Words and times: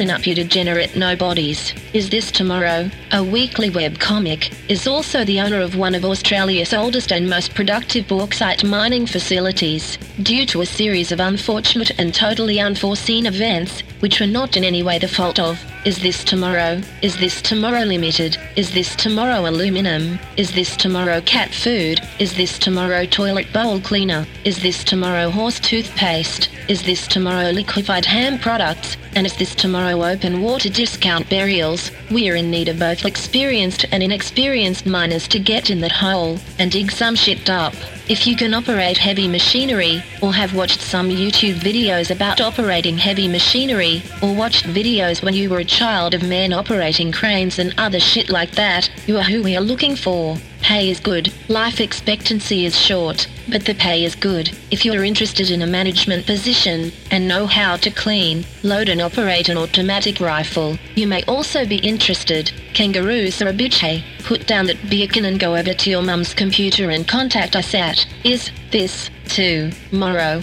Listen 0.00 0.16
up, 0.16 0.26
you 0.26 0.34
degenerate 0.34 0.96
nobodies. 0.96 1.74
Is 1.92 2.08
This 2.08 2.32
Tomorrow, 2.32 2.90
a 3.12 3.22
weekly 3.22 3.68
web 3.68 3.98
comic, 3.98 4.50
is 4.70 4.86
also 4.86 5.26
the 5.26 5.38
owner 5.38 5.60
of 5.60 5.76
one 5.76 5.94
of 5.94 6.06
Australia's 6.06 6.72
oldest 6.72 7.12
and 7.12 7.28
most 7.28 7.54
productive 7.54 8.08
bauxite 8.08 8.64
mining 8.64 9.04
facilities. 9.04 9.98
Due 10.22 10.46
to 10.46 10.62
a 10.62 10.64
series 10.64 11.12
of 11.12 11.20
unfortunate 11.20 11.90
and 11.98 12.14
totally 12.14 12.58
unforeseen 12.58 13.26
events, 13.26 13.82
which 14.00 14.20
were 14.20 14.26
not 14.26 14.56
in 14.56 14.64
any 14.64 14.82
way 14.82 14.98
the 14.98 15.06
fault 15.06 15.38
of, 15.38 15.62
is 15.84 15.98
This 16.02 16.24
Tomorrow, 16.24 16.80
Is 17.00 17.18
This 17.18 17.40
Tomorrow 17.40 17.84
Limited, 17.84 18.36
Is 18.56 18.72
This 18.72 18.94
Tomorrow 18.96 19.48
Aluminum, 19.48 20.18
Is 20.36 20.52
This 20.52 20.76
Tomorrow 20.76 21.22
Cat 21.22 21.54
Food, 21.54 22.00
Is 22.18 22.34
This 22.36 22.58
Tomorrow 22.58 23.06
Toilet 23.06 23.50
Bowl 23.52 23.80
Cleaner, 23.80 24.26
Is 24.44 24.62
This 24.62 24.84
Tomorrow 24.84 25.30
Horse 25.30 25.58
Toothpaste, 25.58 26.50
Is 26.68 26.82
This 26.82 27.06
Tomorrow 27.06 27.50
Liquefied 27.50 28.04
Ham 28.04 28.38
Products, 28.38 28.98
and 29.14 29.26
Is 29.26 29.36
This 29.36 29.54
Tomorrow 29.54 30.04
Open 30.04 30.42
Water 30.42 30.68
Discount 30.68 31.28
Burials. 31.28 31.90
We're 32.10 32.36
in 32.36 32.50
need 32.50 32.68
of 32.68 32.78
both 32.78 33.04
experienced 33.04 33.84
and 33.90 34.02
inexperienced 34.02 34.86
miners 34.86 35.26
to 35.28 35.38
get 35.38 35.70
in 35.70 35.80
that 35.80 35.92
hole 35.92 36.38
and 36.58 36.70
dig 36.70 36.90
some 36.90 37.14
shit 37.14 37.50
up. 37.50 37.74
If 38.08 38.26
you 38.26 38.36
can 38.36 38.54
operate 38.54 38.98
heavy 38.98 39.28
machinery, 39.28 40.02
or 40.20 40.32
have 40.32 40.54
watched 40.54 40.80
some 40.80 41.08
YouTube 41.08 41.54
videos 41.54 42.10
about 42.10 42.40
operating 42.40 42.98
heavy 42.98 43.28
machinery, 43.28 44.02
or 44.22 44.34
watched 44.34 44.66
videos 44.66 45.22
when 45.22 45.34
you 45.34 45.50
were 45.50 45.60
a 45.60 45.64
child 45.64 46.14
of 46.14 46.22
men 46.22 46.52
operating 46.52 47.12
cranes 47.12 47.58
and 47.58 47.74
other 47.78 48.00
shit 48.00 48.28
like 48.28 48.52
that, 48.52 48.90
you 49.06 49.16
are 49.16 49.22
who 49.22 49.42
we 49.42 49.56
are 49.56 49.60
looking 49.60 49.96
for. 49.96 50.36
Pay 50.62 50.90
is 50.90 51.00
good, 51.00 51.32
life 51.48 51.80
expectancy 51.80 52.64
is 52.64 52.78
short, 52.78 53.26
but 53.48 53.64
the 53.64 53.74
pay 53.74 54.04
is 54.04 54.14
good. 54.14 54.56
If 54.70 54.84
you're 54.84 55.02
interested 55.04 55.50
in 55.50 55.62
a 55.62 55.66
management 55.66 56.26
position 56.26 56.92
and 57.10 57.26
know 57.26 57.46
how 57.46 57.76
to 57.76 57.90
clean, 57.90 58.44
load 58.62 58.88
and 58.88 59.00
operate 59.00 59.48
an 59.48 59.56
automatic 59.56 60.20
rifle, 60.20 60.78
you 60.94 61.06
may 61.06 61.22
also 61.24 61.66
be 61.66 61.78
interested. 61.78 62.52
Kangaroos 62.74 63.42
are 63.42 63.48
a 63.48 63.52
bitch 63.52 63.78
hey. 63.78 64.04
Put 64.24 64.46
down 64.46 64.66
that 64.66 64.88
beacon 64.88 65.24
and 65.24 65.40
go 65.40 65.56
over 65.56 65.74
to 65.74 65.90
your 65.90 66.02
mum's 66.02 66.34
computer 66.34 66.90
and 66.90 67.08
contact 67.08 67.56
us 67.56 67.74
at 67.74 68.06
is 68.24 68.50
this 68.70 69.10
tomorrow.com. 69.26 70.42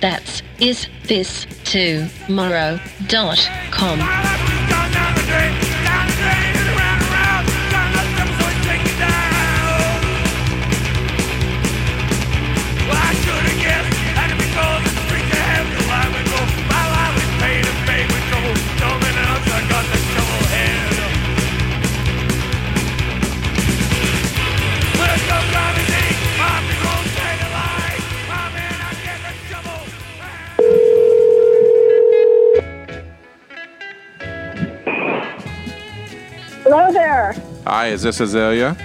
That's 0.00 0.42
is 0.58 0.86
this 1.04 1.46
tomorrow.com. 1.64 2.80
is 37.90 38.02
this 38.02 38.20
Azalea? 38.20 38.76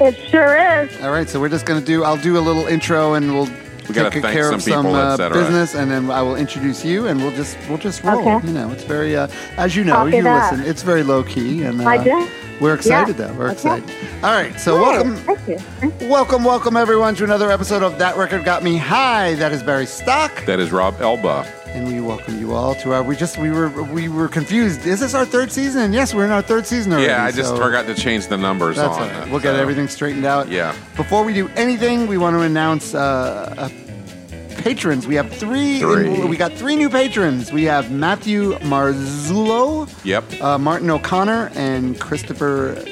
It 0.00 0.16
sure 0.30 0.56
is. 0.56 1.00
All 1.02 1.10
right, 1.12 1.28
so 1.28 1.40
we're 1.40 1.48
just 1.48 1.64
going 1.66 1.80
to 1.80 1.86
do. 1.86 2.04
I'll 2.04 2.16
do 2.16 2.36
a 2.38 2.40
little 2.40 2.66
intro, 2.66 3.14
and 3.14 3.32
we'll 3.32 3.46
We 3.88 3.94
gotta 3.94 4.10
take 4.10 4.22
thank 4.22 4.34
care 4.34 4.44
some 4.46 4.54
of 4.54 4.62
some 4.62 4.84
people, 4.84 4.94
uh, 4.96 5.16
business, 5.30 5.74
and 5.74 5.90
then 5.90 6.10
I 6.10 6.22
will 6.22 6.36
introduce 6.36 6.84
you, 6.84 7.06
and 7.06 7.20
we'll 7.20 7.30
just 7.32 7.56
we'll 7.68 7.78
just 7.78 8.02
roll. 8.02 8.26
Okay. 8.28 8.46
You 8.46 8.52
know, 8.54 8.70
it's 8.70 8.84
very 8.84 9.16
uh, 9.16 9.28
as 9.56 9.76
you 9.76 9.84
know, 9.84 9.94
Copy 9.94 10.16
you 10.16 10.22
that. 10.24 10.52
listen. 10.52 10.66
It's 10.68 10.82
very 10.82 11.02
low 11.02 11.22
key, 11.22 11.62
and 11.62 11.80
uh, 11.80 11.88
I 11.88 12.02
do. 12.02 12.28
We're 12.60 12.74
excited 12.74 13.18
Yeah. 13.18 13.26
though. 13.28 13.34
We're 13.34 13.44
Okay. 13.46 13.52
excited. 13.54 13.90
All 14.22 14.32
right, 14.32 14.58
so 14.60 14.76
Great. 14.76 14.82
welcome. 14.92 15.16
Thank 15.16 15.48
you. 15.48 15.58
Thank 15.58 16.00
you. 16.00 16.08
Welcome, 16.08 16.44
welcome 16.44 16.76
everyone 16.76 17.14
to 17.16 17.24
another 17.24 17.50
episode 17.50 17.82
of 17.82 17.98
That 17.98 18.16
Record 18.16 18.44
Got 18.44 18.62
Me 18.62 18.76
High. 18.76 19.34
That 19.34 19.52
is 19.52 19.62
Barry 19.62 19.86
Stock, 19.86 20.44
That 20.46 20.60
is 20.60 20.70
Rob 20.72 21.00
Elba. 21.00 21.46
And 21.74 21.86
we 21.88 22.00
welcome 22.00 22.38
you 22.38 22.54
all 22.54 22.74
to 22.76 22.92
our. 22.92 23.02
We 23.02 23.16
just 23.16 23.38
we 23.38 23.50
were 23.50 23.68
we 23.84 24.08
were 24.08 24.28
confused. 24.28 24.86
Is 24.86 25.00
this 25.00 25.14
our 25.14 25.24
third 25.24 25.50
season? 25.50 25.82
And 25.82 25.94
yes, 25.94 26.14
we're 26.14 26.24
in 26.24 26.30
our 26.30 26.42
third 26.42 26.66
season 26.66 26.92
already. 26.92 27.08
Yeah, 27.08 27.24
I 27.24 27.30
just 27.32 27.50
so 27.50 27.56
forgot 27.56 27.86
to 27.86 27.94
change 27.94 28.26
the 28.28 28.36
numbers 28.36 28.76
That's 28.76 28.96
on 28.96 29.08
right. 29.08 29.26
it. 29.26 29.30
We'll 29.30 29.40
get 29.40 29.54
so- 29.54 29.60
everything 29.60 29.88
straightened 29.88 30.24
out. 30.24 30.48
Yeah. 30.48 30.74
Before 30.96 31.24
we 31.24 31.32
do 31.34 31.48
anything, 31.56 32.06
we 32.06 32.18
want 32.18 32.34
to 32.34 32.40
announce 32.40 32.94
uh, 32.94 33.68
patrons. 34.58 35.06
We 35.06 35.14
have 35.16 35.32
three. 35.32 35.80
Three. 35.80 36.24
we 36.24 36.36
got 36.36 36.52
three 36.52 36.76
new 36.76 36.90
patrons. 36.90 37.52
We 37.52 37.64
have 37.64 37.90
Matthew 37.90 38.52
Marzullo, 38.60 39.88
Yep. 40.04 40.40
uh, 40.42 40.58
Martin 40.58 40.90
O'Connor, 40.90 41.50
and 41.54 41.98
Christopher 42.00 42.82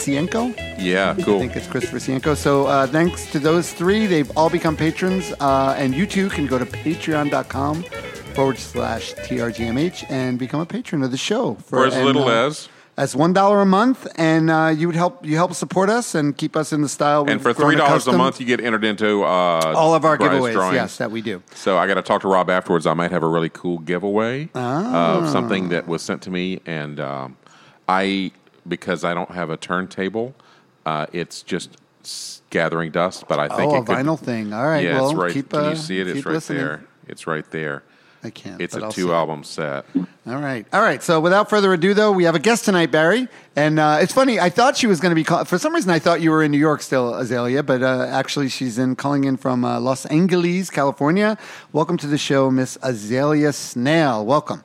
Cienko. 0.00 0.54
Yeah, 0.78 1.14
cool. 1.24 1.36
I 1.36 1.40
think 1.40 1.56
it's 1.56 1.66
Christopher 1.66 1.98
Sienko. 1.98 2.36
So 2.36 2.66
uh, 2.66 2.86
thanks 2.86 3.30
to 3.32 3.38
those 3.38 3.72
three, 3.72 4.06
they've 4.06 4.30
all 4.36 4.50
become 4.50 4.76
patrons. 4.76 5.32
Uh, 5.40 5.74
and 5.78 5.94
you 5.94 6.06
too 6.06 6.28
can 6.30 6.46
go 6.46 6.58
to 6.58 6.66
patreon.com 6.66 7.82
forward 8.34 8.58
slash 8.58 9.12
TRGMH 9.14 10.10
and 10.10 10.38
become 10.38 10.60
a 10.60 10.66
patron 10.66 11.02
of 11.02 11.10
the 11.10 11.16
show. 11.16 11.54
For 11.66 11.86
as 11.86 11.94
and, 11.94 12.04
little 12.06 12.24
uh, 12.28 12.46
as. 12.46 12.68
as 12.96 13.14
one 13.16 13.32
dollar 13.32 13.60
a 13.60 13.66
month, 13.66 14.06
and 14.16 14.50
uh, 14.50 14.72
you 14.76 14.86
would 14.86 14.96
help 14.96 15.24
you 15.26 15.36
help 15.36 15.52
support 15.54 15.90
us 15.90 16.14
and 16.14 16.36
keep 16.36 16.56
us 16.56 16.72
in 16.72 16.80
the 16.82 16.88
style. 16.88 17.28
And 17.28 17.40
for 17.42 17.52
three 17.52 17.76
dollars 17.76 18.06
a 18.06 18.12
month, 18.12 18.40
you 18.40 18.46
get 18.46 18.60
entered 18.60 18.84
into 18.84 19.22
uh, 19.24 19.74
all 19.76 19.94
of 19.94 20.04
our 20.04 20.16
giveaways. 20.16 20.52
drawings. 20.52 20.74
Yes, 20.74 20.96
that 20.98 21.10
we 21.10 21.20
do. 21.22 21.42
So 21.54 21.76
I 21.78 21.86
got 21.86 21.94
to 21.94 22.02
talk 22.02 22.22
to 22.22 22.28
Rob 22.28 22.48
afterwards. 22.50 22.86
I 22.86 22.94
might 22.94 23.10
have 23.10 23.22
a 23.22 23.28
really 23.28 23.50
cool 23.50 23.78
giveaway 23.78 24.48
Ah. 24.54 25.18
of 25.18 25.28
something 25.28 25.68
that 25.70 25.86
was 25.86 26.02
sent 26.02 26.22
to 26.22 26.30
me, 26.30 26.60
and 26.66 27.00
um, 27.00 27.36
I 27.88 28.32
because 28.66 29.04
I 29.04 29.14
don't 29.14 29.30
have 29.32 29.50
a 29.50 29.56
turntable, 29.56 30.34
uh, 30.86 31.06
it's 31.12 31.42
just 31.42 31.76
s- 32.02 32.42
gathering 32.50 32.90
dust. 32.90 33.24
But 33.28 33.38
I 33.38 33.48
think 33.48 33.72
Oh, 33.72 33.76
it 33.76 33.80
a 33.80 33.84
could, 33.84 33.96
vinyl 33.96 34.18
thing. 34.18 34.52
All 34.52 34.66
right. 34.66 34.84
Yeah, 34.84 34.94
well, 35.00 35.10
it's 35.10 35.18
right. 35.18 35.32
Keep, 35.32 35.50
Can 35.50 35.60
uh, 35.60 35.70
you 35.70 35.76
see 35.76 36.00
it? 36.00 36.08
It's 36.08 36.24
right 36.26 36.32
listening. 36.34 36.58
there. 36.62 36.84
It's 37.08 37.26
right 37.26 37.48
there. 37.50 37.82
I 38.22 38.28
can't. 38.28 38.60
It's 38.60 38.76
a 38.76 38.84
I'll 38.84 38.92
two 38.92 39.14
album 39.14 39.44
set. 39.44 39.86
All 39.96 40.36
right. 40.36 40.66
All 40.74 40.82
right. 40.82 41.02
So 41.02 41.20
without 41.20 41.48
further 41.48 41.72
ado, 41.72 41.94
though, 41.94 42.12
we 42.12 42.24
have 42.24 42.34
a 42.34 42.38
guest 42.38 42.66
tonight, 42.66 42.90
Barry. 42.90 43.28
And 43.56 43.78
uh, 43.78 43.96
it's 44.02 44.12
funny. 44.12 44.38
I 44.38 44.50
thought 44.50 44.76
she 44.76 44.86
was 44.86 45.00
going 45.00 45.08
to 45.10 45.14
be 45.14 45.24
call- 45.24 45.46
for 45.46 45.56
some 45.56 45.74
reason. 45.74 45.90
I 45.90 45.98
thought 46.00 46.20
you 46.20 46.30
were 46.30 46.42
in 46.42 46.50
New 46.50 46.58
York 46.58 46.82
still, 46.82 47.14
Azalea, 47.14 47.62
but 47.62 47.82
uh, 47.82 48.06
actually 48.10 48.50
she's 48.50 48.78
in 48.78 48.94
calling 48.94 49.24
in 49.24 49.38
from 49.38 49.64
uh, 49.64 49.80
Los 49.80 50.04
Angeles, 50.04 50.68
California. 50.68 51.38
Welcome 51.72 51.96
to 51.96 52.06
the 52.06 52.18
show, 52.18 52.50
Miss 52.50 52.76
Azalea 52.82 53.54
Snail. 53.54 54.26
Welcome. 54.26 54.64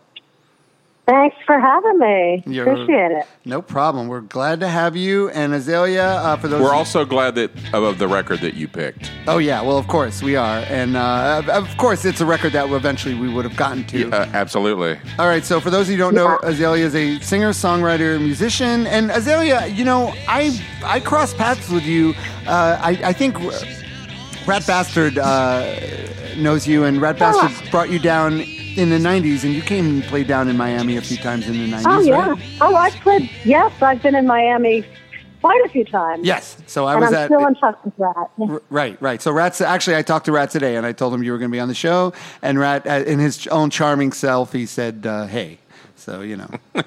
Thanks 1.07 1.35
for 1.45 1.59
having 1.59 1.99
me. 1.99 2.43
You're- 2.47 2.71
Appreciate 2.71 3.11
it. 3.11 3.25
No 3.45 3.61
problem. 3.61 4.07
We're 4.07 4.21
glad 4.21 4.59
to 4.61 4.67
have 4.67 4.95
you. 4.95 5.29
And 5.29 5.53
Azalea, 5.53 6.03
uh, 6.03 6.35
for 6.37 6.47
those 6.47 6.61
We're 6.63 6.73
also 6.73 7.05
glad 7.05 7.35
that 7.35 7.51
of 7.73 7.99
the 7.99 8.07
record 8.07 8.39
that 8.39 8.55
you 8.55 8.67
picked. 8.67 9.11
Oh 9.27 9.37
yeah, 9.37 9.61
well 9.61 9.77
of 9.77 9.87
course 9.87 10.23
we 10.23 10.35
are, 10.35 10.59
and 10.67 10.97
uh, 10.97 11.41
of- 11.43 11.49
of 11.49 11.77
course 11.77 12.05
it's 12.05 12.21
a 12.21 12.25
record 12.25 12.53
that 12.53 12.69
eventually 12.71 13.13
we 13.13 13.31
would 13.31 13.45
have 13.45 13.55
gotten 13.55 13.83
to. 13.85 14.09
Uh, 14.11 14.27
absolutely. 14.33 14.97
All 15.19 15.27
right, 15.27 15.45
so 15.45 15.59
for 15.59 15.69
those 15.69 15.87
of 15.87 15.91
you 15.91 15.97
who 15.97 16.11
don't 16.11 16.15
know, 16.15 16.39
Azalea 16.41 16.83
is 16.85 16.95
a 16.95 17.19
singer, 17.19 17.51
songwriter, 17.51 18.19
musician, 18.19 18.87
and 18.87 19.11
Azalea, 19.11 19.67
you 19.67 19.85
know, 19.85 20.11
I 20.27 20.59
I 20.83 20.99
crossed 21.01 21.37
paths 21.37 21.69
with 21.69 21.83
you. 21.83 22.15
Uh, 22.47 22.79
I 22.81 22.99
I 23.03 23.13
think 23.13 23.37
Rat 24.47 24.65
Bastard 24.65 25.17
uh, 25.19 25.65
knows 26.37 26.67
you, 26.67 26.83
and 26.83 26.99
Rat 27.01 27.19
Bastard 27.19 27.69
brought 27.71 27.89
you 27.91 27.99
down 27.99 28.43
in 28.77 28.89
the 28.89 28.97
'90s, 28.97 29.43
and 29.43 29.53
you 29.53 29.61
came 29.61 29.85
and 29.85 30.03
played 30.03 30.27
down 30.27 30.47
in 30.47 30.57
Miami 30.57 30.97
a 30.97 31.01
few 31.01 31.17
times 31.17 31.47
in 31.47 31.53
the 31.53 31.75
'90s. 31.77 31.83
Oh 31.87 31.99
yeah. 32.01 32.29
right? 32.29 32.39
Oh, 32.61 32.75
I 32.75 32.89
played. 32.91 33.29
Yes, 33.43 33.71
I've 33.81 34.01
been 34.01 34.15
in 34.15 34.27
Miami 34.27 34.85
quite 35.41 35.63
a 35.65 35.69
few 35.69 35.85
times. 35.85 36.25
Yes. 36.25 36.57
So 36.67 36.85
I 36.85 36.93
and 36.93 37.01
was 37.01 37.09
I'm 37.09 37.15
at. 37.15 37.25
still 37.27 37.45
in 37.47 37.55
touch 37.55 37.77
with 37.83 37.95
that. 37.97 38.29
R- 38.39 38.61
Right, 38.69 38.99
right. 39.01 39.21
So 39.21 39.31
Rat's 39.31 39.61
actually, 39.61 39.95
I 39.95 40.01
talked 40.01 40.25
to 40.25 40.31
Rat 40.31 40.49
today, 40.49 40.75
and 40.75 40.85
I 40.85 40.91
told 40.91 41.13
him 41.13 41.21
you 41.23 41.31
were 41.31 41.37
going 41.37 41.51
to 41.51 41.55
be 41.55 41.59
on 41.59 41.67
the 41.67 41.75
show. 41.75 42.13
And 42.41 42.57
Rat, 42.59 42.85
uh, 42.87 43.03
in 43.05 43.19
his 43.19 43.45
own 43.47 43.69
charming 43.69 44.11
self, 44.11 44.51
he 44.53 44.65
said, 44.65 45.05
uh, 45.05 45.25
"Hey." 45.27 45.59
So 45.97 46.21
you 46.21 46.37
know, 46.37 46.49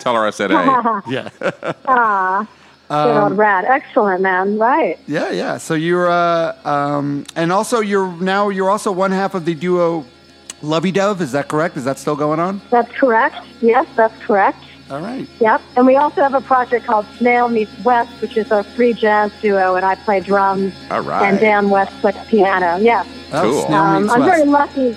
Tell 0.00 0.14
her 0.14 0.26
I 0.26 0.30
said, 0.30 0.50
hey. 0.50 0.56
yeah, 1.08 1.28
Ah, 1.86 2.48
good 2.88 2.94
Um, 3.16 3.22
old 3.32 3.38
rat. 3.38 3.64
Excellent, 3.64 4.22
man. 4.22 4.58
Right. 4.58 4.98
yeah, 5.06 5.30
yeah. 5.30 5.58
So 5.58 5.74
you're, 5.74 6.10
uh, 6.10 6.56
um, 6.64 7.24
and 7.36 7.52
also 7.52 7.78
you're 7.80 8.10
now 8.20 8.48
you're 8.48 8.70
also 8.70 8.90
one 8.90 9.12
half 9.12 9.34
of 9.34 9.44
the 9.44 9.54
duo 9.54 10.04
Lovey 10.62 10.92
Dove. 10.92 11.20
Is 11.22 11.32
that 11.32 11.48
correct? 11.48 11.76
Is 11.76 11.84
that 11.84 11.98
still 11.98 12.16
going 12.16 12.38
on? 12.40 12.60
That's 12.70 12.90
correct. 12.92 13.36
Yes, 13.60 13.86
that's 13.96 14.16
correct. 14.22 14.58
All 14.90 15.00
right. 15.00 15.26
Yep. 15.40 15.62
And 15.76 15.86
we 15.86 15.96
also 15.96 16.20
have 16.20 16.34
a 16.34 16.40
project 16.40 16.84
called 16.84 17.06
Snail 17.16 17.48
Meets 17.48 17.70
West, 17.84 18.10
which 18.20 18.36
is 18.36 18.50
a 18.50 18.64
free 18.64 18.92
jazz 18.92 19.30
duo, 19.40 19.76
and 19.76 19.86
I 19.86 19.94
play 19.94 20.20
drums. 20.20 20.74
All 20.90 21.00
right. 21.00 21.28
And 21.28 21.38
Dan 21.38 21.70
West 21.70 21.92
plays 22.00 22.16
piano. 22.26 22.76
Yeah. 22.78 23.04
Oh, 23.32 23.42
Cool. 23.42 23.66
Snail 23.66 23.80
Um, 23.82 24.02
meets 24.02 24.14
I'm 24.14 24.20
West. 24.20 24.32
very 24.36 24.48
lucky. 24.48 24.92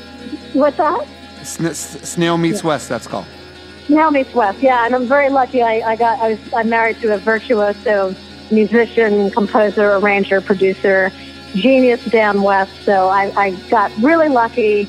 What's 0.53 0.77
that? 0.77 1.07
Sn- 1.43 1.65
S- 1.67 2.09
Snail 2.09 2.37
meets 2.37 2.63
West. 2.63 2.89
That's 2.89 3.05
called. 3.07 3.25
Snail 3.85 4.11
Meets 4.11 4.33
West. 4.33 4.59
Yeah, 4.61 4.85
and 4.85 4.95
I'm 4.95 5.05
very 5.05 5.29
lucky. 5.29 5.61
I, 5.61 5.81
I 5.91 5.95
got 5.95 6.17
I 6.19 6.29
was 6.29 6.39
I'm 6.55 6.69
married 6.69 6.99
to 7.01 7.13
a 7.13 7.17
virtuoso 7.17 8.15
musician, 8.49 9.29
composer, 9.31 9.95
arranger, 9.97 10.39
producer, 10.41 11.11
genius 11.53 12.03
Dan 12.05 12.41
West. 12.43 12.71
So 12.83 13.09
I, 13.09 13.31
I 13.37 13.51
got 13.69 13.91
really 13.97 14.29
lucky 14.29 14.87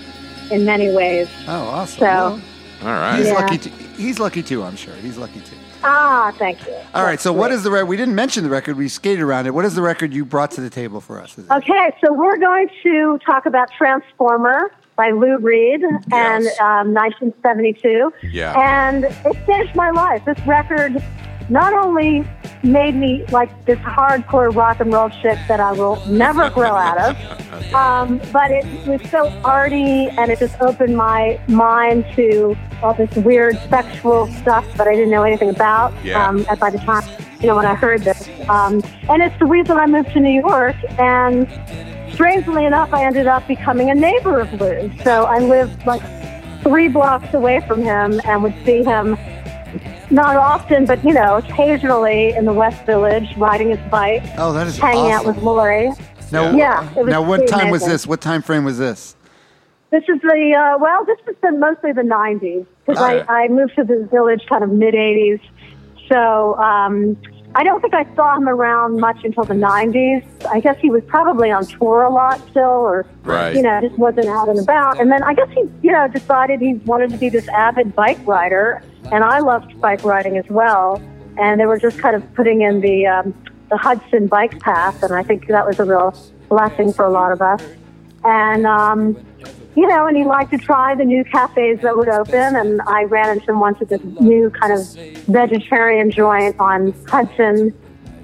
in 0.50 0.64
many 0.64 0.93
ways. 0.93 1.29
Oh, 1.49 1.52
awesome. 1.69 1.99
So- 2.00 2.41
Well, 2.82 2.93
All 2.94 3.00
right. 3.00 3.19
he's 3.19 3.29
Yeah. 3.29 3.35
lucky. 3.35 3.58
Too. 3.58 3.70
He's 3.96 4.19
lucky 4.19 4.43
too. 4.43 4.62
I'm 4.62 4.76
sure. 4.76 4.94
He's 4.94 5.17
lucky 5.17 5.41
too. 5.41 5.56
Ah, 5.85 6.32
thank 6.38 6.67
you. 6.67 6.73
All 6.94 7.02
right. 7.02 7.12
That's 7.12 7.23
So, 7.23 7.32
what 7.32 7.49
great. 7.49 7.56
is 7.56 7.62
the 7.62 7.70
record? 7.70 7.87
We 7.87 7.96
didn't 7.96 8.14
mention 8.14 8.43
the 8.43 8.50
record. 8.50 8.76
We 8.76 8.88
skated 8.88 9.20
around 9.23 9.46
it. 9.46 9.55
What 9.55 9.64
is 9.64 9.75
the 9.75 9.82
record 9.82 10.12
you 10.14 10.25
brought 10.25 10.50
to 10.52 10.61
the 10.61 10.70
table 10.70 11.00
for 11.00 11.20
us? 11.20 11.37
Is 11.38 11.44
it- 11.46 11.50
Okay, 11.52 11.94
so 12.05 12.12
we're 12.12 12.37
going 12.38 12.69
to 12.82 13.19
talk 13.25 13.46
about 13.46 13.69
Transformer 13.76 14.70
by 14.96 15.11
Lou 15.11 15.37
Reed 15.38 15.82
and 16.12 16.46
um, 16.61 16.93
1972. 16.94 18.12
Yeah. 18.31 18.52
And 18.58 19.05
it 19.05 19.46
changed 19.46 19.75
my 19.76 19.91
life. 19.91 20.25
This 20.25 20.38
record 20.46 21.02
not 21.49 21.73
only 21.73 22.26
made 22.62 22.94
me 22.94 23.25
like 23.31 23.50
this 23.67 23.79
hardcore 23.81 24.55
rock 24.55 24.81
and 24.81 24.93
roll 24.93 25.11
shit 25.11 25.38
that 25.49 25.61
I 25.61 25.73
will 25.73 26.05
never 26.06 26.49
grow 26.50 26.75
out 26.75 26.99
of, 26.99 27.75
um, 27.75 28.20
but 28.32 28.50
it 28.50 28.64
was 28.87 29.00
so 29.11 29.29
arty 29.44 30.08
and 30.08 30.31
it 30.31 30.38
just 30.38 30.61
opened 30.61 30.96
my 30.96 31.38
mind 31.49 32.06
to 32.17 32.56
all 32.82 32.94
this 32.94 33.14
weird 33.17 33.56
sexual 33.69 34.26
stuff 34.29 34.67
that 34.76 34.87
I 34.88 34.94
didn't 34.94 35.11
know 35.11 35.23
anything 35.23 35.50
about. 35.50 35.93
Yeah. 36.05 36.26
Um, 36.26 36.46
by 36.58 36.70
the 36.70 36.79
time, 36.79 37.05
you 37.41 37.46
know, 37.46 37.56
when 37.56 37.67
I 37.67 37.75
heard 37.75 38.02
this, 38.02 38.29
um, 38.49 38.82
and 39.08 39.23
it's 39.23 39.38
the 39.38 39.46
reason 39.46 39.76
I 39.76 39.87
moved 39.87 40.12
to 40.12 40.20
New 40.20 40.41
York 40.41 40.76
and 40.99 41.46
strangely 42.14 42.64
enough, 42.64 42.93
I 42.93 43.05
ended 43.05 43.26
up 43.26 43.46
becoming 43.46 43.91
a 43.91 43.94
neighbor 43.94 44.41
of 44.41 44.52
Lou's. 44.61 44.93
So 45.02 45.25
I 45.25 45.38
lived 45.38 45.85
like 45.87 46.02
three 46.62 46.88
blocks 46.88 47.35
away 47.35 47.61
from 47.67 47.82
him 47.82 48.20
and 48.25 48.43
would 48.43 48.55
see 48.64 48.82
him 48.82 49.19
not 50.14 50.37
often, 50.37 50.87
but 50.87 51.05
you 51.05 51.12
know, 51.12 51.37
occasionally 51.37 52.31
in 52.31 52.44
the 52.44 52.52
West 52.52 52.87
Village 52.87 53.37
riding 53.37 53.70
his 53.70 53.90
bike, 53.90 54.22
Oh, 54.38 54.52
that 54.52 54.66
is 54.66 54.78
hanging 54.78 55.11
out 55.11 55.26
with 55.26 55.37
Laurie. 55.38 55.90
Now, 56.32 56.56
Yeah, 56.56 56.88
it 56.90 57.05
was 57.05 57.11
now, 57.11 57.20
what 57.22 57.38
pretty 57.38 57.52
time 57.52 57.70
was 57.70 57.84
this? 57.84 58.06
What 58.06 58.20
time 58.20 58.40
frame 58.40 58.64
was 58.64 58.78
this? 58.78 59.16
This 59.90 60.05
is 60.08 60.20
the 60.22 60.55
uh, 60.56 60.78
well, 60.78 61.05
this 61.05 61.19
has 61.26 61.37
been 61.43 61.61
mostly 61.61 61.93
the 61.93 62.02
'90s 62.02 62.66
because 62.87 63.00
Okay. 63.00 63.25
I, 63.28 63.44
I 63.44 63.49
moved 63.49 63.75
to 63.76 63.84
the 63.84 64.08
village 64.11 64.43
kind 64.49 64.64
of 64.64 64.70
mid 64.70 64.94
'80s. 64.94 65.40
So 66.11 66.55
um, 66.56 67.17
I 67.56 67.62
don't 67.62 67.81
think 67.81 67.95
I 67.95 68.05
saw 68.17 68.37
him 68.37 68.49
around 68.49 68.99
much 68.99 69.25
until 69.25 69.45
the 69.45 69.55
'90s. 69.55 70.25
I 70.47 70.61
guess 70.61 70.77
he 70.81 70.91
was 70.91 71.03
probably 71.06 71.51
on 71.51 71.65
tour 71.67 72.03
a 72.03 72.11
lot 72.11 72.41
still, 72.51 72.62
or 72.65 73.06
Right. 73.23 73.55
you 73.55 73.62
know, 73.62 73.81
just 73.81 73.99
wasn't 73.99 74.27
out 74.27 74.49
and 74.49 74.59
about. 74.59 75.01
And 75.01 75.11
then 75.11 75.23
I 75.23 75.35
guess 75.35 75.49
he, 75.51 75.62
you 75.83 75.93
know, 75.93 76.09
decided 76.09 76.61
he 76.61 76.75
wanted 76.85 77.11
to 77.11 77.17
be 77.17 77.29
this 77.29 77.47
avid 77.49 77.95
bike 77.95 78.19
rider, 78.27 78.83
and 79.12 79.23
I 79.23 79.39
loved 79.39 79.81
bike 79.81 80.05
riding 80.05 80.37
as 80.37 80.47
well. 80.49 81.01
And 81.39 81.61
they 81.61 81.67
were 81.67 81.79
just 81.79 81.99
kind 81.99 82.17
of 82.17 82.35
putting 82.35 82.62
in 82.62 82.81
the 82.81 83.06
um, 83.06 83.35
the 83.71 83.77
Hudson 83.77 84.27
bike 84.27 84.59
path, 84.61 85.03
and 85.03 85.12
I 85.12 85.23
think 85.23 85.47
that 85.49 85.67
was 85.67 85.79
a 85.79 85.85
real 85.85 86.15
blessing 86.49 86.93
for 86.93 87.05
a 87.05 87.11
lot 87.11 87.33
of 87.33 87.41
us. 87.41 87.62
And 88.25 88.67
um, 88.67 89.17
you 89.76 89.87
know, 89.87 90.06
and 90.06 90.17
he 90.17 90.25
liked 90.25 90.50
to 90.53 90.59
try 90.59 90.94
the 90.94 91.05
new 91.05 91.25
cafes 91.25 91.81
that 91.81 91.97
would 91.97 92.09
open. 92.09 92.56
And 92.56 92.81
I 92.82 93.05
ran 93.05 93.31
into 93.31 93.50
him 93.50 93.61
once 93.61 93.81
at 93.81 93.88
this 93.88 94.03
new 94.21 94.50
kind 94.50 94.73
of 94.73 94.87
vegetarian 95.26 96.11
joint 96.11 96.56
on 96.59 96.93
Hudson. 97.09 97.75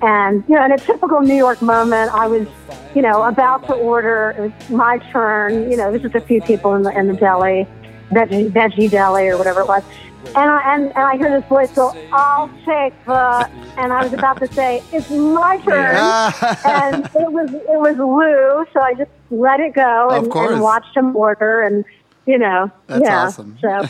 And, 0.03 0.45
you 0.49 0.55
know, 0.55 0.65
in 0.65 0.73
a 0.73 0.79
typical 0.79 1.21
New 1.21 1.35
York 1.35 1.61
moment, 1.61 2.13
I 2.15 2.27
was, 2.27 2.47
you 2.95 3.03
know, 3.03 3.23
about 3.25 3.67
to 3.67 3.75
order. 3.75 4.35
It 4.39 4.41
was 4.41 4.71
my 4.71 4.99
turn. 5.13 5.71
You 5.71 5.77
know, 5.77 5.91
there's 5.91 6.03
just 6.03 6.15
a 6.15 6.21
few 6.21 6.41
people 6.41 6.75
in 6.75 6.83
the, 6.83 6.97
in 6.99 7.09
the 7.09 7.15
deli, 7.15 7.67
veggie, 8.11 8.51
veggie 8.51 8.91
deli 8.91 9.29
or 9.29 9.37
whatever 9.39 9.61
it 9.61 9.69
was. 9.69 9.83
And 10.27 10.51
I, 10.51 10.75
and, 10.75 10.85
and 10.89 10.99
I 10.99 11.17
hear 11.17 11.31
this 11.41 11.49
voice 11.49 11.73
go, 11.73 11.97
I'll 12.13 12.49
take 12.67 12.93
the, 13.07 13.51
and 13.79 13.93
I 13.93 14.03
was 14.05 14.13
about 14.13 14.39
to 14.41 14.53
say, 14.53 14.83
it's 14.93 15.09
my 15.11 15.57
turn 15.59 15.97
and 16.67 17.05
it 17.07 17.33
was 17.33 17.51
it 17.53 17.81
was 17.81 17.97
Lou, 17.97 18.67
so 18.73 18.81
I 18.81 18.95
just 18.95 19.11
let 19.31 19.61
it 19.61 19.73
go 19.73 20.11
and, 20.11 20.31
course. 20.31 20.53
and 20.53 20.61
watched 20.61 20.95
him 20.97 21.17
order, 21.17 21.63
and 21.63 21.85
you 22.27 22.37
know, 22.39 22.71
That's 22.87 23.03
yeah. 23.03 23.25
awesome. 23.25 23.59
So, 23.63 23.87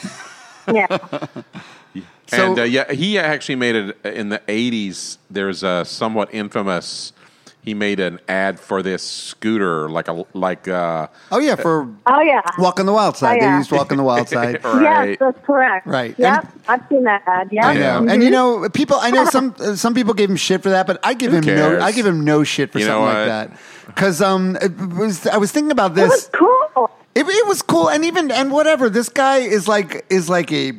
yeah, 0.73 0.87
So- 2.29 2.51
and 2.51 2.59
uh, 2.61 2.63
yeah, 2.63 2.93
he 2.93 3.19
actually 3.19 3.57
made 3.57 3.75
it 3.75 3.97
in 4.07 4.29
the 4.29 4.39
'80s. 4.47 5.19
There's 5.29 5.65
a 5.65 5.85
somewhat 5.85 6.33
infamous. 6.33 7.13
He 7.63 7.75
made 7.75 8.01
an 8.01 8.21
ad 8.27 8.59
for 8.59 8.83
this 8.83 9.03
scooter, 9.03 9.91
like 9.91 10.09
a 10.09 10.25
like 10.33 10.67
uh, 10.67 11.09
Oh 11.31 11.39
yeah, 11.39 11.57
for 11.57 11.87
oh 12.07 12.21
yeah, 12.23 12.41
Walk 12.59 12.81
on 12.81 12.87
the 12.87 12.93
Wild 12.93 13.19
Side. 13.19 13.33
Oh, 13.39 13.45
yeah. 13.45 13.51
They 13.53 13.57
used 13.59 13.71
Walk 13.71 13.93
on 13.93 13.99
the 13.99 14.03
Wild 14.05 14.29
Side. 14.37 14.65
right. 14.65 15.09
yes, 15.11 15.17
that's 15.21 15.45
correct. 15.47 15.87
Right. 15.87 16.15
Yep, 16.19 16.43
And- 16.45 16.63
I've 16.69 16.89
seen 16.89 17.05
that 17.05 17.23
ad. 17.27 17.49
Yeah, 17.53 17.67
I 17.67 17.75
know, 17.75 17.81
Yeah. 17.81 18.13
and 18.15 18.23
you 18.23 18.31
know, 18.31 18.67
people. 18.71 18.97
I 19.01 19.11
know 19.11 19.27
some 19.27 19.55
uh, 19.61 19.75
some 19.85 19.93
people 19.93 20.15
gave 20.15 20.31
him 20.31 20.37
shit 20.37 20.63
for 20.63 20.71
that, 20.71 20.87
but 20.87 20.99
I 21.03 21.13
give 21.13 21.33
Who 21.33 21.37
him 21.39 21.45
cares? 21.45 21.79
no. 21.79 21.85
I 21.85 21.93
give 21.93 22.07
him 22.07 22.25
no 22.25 22.45
shit 22.45 22.73
for 22.73 22.79
You 22.79 22.87
something 22.87 23.05
like 23.05 23.27
that. 23.27 23.59
Because 23.87 24.23
um, 24.23 24.57
it 24.63 24.75
was 24.79 25.27
I 25.27 25.37
was 25.37 25.53
thinking 25.53 25.71
about 25.73 25.97
it 25.99 26.03
was 26.09 26.11
this. 26.11 26.31
cool. 26.33 26.91
It, 27.15 27.27
it 27.27 27.47
was 27.47 27.61
cool, 27.61 27.91
and 27.91 28.05
even 28.07 28.31
and 28.31 28.51
whatever. 28.53 28.89
This 28.89 29.11
guy 29.11 29.39
is 29.39 29.69
like 29.69 30.07
is 30.09 30.31
like 30.31 30.51
a 30.51 30.73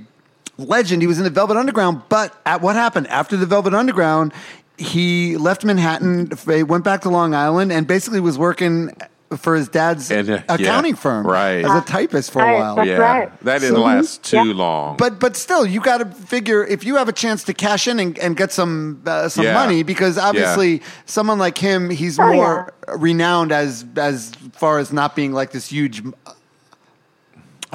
legend. 0.57 1.01
He 1.03 1.07
was 1.07 1.17
in 1.19 1.25
the 1.25 1.29
Velvet 1.29 1.57
Underground, 1.57 2.01
but 2.09 2.35
at 2.45 2.61
what 2.61 2.75
happened 2.75 3.05
after 3.07 3.37
the 3.37 3.45
Velvet 3.45 3.73
Underground? 3.75 4.33
He 4.81 5.37
left 5.37 5.63
Manhattan, 5.63 6.31
he 6.47 6.63
went 6.63 6.83
back 6.83 7.01
to 7.01 7.09
Long 7.09 7.33
Island, 7.35 7.71
and 7.71 7.85
basically 7.87 8.19
was 8.19 8.37
working 8.37 8.91
for 9.37 9.55
his 9.55 9.69
dad's 9.69 10.11
And, 10.11 10.29
uh, 10.29 10.39
accounting 10.49 10.91
yeah, 10.95 10.99
firm 10.99 11.25
right. 11.25 11.63
as 11.63 11.71
a 11.71 11.85
typist 11.85 12.31
for 12.31 12.41
a 12.41 12.53
while. 12.53 12.75
that's 12.75 12.87
yeah, 12.87 12.97
right. 12.97 13.41
that 13.45 13.61
didn't 13.61 13.79
last 13.79 14.23
too 14.23 14.37
Yeah. 14.47 14.53
long. 14.53 14.97
But 14.97 15.19
but 15.21 15.37
still, 15.37 15.65
you 15.65 15.79
got 15.79 15.99
to 15.99 16.05
figure 16.05 16.65
if 16.65 16.83
you 16.83 16.97
have 16.97 17.07
a 17.07 17.13
chance 17.13 17.43
to 17.45 17.53
cash 17.53 17.87
in 17.87 17.97
and, 17.99 18.19
and 18.19 18.35
get 18.35 18.51
some 18.51 19.01
uh, 19.05 19.29
some 19.29 19.45
Yeah. 19.45 19.53
money 19.53 19.83
because 19.83 20.17
obviously 20.17 20.81
someone 21.05 21.39
like 21.39 21.57
him, 21.57 21.89
he's 21.89 22.19
Oh, 22.19 22.27
more 22.33 22.73
renowned 22.93 23.53
as 23.53 23.85
as 23.95 24.33
far 24.51 24.79
as 24.79 24.91
not 24.91 25.15
being 25.15 25.31
like 25.31 25.51
this 25.51 25.67
huge 25.67 26.03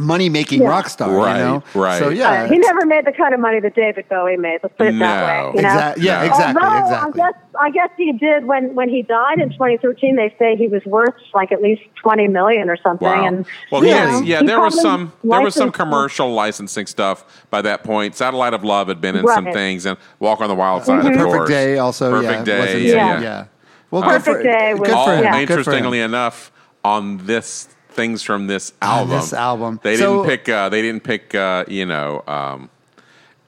money 0.00 0.28
making 0.28 0.62
Yeah. 0.62 0.68
rock 0.68 0.88
star, 0.88 1.10
Right, 1.10 1.38
you 1.38 1.44
know? 1.44 1.62
right. 1.74 1.98
So 1.98 2.10
yeah, 2.10 2.42
Uh, 2.44 2.48
he 2.48 2.58
never 2.58 2.84
made 2.84 3.06
the 3.06 3.12
kind 3.12 3.32
of 3.32 3.40
money 3.40 3.60
that 3.60 3.74
David 3.74 4.04
Bowie 4.10 4.36
made. 4.36 4.58
Let's 4.62 4.74
put 4.76 4.88
it 4.88 4.98
that 4.98 5.20
No. 5.20 5.26
way. 5.26 5.52
You 5.56 5.62
know? 5.62 5.68
Exact- 5.68 5.98
yeah, 5.98 6.18
No. 6.18 6.24
exactly, 6.26 6.62
Although 6.62 6.78
exactly. 6.84 7.22
I 7.22 7.24
guess 7.30 7.34
I 7.58 7.70
guess 7.70 7.88
he 7.96 8.12
did 8.12 8.44
when 8.46 8.74
when 8.74 8.88
he 8.90 9.00
died 9.02 9.38
in 9.38 9.48
2013. 9.50 10.16
They 10.16 10.34
say 10.38 10.56
he 10.56 10.68
was 10.68 10.84
worth 10.84 11.14
like 11.34 11.52
at 11.52 11.62
least 11.62 11.82
20 12.02 12.28
million 12.28 12.68
or 12.68 12.76
something. 12.76 13.08
Wow. 13.08 13.26
And 13.26 13.46
well, 13.72 13.82
you 13.84 13.94
know, 13.94 14.20
yeah, 14.22 14.42
there 14.42 14.60
was 14.60 14.78
some 14.80 15.12
there 15.24 15.40
was 15.40 15.54
some 15.54 15.72
commercial 15.72 16.30
licensing 16.32 16.86
stuff 16.86 17.24
by 17.50 17.62
that 17.62 17.82
point. 17.82 18.14
Satellite 18.14 18.52
of 18.52 18.62
Love 18.64 18.88
had 18.88 19.00
been 19.00 19.16
in 19.16 19.26
some 19.28 19.46
things, 19.46 19.86
and 19.86 19.96
Walk 20.20 20.40
on 20.42 20.48
the 20.48 20.54
Wild 20.54 20.84
Side, 20.84 21.02
Mhm. 21.04 21.10
of 21.12 21.16
Perfect 21.16 21.34
course. 21.36 21.48
Day 21.48 21.78
also. 21.78 22.10
Perfect 22.10 22.46
yeah, 22.48 22.54
Day, 22.64 22.80
yeah, 22.80 22.94
Yeah. 22.94 23.20
yeah. 23.20 23.44
Well, 23.90 24.02
Perfect 24.02 24.26
good 24.26 24.36
for, 24.36 24.42
Day 24.42 24.74
was- 24.74 24.82
good 24.82 24.94
All, 24.94 25.06
for 25.06 25.12
him. 25.14 25.24
yeah. 25.24 25.30
Good 25.30 25.46
for 25.48 25.52
him. 25.54 25.58
interestingly 25.58 26.00
enough, 26.00 26.52
on 26.84 27.20
this 27.24 27.68
things 27.96 28.22
from 28.22 28.46
this 28.46 28.72
On 28.82 28.88
album, 29.00 29.16
this 29.16 29.32
album. 29.32 29.80
they 29.82 29.96
So- 29.96 30.22
didn't 30.22 30.28
pick. 30.28 30.48
Uh, 30.48 30.68
they 30.68 30.82
didn't 30.82 31.02
pick. 31.02 31.34
Uh, 31.34 31.64
you 31.66 31.86
know. 31.86 32.22
Um, 32.28 32.70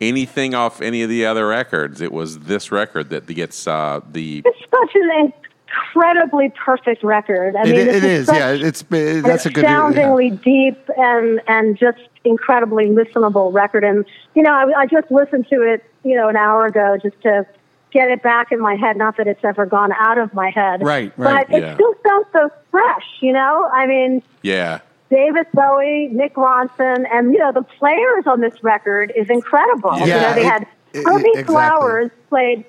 Anything 0.00 0.54
off 0.54 0.80
any 0.80 1.02
of 1.02 1.08
the 1.10 1.26
other 1.26 1.48
records? 1.48 2.00
It 2.00 2.12
was 2.12 2.38
this 2.38 2.70
record 2.70 3.10
that 3.10 3.26
gets 3.26 3.66
uh, 3.66 3.98
the 4.12 4.42
It's 4.46 4.58
such 4.70 4.94
an 4.94 5.32
incredibly 5.66 6.50
perfect 6.50 7.02
record. 7.02 7.56
I 7.56 7.62
It, 7.62 7.66
mean, 7.66 7.88
it 7.88 8.00
this 8.00 8.28
yeah. 8.32 8.50
It's 8.52 8.82
uh, 8.82 9.20
that's 9.26 9.44
a 9.46 9.50
good. 9.50 9.64
yeah. 9.64 9.88
astoundingly 9.88 10.30
deep 10.30 10.78
and 10.96 11.40
and 11.48 11.76
just 11.76 11.98
incredibly 12.22 12.86
listenable 12.90 13.52
record. 13.52 13.82
And 13.82 14.04
you 14.36 14.42
know, 14.44 14.52
I, 14.52 14.82
I 14.82 14.86
just 14.86 15.10
listened 15.10 15.48
to 15.50 15.62
it, 15.62 15.82
you 16.04 16.14
know, 16.14 16.28
an 16.28 16.36
hour 16.36 16.66
ago 16.66 16.96
just 17.02 17.20
to 17.22 17.44
get 17.90 18.10
it 18.10 18.22
back 18.22 18.52
in 18.52 18.60
my 18.60 18.74
head. 18.74 18.96
Not 18.96 19.16
that 19.16 19.26
it's 19.26 19.44
ever 19.44 19.66
gone 19.66 19.92
out 19.92 20.18
of 20.18 20.32
my 20.34 20.50
head, 20.50 20.82
Right, 20.82 21.12
right, 21.16 21.46
But 21.48 21.56
it 21.62 21.74
still 21.74 21.94
sounds 22.06 22.26
so 22.32 22.50
fresh. 22.70 23.04
You 23.20 23.32
know, 23.32 23.68
I 23.72 23.86
mean. 23.86 24.22
yeah. 24.42 24.80
David 25.10 25.46
Bowie, 25.54 26.10
Mick 26.12 26.32
Ronson, 26.34 27.06
and 27.10 27.32
you 27.32 27.38
know 27.38 27.50
the 27.50 27.62
players 27.62 28.26
on 28.26 28.40
this 28.42 28.62
record 28.62 29.10
is 29.16 29.30
incredible. 29.30 29.96
you 29.98 30.04
Yeah, 30.06 30.20
know 30.20 30.34
they 30.34 30.40
it- 30.42 30.46
had 30.52 30.62
it- 30.92 31.02
Herbie 31.06 31.28
exactly. 31.30 31.44
Flowers 31.54 32.10
played, 32.28 32.64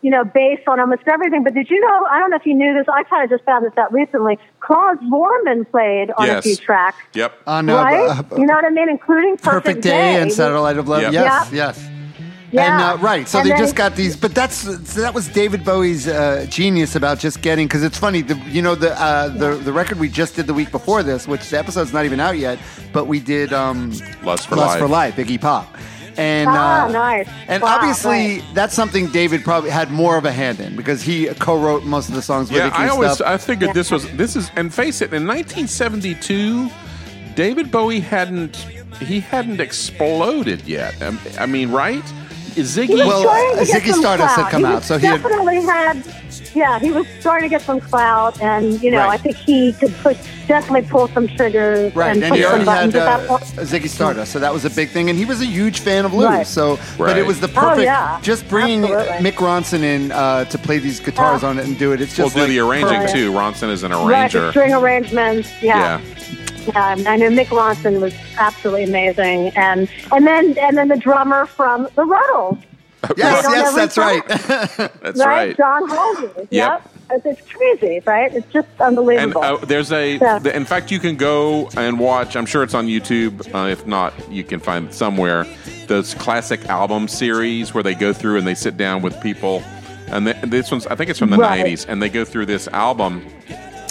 you 0.00 0.10
know, 0.10 0.24
bass 0.24 0.58
on 0.66 0.80
almost 0.80 1.02
everything. 1.06 1.44
But 1.44 1.54
did 1.54 1.70
you 1.70 1.80
know? 1.80 2.06
I 2.10 2.18
don't 2.18 2.30
know 2.30 2.36
if 2.36 2.46
you 2.46 2.54
knew 2.54 2.74
this. 2.74 2.86
I 2.92 3.04
kind 3.04 3.22
of 3.22 3.30
just 3.30 3.44
found 3.44 3.64
this 3.64 3.76
out 3.78 3.92
recently. 3.92 4.40
Klaus 4.58 4.96
Voormann 5.08 5.70
played 5.70 6.10
on 6.18 6.26
Yes. 6.26 6.38
a 6.40 6.42
few 6.42 6.56
tracks, 6.56 6.96
Yep. 7.14 7.32
on 7.46 7.68
uh, 7.70 7.76
right? 7.76 8.08
uh, 8.10 8.22
you 8.36 8.46
know 8.46 8.54
what 8.54 8.64
I 8.64 8.70
mean, 8.70 8.88
including 8.88 9.36
Perfect, 9.36 9.64
Perfect 9.66 9.82
Day 9.82 10.20
and 10.20 10.32
Satellite 10.32 10.78
of 10.78 10.88
Love. 10.88 11.02
Yep. 11.02 11.12
Yes, 11.12 11.50
Yeah. 11.52 11.66
yes. 11.66 11.90
Yeah. 12.50 12.90
And 12.92 13.00
uh, 13.00 13.02
right, 13.02 13.28
so 13.28 13.38
And 13.38 13.46
they 13.46 13.50
then- 13.50 13.58
just 13.58 13.76
got 13.76 13.94
these, 13.94 14.16
but 14.16 14.34
that's 14.34 14.54
so 14.56 15.00
that 15.02 15.12
was 15.12 15.28
David 15.28 15.64
Bowie's 15.64 16.08
uh, 16.08 16.46
genius 16.48 16.96
about 16.96 17.18
just 17.18 17.42
getting 17.42 17.66
because 17.66 17.82
it's 17.82 17.98
funny, 17.98 18.22
the, 18.22 18.36
you 18.48 18.62
know 18.62 18.74
the 18.74 18.98
uh, 18.98 19.28
the 19.28 19.56
the 19.56 19.72
record 19.72 19.98
we 20.00 20.08
just 20.08 20.34
did 20.36 20.46
the 20.46 20.54
week 20.54 20.70
before 20.70 21.02
this, 21.02 21.28
which 21.28 21.48
the 21.50 21.58
episode's 21.58 21.92
not 21.92 22.06
even 22.06 22.20
out 22.20 22.38
yet, 22.38 22.58
but 22.92 23.06
we 23.06 23.20
did 23.20 23.52
um, 23.52 23.90
Lust 24.22 24.48
for 24.48 24.56
Lust 24.56 24.70
Life. 24.70 24.78
for 24.78 24.88
Life, 24.88 25.16
Iggy 25.16 25.38
Pop, 25.38 25.66
and 26.16 26.48
Ah, 26.48 26.86
uh, 26.86 26.88
nice. 26.90 27.28
and 27.48 27.62
Wow, 27.62 27.74
obviously 27.76 28.38
right. 28.38 28.44
that's 28.54 28.72
something 28.74 29.08
David 29.08 29.44
probably 29.44 29.68
had 29.70 29.90
more 29.90 30.16
of 30.16 30.24
a 30.24 30.32
hand 30.32 30.58
in 30.58 30.74
because 30.74 31.02
he 31.02 31.26
co-wrote 31.26 31.84
most 31.84 32.08
of 32.08 32.14
the 32.14 32.22
songs 32.22 32.50
Yeah, 32.50 32.70
Iggy 32.70 32.78
I 32.78 32.88
always 32.88 33.12
stuff. 33.16 33.26
I 33.28 33.36
figured 33.36 33.74
this 33.74 33.90
was 33.90 34.10
this 34.12 34.36
is 34.36 34.50
and 34.56 34.72
face 34.72 35.02
it 35.02 35.12
in 35.12 35.26
1972, 35.26 36.70
David 37.34 37.70
Bowie 37.70 38.00
hadn't 38.00 38.56
he 39.00 39.20
hadn't 39.20 39.60
exploded 39.60 40.62
yet. 40.66 41.00
Um, 41.02 41.20
I 41.38 41.46
mean, 41.46 41.70
right? 41.70 42.02
Ziggy. 42.62 42.86
He 42.88 42.94
was 42.96 43.06
Well, 43.06 43.56
to 43.58 43.64
get 43.64 43.82
Ziggy 43.82 43.90
some 43.90 44.00
Stardust 44.00 44.36
had 44.36 44.50
come 44.50 44.60
he 44.60 44.66
out, 44.66 44.82
so 44.84 44.98
he 44.98 45.06
had- 45.06 45.22
definitely 45.22 45.62
had. 45.62 46.02
yeah, 46.54 46.78
he 46.78 46.90
was 46.90 47.06
starting 47.20 47.48
to 47.48 47.54
get 47.54 47.62
some 47.62 47.80
clout, 47.80 48.40
and 48.40 48.80
you 48.82 48.90
know, 48.90 48.98
Right. 48.98 49.10
I 49.10 49.16
think 49.16 49.36
he 49.36 49.72
could 49.74 49.94
push, 49.98 50.16
definitely 50.46 50.88
pull 50.88 51.08
some 51.08 51.28
triggers 51.28 51.94
Right, 51.94 52.12
and 52.14 52.22
and 52.22 52.30
push 52.32 52.38
he 52.38 52.42
some 52.42 52.50
already 52.52 52.64
buttons 52.64 52.94
had 52.94 53.02
at 53.02 53.20
that 53.20 53.24
uh, 53.30 53.38
point. 53.38 53.42
Ziggy 53.68 53.88
Stardust, 53.88 54.32
so 54.32 54.38
that 54.38 54.52
was 54.52 54.64
a 54.64 54.70
big 54.70 54.90
thing, 54.90 55.08
and 55.10 55.18
he 55.18 55.24
was 55.24 55.40
a 55.40 55.46
huge 55.46 55.80
fan 55.80 56.04
of 56.04 56.12
Lou. 56.14 56.26
Right. 56.26 56.46
So, 56.46 56.78
but 56.96 57.04
Right. 57.04 57.16
it 57.18 57.26
was 57.26 57.40
the 57.40 57.48
Oh, 57.48 57.60
perfect. 57.60 57.84
yeah. 57.84 58.18
Just 58.22 58.48
bringing 58.48 58.84
Absolutely. 58.84 59.30
Mick 59.30 59.36
Ronson 59.36 59.82
in 59.82 60.10
uh, 60.12 60.44
to 60.46 60.58
play 60.58 60.78
these 60.78 61.00
guitars 61.00 61.42
on 61.44 61.58
it 61.58 61.64
and 61.66 61.78
do 61.78 61.92
it. 61.92 62.00
It's 62.00 62.16
We'll 62.18 62.26
just 62.28 62.36
do 62.36 62.42
like 62.42 62.50
the 62.50 62.58
arranging 62.60 62.88
perfect. 63.02 63.12
too. 63.14 63.32
Ronson 63.32 63.70
is 63.70 63.82
an 63.82 63.92
Right, 63.92 64.30
the 64.30 64.38
arranger. 64.38 64.50
string 64.50 64.72
arrangements, 64.74 65.48
yeah. 65.62 66.00
Yeah. 66.74 66.96
Yeah, 66.96 67.10
I 67.10 67.16
know 67.16 67.28
Mick 67.30 67.46
Ronson 67.46 68.00
was 68.00 68.14
absolutely 68.36 68.84
amazing, 68.84 69.48
and 69.56 69.88
and 70.12 70.26
then 70.26 70.56
and 70.58 70.76
then 70.76 70.88
the 70.88 70.96
drummer 70.96 71.46
from 71.46 71.84
the 71.94 72.02
Rutles, 72.04 72.62
Yes, 73.16 73.44
yes, 73.48 73.66
every 73.68 73.80
that's 73.80 73.96
right. 73.98 74.26
That's 75.02 75.18
right? 75.20 75.26
right. 75.26 75.56
John 75.56 75.88
Halsey. 75.88 76.26
Yep. 76.36 76.46
Yep. 76.50 76.90
It's, 77.10 77.26
it's 77.40 77.50
crazy, 77.52 78.02
right? 78.04 78.34
It's 78.34 78.52
just 78.52 78.66
And 78.80 78.98
unbelievable. 78.98 79.40
uh, 79.42 79.56
there's 79.58 79.92
a, 79.92 80.16
Yeah. 80.16 80.38
the, 80.40 80.54
in 80.54 80.64
fact, 80.64 80.90
you 80.90 80.98
can 80.98 81.16
go 81.16 81.68
and 81.76 81.98
watch. 81.98 82.34
I'm 82.36 82.44
sure 82.44 82.62
it's 82.64 82.74
on 82.74 82.86
YouTube. 82.86 83.54
Uh, 83.54 83.68
if 83.68 83.86
not, 83.86 84.12
you 84.30 84.42
can 84.44 84.58
find 84.60 84.88
it 84.88 84.94
somewhere. 84.94 85.46
Those 85.86 86.12
classic 86.14 86.66
album 86.66 87.06
series 87.08 87.72
where 87.72 87.82
they 87.84 87.94
go 87.94 88.12
through 88.12 88.36
and 88.36 88.46
they 88.46 88.54
sit 88.54 88.76
down 88.76 89.00
with 89.00 89.18
people. 89.22 89.62
And 90.08 90.26
th- 90.26 90.36
this 90.42 90.70
one's, 90.70 90.86
I 90.88 90.96
think 90.96 91.08
it's 91.08 91.18
from 91.20 91.30
the 91.30 91.38
Right. 91.38 91.64
90s, 91.64 91.86
and 91.88 92.02
they 92.02 92.08
go 92.10 92.24
through 92.26 92.46
this 92.46 92.66
album, 92.68 93.24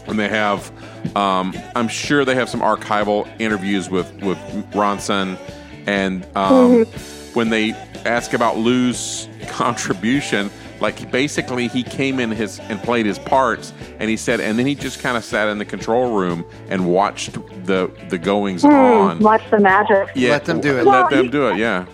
and 0.07 0.19
they 0.19 0.27
have, 0.29 0.71
um, 1.15 1.53
I'm 1.75 1.87
sure 1.87 2.25
they 2.25 2.35
have 2.35 2.49
some 2.49 2.61
archival 2.61 3.27
interviews 3.39 3.89
with 3.89 4.11
with 4.23 4.37
Ronson, 4.71 5.37
and 5.85 6.25
um, 6.35 6.85
when 7.33 7.49
they 7.49 7.71
ask 8.05 8.33
about 8.33 8.57
Lou's 8.57 9.27
contribution, 9.47 10.49
like 10.79 11.11
basically 11.11 11.67
he 11.67 11.83
came 11.83 12.19
in 12.19 12.31
his 12.31 12.59
and 12.59 12.81
played 12.81 13.05
his 13.05 13.19
parts, 13.19 13.73
and 13.99 14.09
he 14.09 14.17
said, 14.17 14.39
and 14.39 14.57
then 14.57 14.65
he 14.65 14.75
just 14.75 14.99
kind 15.01 15.17
of 15.17 15.23
sat 15.23 15.47
in 15.49 15.57
the 15.57 15.65
control 15.65 16.17
room 16.17 16.45
and 16.69 16.87
watched 16.91 17.33
the 17.65 17.91
the 18.09 18.17
goings 18.17 18.63
on. 18.63 19.19
Watch 19.19 19.43
the 19.51 19.59
magic. 19.59 20.09
Yeah, 20.15 20.31
Let 20.31 20.45
them 20.45 20.61
do 20.61 20.77
it. 20.77 20.85
Let 20.85 21.09
them 21.09 21.25
you- 21.25 21.31
do 21.31 21.47
it. 21.49 21.57
Yeah. 21.57 21.85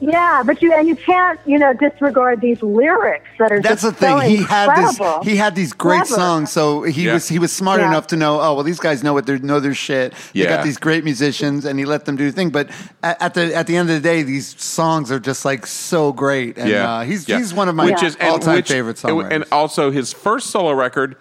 Yeah, 0.00 0.42
but 0.44 0.62
you 0.62 0.72
and 0.72 0.86
you 0.86 0.94
can't, 0.96 1.40
you 1.44 1.58
know, 1.58 1.72
disregard 1.72 2.40
these 2.40 2.62
lyrics 2.62 3.26
that 3.38 3.50
are 3.50 3.60
That's 3.60 3.82
the 3.82 3.92
thing. 3.92 4.18
so 4.18 4.18
he 4.20 4.36
had 4.36 4.76
this. 4.76 4.98
He 5.22 5.36
had 5.36 5.54
these 5.54 5.72
great 5.72 6.02
Clever. 6.04 6.14
songs. 6.14 6.52
So 6.52 6.82
he 6.82 7.06
Yeah. 7.06 7.14
was 7.14 7.28
he 7.28 7.38
was 7.38 7.52
smart 7.52 7.80
Yeah. 7.80 7.88
enough 7.88 8.06
to 8.08 8.16
know. 8.16 8.40
Oh 8.40 8.54
well, 8.54 8.62
these 8.62 8.78
guys 8.78 9.02
know 9.02 9.12
what 9.12 9.26
they 9.26 9.38
know 9.38 9.60
their 9.60 9.74
shit. 9.74 10.12
They 10.34 10.44
got 10.46 10.64
these 10.64 10.76
great 10.78 11.04
musicians, 11.04 11.64
and 11.64 11.78
he 11.78 11.84
let 11.84 12.04
them 12.04 12.16
do 12.16 12.26
the 12.30 12.32
thing. 12.36 12.50
But 12.50 12.68
at, 13.02 13.20
at 13.20 13.34
the 13.34 13.54
at 13.56 13.66
the 13.66 13.76
end 13.76 13.90
of 13.90 13.94
the 13.96 14.00
day, 14.08 14.22
these 14.22 14.60
songs 14.62 15.10
are 15.10 15.18
just 15.20 15.44
like 15.44 15.66
so 15.66 16.12
great. 16.12 16.58
And 16.58 16.68
yeah, 16.70 16.90
uh, 16.98 17.04
he's 17.04 17.28
yeah. 17.28 17.38
he's 17.38 17.52
one 17.52 17.68
of 17.68 17.74
my 17.74 17.86
which 17.86 18.02
is 18.02 18.14
and 18.16 18.30
all 18.30 18.38
time 18.38 18.62
favorite 18.62 19.02
and- 19.04 19.12
songwriters. 19.14 19.32
And 19.32 19.44
also 19.50 19.90
his 19.90 20.12
first 20.12 20.50
solo 20.50 20.72
record, 20.72 21.16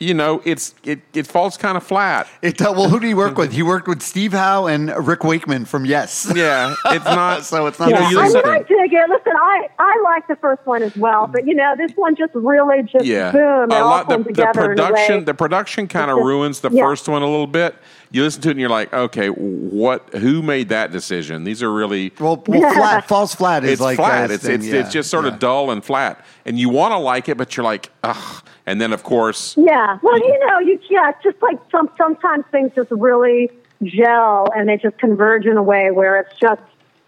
you 0.00 0.14
know, 0.14 0.40
it's 0.44 0.74
it 0.84 1.00
it 1.12 1.26
falls 1.26 1.56
kind 1.56 1.76
of 1.76 1.82
flat. 1.82 2.28
It, 2.40 2.60
uh, 2.62 2.72
well, 2.76 2.88
who 2.88 3.00
did 3.00 3.08
he 3.08 3.14
work 3.14 3.36
with? 3.36 3.52
He 3.52 3.62
worked 3.62 3.88
with 3.88 4.00
Steve 4.00 4.32
Howe 4.32 4.66
and 4.66 4.90
Rick 5.06 5.24
Wakeman 5.24 5.64
from 5.64 5.84
Yes. 5.84 6.30
Yeah, 6.34 6.74
it's 6.86 7.04
not. 7.04 7.44
So 7.44 7.66
it's 7.66 7.80
not 7.80 7.88
You 7.88 7.94
know, 7.96 8.00
Yeah, 8.08 8.18
I 8.18 8.22
listen- 8.26 8.42
mean, 8.44 8.52
I 8.54 8.58
dig 8.62 8.92
it. 8.92 9.08
Listen, 9.08 9.32
I, 9.36 9.68
I 9.78 10.00
like 10.04 10.28
the 10.28 10.36
first 10.36 10.64
one 10.66 10.82
as 10.82 10.96
well, 10.96 11.26
but 11.26 11.46
you 11.46 11.54
know, 11.54 11.74
this 11.76 11.92
one 11.96 12.14
just 12.14 12.32
really 12.34 12.82
just 12.84 13.04
yeah, 13.06 13.32
boom, 13.32 13.70
it 13.70 13.74
a 13.74 13.78
all 13.78 13.90
lot. 13.90 14.08
The, 14.08 14.14
comes 14.14 14.26
the 14.26 14.32
together 14.34 14.70
in 14.72 14.76
production, 14.76 15.24
the 15.24 15.34
production 15.34 15.88
kind 15.88 16.10
of 16.10 16.18
ruins 16.18 16.60
the 16.60 16.70
yeah. 16.70 16.82
first 16.82 17.08
one 17.08 17.22
a 17.22 17.26
little 17.28 17.46
bit. 17.48 17.74
You 18.10 18.22
listen 18.22 18.40
to 18.42 18.48
it 18.48 18.52
and 18.52 18.60
you're 18.60 18.70
like, 18.70 18.92
okay, 18.94 19.28
what? 19.28 20.14
Who 20.14 20.40
made 20.42 20.68
that 20.70 20.92
decision? 20.92 21.44
These 21.44 21.62
are 21.62 21.72
really. 21.72 22.12
Well, 22.20 22.42
well 22.46 22.72
flat, 22.72 23.06
false 23.08 23.34
flat 23.34 23.64
is 23.64 23.72
it's 23.72 23.80
like 23.82 23.96
flat. 23.96 24.30
uh, 24.30 24.34
It's 24.34 24.44
thing, 24.44 24.54
it's, 24.54 24.66
yeah, 24.66 24.74
it's 24.76 24.92
just 24.92 25.10
sort 25.10 25.24
yeah. 25.26 25.32
of 25.32 25.38
dull 25.40 25.70
and 25.70 25.84
flat, 25.84 26.24
and 26.46 26.58
you 26.58 26.68
want 26.68 26.92
to 26.92 26.98
like 26.98 27.28
it, 27.28 27.36
but 27.36 27.56
you're 27.56 27.64
like, 27.64 27.90
ugh. 28.04 28.44
And 28.68 28.82
then 28.82 28.92
of 28.92 29.02
course, 29.02 29.56
Yeah, 29.56 29.98
well, 30.02 30.18
you 30.18 30.46
know, 30.46 30.58
you 30.58 30.78
yeah, 30.90 31.12
just 31.22 31.40
like 31.40 31.58
some 31.72 31.90
sometimes 31.96 32.44
things 32.52 32.70
just 32.74 32.90
really 32.90 33.50
gel 33.82 34.48
and 34.54 34.68
they 34.68 34.76
just 34.76 34.98
converge 34.98 35.46
in 35.46 35.56
a 35.56 35.62
way 35.62 35.90
where 35.90 36.20
it's 36.20 36.38
just 36.38 36.60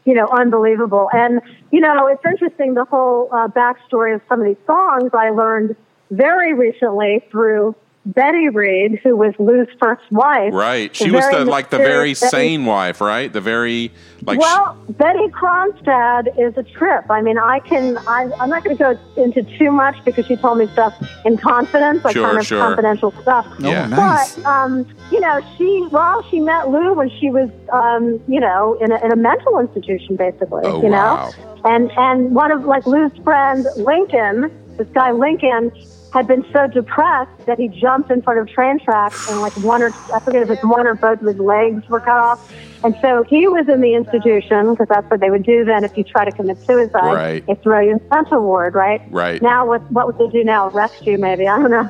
you 0.07 0.15
know 0.15 0.27
unbelievable. 0.29 1.11
And 1.13 1.43
you 1.71 1.81
know, 1.81 2.07
it's 2.07 2.25
interesting 2.25 2.73
the 2.75 2.87
whole 2.87 3.29
uh, 3.31 3.49
backstory 3.49 4.15
of 4.15 4.23
some 4.27 4.41
of 4.41 4.47
these 4.47 4.65
songs. 4.67 5.11
I 5.13 5.31
learned 5.31 5.77
very 6.11 6.55
recently 6.55 7.23
through 7.31 7.77
Betty 8.07 8.49
Reed, 8.49 8.99
who 9.05 9.15
was 9.15 9.35
Lou's 9.39 9.69
first 9.79 10.03
wife. 10.11 10.55
right? 10.55 10.95
She 10.97 11.11
was 11.11 11.29
the 11.31 11.45
like 11.45 11.69
the 11.69 11.77
very 11.77 12.15
Betty- 12.15 12.29
sane 12.29 12.65
wife, 12.65 13.01
right? 13.03 13.31
The 13.31 13.43
very 13.43 13.93
like. 14.25 14.39
sh- 14.39 14.43
well, 14.43 14.75
Betty 14.91 15.29
Kronstad 15.29 16.29
is 16.39 16.57
a 16.57 16.63
trip. 16.63 17.05
I 17.11 17.21
mean, 17.21 17.37
I 17.39 17.61
can. 17.61 17.99
I, 18.09 18.31
I'm 18.41 18.49
not 18.49 18.65
going 18.65 18.77
to 18.77 18.83
go 18.83 19.23
into 19.23 19.43
too 19.59 19.71
much 19.71 20.03
because 20.05 20.25
she 20.27 20.37
told 20.37 20.57
me 20.59 20.67
stuff 20.69 20.95
in 21.27 21.37
confidence, 21.37 22.03
like 22.03 22.15
Sure, 22.15 22.27
kind 22.27 22.39
of 22.39 22.47
sure. 22.47 22.59
confidential 22.61 23.13
stuff. 23.21 23.47
Oh, 23.51 23.55
Yeah. 23.71 23.87
nice. 23.87 24.35
But 24.37 24.47
um, 24.47 24.87
you 25.13 25.21
know, 25.21 25.41
she 25.59 25.87
well, 25.91 26.23
she 26.31 26.41
met 26.41 26.71
Lou 26.71 26.95
when 26.95 27.11
she 27.21 27.31
was 27.31 27.51
um, 27.71 28.19
you 28.29 28.41
know 28.41 28.75
in 28.81 28.93
a, 28.93 29.05
in 29.05 29.13
a 29.13 29.17
mental 29.17 29.59
institution, 29.59 30.17
basically. 30.17 30.63
Oh, 30.65 30.83
you 30.83 30.89
know, 30.89 31.31
and 31.67 31.91
and 31.99 32.35
one 32.35 32.51
of 32.51 32.65
like 32.65 32.87
Lou's 32.87 33.13
friends, 33.23 33.67
Lincoln, 33.77 34.51
this 34.79 34.89
guy 34.95 35.13
Lincoln, 35.13 35.71
had 36.13 36.27
been 36.27 36.45
so 36.53 36.67
depressed 36.67 37.47
that 37.47 37.59
he 37.59 37.69
jumped 37.69 38.11
in 38.11 38.21
front 38.23 38.41
of 38.41 38.49
train 38.49 38.81
tracks 38.81 39.31
and 39.31 39.41
like 39.41 39.53
one 39.59 39.81
or 39.83 39.93
I 40.13 40.19
forget 40.21 40.43
if 40.43 40.51
it's 40.51 40.65
one 40.65 40.87
or 40.87 40.95
both 40.95 41.21
of 41.21 41.27
his 41.27 41.39
legs 41.39 41.89
were 41.89 42.01
cut 42.01 42.19
off. 42.19 42.53
And 42.83 42.97
so 43.01 43.23
he 43.25 43.47
was 43.47 43.69
in 43.69 43.81
the 43.81 43.95
institution 43.95 44.71
because 44.73 44.89
that's 44.89 45.09
what 45.11 45.21
they 45.21 45.31
would 45.31 45.45
do 45.45 45.65
then 45.65 45.85
if 45.85 45.97
you 45.97 46.03
try 46.05 46.25
to 46.25 46.33
commit 46.33 46.59
suicide. 46.67 47.13
Right. 47.15 47.47
They 47.47 47.55
throw 47.57 47.81
you 47.81 47.93
in 47.93 47.99
the 47.99 48.15
mental 48.15 48.41
ward, 48.43 48.75
right? 48.75 49.01
Right. 49.11 49.41
Now 49.41 49.67
what 49.67 49.83
what 49.93 50.07
would 50.07 50.19
they 50.19 50.33
do 50.37 50.43
now? 50.45 50.69
Arrest 50.69 51.07
you 51.07 51.17
maybe, 51.19 51.47
I 51.47 51.59
don't 51.59 51.71
know. 51.71 51.89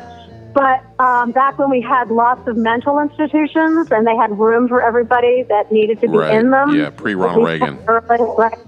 But 0.53 0.83
um, 0.99 1.31
back 1.31 1.59
when 1.59 1.71
we 1.71 1.81
had 1.81 2.11
lots 2.11 2.47
of 2.49 2.57
mental 2.57 2.99
institutions 2.99 3.91
and 3.93 4.05
they 4.07 4.17
had 4.17 4.37
room 4.37 4.67
for 4.69 4.83
everybody 4.83 5.45
that 5.45 5.71
needed 5.71 6.00
to 6.00 6.09
be 6.09 6.17
Right. 6.19 6.35
in 6.35 6.50
them. 6.50 6.75
Yeah, 6.75 6.91
pre-Ronald 6.91 7.45
Like, 7.45 7.61
Reagan. 7.61 7.79
Right. 7.87 8.59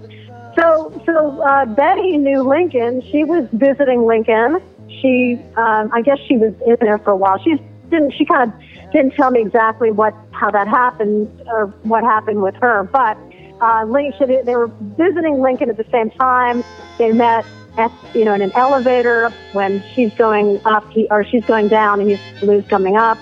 So, 0.55 1.01
so 1.05 1.41
uh, 1.41 1.65
Betty 1.65 2.15
knew 2.17 2.41
Lincoln. 2.43 3.01
She 3.11 3.23
was 3.23 3.47
visiting 3.51 4.05
Lincoln. 4.05 4.61
She, 4.89 5.39
um, 5.57 5.91
I 5.93 6.01
guess, 6.01 6.19
she 6.27 6.37
was 6.37 6.53
in 6.65 6.77
there 6.79 6.97
for 6.99 7.11
a 7.11 7.17
while. 7.17 7.37
She 7.43 7.55
didn't. 7.89 8.11
She 8.11 8.25
kind 8.25 8.51
of 8.51 8.59
didn't 8.91 9.11
tell 9.15 9.31
me 9.31 9.41
exactly 9.41 9.91
what 9.91 10.13
how 10.31 10.51
that 10.51 10.67
happened 10.67 11.29
or 11.47 11.67
what 11.83 12.03
happened 12.03 12.41
with 12.41 12.55
her. 12.55 12.83
But 12.83 13.17
uh, 13.61 13.85
Lincoln, 13.85 14.45
they 14.45 14.55
were 14.55 14.71
visiting 14.97 15.41
Lincoln 15.41 15.69
at 15.69 15.77
the 15.77 15.85
same 15.91 16.09
time. 16.11 16.63
They 16.97 17.11
met 17.11 17.45
at 17.77 17.91
you 18.13 18.23
know 18.25 18.33
in 18.33 18.41
an 18.41 18.51
elevator 18.55 19.29
when 19.53 19.83
she's 19.93 20.13
going 20.13 20.61
up, 20.65 20.89
he, 20.91 21.07
or 21.09 21.23
she's 21.25 21.45
going 21.45 21.67
down, 21.67 21.99
and 21.99 22.09
he's 22.09 22.19
Lou's 22.41 22.67
coming 22.67 22.97
up. 22.97 23.17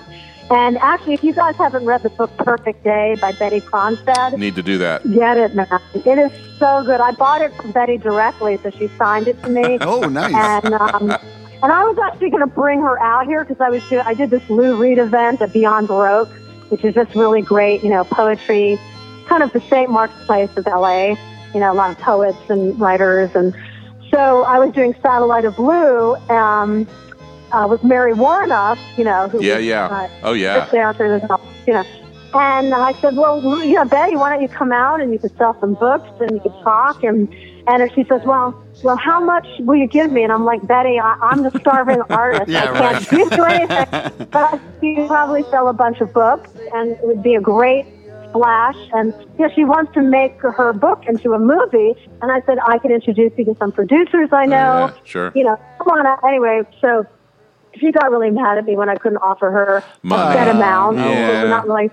And 0.50 0.76
actually, 0.78 1.14
if 1.14 1.24
you 1.24 1.32
guys 1.32 1.56
haven't 1.56 1.86
read 1.86 2.02
the 2.02 2.10
book 2.10 2.36
Perfect 2.36 2.84
Day 2.84 3.16
by 3.20 3.32
Betty 3.32 3.60
Kronstad, 3.60 4.36
Need 4.36 4.54
to 4.56 4.62
do 4.62 4.76
that. 4.78 5.02
Get 5.10 5.38
it, 5.38 5.54
man. 5.54 5.66
It 5.94 6.18
is 6.18 6.30
so 6.58 6.82
good. 6.84 7.00
I 7.00 7.12
bought 7.12 7.40
it 7.40 7.54
from 7.54 7.70
Betty 7.72 7.96
directly, 7.96 8.58
so 8.62 8.68
she 8.70 8.88
signed 8.98 9.28
it 9.28 9.42
to 9.44 9.48
me. 9.48 9.78
Oh, 9.80 10.00
nice. 10.08 10.34
and 10.34 10.74
um, 10.74 11.16
and 11.62 11.72
I 11.72 11.84
was 11.84 11.98
actually 11.98 12.30
going 12.30 12.42
to 12.42 12.54
bring 12.54 12.80
her 12.80 12.98
out 13.00 13.26
here 13.26 13.44
because 13.44 13.60
I 13.60 13.70
was 13.70 13.82
do- 13.88 14.00
I 14.00 14.14
did 14.14 14.30
this 14.30 14.48
Lou 14.50 14.76
Reed 14.76 14.98
event 14.98 15.40
at 15.40 15.52
Beyond 15.52 15.88
Baroque, 15.88 16.28
which 16.68 16.84
is 16.84 16.94
just 16.94 17.14
really 17.14 17.42
great. 17.42 17.82
You 17.82 17.90
know, 17.90 18.04
poetry, 18.04 18.78
kind 19.26 19.42
of 19.42 19.52
the 19.52 19.60
St. 19.60 19.90
Mark's 19.90 20.14
Place 20.26 20.50
of 20.56 20.66
LA. 20.66 21.16
You 21.54 21.60
know, 21.60 21.72
a 21.72 21.74
lot 21.74 21.90
of 21.90 21.98
poets 21.98 22.38
and 22.48 22.78
writers, 22.80 23.30
and 23.34 23.54
so 24.10 24.42
I 24.44 24.58
was 24.58 24.72
doing 24.74 24.94
Satellite 25.02 25.44
of 25.44 25.56
Blue 25.56 26.16
um, 26.30 26.86
uh, 27.52 27.66
with 27.68 27.84
Mary 27.84 28.14
Woronov. 28.14 28.78
You 28.96 29.04
know, 29.04 29.28
who 29.28 29.42
Yeah, 29.42 29.56
was, 29.56 29.64
yeah. 29.64 29.86
uh, 29.86 30.08
Oh 30.22 30.32
yeah. 30.32 30.68
all- 31.30 31.40
you 31.66 31.72
know. 31.74 31.84
And 32.34 32.72
I 32.72 32.94
said, 32.94 33.14
well, 33.14 33.42
you 33.62 33.74
know, 33.74 33.84
Betty, 33.84 34.16
why 34.16 34.30
don't 34.32 34.40
you 34.40 34.48
come 34.48 34.72
out 34.72 35.02
and 35.02 35.12
you 35.12 35.18
could 35.18 35.36
sell 35.36 35.54
some 35.60 35.74
books 35.74 36.08
and 36.18 36.30
you 36.30 36.40
could 36.40 36.54
talk? 36.62 37.04
And 37.04 37.28
and 37.66 37.92
she 37.94 38.04
says, 38.04 38.22
well, 38.24 38.60
well, 38.82 38.96
how 38.96 39.24
much 39.24 39.46
will 39.60 39.76
you 39.76 39.86
give 39.86 40.10
me? 40.10 40.22
And 40.24 40.32
I'm 40.32 40.44
like, 40.44 40.66
Betty, 40.66 40.98
I, 40.98 41.14
I'm 41.22 41.42
the 41.42 41.50
starving 41.60 42.00
artist. 42.10 42.48
Yeah, 42.50 42.72
I 42.72 42.98
can't 43.04 43.10
give 43.10 43.38
you 43.38 43.44
anything, 43.44 44.26
but 44.30 44.60
you 44.82 44.96
could 44.96 45.08
probably 45.08 45.42
sell 45.44 45.68
a 45.68 45.72
bunch 45.72 46.00
of 46.00 46.12
books, 46.12 46.50
and 46.74 46.90
it 46.92 47.02
would 47.02 47.22
be 47.22 47.34
a 47.34 47.40
great 47.40 47.86
splash. 48.28 48.76
And 48.92 49.14
you 49.38 49.46
know, 49.46 49.54
she 49.54 49.64
wants 49.64 49.92
to 49.94 50.02
make 50.02 50.40
her 50.40 50.72
book 50.72 51.04
into 51.06 51.34
a 51.34 51.38
movie. 51.38 51.94
And 52.20 52.32
I 52.32 52.40
said, 52.46 52.58
I 52.66 52.78
can 52.78 52.90
introduce 52.90 53.32
you 53.36 53.44
to 53.46 53.56
some 53.58 53.72
producers 53.72 54.30
I 54.32 54.46
know. 54.46 54.56
yeah, 54.88 54.94
sure. 55.04 55.32
You 55.34 55.44
know, 55.44 55.60
come 55.78 55.88
on. 55.98 56.06
out. 56.06 56.24
Anyway, 56.24 56.62
so 56.80 57.06
she 57.78 57.92
got 57.92 58.10
really 58.10 58.30
mad 58.30 58.58
at 58.58 58.64
me 58.64 58.76
when 58.76 58.88
I 58.88 58.96
couldn't 58.96 59.18
offer 59.18 59.50
her 59.50 59.84
Money. 60.02 60.30
a 60.30 60.32
set 60.34 60.48
amount. 60.48 60.96
Yeah. 60.98 61.42
We're 61.44 61.48
not 61.48 61.66
really 61.68 61.90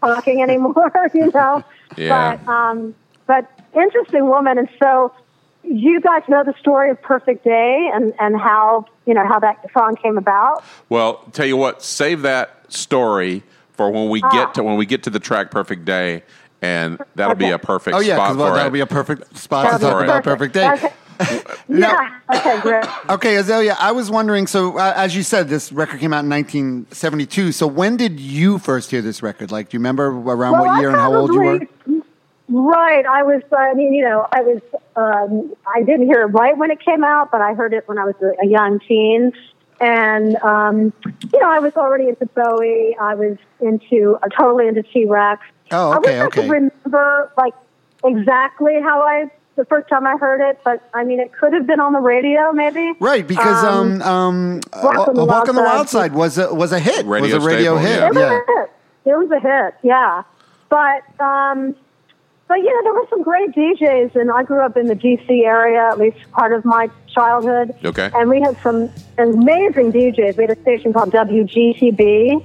talking 0.00 0.42
anymore, 0.42 0.92
you 1.14 1.30
know. 1.32 1.64
Yeah. 1.96 2.36
But 2.36 2.48
um, 2.48 2.94
but 3.26 3.50
interesting 3.74 4.28
woman, 4.28 4.58
and 4.58 4.68
so 4.82 5.12
you 5.64 6.00
guys 6.00 6.22
know 6.28 6.44
the 6.44 6.54
story 6.60 6.90
of 6.90 7.00
Perfect 7.02 7.44
Day 7.44 7.90
and 7.92 8.12
and 8.20 8.40
how 8.40 8.86
you 9.06 9.14
know 9.14 9.26
how 9.26 9.38
that 9.40 9.64
song 9.72 9.96
came 9.96 10.16
about. 10.18 10.64
Well, 10.88 11.16
tell 11.32 11.46
you 11.46 11.56
what, 11.56 11.82
save 11.82 12.22
that 12.22 12.72
story 12.72 13.42
for 13.72 13.90
when 13.90 14.08
we 14.08 14.22
Ah. 14.22 14.28
get 14.30 14.54
to 14.54 14.62
when 14.62 14.76
we 14.76 14.86
get 14.86 15.02
to 15.04 15.10
the 15.10 15.20
track 15.20 15.50
"Perfect 15.50 15.84
Day," 15.84 16.22
and 16.62 16.98
that'll 17.14 17.34
be 17.36 17.50
a 17.50 17.58
perfect 17.58 17.96
oh 17.96 18.00
yeah, 18.00 18.16
spot 18.16 18.36
well, 18.36 18.48
for 18.48 18.54
that'll 18.56 18.68
it. 18.68 18.72
be 18.72 18.80
a 18.80 18.86
perfect 18.86 19.36
spot 19.36 19.72
to 19.72 19.78
That'll 19.78 19.90
talk 19.98 20.04
about 20.04 20.24
perfect 20.24 20.54
day. 20.54 20.70
Okay. 20.72 20.92
Yeah. 21.68 22.20
Okay, 22.32 22.60
great. 22.60 22.84
Okay, 23.10 23.36
Azalea, 23.36 23.76
I 23.78 23.90
was 23.90 24.08
wondering. 24.10 24.46
So, 24.46 24.78
uh, 24.78 24.92
as 24.96 25.16
you 25.16 25.22
said, 25.24 25.48
this 25.48 25.72
record 25.72 25.98
came 26.00 26.12
out 26.12 26.22
in 26.24 26.30
1972. 26.30 27.50
So, 27.52 27.66
when 27.66 27.96
did 27.96 28.20
you 28.20 28.58
first 28.58 28.90
hear 28.92 29.02
this 29.02 29.20
record? 29.22 29.50
Like, 29.50 29.68
do 29.70 29.74
you 29.76 29.80
remember 29.80 30.06
around 30.06 30.52
Well, 30.52 30.62
what 30.66 30.70
I 30.70 30.80
year 30.80 30.90
and 30.90 30.96
how 30.98 31.12
old 31.14 31.32
you 31.32 31.40
were? 31.40 31.60
Probably- 32.48 32.70
Right. 32.70 33.04
I 33.06 33.22
was, 33.22 33.42
I 33.56 33.74
mean, 33.74 33.92
you 33.92 34.04
know, 34.04 34.26
I 34.32 34.40
was, 34.40 34.60
um, 34.96 35.54
I 35.66 35.82
didn't 35.82 36.06
hear 36.06 36.22
it 36.22 36.26
right 36.26 36.56
when 36.56 36.70
it 36.70 36.80
came 36.84 37.04
out, 37.04 37.30
but 37.30 37.40
I 37.40 37.54
heard 37.54 37.72
it 37.74 37.86
when 37.86 37.98
I 37.98 38.04
was 38.04 38.14
a, 38.22 38.32
a 38.42 38.46
young 38.46 38.80
teen. 38.80 39.32
And, 39.80 40.36
um, 40.42 40.92
you 41.32 41.38
know, 41.40 41.50
I 41.50 41.60
was 41.60 41.76
already 41.76 42.08
into 42.08 42.26
Bowie. 42.26 42.96
I 43.00 43.14
was 43.14 43.36
into, 43.60 44.18
uh, 44.22 44.28
totally 44.28 44.66
into 44.66 44.82
T 44.82 45.04
Rex. 45.04 45.42
Oh, 45.70 45.96
okay, 45.98 46.18
I 46.18 46.24
okay, 46.24 46.24
wish 46.24 46.26
I 46.26 46.30
could 46.30 46.50
remember, 46.50 47.32
like, 47.36 47.54
exactly 48.04 48.80
how 48.80 49.02
I, 49.02 49.30
the 49.56 49.64
first 49.66 49.88
time 49.88 50.06
I 50.06 50.16
heard 50.16 50.40
it, 50.40 50.58
but 50.64 50.88
I 50.94 51.04
mean, 51.04 51.20
it 51.20 51.32
could 51.32 51.52
have 51.52 51.66
been 51.66 51.80
on 51.80 51.92
the 51.92 52.00
radio, 52.00 52.52
maybe. 52.52 52.92
Right, 53.00 53.26
because 53.26 53.62
um, 53.64 54.00
um, 54.02 54.60
Walk 54.82 55.08
on 55.08 55.14
the 55.14 55.22
uh, 55.22 55.26
Walk 55.26 55.48
on 55.48 55.54
the 55.56 55.62
Wild 55.62 55.74
Wild 55.74 55.88
Side. 55.88 56.10
Side 56.10 56.12
was 56.14 56.38
a 56.38 56.54
was 56.54 56.72
a 56.72 56.78
hit. 56.78 57.04
Radio 57.06 57.36
was 57.36 57.44
a 57.44 57.46
radio 57.46 57.76
staple, 57.76 57.78
hit. 57.78 57.98
yeah. 57.98 58.06
It 58.06 58.14
was 58.14 58.18
Yeah. 58.18 58.40
a 58.40 58.60
hit. 58.60 58.70
It 59.04 59.14
was 59.18 59.30
a 59.32 59.40
hit, 59.40 59.74
yeah. 59.82 60.22
But 60.68 61.20
um, 61.20 61.74
but 62.48 62.56
yeah, 62.64 62.72
there 62.82 62.94
were 62.94 63.06
some 63.10 63.22
great 63.22 63.50
DJs, 63.50 64.16
and 64.16 64.30
I 64.30 64.42
grew 64.42 64.60
up 64.60 64.76
in 64.76 64.86
the 64.86 64.96
DC 64.96 65.44
area, 65.44 65.86
at 65.90 65.98
least 65.98 66.16
part 66.32 66.52
of 66.54 66.64
my 66.64 66.90
childhood. 67.06 67.74
Okay. 67.84 68.10
And 68.14 68.30
we 68.30 68.40
had 68.40 68.56
some 68.62 68.90
amazing 69.18 69.92
DJs. 69.92 70.38
We 70.38 70.44
had 70.44 70.56
a 70.56 70.60
station 70.62 70.94
called 70.94 71.12
WGTB, 71.12 72.42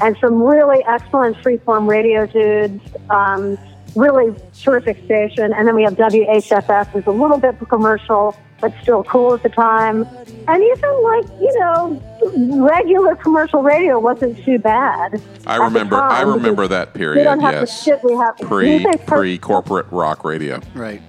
and 0.00 0.16
some 0.20 0.42
really 0.42 0.84
excellent 0.86 1.38
freeform 1.38 1.88
radio 1.88 2.26
dudes. 2.26 2.84
Um, 3.08 3.58
really 3.98 4.34
terrific 4.62 5.02
station. 5.04 5.52
And 5.52 5.66
then 5.66 5.74
we 5.74 5.82
have 5.82 5.94
WHFS, 5.94 6.86
who's 6.88 7.06
a 7.06 7.10
little 7.10 7.38
bit 7.38 7.58
commercial, 7.68 8.36
but 8.60 8.72
still 8.82 9.02
cool 9.04 9.34
at 9.34 9.42
the 9.42 9.48
time. 9.48 10.06
And 10.46 10.62
even 10.62 11.02
like, 11.02 11.24
you 11.40 11.52
know, 11.60 12.62
regular 12.66 13.16
commercial 13.16 13.62
radio 13.62 13.98
wasn't 13.98 14.42
too 14.44 14.58
bad. 14.58 15.20
I 15.46 15.56
remember. 15.56 15.96
I 15.96 16.22
remember 16.22 16.62
because 16.62 16.68
that 16.70 16.94
We 16.94 16.98
period. 17.00 17.24
don't 17.24 17.40
have 17.40 17.54
Yes. 17.54 17.68
the 17.78 17.84
shit 17.84 18.04
we 18.04 18.14
have. 18.14 18.36
Pre 18.38 18.86
pre 19.06 19.38
corporate 19.38 19.86
rock 19.90 20.24
radio. 20.24 20.60
Right. 20.74 21.02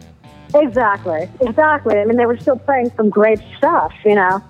Exactly, 0.56 1.30
exactly. 1.42 2.00
I 2.00 2.06
mean, 2.06 2.18
they 2.18 2.26
were 2.26 2.38
still 2.38 2.58
playing 2.58 2.92
some 2.98 3.10
great 3.12 3.40
stuff, 3.58 3.94
you 4.04 4.16
know. 4.16 4.42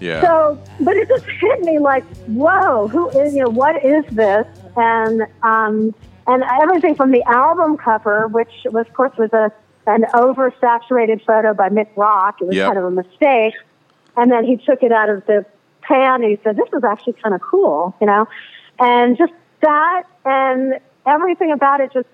Yeah. 0.00 0.20
So, 0.22 0.58
but 0.80 0.96
it 0.96 1.08
just 1.08 1.24
hit 1.40 1.60
me 1.62 1.78
like, 1.80 2.04
whoa, 2.26 2.86
who 2.86 3.08
is, 3.10 3.34
you 3.34 3.42
know, 3.42 3.50
what 3.50 3.84
is 3.84 4.04
this? 4.12 4.46
And, 4.76 5.22
um, 5.42 5.92
and 6.26 6.44
everything 6.62 6.94
from 6.94 7.10
the 7.10 7.22
album 7.24 7.76
cover, 7.76 8.28
which 8.28 8.52
was, 8.66 8.86
of 8.86 8.94
course, 8.94 9.12
was 9.18 9.32
a, 9.32 9.50
an 9.86 10.04
oversaturated 10.14 11.24
photo 11.24 11.54
by 11.54 11.68
Mick 11.68 11.88
Rock. 11.96 12.40
It 12.40 12.46
was 12.46 12.56
Yep. 12.56 12.66
kind 12.66 12.78
of 12.78 12.84
a 12.84 12.90
mistake. 12.90 13.54
And 14.16 14.30
then 14.30 14.44
he 14.44 14.56
took 14.56 14.82
it 14.82 14.92
out 14.92 15.08
of 15.08 15.24
the 15.26 15.44
pan 15.82 16.22
and 16.22 16.30
he 16.30 16.38
said, 16.44 16.56
this 16.56 16.68
is 16.72 16.84
actually 16.84 17.14
kind 17.14 17.34
of 17.34 17.40
cool, 17.40 17.94
you 18.00 18.06
know? 18.06 18.28
And 18.78 19.16
just 19.16 19.32
that 19.62 20.04
and 20.24 20.78
everything 21.06 21.50
about 21.50 21.80
it 21.80 21.92
just, 21.92 22.08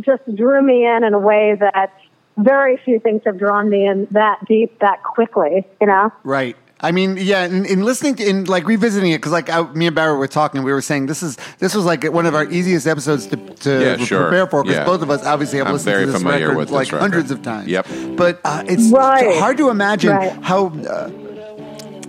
just 0.00 0.22
drew 0.34 0.60
me 0.60 0.86
in 0.86 1.04
in 1.04 1.14
a 1.14 1.18
way 1.18 1.56
that 1.58 1.94
very 2.36 2.76
few 2.84 3.00
things 3.00 3.22
have 3.24 3.38
drawn 3.38 3.70
me 3.70 3.86
in 3.86 4.06
that 4.10 4.44
deep, 4.46 4.78
that 4.80 5.02
quickly, 5.02 5.66
you 5.80 5.86
know? 5.86 6.12
Right. 6.22 6.56
I 6.78 6.92
mean, 6.92 7.16
yeah, 7.18 7.46
in, 7.46 7.64
in 7.64 7.82
listening 7.84 8.16
to, 8.16 8.28
in 8.28 8.44
like 8.44 8.66
revisiting 8.66 9.10
it, 9.12 9.18
because 9.18 9.32
like 9.32 9.48
I, 9.48 9.62
me 9.72 9.86
and 9.86 9.96
Barry 9.96 10.16
were 10.16 10.28
talking, 10.28 10.62
we 10.62 10.72
were 10.72 10.82
saying 10.82 11.06
this 11.06 11.22
is 11.22 11.36
this 11.58 11.74
was 11.74 11.86
like 11.86 12.04
one 12.04 12.26
of 12.26 12.34
our 12.34 12.44
easiest 12.44 12.86
episodes 12.86 13.26
to, 13.28 13.36
to 13.36 13.80
Yeah, 13.98 14.04
sure. 14.04 14.22
prepare 14.24 14.46
for 14.46 14.62
because 14.62 14.76
Yeah. 14.78 14.84
both 14.84 15.00
of 15.00 15.08
us 15.10 15.24
obviously 15.24 15.58
have 15.58 15.68
I'm 15.68 15.72
listened 15.72 16.06
to 16.06 16.12
this 16.12 16.22
record 16.22 16.56
with 16.56 16.68
this 16.68 16.74
like 16.74 16.88
record. 16.92 17.00
hundreds 17.00 17.30
of 17.30 17.42
times. 17.42 17.68
Yep. 17.68 17.86
But 18.16 18.40
uh, 18.44 18.62
it's 18.66 18.90
Right. 18.92 19.38
hard 19.38 19.56
to 19.56 19.70
imagine 19.70 20.10
Right. 20.10 20.32
how. 20.42 20.66
Uh, 20.66 21.10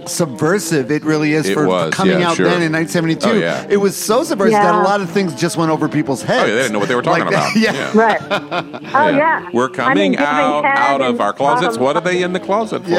Subversive, 0.05 0.89
it 0.89 1.03
really 1.03 1.33
is 1.33 1.49
It 1.49 1.53
for 1.53 1.67
was, 1.67 1.93
coming 1.93 2.21
yeah, 2.21 2.29
out 2.29 2.37
sure. 2.37 2.45
then 2.45 2.61
in 2.61 2.71
1972. 2.71 3.29
Oh, 3.29 3.33
yeah. 3.33 3.67
It 3.69 3.75
was 3.75 3.93
so 3.93 4.23
subversive 4.23 4.53
that 4.53 4.73
a 4.73 4.77
lot 4.77 5.01
of 5.01 5.09
things 5.11 5.35
just 5.35 5.57
went 5.57 5.69
over 5.69 5.89
people's 5.89 6.21
heads. 6.21 6.43
Oh, 6.43 6.45
yeah, 6.45 6.53
they 6.53 6.61
didn't 6.61 6.71
know 6.71 6.79
what 6.79 6.87
they 6.87 6.95
were 6.95 7.01
talking 7.01 7.25
Like 7.25 7.33
about. 7.33 7.55
yeah. 7.57 7.73
Yeah. 7.73 7.91
Right. 7.93 8.21
Oh, 8.95 9.09
yeah. 9.09 9.49
We're 9.51 9.65
I 9.69 9.73
coming 9.73 10.11
mean, 10.11 10.19
out 10.19 10.63
out 10.63 11.01
of 11.01 11.19
our 11.19 11.33
closets. 11.33 11.77
What 11.77 11.97
are 11.97 12.01
they 12.01 12.23
in 12.23 12.31
the 12.31 12.39
closet 12.39 12.83
for? 12.85 12.89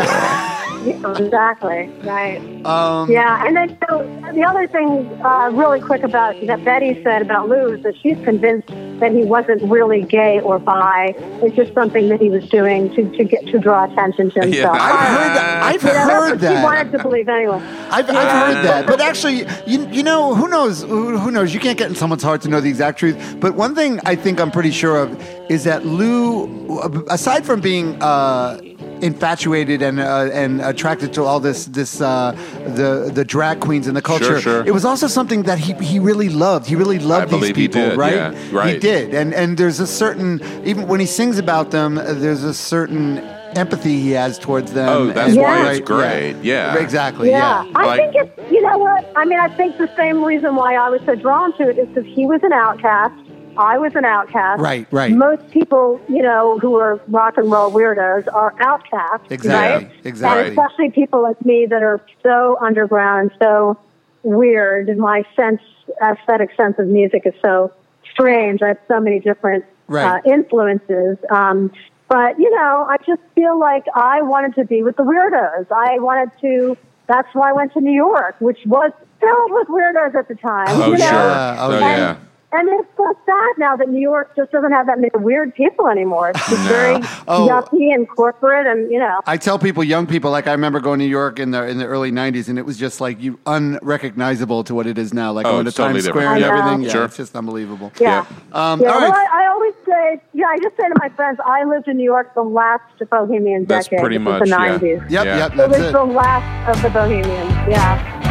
Yeah. 0.84 0.98
Yeah, 0.98 1.18
exactly. 1.18 1.90
Right. 2.02 2.38
Um, 2.64 3.10
Yeah, 3.10 3.46
and 3.46 3.56
then 3.56 3.78
so 3.88 4.02
the 4.32 4.44
other 4.44 4.66
thing, 4.66 5.06
uh, 5.22 5.50
really 5.52 5.80
quick 5.80 6.02
about 6.02 6.34
that 6.46 6.64
Betty 6.64 7.02
said 7.02 7.22
about 7.22 7.48
Lou 7.48 7.74
is 7.74 7.82
that 7.82 7.96
she's 8.00 8.16
convinced 8.24 8.68
that 9.00 9.12
he 9.12 9.24
wasn't 9.24 9.62
really 9.62 10.02
gay 10.02 10.40
or 10.40 10.58
bi. 10.58 11.14
It's 11.42 11.54
just 11.56 11.72
something 11.74 12.08
that 12.08 12.20
he 12.20 12.30
was 12.30 12.48
doing 12.48 12.94
to, 12.94 13.10
to 13.16 13.24
get 13.24 13.46
to 13.46 13.58
draw 13.58 13.84
attention 13.84 14.30
to 14.32 14.40
himself. 14.40 14.54
Yeah. 14.54 14.70
I've 14.72 15.08
heard 15.08 15.36
that. 15.36 15.62
I've 15.62 15.82
You 15.82 15.88
know, 15.88 15.98
heard 15.98 16.40
that. 16.40 16.58
She 16.58 16.64
wanted 16.64 16.92
to 16.92 17.02
believe 17.02 17.28
anyway. 17.28 17.56
I've, 17.90 18.08
I've 18.10 18.54
heard 18.54 18.64
that, 18.64 18.86
but 18.86 19.00
actually, 19.00 19.46
you, 19.66 19.86
you 19.88 20.02
know, 20.02 20.34
who 20.34 20.48
knows? 20.48 20.82
Who, 20.82 21.16
who 21.18 21.30
knows? 21.30 21.54
You 21.54 21.60
can't 21.60 21.78
get 21.78 21.88
in 21.88 21.94
someone's 21.96 22.22
heart 22.22 22.42
to 22.42 22.48
know 22.48 22.60
the 22.60 22.68
exact 22.68 22.98
truth. 22.98 23.36
But 23.40 23.54
one 23.54 23.74
thing 23.74 24.00
I 24.04 24.14
think 24.16 24.40
I'm 24.40 24.50
pretty 24.50 24.70
sure 24.72 24.96
of 25.02 25.20
is 25.50 25.64
that 25.64 25.86
Lou, 25.86 26.80
aside 27.08 27.46
from 27.46 27.60
being 27.60 28.00
uh, 28.02 28.60
infatuated 29.02 29.82
and 29.82 30.00
uh, 30.00 30.28
and 30.32 30.60
attracted 30.60 31.12
to 31.14 31.24
all 31.24 31.40
this 31.40 31.66
this 31.66 32.00
uh, 32.00 32.32
the 32.76 33.10
the 33.12 33.24
drag 33.24 33.60
queens 33.60 33.86
and 33.86 33.96
the 33.96 34.02
culture, 34.02 34.40
sure. 34.40 34.66
it 34.66 34.72
was 34.72 34.84
also 34.84 35.06
something 35.06 35.42
that 35.44 35.58
he 35.58 35.72
he 35.74 35.98
really 35.98 36.28
loved. 36.28 36.66
He 36.66 36.76
really 36.76 36.98
loved 36.98 37.22
I 37.22 37.24
these 37.26 37.40
believe 37.40 37.56
he 37.56 37.68
people, 37.68 37.90
did, 37.90 37.98
right? 37.98 38.14
yeah, 38.14 38.34
right. 38.52 38.74
He 38.74 38.78
did, 38.78 39.14
and 39.14 39.34
and 39.34 39.56
there's 39.56 39.80
a 39.80 39.86
certain 39.86 40.40
even 40.64 40.86
when 40.88 41.00
he 41.00 41.06
sings 41.06 41.38
about 41.38 41.70
them, 41.70 41.98
uh, 41.98 42.12
there's 42.14 42.44
a 42.44 42.54
certain 42.54 43.18
empathy 43.56 43.98
he 44.00 44.10
has 44.10 44.38
towards 44.38 44.72
them. 44.72 44.88
Oh, 44.88 45.06
that's 45.06 45.32
and- 45.32 45.40
why 45.42 45.70
it's 45.72 45.80
great. 45.80 46.36
Yeah. 46.42 46.76
exactly. 46.76 47.30
Yeah, 47.30 47.64
yeah. 47.64 47.72
I 47.74 47.86
Like- 47.86 48.00
think 48.00 48.14
it's 48.16 48.52
you 48.52 48.60
know 48.62 48.78
what 48.78 49.10
I 49.16 49.24
mean. 49.24 49.38
I 49.38 49.48
think 49.56 49.78
the 49.78 49.90
same 49.96 50.22
reason 50.24 50.54
why 50.56 50.74
I 50.74 50.88
was 50.90 51.00
so 51.06 51.14
drawn 51.14 51.56
to 51.58 51.68
it 51.70 51.78
is 51.78 51.88
because 51.88 52.04
he 52.14 52.26
was 52.26 52.40
an 52.42 52.52
outcast. 52.52 53.14
I 53.58 53.76
was 53.76 53.94
an 53.96 54.04
outcast. 54.04 54.60
Right, 54.60 54.86
right. 54.92 55.12
Most 55.12 55.50
people, 55.50 56.00
you 56.08 56.22
know, 56.22 56.58
who 56.60 56.76
are 56.76 57.00
rock 57.08 57.36
and 57.36 57.50
roll 57.50 57.70
weirdos 57.72 58.32
are 58.32 58.54
outcasts. 58.60 59.26
Exactly, 59.30 59.86
Right? 59.88 59.96
exactly. 60.04 60.40
And 60.42 60.58
especially 60.58 60.90
people 60.90 61.22
like 61.22 61.44
me 61.44 61.66
that 61.66 61.82
are 61.82 62.00
so 62.22 62.56
underground, 62.60 63.32
so 63.42 63.76
weird. 64.22 64.96
My 64.96 65.24
sense, 65.34 65.60
aesthetic 66.02 66.50
sense 66.56 66.78
of 66.78 66.86
music 66.86 67.22
is 67.26 67.34
so 67.44 67.72
strange. 68.12 68.62
I 68.62 68.68
have 68.68 68.78
so 68.88 69.00
many 69.00 69.18
different 69.20 69.64
Right. 69.88 70.22
uh, 70.24 70.30
influences. 70.32 71.16
Um, 71.30 71.72
but 72.08 72.38
you 72.38 72.50
know, 72.50 72.86
I 72.88 72.96
just 73.06 73.20
feel 73.34 73.58
like 73.58 73.84
I 73.94 74.22
wanted 74.22 74.54
to 74.54 74.64
be 74.64 74.82
with 74.82 74.96
the 74.96 75.02
weirdos. 75.02 75.66
I 75.72 75.98
wanted 75.98 76.30
to. 76.42 76.76
That's 77.06 77.28
why 77.34 77.50
I 77.50 77.52
went 77.54 77.72
to 77.72 77.80
New 77.80 77.92
York, 77.92 78.36
which 78.38 78.58
was 78.66 78.92
filled 79.20 79.50
with 79.50 79.68
weirdos 79.68 80.14
at 80.14 80.28
the 80.28 80.34
time. 80.36 80.66
Oh, 80.68 80.92
you 80.92 80.98
know? 80.98 81.06
sure. 81.06 81.10
Oh, 81.20 81.56
oh, 81.60 81.78
yeah. 81.78 82.16
And 82.50 82.66
it's 82.80 82.88
so 82.96 83.14
sad 83.26 83.50
now 83.58 83.76
that 83.76 83.90
New 83.90 84.00
York 84.00 84.34
just 84.34 84.50
doesn't 84.52 84.72
have 84.72 84.86
that 84.86 84.98
many 84.98 85.10
weird 85.16 85.54
people 85.54 85.86
anymore. 85.86 86.30
It's 86.30 86.48
just 86.48 86.62
No. 86.64 86.68
very 86.70 86.94
Oh. 87.28 87.46
yucky 87.46 87.94
and 87.94 88.08
corporate, 88.08 88.66
and 88.66 88.90
you 88.90 88.98
know. 88.98 89.20
I 89.26 89.36
tell 89.36 89.58
people, 89.58 89.84
young 89.84 90.06
people, 90.06 90.30
like 90.30 90.46
I 90.46 90.52
remember 90.52 90.80
going 90.80 90.98
to 90.98 91.04
New 91.04 91.10
York 91.10 91.38
in 91.38 91.50
the 91.50 91.66
in 91.68 91.76
the 91.76 91.84
early 91.84 92.10
'90s, 92.10 92.48
and 92.48 92.58
it 92.58 92.64
was 92.64 92.78
just 92.78 93.02
like 93.02 93.20
you 93.20 93.38
unrecognizable 93.44 94.64
to 94.64 94.74
what 94.74 94.86
it 94.86 94.96
is 94.96 95.12
now. 95.12 95.30
Like 95.32 95.44
Oh, 95.46 95.52
going 95.52 95.64
to 95.64 95.68
it's 95.68 95.76
totally 95.76 96.00
Times 96.00 96.06
Square 96.08 96.34
and 96.36 96.44
everything. 96.44 96.82
Yeah, 96.82 96.88
Sure. 96.90 97.04
it's 97.04 97.16
just 97.18 97.36
unbelievable. 97.36 97.92
Yeah. 98.00 98.24
Um, 98.52 98.80
yeah, 98.80 98.92
all 98.92 99.00
well, 99.00 99.10
right. 99.10 99.28
I, 99.30 99.44
I 99.44 99.48
always 99.48 99.74
say, 99.84 100.20
yeah, 100.32 100.46
I 100.46 100.58
just 100.62 100.74
say 100.78 100.88
to 100.88 100.94
my 101.00 101.10
friends, 101.10 101.38
I 101.44 101.64
lived 101.64 101.86
in 101.88 101.98
New 101.98 102.04
York 102.04 102.32
the 102.34 102.42
last 102.44 102.82
bohemian 103.10 103.66
That's 103.66 103.88
decade. 103.88 104.00
pretty 104.00 104.16
which 104.18 104.24
much 104.24 104.40
was 104.40 104.48
the 104.50 104.56
yeah. 104.56 104.78
90s. 104.78 105.10
Yep, 105.10 105.24
Yeah. 105.26 105.36
yep, 105.36 105.52
It 105.52 105.68
was 105.68 105.78
it. 105.80 105.92
the 105.92 106.04
last 106.04 106.76
of 106.76 106.82
the 106.82 106.88
bohemians, 106.90 107.50
yeah. 107.68 108.24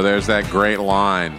So 0.00 0.04
there's 0.04 0.28
that 0.28 0.48
great 0.48 0.78
line. 0.80 1.34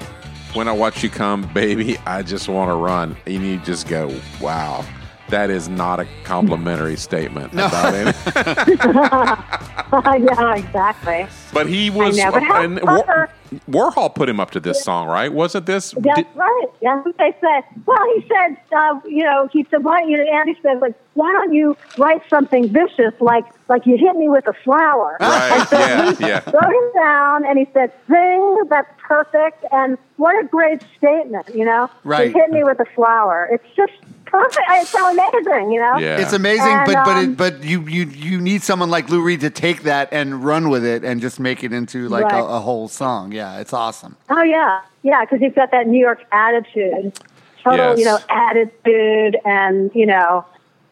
When 0.54 0.68
I 0.68 0.72
watch 0.72 1.02
you 1.02 1.10
come, 1.10 1.52
baby, 1.52 1.98
I 2.06 2.22
just 2.22 2.48
want 2.48 2.70
to 2.70 2.76
run. 2.76 3.18
And 3.26 3.44
you 3.44 3.58
just 3.58 3.88
go, 3.88 4.16
wow. 4.40 4.86
That 5.32 5.50
is 5.50 5.70
not 5.70 6.00
a 6.00 6.08
complimentary 6.24 6.96
statement 7.08 7.54
about 7.54 7.94
it. 7.96 8.16
yeah, 10.22 10.56
exactly. 10.56 11.26
But 11.54 11.68
he 11.68 11.90
was, 11.90 12.18
know, 12.18 12.32
but 12.32 12.44
and 12.44 12.80
War- 12.82 13.30
Warhol 13.70 14.14
put 14.14 14.30
him 14.30 14.40
up 14.40 14.52
to 14.52 14.60
this 14.60 14.84
song, 14.84 15.08
right? 15.08 15.32
Wasn't 15.32 15.66
this? 15.66 15.92
That's 15.98 16.16
did- 16.18 16.28
right. 16.36 16.66
That's 16.82 17.06
what 17.06 17.18
they 17.18 17.36
said. 17.42 17.64
Well, 17.86 18.06
he 18.16 18.28
said, 18.28 18.58
uh, 18.76 19.00
you 19.06 19.24
know, 19.24 19.50
he 19.52 19.66
said, 19.70 19.84
why, 19.84 20.02
you 20.04 20.18
know, 20.18 20.32
Andy 20.32 20.58
said, 20.62 20.80
like, 20.80 20.96
why 21.14 21.32
don't 21.34 21.54
you 21.54 21.76
write 21.98 22.22
something 22.30 22.70
vicious, 22.70 23.14
like, 23.20 23.46
like 23.68 23.86
you 23.86 23.98
hit 23.98 24.16
me 24.16 24.30
with 24.30 24.48
a 24.48 24.54
flower? 24.64 25.18
Right, 25.20 25.68
yeah, 25.72 26.16
yeah. 26.20 26.42
wrote 26.52 26.74
him 26.74 26.92
down 26.94 27.46
and 27.46 27.60
he 27.60 27.68
said, 27.74 27.92
Zing, 28.08 28.58
that's 28.70 28.90
perfect. 28.98 29.66
And 29.72 29.98
what 30.18 30.42
a 30.44 30.48
great 30.48 30.82
statement, 30.98 31.50
you 31.54 31.66
know? 31.66 31.90
Right. 32.04 32.28
You 32.28 32.34
hit 32.34 32.50
me 32.52 32.64
with 32.64 32.80
a 32.80 32.86
flower. 32.96 33.50
It's 33.52 33.76
just 33.76 33.94
perfect. 34.32 34.66
It's 34.72 34.90
so 34.90 35.12
amazing, 35.12 35.72
you 35.72 35.80
know? 35.80 35.98
Yeah. 35.98 36.20
It's 36.22 36.34
amazing, 36.34 36.68
And, 36.68 36.86
but 36.86 37.06
but 37.06 37.18
um, 37.18 37.24
it, 37.32 37.38
but 37.38 37.64
you 37.64 37.82
you 37.88 38.06
you 38.06 38.42
need 38.42 38.64
someone 38.64 38.90
like 38.90 39.10
Lou 39.10 39.22
Reed 39.22 39.42
to 39.42 39.50
take 39.50 39.84
that 39.84 40.10
and 40.12 40.44
run 40.44 40.70
with 40.70 40.84
it 40.86 41.04
and 41.04 41.22
just 41.22 41.40
make 41.40 41.64
it 41.64 41.74
into 41.74 42.08
like 42.10 42.26
Right. 42.26 42.40
a, 42.40 42.46
a 42.46 42.60
whole 42.60 42.88
song. 42.88 43.32
Yeah, 43.32 43.60
it's 43.60 43.74
awesome. 43.74 44.16
Oh, 44.30 44.42
yeah. 44.44 44.82
Yeah, 45.04 45.22
because 45.26 45.40
he's 45.40 45.54
got 45.54 45.72
that 45.72 45.88
New 45.88 46.00
York 46.00 46.24
attitude. 46.32 47.20
Total, 47.64 47.90
Yes. 47.90 48.00
you 48.00 48.06
know, 48.06 48.20
attitude 48.30 49.38
and, 49.46 49.92
you 49.94 50.06
know, 50.06 50.46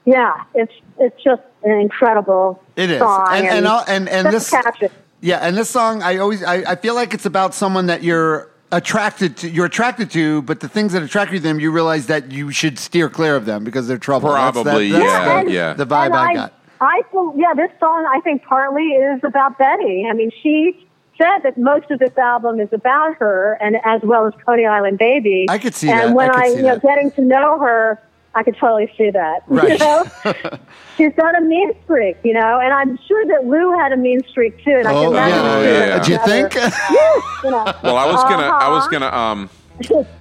yeah, 0.06 0.44
it's 0.56 0.74
it's 1.00 1.22
just 1.24 1.42
an 1.64 1.72
incredible 1.80 2.62
It 2.76 2.90
is, 2.90 3.00
song. 3.00 3.28
and 3.32 3.48
and 3.48 3.68
I'll- 3.68 3.86
and, 3.88 4.08
and 4.10 4.28
this 4.34 4.50
catch 4.50 4.82
it. 4.82 4.92
yeah, 5.22 5.38
and 5.38 5.56
this 5.58 5.70
song 5.70 6.02
I 6.02 6.18
always 6.18 6.44
I, 6.44 6.56
I 6.72 6.76
feel 6.76 6.96
like 6.96 7.14
it's 7.14 7.26
about 7.26 7.54
someone 7.54 7.88
that 7.88 8.02
you're 8.04 8.50
attracted 8.72 9.38
to 9.38 9.50
you're 9.50 9.66
attracted 9.66 10.12
to, 10.12 10.42
but 10.44 10.60
the 10.60 10.70
things 10.70 10.94
that 10.94 11.02
attract 11.04 11.32
you 11.32 11.38
to 11.40 11.44
them, 11.44 11.60
you 11.60 11.72
realize 11.72 12.08
that 12.08 12.32
you 12.32 12.52
should 12.52 12.78
steer 12.78 13.10
clear 13.10 13.36
of 13.36 13.46
them 13.46 13.64
because 13.64 13.88
they're 13.88 13.98
trouble. 13.98 14.30
That's- 14.32 14.54
that- 14.56 14.64
Probably, 14.64 14.92
that's 14.92 15.04
yeah, 15.04 15.44
the, 15.44 15.52
yeah. 15.52 15.74
the 15.74 15.86
vibe 15.86 16.06
and 16.08 16.16
I 16.16 16.34
got. 16.34 16.54
I 16.82 17.02
think, 17.12 17.36
yeah, 17.38 17.54
this 17.56 17.72
song 17.80 18.06
I 18.10 18.22
think 18.22 18.44
partly 18.44 18.84
is 18.84 19.20
about 19.24 19.58
Betty. 19.58 20.06
I 20.10 20.14
mean, 20.14 20.32
she 20.42 20.88
said 21.18 21.40
that 21.44 21.58
most 21.58 21.92
of 21.92 22.00
this 22.00 22.18
album 22.18 22.62
is 22.62 22.70
about 22.72 23.18
her, 23.18 23.58
and 23.60 23.76
as 23.84 24.02
well 24.02 24.26
as 24.26 24.34
Coney 24.46 24.66
Island 24.66 24.98
Baby. 24.98 25.46
I 25.50 25.58
could 25.58 25.76
see 25.76 25.90
and 25.90 26.12
that. 26.12 26.16
when 26.16 26.30
I 26.34 26.44
I, 26.44 26.46
you 26.48 26.56
know, 26.62 26.76
that. 26.76 26.82
getting 26.82 27.12
to 27.12 27.22
know 27.22 27.60
her, 27.60 28.00
I 28.40 28.44
could 28.44 28.56
totally 28.58 28.90
see 28.98 29.10
that. 29.12 29.44
Right. 29.48 29.72
You 29.72 29.78
know, 29.80 30.06
she's 30.98 31.12
got 31.16 31.38
a 31.38 31.42
mean 31.42 31.74
streak, 31.84 32.16
you 32.24 32.34
know, 32.34 32.60
and 32.64 32.74
I'm 32.74 32.98
sure 33.06 33.26
that 33.26 33.46
Lou 33.46 33.78
had 33.78 33.92
a 33.92 33.98
mean 33.98 34.22
streak 34.30 34.64
too. 34.64 34.72
And 34.80 34.88
I 34.88 34.94
Oh 34.94 35.02
can 35.04 35.12
imagine 35.12 35.36
yeah, 35.44 35.52
Oh, 35.52 35.60
the 35.60 35.66
two 35.66 35.70
of 35.70 35.76
yeah. 35.76 35.88
them 35.98 36.04
Do 36.06 36.12
you 36.14 36.20
think? 36.20 36.54
Yes, 36.56 37.24
you 37.44 37.52
know. 37.52 37.66
Well, 37.84 37.98
I 37.98 38.06
was 38.06 38.24
gonna, 38.24 38.44
I 38.48 38.70
was 38.70 38.84
Uh-huh. 38.86 38.92
gonna. 38.92 39.16
Um, 39.16 39.50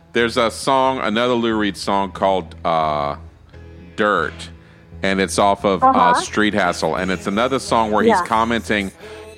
there's 0.15 0.37
a 0.37 0.51
song, 0.51 0.99
another 0.99 1.35
Lou 1.35 1.57
Reed 1.57 1.77
song 1.77 2.11
called 2.11 2.57
uh, 2.65 3.17
"Dirt," 3.97 4.51
and 5.05 5.21
it's 5.21 5.39
off 5.39 5.65
of 5.65 5.85
uh 5.85 5.87
Uh-huh. 5.91 6.15
Street 6.21 6.55
Hassle, 6.55 6.97
and 6.97 7.13
it's 7.13 7.29
another 7.29 7.61
song 7.61 7.93
where 7.93 8.03
he's 8.03 8.21
commenting 8.23 8.91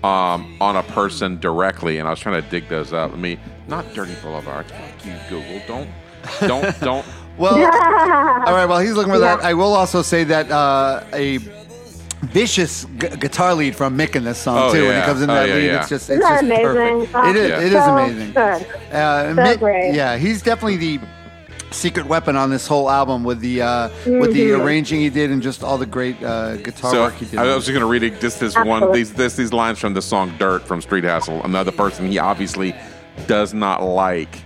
um, 0.03 0.57
on 0.61 0.77
a 0.77 0.83
person 0.85 1.39
directly. 1.39 1.99
And 1.99 2.09
I 2.09 2.11
was 2.13 2.21
trying 2.21 2.43
to 2.43 2.49
dig 2.49 2.69
those 2.71 2.95
up. 2.95 3.13
I 3.13 3.17
mean, 3.17 3.39
not 3.69 3.93
Dirty 3.93 4.15
Boulevard. 4.23 4.65
Fuck 4.71 5.05
you, 5.07 5.15
Google. 5.29 5.61
Don't, 5.69 5.89
don't, 6.41 6.81
don't. 6.81 7.07
Well, 7.41 7.55
all 8.47 8.55
right. 8.55 8.67
While 8.67 8.81
he's 8.81 8.93
looking 8.93 9.13
for 9.13 9.19
that, 9.21 9.41
Yeah. 9.41 9.49
I 9.49 9.55
will 9.55 9.73
also 9.73 10.03
say 10.03 10.25
that 10.25 10.51
uh, 10.51 11.03
a 11.13 11.39
vicious 12.23 12.85
gu- 12.99 13.17
guitar 13.17 13.55
lead 13.55 13.75
from 13.75 13.97
Mick 13.97 14.15
in 14.15 14.25
this 14.25 14.39
song 14.39 14.59
Oh, 14.59 14.73
too. 14.73 14.83
When 14.83 14.91
yeah. 14.91 15.01
he 15.01 15.07
comes 15.07 15.23
in 15.23 15.31
Oh, 15.31 15.35
that 15.35 15.49
yeah, 15.49 15.55
lead, 15.55 15.65
yeah. 15.65 15.81
it's 15.81 15.89
just 15.89 16.11
it's 16.11 16.21
just 16.21 16.43
amazing? 16.43 16.65
perfect. 17.07 17.15
Oh, 17.15 17.31
it 17.31 17.37
is. 17.37 17.49
yeah. 17.49 17.59
It 17.61 17.65
is 17.73 17.73
So 17.73 17.97
amazing. 17.97 18.33
good. 18.33 18.95
Uh, 18.95 19.35
So 19.35 19.41
Mick- 19.41 19.59
great. 19.59 19.95
Yeah, 19.95 20.17
he's 20.19 20.43
definitely 20.43 20.77
the 20.77 21.01
secret 21.71 22.05
weapon 22.07 22.37
on 22.37 22.51
this 22.51 22.67
whole 22.67 22.91
album 22.91 23.23
with 23.25 23.41
the 23.41 23.63
uh, 23.63 23.89
with 24.05 24.35
the 24.35 24.41
Mm-hmm. 24.51 24.61
arranging 24.63 25.01
he 25.01 25.09
did 25.09 25.31
and 25.31 25.41
just 25.41 25.63
all 25.63 25.79
the 25.79 25.87
great 25.87 26.23
uh, 26.23 26.57
guitar 26.57 26.91
So 26.91 27.03
work 27.03 27.15
he 27.15 27.25
did. 27.25 27.39
I 27.39 27.45
was 27.55 27.65
just 27.65 27.69
going 27.71 27.81
to 27.81 27.87
read 27.87 28.03
it, 28.03 28.21
just 28.21 28.39
this 28.41 28.55
one, 28.57 28.93
these 28.93 29.13
this, 29.15 29.37
these 29.37 29.53
lines 29.53 29.79
from 29.79 29.95
the 29.95 30.03
song 30.03 30.35
"Dirt" 30.39 30.63
from 30.67 30.83
Street 30.83 31.05
Hassle. 31.05 31.43
Another 31.45 31.73
person 31.73 32.07
he 32.11 32.19
obviously 32.19 32.75
does 33.27 33.55
not 33.55 33.83
like. 33.83 34.43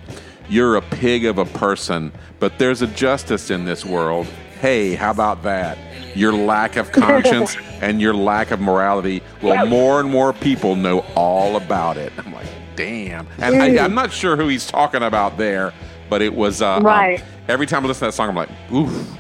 You're 0.48 0.76
a 0.76 0.82
pig 0.82 1.24
of 1.24 1.38
a 1.38 1.44
person, 1.44 2.12
but 2.38 2.58
there's 2.58 2.82
a 2.82 2.86
justice 2.88 3.50
in 3.50 3.64
this 3.64 3.84
world. 3.84 4.26
Hey, 4.60 4.94
how 4.94 5.10
about 5.10 5.42
that? 5.42 5.78
Your 6.16 6.32
lack 6.32 6.76
of 6.76 6.92
conscience 6.92 7.56
and 7.82 8.00
your 8.00 8.14
lack 8.14 8.50
of 8.50 8.60
morality. 8.60 9.22
Well, 9.42 9.66
more 9.66 10.00
and 10.00 10.10
more 10.10 10.32
people 10.32 10.76
know 10.76 11.00
all 11.16 11.56
about 11.56 11.96
it. 11.96 12.12
I'm 12.18 12.32
like, 12.32 12.46
damn. 12.76 13.26
And 13.38 13.56
I, 13.56 13.82
I'm 13.84 13.94
not 13.94 14.12
sure 14.12 14.36
who 14.36 14.48
he's 14.48 14.66
talking 14.66 15.02
about 15.02 15.36
there, 15.38 15.72
but 16.08 16.22
it 16.22 16.34
was 16.34 16.62
uh, 16.62 16.76
um, 16.76 16.84
Right. 16.84 17.22
every 17.48 17.66
time 17.66 17.84
I 17.84 17.88
listen 17.88 18.00
to 18.00 18.06
that 18.06 18.12
song, 18.14 18.28
I'm 18.28 18.36
like, 18.36 18.50
oof, 18.72 19.16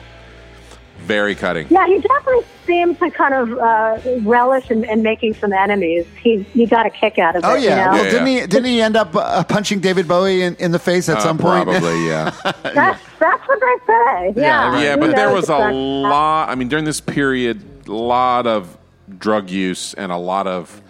very 0.98 1.34
cutting. 1.34 1.66
Yeah, 1.70 1.86
he 1.86 1.98
definitely 1.98 2.44
seemed 2.66 2.98
to 2.98 3.10
kind 3.10 3.34
of 3.34 3.52
uh, 3.58 3.98
relish 4.22 4.70
in, 4.70 4.84
in 4.84 5.02
making 5.02 5.34
some 5.34 5.52
enemies. 5.52 6.06
He 6.22 6.42
he 6.54 6.66
got 6.66 6.86
a 6.86 6.90
kick 6.90 7.18
out 7.18 7.36
of 7.36 7.44
it. 7.44 7.46
Oh 7.46 7.54
yeah, 7.54 7.60
you 7.62 7.68
know? 7.68 7.90
well, 7.92 8.04
Yeah, 8.04 8.10
didn't 8.10 8.26
yeah. 8.26 8.40
he? 8.42 8.46
Didn't 8.46 8.64
he 8.66 8.80
end 8.82 8.96
up 8.96 9.14
uh, 9.14 9.44
punching 9.44 9.80
David 9.80 10.06
Bowie 10.08 10.42
in, 10.42 10.54
in 10.56 10.72
the 10.72 10.78
face 10.78 11.08
at 11.08 11.18
Uh, 11.18 11.20
some 11.20 11.38
point? 11.38 11.64
Probably, 11.68 12.06
yeah. 12.08 12.30
that's 12.62 13.00
that's 13.18 13.48
what 13.48 13.60
they 13.60 13.86
say. 13.86 14.32
Yeah, 14.36 14.42
Yeah, 14.42 14.72
right. 14.72 14.82
yeah, 14.84 14.96
but 14.96 15.14
there 15.16 15.32
was 15.32 15.48
a 15.48 15.70
lot. 15.70 16.48
I 16.48 16.54
mean, 16.54 16.68
during 16.68 16.84
this 16.84 17.00
period, 17.00 17.62
a 17.86 17.92
lot 17.92 18.46
of 18.46 18.76
drug 19.18 19.50
use 19.50 19.94
and 19.94 20.10
a 20.12 20.16
lot 20.18 20.46
of 20.46 20.80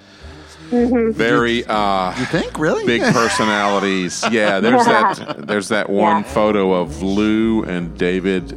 Mm-hmm. 0.70 1.10
very 1.12 1.62
uh, 1.66 2.18
You 2.18 2.24
think 2.26 2.58
really? 2.58 2.87
big 2.87 3.02
personalities. 3.12 4.24
Yeah, 4.30 4.60
there's 4.60 4.84
that. 4.87 5.46
There's 5.46 5.68
that 5.68 5.90
one 5.90 6.22
Yeah. 6.22 6.32
photo 6.32 6.72
of 6.72 7.02
Lou 7.02 7.64
and 7.64 7.96
David 7.98 8.56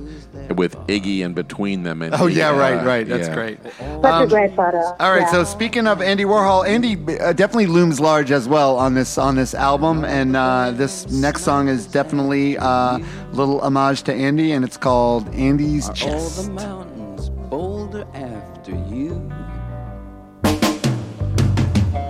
with 0.55 0.75
Iggy 0.87 1.19
in 1.19 1.33
between 1.33 1.83
them. 1.83 2.01
And 2.01 2.13
Oh 2.15 2.27
yeah, 2.27 2.49
uh, 2.51 2.57
right, 2.57 2.85
right. 2.85 3.07
That's 3.07 3.27
yeah. 3.27 3.33
great. 3.33 3.59
Such 3.63 3.79
a 3.81 4.07
Um, 4.07 4.27
great 4.29 4.55
photo. 4.55 4.77
All 4.99 5.11
right, 5.11 5.21
Yeah. 5.21 5.31
so 5.31 5.43
speaking 5.43 5.87
of 5.87 6.01
Andy 6.01 6.23
Warhol, 6.23 6.67
Andy 6.67 6.93
uh, 7.19 7.33
definitely 7.33 7.67
looms 7.67 7.99
large 7.99 8.31
as 8.31 8.47
well 8.47 8.77
on 8.77 8.93
this 8.93 9.17
on 9.17 9.35
this 9.35 9.53
album, 9.53 10.03
and 10.05 10.35
uh, 10.35 10.71
this 10.71 11.09
next 11.11 11.43
song 11.43 11.67
is 11.67 11.85
definitely 11.85 12.55
a 12.55 12.61
uh, 12.61 12.99
little 13.33 13.59
homage 13.61 14.03
to 14.03 14.13
Andy, 14.13 14.51
and 14.53 14.63
it's 14.63 14.77
called 14.77 15.27
Andy's 15.35 15.85
Are 15.87 15.89
all 15.91 15.95
Chest. 15.95 16.45
the 16.45 16.51
mountains 16.51 17.29
boulder 17.49 18.05
after 18.13 18.71
you? 18.71 19.31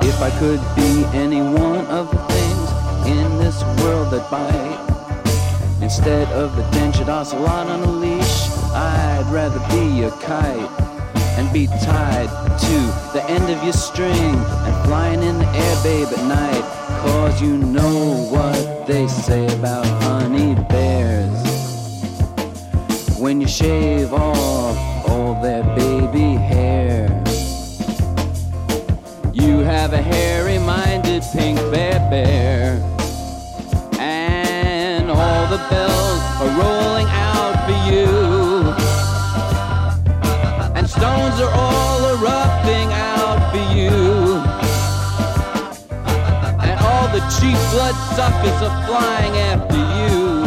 If 0.02 0.22
I 0.22 0.30
could 0.40 0.60
be 0.76 1.06
any 1.18 1.42
one 1.42 1.86
of 1.88 2.10
the 2.12 2.18
things 2.34 3.08
in 3.08 3.38
this 3.40 3.62
world 3.84 4.12
that 4.12 4.30
bite, 4.32 5.82
instead 5.84 6.28
of 6.30 6.56
the 6.56 6.64
dentured 6.72 7.10
ocelot 7.10 7.68
on 7.68 7.82
a 7.84 7.92
leash, 7.92 8.27
I'd 8.78 9.26
rather 9.32 9.60
be 9.70 10.04
a 10.04 10.12
kite 10.12 10.70
and 11.40 11.52
be 11.52 11.66
tied 11.66 12.30
to 12.60 12.78
the 13.12 13.26
end 13.28 13.50
of 13.50 13.64
your 13.64 13.74
string 13.74 14.14
and 14.14 14.86
flying 14.86 15.24
in 15.24 15.40
the 15.40 15.48
air, 15.48 15.84
babe, 15.84 16.08
at 16.08 16.24
night. 16.28 16.64
Cause 17.02 17.42
you 17.42 17.58
know 17.58 18.28
what 18.30 18.86
they 18.86 19.08
say 19.08 19.48
about 19.48 19.88
honey 20.04 20.54
bears 20.70 21.34
when 23.18 23.42
you 23.42 23.48
shave 23.48 24.14
off 24.14 24.78
all 25.10 25.42
their 25.42 25.64
baby 25.76 26.36
hair. 26.36 27.08
You 29.34 29.60
have 29.60 29.94
a 29.94 30.02
hairy 30.04 30.60
minded 30.60 31.24
pink 31.34 31.58
bear 31.72 32.00
bear, 32.12 32.80
and 34.00 35.10
all 35.10 35.48
the 35.48 35.58
bells 35.68 36.22
are 36.42 36.62
rolling 36.62 37.08
out 37.08 37.27
stones 40.98 41.40
are 41.42 41.52
all 41.54 42.00
erupting 42.18 42.90
out 42.94 43.52
for 43.52 43.64
you. 43.76 43.90
And 46.68 46.80
all 46.82 47.08
the 47.10 47.22
cheap 47.40 47.58
blood 47.72 47.96
suckers 48.16 48.62
are 48.68 48.86
flying 48.88 49.34
after 49.52 49.78
you. 49.78 50.44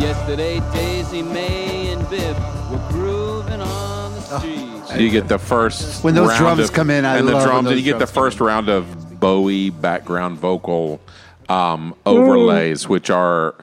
Yesterday, 0.00 0.60
Daisy 0.72 1.22
May 1.22 1.92
and 1.92 2.08
Biff 2.08 2.36
were 2.70 2.78
grooving 2.90 3.60
on 3.60 4.14
the 4.14 4.20
street. 4.38 4.86
So 4.88 4.96
you 4.96 5.10
get 5.10 5.28
the 5.28 5.38
first 5.38 6.02
When 6.04 6.14
those 6.14 6.28
round 6.28 6.38
drums 6.38 6.60
of- 6.60 6.72
come 6.72 6.90
in, 6.90 7.04
I 7.04 7.18
and 7.18 7.28
the 7.28 7.32
love 7.32 7.42
when 7.42 7.48
drums. 7.50 7.68
and 7.68 7.76
you 7.78 7.84
get 7.84 7.98
the 7.98 8.06
first 8.06 8.40
round 8.40 8.68
of 8.68 9.20
Bowie 9.20 9.70
background 9.70 10.38
vocal 10.38 11.00
um, 11.48 11.94
overlays, 12.06 12.88
which 12.88 13.10
are 13.10 13.54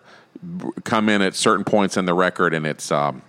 come 0.84 1.08
in 1.10 1.22
at 1.22 1.34
certain 1.36 1.64
points 1.64 1.98
in 1.98 2.06
the 2.06 2.14
record, 2.14 2.54
and 2.54 2.66
it's 2.68 2.92
um, 2.92 3.22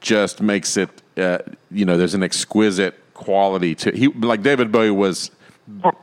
just 0.00 0.40
makes 0.40 0.76
it. 0.76 0.90
Uh, 1.16 1.38
you 1.70 1.84
know, 1.84 1.96
there's 1.96 2.14
an 2.14 2.22
exquisite 2.22 2.94
quality 3.14 3.74
to 3.76 3.90
he. 3.92 4.08
Like 4.08 4.42
David 4.42 4.72
Bowie 4.72 4.90
was 4.90 5.30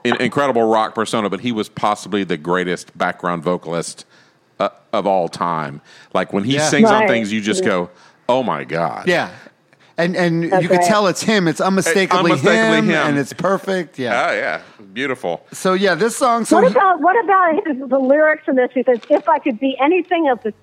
an 0.06 0.22
incredible 0.22 0.64
rock 0.64 0.96
persona, 0.96 1.30
but 1.30 1.40
he 1.42 1.52
was 1.52 1.70
possibly 1.70 2.24
the 2.24 2.38
greatest 2.38 2.96
background 2.98 3.44
vocalist 3.44 4.06
uh, 4.60 4.70
of 4.94 5.06
all 5.08 5.28
time. 5.28 5.82
Like 6.14 6.34
when 6.34 6.44
he 6.44 6.56
Yeah. 6.56 6.70
sings 6.70 6.90
on 6.90 7.08
things, 7.08 7.32
you 7.34 7.42
just 7.42 7.64
go, 7.66 7.90
"Oh 8.30 8.44
my 8.44 8.64
god!" 8.64 9.08
Yeah. 9.08 9.30
and 9.98 10.16
and 10.16 10.52
That's 10.52 10.62
you 10.64 10.70
could 10.70 10.82
tell 10.82 11.08
it's 11.08 11.24
him. 11.24 11.48
It's 11.48 11.60
unmistakably, 11.60 12.32
unmistakably 12.32 12.78
him, 12.78 12.90
him. 12.90 13.08
and 13.08 13.18
it's 13.18 13.34
perfect. 13.34 13.98
Yeah. 13.98 14.28
Oh 14.30 14.34
yeah, 14.34 14.62
beautiful. 14.94 15.44
So 15.52 15.74
yeah, 15.74 15.96
this 15.96 16.16
song. 16.16 16.46
So 16.46 16.62
What 16.62 16.72
about 16.72 17.02
what 17.02 17.22
about 17.24 17.66
his, 17.66 17.90
the 17.90 17.98
lyrics 18.00 18.44
in 18.48 18.56
this? 18.56 18.70
He 18.74 18.84
says, 18.84 19.00
"If 19.10 19.28
I 19.28 19.40
could 19.40 19.60
be 19.60 19.76
anything 19.82 20.30
of 20.30 20.42
the 20.44 20.54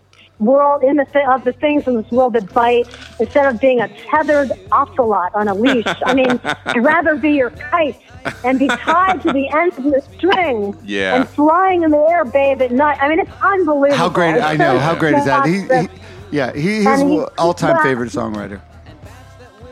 world 0.40 0.82
in 0.82 0.96
the 0.96 1.04
th- 1.06 1.26
of 1.28 1.44
the 1.44 1.52
things 1.52 1.86
in 1.86 1.94
this 1.96 2.10
world 2.10 2.32
that 2.34 2.52
bite, 2.52 2.86
instead 3.20 3.46
of 3.46 3.60
being 3.60 3.80
a 3.80 3.88
tethered 4.10 4.50
ocelot 4.72 5.34
on 5.34 5.48
a 5.48 5.54
leash, 5.54 5.86
I 6.04 6.14
mean, 6.14 6.40
I'd 6.66 6.82
rather 6.84 7.16
be 7.16 7.32
your 7.32 7.50
kite 7.50 7.96
and 8.44 8.58
be 8.58 8.66
tied 8.68 9.22
to 9.22 9.32
the 9.32 9.48
end 9.50 9.72
of 9.78 9.84
the 9.84 10.02
string, 10.16 10.76
Yeah. 10.84 11.16
and 11.16 11.28
flying 11.28 11.82
in 11.82 11.90
the 11.90 11.98
air, 11.98 12.24
babe, 12.24 12.62
at 12.62 12.72
night. 12.72 12.98
I 13.00 13.08
mean, 13.08 13.20
it's 13.20 13.30
unbelievable. 13.42 13.96
how 13.96 14.08
great! 14.08 14.34
It's 14.36 14.44
I 14.44 14.56
know 14.56 14.78
how 14.78 14.94
great 14.94 15.14
is 15.16 15.24
that. 15.26 15.46
He, 15.46 15.60
he, 15.62 15.88
yeah, 16.30 16.52
he, 16.52 16.82
he's 16.84 17.00
he- 17.00 17.24
all-time 17.38 17.82
favorite 17.82 18.10
songwriter. 18.10 18.60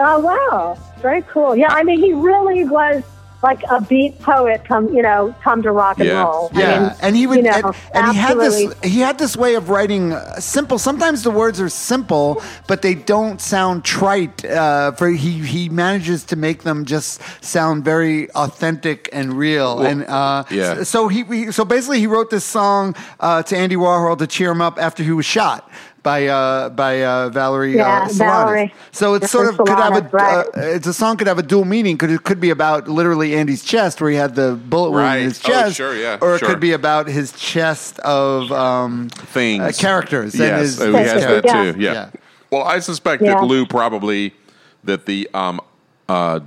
Oh 0.01 0.19
wow, 0.21 0.79
very 1.01 1.23
cool. 1.23 1.55
Yeah, 1.57 1.69
I 1.73 1.83
mean, 1.83 1.99
he 2.01 2.13
really 2.13 2.65
was 2.65 3.03
like 3.43 3.63
a 3.71 3.81
beat 3.81 4.19
poet 4.21 4.65
come, 4.65 4.93
you 4.95 5.03
know, 5.03 5.35
come 5.43 5.63
to 5.63 5.73
rock 5.73 5.99
and 5.99 6.09
Yeah. 6.09 6.23
roll. 6.23 6.51
I 6.55 6.61
Yeah, 6.61 6.79
mean, 6.81 6.93
and 7.01 7.17
he 7.17 7.27
would, 7.27 7.39
you 7.39 7.43
know, 7.43 7.51
and, 7.53 7.75
and 7.95 8.13
he 8.13 8.19
had 8.19 8.39
this, 8.39 8.73
he 8.85 9.01
had 9.01 9.19
this 9.19 9.37
way 9.37 9.55
of 9.57 9.69
writing 9.69 10.13
uh, 10.13 10.39
simple. 10.39 10.79
Sometimes 10.79 11.23
the 11.25 11.31
words 11.31 11.61
are 11.61 11.69
simple, 11.69 12.41
but 12.69 12.83
they 12.83 12.95
don't 12.95 13.41
sound 13.41 13.85
trite. 13.85 14.45
Uh, 14.45 14.93
for 14.93 15.09
he, 15.09 15.39
he 15.41 15.69
manages 15.69 16.25
to 16.25 16.37
make 16.37 16.63
them 16.63 16.85
just 16.85 17.21
sound 17.45 17.85
very 17.85 18.31
authentic 18.31 19.09
and 19.13 19.35
real. 19.35 19.81
and 19.83 20.05
uh, 20.05 20.45
yeah. 20.51 20.83
so 20.85 21.09
he, 21.09 21.25
he, 21.25 21.53
so 21.53 21.65
basically, 21.65 21.99
he 21.99 22.07
wrote 22.07 22.31
this 22.31 22.45
song 22.45 22.95
uh, 23.21 23.43
to 23.43 23.57
Andy 23.57 23.77
Warhol 23.77 24.17
to 24.19 24.27
cheer 24.27 24.51
him 24.53 24.61
up 24.63 24.79
after 24.79 25.03
he 25.03 25.11
was 25.13 25.27
shot. 25.27 25.69
By 26.03 26.27
uh, 26.27 26.69
by 26.71 27.05
uh, 27.05 27.29
Valerie 27.29 27.77
Yeah, 27.77 28.07
uh, 28.07 28.13
Valerie. 28.13 28.75
So 28.91 29.15
it's 29.15 29.31
sort 29.31 29.49
of 29.49 29.59
could 29.59 29.69
have 29.69 29.97
a 29.97 30.09
right. 30.09 30.45
uh, 30.47 30.61
it's 30.61 30.89
a 30.89 30.93
song 30.93 31.17
could 31.17 31.29
have 31.29 31.39
a 31.39 31.45
dual 31.45 31.65
meaning. 31.65 31.97
Could 31.97 32.11
it 32.11 32.25
could 32.25 32.41
be 32.41 32.51
about 32.51 32.89
literally 32.89 33.37
Andy's 33.37 33.63
chest 33.63 34.01
where 34.01 34.11
he 34.11 34.17
had 34.17 34.35
the 34.35 34.55
bullet 34.57 34.91
wound 34.91 35.05
Right. 35.05 35.17
in 35.19 35.25
his 35.27 35.39
chest, 35.39 35.49
Oh, 35.49 35.63
chest, 35.67 35.77
sure, 35.77 35.95
yeah, 35.97 36.19
or 36.21 36.35
it 36.35 36.43
could 36.43 36.59
be 36.59 36.73
about 36.73 37.07
his 37.07 37.31
chest 37.33 38.01
of 38.01 38.51
um, 38.51 39.11
Things, 39.11 39.63
uh, 39.63 39.73
characters. 39.81 40.35
and 40.35 40.43
Yes, 40.43 40.61
his- 40.61 40.79
he 40.79 40.85
has 40.93 40.95
Yes, 41.07 41.25
that 41.25 41.45
yeah. 41.45 41.73
too. 41.73 41.79
Yeah. 41.81 41.93
Yeah. 41.93 42.09
Well, 42.51 42.65
I 42.65 42.81
suspect 42.81 43.23
Yeah. 43.23 43.35
that 43.35 43.45
Lou 43.45 43.65
probably 43.65 44.35
that 44.83 45.07
the 45.07 45.31
um, 45.35 45.61
uh, 46.09 46.41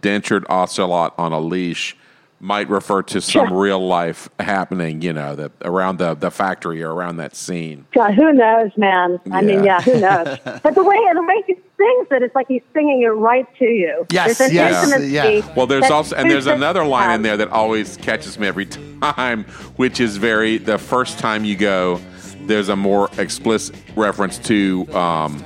dentured 0.00 0.46
ocelot 0.48 1.12
on 1.18 1.32
a 1.32 1.38
leash 1.40 1.94
might 2.38 2.68
refer 2.68 3.02
to 3.02 3.20
some 3.20 3.48
Sure. 3.48 3.58
real 3.58 3.86
life 3.86 4.28
happening. 4.38 5.00
You 5.02 5.12
know, 5.12 5.34
that 5.36 5.52
around 5.62 5.98
the 5.98 6.14
the 6.14 6.30
factory 6.30 6.82
or 6.82 6.92
around 6.94 7.16
that 7.16 7.34
scene. 7.34 7.86
God, 7.94 8.14
who 8.14 8.32
knows, 8.32 8.70
man? 8.76 9.18
I 9.32 9.40
mean, 9.42 9.64
Yeah. 9.64 9.80
yeah, 9.80 9.80
who 9.80 10.00
knows? 10.00 10.38
but 10.62 10.74
the 10.74 10.84
way 10.84 10.98
the 11.14 11.22
way 11.22 11.42
he 11.46 11.54
sings 11.54 12.08
it, 12.10 12.22
it's 12.22 12.34
like 12.34 12.46
he's 12.48 12.62
singing 12.74 13.02
it 13.02 13.06
right 13.08 13.46
to 13.58 13.64
you. 13.64 14.06
Yes, 14.10 14.38
there's 14.38 14.52
yes, 14.52 14.84
intimacy 14.84 15.12
yeah. 15.12 15.54
Well, 15.54 15.66
there's 15.66 15.90
also 15.90 16.16
and 16.16 16.30
there's 16.30 16.46
another 16.46 16.84
line 16.84 17.16
in 17.16 17.22
there 17.22 17.36
that 17.38 17.48
always 17.48 17.96
catches 17.96 18.38
me 18.38 18.46
every 18.46 18.66
time, 19.02 19.44
which 19.76 20.00
is 20.00 20.16
very 20.16 20.58
the 20.58 20.78
first 20.78 21.18
time 21.18 21.44
you 21.44 21.56
go. 21.56 22.00
There's 22.42 22.68
a 22.68 22.76
more 22.76 23.08
explicit 23.18 23.74
reference 23.96 24.38
to 24.40 24.86
um, 24.94 25.42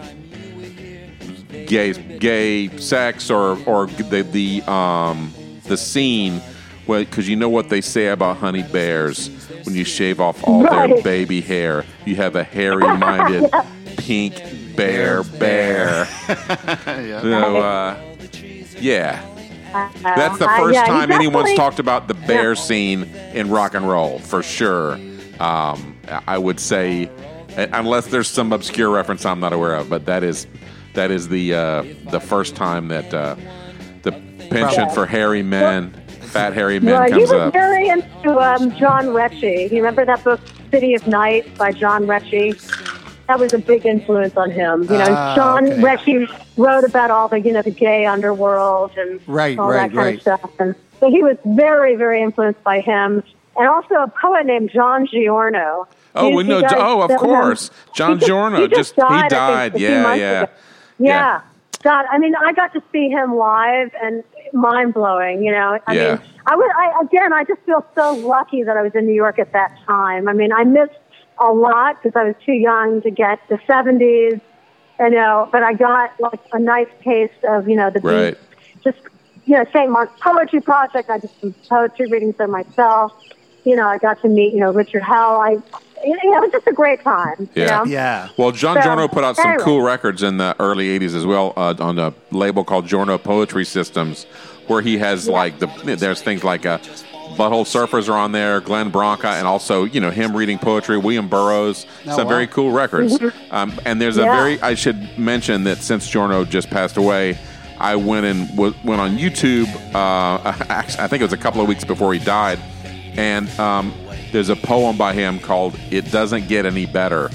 gay 1.66 1.92
gay 2.18 2.68
sex 2.79 3.31
or 3.31 3.59
or 3.66 3.87
the 3.87 4.22
the 4.22 4.62
um, 4.70 5.33
the 5.64 5.76
scene 5.76 6.42
because 6.87 7.29
you 7.29 7.37
know 7.37 7.49
what 7.49 7.69
they 7.69 7.81
say 7.81 8.09
about 8.09 8.38
honey 8.38 8.62
bears. 8.62 9.29
When 9.64 9.75
you 9.75 9.85
shave 9.85 10.21
off 10.21 10.43
all 10.47 10.62
their 10.62 11.03
baby 11.03 11.40
hair, 11.40 11.85
you 12.05 12.16
have 12.16 12.35
a 12.37 12.43
hairy-minded 12.45 13.51
pink 13.99 14.43
bear 14.77 15.23
bear. 15.23 16.07
So, 17.21 17.57
uh, 17.59 18.01
yeah. 18.81 19.25
That's 20.03 20.38
the 20.38 20.49
Uh, 20.49 20.59
first 20.59 20.75
yeah, 20.75 20.85
he 20.85 20.90
time 20.90 21.12
anyone's 21.12 21.55
talked 21.55 21.79
about 21.79 22.09
the 22.09 22.14
bear 22.14 22.55
scene 22.57 23.05
in 23.35 23.51
rock 23.51 23.75
and 23.75 23.88
roll, 23.88 24.19
for 24.19 24.43
sure. 24.43 24.99
Um, 25.38 25.97
I 26.27 26.38
would 26.38 26.59
say, 26.59 27.09
uh, 27.57 27.66
unless 27.73 28.07
there's 28.09 28.27
some 28.29 28.53
obscure 28.53 28.90
reference 28.90 29.25
I'm 29.25 29.38
not 29.40 29.53
aware 29.53 29.75
of, 29.75 29.88
but 29.88 30.07
that 30.07 30.25
is 30.25 30.47
that 30.95 31.11
is 31.12 31.29
the 31.29 31.55
uh, 31.55 31.85
the 32.11 32.21
first 32.21 32.57
time 32.57 32.88
that 32.88 33.14
uh, 33.14 33.37
the 34.03 34.12
penchant 34.51 34.93
for 34.93 35.07
hairy 35.07 35.43
men, 35.43 35.95
fat 36.31 36.53
hairy 36.55 36.81
men, 36.81 36.95
Right, 36.95 37.12
he 37.12 37.19
comes 37.21 37.31
was 37.31 37.40
up. 37.40 37.53
very 37.53 37.88
into 37.88 38.38
um, 38.38 38.75
John 38.77 39.07
Rechy. 39.07 39.71
You 39.71 39.77
remember 39.79 40.05
that 40.05 40.23
book, 40.25 40.40
City 40.71 40.95
of 40.95 41.07
Night, 41.07 41.57
by 41.59 41.73
John 41.73 42.07
Rechy? 42.07 42.55
That 43.27 43.38
was 43.38 43.53
a 43.53 43.59
big 43.59 43.87
influence 43.87 44.37
on 44.37 44.51
him. 44.51 44.83
You 44.85 44.88
know, 44.99 45.07
Ah, 45.09 45.35
John 45.37 45.66
okay. 45.66 45.81
Rechy 45.83 46.45
wrote 46.57 46.85
about 46.85 47.11
all 47.11 47.29
the, 47.29 47.40
you 47.40 47.53
know, 47.53 47.62
the 47.62 47.71
gay 47.71 48.05
underworld 48.07 48.93
and 48.97 49.21
Right, 49.29 49.59
all 49.59 49.69
right, 49.69 49.90
that 49.90 49.95
kind 49.95 49.97
right. 49.97 50.14
of 50.16 50.21
stuff. 50.23 50.51
And 50.59 50.75
so 50.99 51.11
he 51.11 51.23
was 51.23 51.37
very, 51.45 51.95
very 51.97 52.23
influenced 52.23 52.62
by 52.64 52.81
him. 52.81 53.23
And 53.57 53.69
also 53.69 53.95
a 53.97 54.09
poet 54.09 54.47
named 54.47 54.71
John 54.73 55.07
Giorno. 55.07 55.87
Oh, 56.16 56.29
You- 56.29 56.37
we 56.37 56.43
know- 56.45 56.61
guys 56.62 56.73
oh, 56.77 57.03
of 57.03 57.09
don't 57.11 57.19
course. 57.19 57.71
John 57.95 58.11
He 58.12 58.16
just- 58.16 58.27
Giorno 58.27 58.61
He 58.62 58.69
just, 58.69 58.97
just- 58.97 59.12
he 59.12 59.19
died, 59.19 59.21
think, 59.21 59.31
died. 59.31 59.79
Yeah, 59.81 59.90
yeah. 59.90 60.14
Yeah. 60.14 60.47
Yeah. 60.99 61.40
God, 61.83 62.05
I 62.11 62.19
mean, 62.19 62.35
I 62.37 62.53
got 62.53 62.73
to 62.75 62.83
see 62.93 63.09
him 63.09 63.37
live 63.37 63.93
and 64.03 64.23
mind 64.52 64.94
blowing. 64.94 65.42
You 65.42 65.52
know, 65.52 65.78
I 65.86 65.94
Yeah. 65.94 66.16
mean, 66.16 66.20
I 66.46 66.56
was 66.56 66.70
I, 66.76 67.04
again. 67.04 67.32
I 67.32 67.44
just 67.44 67.60
feel 67.66 67.84
so 67.94 68.12
lucky 68.14 68.62
that 68.62 68.76
I 68.76 68.82
was 68.82 68.92
in 68.94 69.06
New 69.06 69.14
York 69.14 69.38
at 69.38 69.52
that 69.52 69.72
time. 69.86 70.28
I 70.28 70.32
mean, 70.32 70.52
I 70.52 70.64
missed 70.64 70.92
a 71.38 71.52
lot 71.52 72.02
because 72.02 72.16
I 72.16 72.24
was 72.24 72.34
too 72.44 72.52
young 72.52 73.02
to 73.02 73.10
get 73.10 73.38
the 73.48 73.58
'70s. 73.68 74.40
You 74.98 75.10
know, 75.10 75.48
but 75.50 75.62
I 75.62 75.72
got 75.72 76.10
like 76.20 76.40
a 76.52 76.58
nice 76.58 76.88
taste 77.02 77.42
of 77.48 77.68
you 77.68 77.76
know 77.76 77.90
the 77.90 78.00
Right. 78.00 78.36
Just 78.84 78.98
you 79.46 79.56
know, 79.56 79.64
St. 79.74 79.90
Mark's 79.90 80.12
Poetry 80.22 80.60
Project. 80.60 81.08
I 81.10 81.18
did 81.18 81.30
some 81.40 81.54
poetry 81.68 82.06
readings 82.06 82.34
there 82.36 82.46
myself. 82.48 83.12
You 83.64 83.76
know, 83.76 83.86
I 83.86 83.98
got 83.98 84.20
to 84.22 84.28
meet 84.28 84.52
you 84.52 84.60
know 84.60 84.72
Richard 84.72 85.02
Hell. 85.02 85.40
I 85.40 85.56
you 86.04 86.10
know, 86.30 86.36
it 86.38 86.40
was 86.40 86.52
just 86.52 86.66
a 86.66 86.72
great 86.72 87.02
time. 87.02 87.34
you 87.54 87.62
Yeah. 87.62 87.78
know? 87.78 87.84
Yeah. 87.84 88.28
Well, 88.36 88.52
John 88.52 88.76
So, 88.76 88.82
Giorno 88.82 89.08
put 89.08 89.24
out 89.24 89.36
some 89.36 89.46
anyway. 89.48 89.64
cool 89.64 89.82
records 89.82 90.22
in 90.22 90.36
the 90.38 90.54
early 90.60 90.88
'80s 90.98 91.14
as 91.14 91.26
well 91.26 91.52
uh, 91.56 91.74
on 91.80 91.98
a 91.98 92.12
label 92.30 92.64
called 92.64 92.86
Giorno 92.86 93.18
Poetry 93.18 93.64
Systems, 93.64 94.24
where 94.66 94.80
he 94.82 94.98
has 94.98 95.28
like 95.28 95.58
the 95.58 95.66
there's 95.96 96.22
things 96.22 96.42
like 96.44 96.64
uh, 96.66 96.78
Butthole 97.36 97.64
Surfers 97.64 98.08
are 98.08 98.16
on 98.18 98.32
there, 98.32 98.60
Glenn 98.60 98.90
Branca, 98.90 99.28
and 99.28 99.46
also 99.46 99.84
you 99.84 100.00
know 100.00 100.10
him 100.10 100.36
reading 100.36 100.58
poetry, 100.58 100.98
William 100.98 101.28
Burroughs, 101.28 101.86
Oh, 102.06 102.16
some 102.16 102.24
wow. 102.26 102.30
very 102.34 102.46
cool 102.46 102.72
records. 102.72 103.18
Um, 103.50 103.72
and 103.84 104.00
there's 104.00 104.16
a 104.16 104.22
very 104.22 104.60
I 104.62 104.74
should 104.74 105.18
mention 105.18 105.64
that 105.64 105.78
since 105.78 106.08
Giorno 106.08 106.44
just 106.44 106.70
passed 106.70 106.96
away. 106.96 107.38
I 107.82 107.96
went 107.96 108.26
and 108.26 108.46
w- 108.50 108.74
went 108.84 109.00
on 109.00 109.16
YouTube. 109.16 109.66
Uh, 109.94 110.52
actually, 110.68 111.02
I 111.02 111.06
think 111.08 111.22
it 111.22 111.24
was 111.24 111.32
a 111.32 111.38
couple 111.38 111.62
of 111.62 111.66
weeks 111.68 111.82
before 111.82 112.12
he 112.12 112.18
died, 112.18 112.58
and 113.16 113.48
um, 113.58 113.94
there's 114.33 114.49
a 114.49 114.57
poem 114.57 114.97
by 114.97 115.12
him 115.12 115.38
called 115.38 115.79
"It 115.90 116.11
Doesn't 116.11 116.49
Get 116.49 116.66
Any 116.66 116.87
Better." 116.87 117.31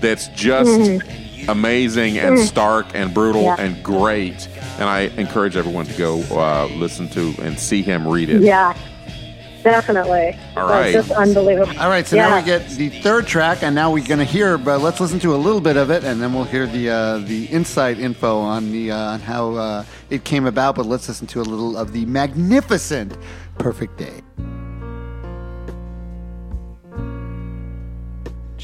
That's 0.00 0.28
just 0.28 1.02
amazing 1.48 2.18
and 2.18 2.38
stark 2.38 2.86
and 2.94 3.12
brutal. 3.12 3.42
Yeah. 3.42 3.56
and 3.58 3.82
great. 3.82 4.48
And 4.78 4.84
I 4.88 5.10
encourage 5.16 5.56
everyone 5.56 5.86
to 5.86 5.94
go 5.98 6.20
uh, 6.38 6.66
listen 6.76 7.08
to 7.10 7.34
and 7.42 7.58
see 7.58 7.82
him 7.82 8.06
read 8.06 8.28
it. 8.30 8.42
Yeah, 8.42 8.76
definitely. 9.64 10.38
All 10.56 10.62
It 10.62 10.62
was 10.62 10.70
right. 10.70 10.92
just 10.92 11.10
unbelievable. 11.10 11.72
All 11.80 11.88
right, 11.88 12.06
so 12.06 12.14
yeah. 12.14 12.28
now 12.28 12.36
we 12.36 12.42
get 12.44 12.68
the 12.70 12.88
third 13.00 13.26
track, 13.26 13.62
and 13.64 13.74
now 13.74 13.90
we're 13.90 14.06
going 14.06 14.20
to 14.20 14.24
hear. 14.24 14.56
But 14.56 14.80
let's 14.82 15.00
listen 15.00 15.18
to 15.20 15.34
a 15.34 15.36
little 15.36 15.60
bit 15.60 15.76
of 15.76 15.90
it, 15.90 16.04
and 16.04 16.20
then 16.22 16.32
we'll 16.32 16.44
hear 16.44 16.66
the 16.66 16.90
uh, 16.90 17.18
the 17.18 17.50
inside 17.52 17.98
info 17.98 18.38
on 18.38 18.70
the 18.70 18.92
uh, 18.92 18.96
on 18.96 19.20
how 19.20 19.54
uh, 19.54 19.84
it 20.10 20.22
came 20.24 20.46
about. 20.46 20.76
But 20.76 20.86
let's 20.86 21.08
listen 21.08 21.26
to 21.28 21.40
a 21.40 21.42
little 21.42 21.76
of 21.76 21.92
the 21.92 22.06
magnificent 22.06 23.16
"Perfect 23.58 23.96
Day." 23.98 24.22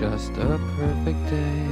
just 0.00 0.30
a 0.38 0.58
perfect 0.78 1.28
day. 1.28 1.66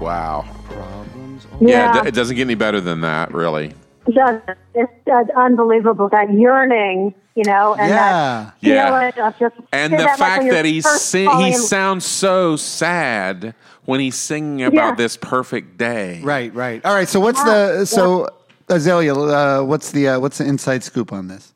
Wow. 0.00 0.44
Problems 0.70 1.46
Yeah, 1.60 1.94
Yeah. 1.96 2.04
it 2.06 2.12
doesn't 2.14 2.36
get 2.36 2.42
any 2.42 2.54
better 2.54 2.80
than 2.80 3.00
that, 3.00 3.34
really. 3.34 3.74
It 4.06 4.14
does. 4.14 4.40
It's 4.76 4.92
uh, 5.10 5.24
unbelievable 5.36 6.08
that 6.10 6.32
yearning, 6.32 7.12
you 7.34 7.42
know, 7.42 7.74
and 7.74 7.90
that 7.90 8.52
Yeah. 8.60 9.10
feeling 9.10 9.26
of 9.26 9.36
just 9.40 9.56
And 9.72 9.94
the 9.94 9.96
that 9.96 10.16
fact 10.16 10.38
when 10.38 10.46
you're 10.46 10.54
that 10.54 10.64
he's 10.64 10.84
first 10.86 11.06
sing- 11.06 11.28
he 11.38 11.52
sounds 11.54 12.04
so 12.06 12.54
sad 12.54 13.52
when 13.84 13.98
he's 13.98 14.14
singing 14.14 14.62
about 14.64 14.90
Yeah. 14.90 14.94
this 14.94 15.16
perfect 15.16 15.76
day. 15.76 16.20
Right, 16.22 16.54
right. 16.54 16.84
All 16.84 16.94
right. 16.94 17.08
So 17.08 17.18
what's 17.18 17.40
Yeah, 17.44 17.78
the 17.78 17.84
so 17.86 18.28
Azalea? 18.68 19.12
Uh, 19.12 19.62
what's 19.62 19.90
the 19.90 20.06
uh, 20.08 20.20
what's 20.20 20.38
the 20.38 20.44
inside 20.46 20.84
scoop 20.84 21.12
on 21.12 21.26
this? 21.26 21.52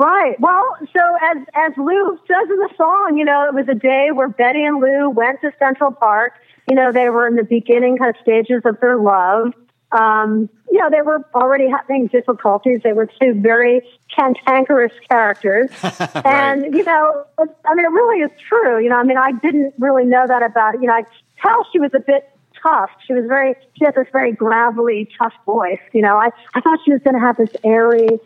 Right. 0.00 0.40
Well, 0.40 0.78
so 0.96 1.00
as 1.20 1.36
as 1.52 1.72
Lou 1.76 2.18
says 2.26 2.48
in 2.48 2.56
the 2.56 2.70
song, 2.74 3.18
you 3.18 3.24
know, 3.26 3.46
it 3.46 3.52
was 3.52 3.68
a 3.68 3.74
day 3.74 4.08
where 4.10 4.30
Betty 4.30 4.64
and 4.64 4.80
Lou 4.80 5.10
went 5.10 5.42
to 5.42 5.52
Central 5.58 5.92
Park. 5.92 6.32
You 6.70 6.74
know, 6.74 6.90
they 6.90 7.10
were 7.10 7.26
in 7.26 7.36
the 7.36 7.44
beginning 7.44 7.98
kind 7.98 8.08
of 8.08 8.16
stages 8.22 8.62
of 8.64 8.80
their 8.80 8.96
love. 8.96 9.52
Um, 9.92 10.48
you 10.70 10.78
know, 10.78 10.88
they 10.88 11.02
were 11.02 11.22
already 11.34 11.68
having 11.68 12.06
difficulties. 12.06 12.80
They 12.82 12.94
were 12.94 13.10
two 13.20 13.34
very 13.34 13.82
cantankerous 14.16 14.92
characters. 15.06 15.70
And, 16.24 16.74
you 16.74 16.84
know, 16.84 17.24
I 17.38 17.74
mean, 17.74 17.84
it 17.84 17.90
really 17.90 18.22
is 18.22 18.30
true. 18.48 18.82
You 18.82 18.88
know, 18.88 18.96
I 18.96 19.02
mean, 19.02 19.18
I 19.18 19.32
didn't 19.32 19.74
really 19.78 20.04
know 20.04 20.26
that 20.26 20.42
about, 20.42 20.80
you 20.80 20.86
know, 20.86 20.94
I 20.94 21.02
tell 21.42 21.66
she 21.72 21.78
was 21.78 21.90
a 21.92 22.00
bit 22.00 22.26
tough. 22.62 22.90
She 23.06 23.12
was 23.12 23.24
very, 23.26 23.54
she 23.76 23.84
had 23.84 23.94
this 23.94 24.06
very 24.12 24.32
gravelly, 24.32 25.08
tough 25.18 25.32
voice. 25.44 25.80
You 25.92 26.02
know, 26.02 26.16
I, 26.16 26.30
I 26.54 26.60
thought 26.60 26.78
she 26.84 26.92
was 26.92 27.02
going 27.02 27.14
to 27.14 27.20
have 27.20 27.36
this 27.36 27.50
airy, 27.64 28.20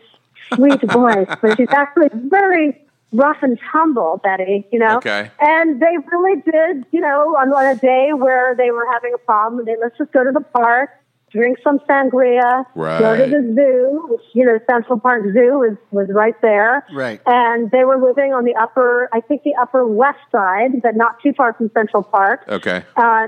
sweet 0.53 0.81
voice, 0.91 1.27
but 1.41 1.57
she's 1.57 1.69
actually 1.71 2.09
very 2.13 2.81
rough 3.13 3.37
and 3.41 3.57
tumble, 3.71 4.19
Betty, 4.23 4.67
you 4.71 4.79
know? 4.79 4.97
Okay. 4.97 5.31
And 5.39 5.81
they 5.81 5.97
really 6.11 6.41
did, 6.41 6.85
you 6.91 7.01
know, 7.01 7.35
on, 7.37 7.53
on 7.53 7.65
a 7.65 7.79
day 7.79 8.11
where 8.13 8.55
they 8.55 8.71
were 8.71 8.85
having 8.91 9.13
a 9.13 9.17
problem, 9.19 9.65
they 9.65 9.75
let's 9.81 9.97
just 9.97 10.11
go 10.11 10.23
to 10.23 10.31
the 10.31 10.41
park, 10.41 10.89
drink 11.31 11.57
some 11.63 11.79
sangria, 11.79 12.65
go 12.75 13.15
to 13.17 13.29
the 13.29 13.53
zoo, 13.55 14.07
which, 14.09 14.21
you 14.33 14.45
know, 14.45 14.59
Central 14.69 14.99
Park 14.99 15.23
Zoo 15.33 15.59
was, 15.59 15.77
was 15.91 16.07
right 16.09 16.39
there. 16.41 16.85
Right. 16.93 17.21
And 17.25 17.71
they 17.71 17.83
were 17.83 17.97
living 17.97 18.33
on 18.33 18.45
the 18.45 18.55
upper, 18.55 19.09
I 19.13 19.21
think 19.21 19.43
the 19.43 19.55
upper 19.55 19.85
west 19.85 20.19
side, 20.31 20.81
but 20.81 20.95
not 20.95 21.21
too 21.21 21.33
far 21.33 21.53
from 21.53 21.69
Central 21.73 22.03
Park. 22.03 22.45
Okay. 22.47 22.83
Uh, 22.95 23.27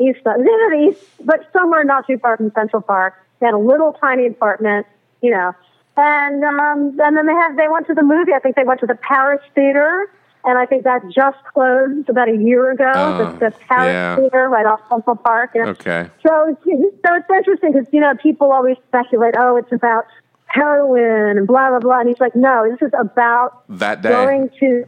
east 0.00 0.22
side, 0.24 0.40
east, 0.88 1.04
but 1.24 1.48
somewhere 1.52 1.84
not 1.84 2.06
too 2.06 2.18
far 2.18 2.36
from 2.36 2.50
Central 2.52 2.82
Park. 2.82 3.14
They 3.40 3.46
had 3.46 3.54
a 3.54 3.58
little 3.58 3.92
tiny 3.94 4.26
apartment, 4.26 4.86
you 5.22 5.30
know. 5.30 5.52
And 5.96 6.42
um, 6.42 6.98
and 7.00 7.16
then 7.16 7.26
they 7.26 7.32
had 7.32 7.56
they 7.56 7.68
went 7.68 7.86
to 7.86 7.94
the 7.94 8.02
movie. 8.02 8.32
I 8.32 8.38
think 8.40 8.56
they 8.56 8.64
went 8.64 8.80
to 8.80 8.86
the 8.86 8.96
Paris 8.96 9.40
Theater, 9.54 10.10
and 10.44 10.58
I 10.58 10.66
think 10.66 10.82
that 10.84 11.02
just 11.08 11.38
closed 11.52 12.08
about 12.08 12.28
a 12.28 12.36
year 12.36 12.72
ago. 12.72 12.90
Oh, 12.94 13.18
the, 13.18 13.50
the 13.50 13.50
Paris 13.68 13.92
yeah. 13.92 14.16
Theater 14.16 14.48
right 14.48 14.66
off 14.66 14.80
Central 14.88 15.14
Park. 15.16 15.50
you 15.54 15.62
know. 15.62 15.70
Okay. 15.70 16.10
So 16.26 16.48
it's, 16.64 16.64
so 17.06 17.14
it's 17.14 17.30
interesting 17.30 17.72
because 17.72 17.86
you 17.92 18.00
know 18.00 18.12
people 18.20 18.50
always 18.50 18.76
speculate, 18.88 19.34
oh, 19.38 19.56
it's 19.56 19.70
about 19.70 20.06
heroin 20.46 21.38
and 21.38 21.46
blah 21.46 21.70
blah 21.70 21.78
blah, 21.80 22.00
and 22.00 22.08
he's 22.08 22.20
like, 22.20 22.34
no, 22.34 22.68
this 22.70 22.82
is 22.86 22.92
about 22.98 23.62
That 23.68 24.02
day. 24.02 24.08
going 24.10 24.50
to 24.60 24.84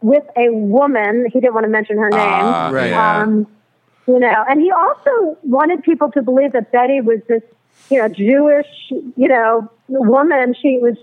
with 0.00 0.24
a 0.36 0.48
woman. 0.50 1.26
He 1.32 1.40
didn't 1.40 1.54
want 1.54 1.64
to 1.64 1.70
mention 1.70 1.96
her 1.98 2.08
name. 2.10 2.18
Ah, 2.20 2.70
Right. 2.72 2.90
yeah. 2.90 3.18
Um, 3.22 3.46
you 4.06 4.18
know, 4.18 4.44
and 4.48 4.60
he 4.60 4.70
also 4.70 5.38
wanted 5.44 5.82
people 5.84 6.10
to 6.12 6.22
believe 6.22 6.52
that 6.52 6.72
Betty 6.72 7.00
was 7.00 7.20
this, 7.28 7.42
you 7.90 7.98
know, 7.98 8.08
Jewish, 8.08 8.66
you 8.90 9.28
know, 9.28 9.70
woman. 9.88 10.54
She 10.60 10.78
was 10.78 10.96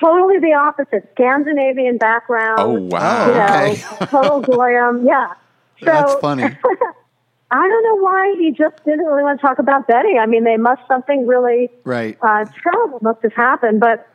totally 0.00 0.38
the 0.38 0.52
opposite, 0.54 1.08
Scandinavian 1.14 1.98
background. 1.98 2.58
oh, 2.60 2.72
wow. 2.80 3.30
Oh. 3.30 3.34
know, 3.34 3.64
okay. 3.64 4.06
total 4.06 4.40
goyim. 4.56 5.06
Yeah. 5.06 5.34
So, 5.80 5.86
That's 5.86 6.14
funny. 6.16 6.42
I 7.50 7.68
don't 7.68 7.84
know 7.84 7.96
why 8.02 8.34
he 8.38 8.50
just 8.50 8.82
didn't 8.84 9.04
really 9.04 9.22
want 9.22 9.38
to 9.40 9.46
talk 9.46 9.58
about 9.58 9.86
Betty. 9.86 10.16
I 10.18 10.24
mean, 10.26 10.44
they 10.44 10.56
must 10.56 10.80
something 10.88 11.26
really 11.26 11.68
Right. 11.84 12.16
uh, 12.22 12.46
terrible 12.62 12.98
must 13.02 13.22
have 13.22 13.34
happened. 13.34 13.78
But 13.78 14.08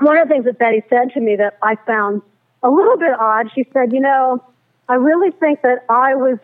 one 0.00 0.18
of 0.18 0.28
the 0.28 0.34
things 0.34 0.44
that 0.44 0.58
Betty 0.58 0.82
said 0.90 1.10
to 1.14 1.20
me 1.20 1.34
that 1.36 1.56
I 1.62 1.76
found 1.86 2.20
a 2.62 2.68
little 2.68 2.98
bit 2.98 3.12
odd, 3.18 3.50
she 3.54 3.66
said, 3.72 3.92
you 3.92 4.00
know, 4.00 4.44
I 4.88 4.94
really 4.96 5.30
think 5.30 5.62
that 5.62 5.84
I 5.88 6.14
was 6.14 6.38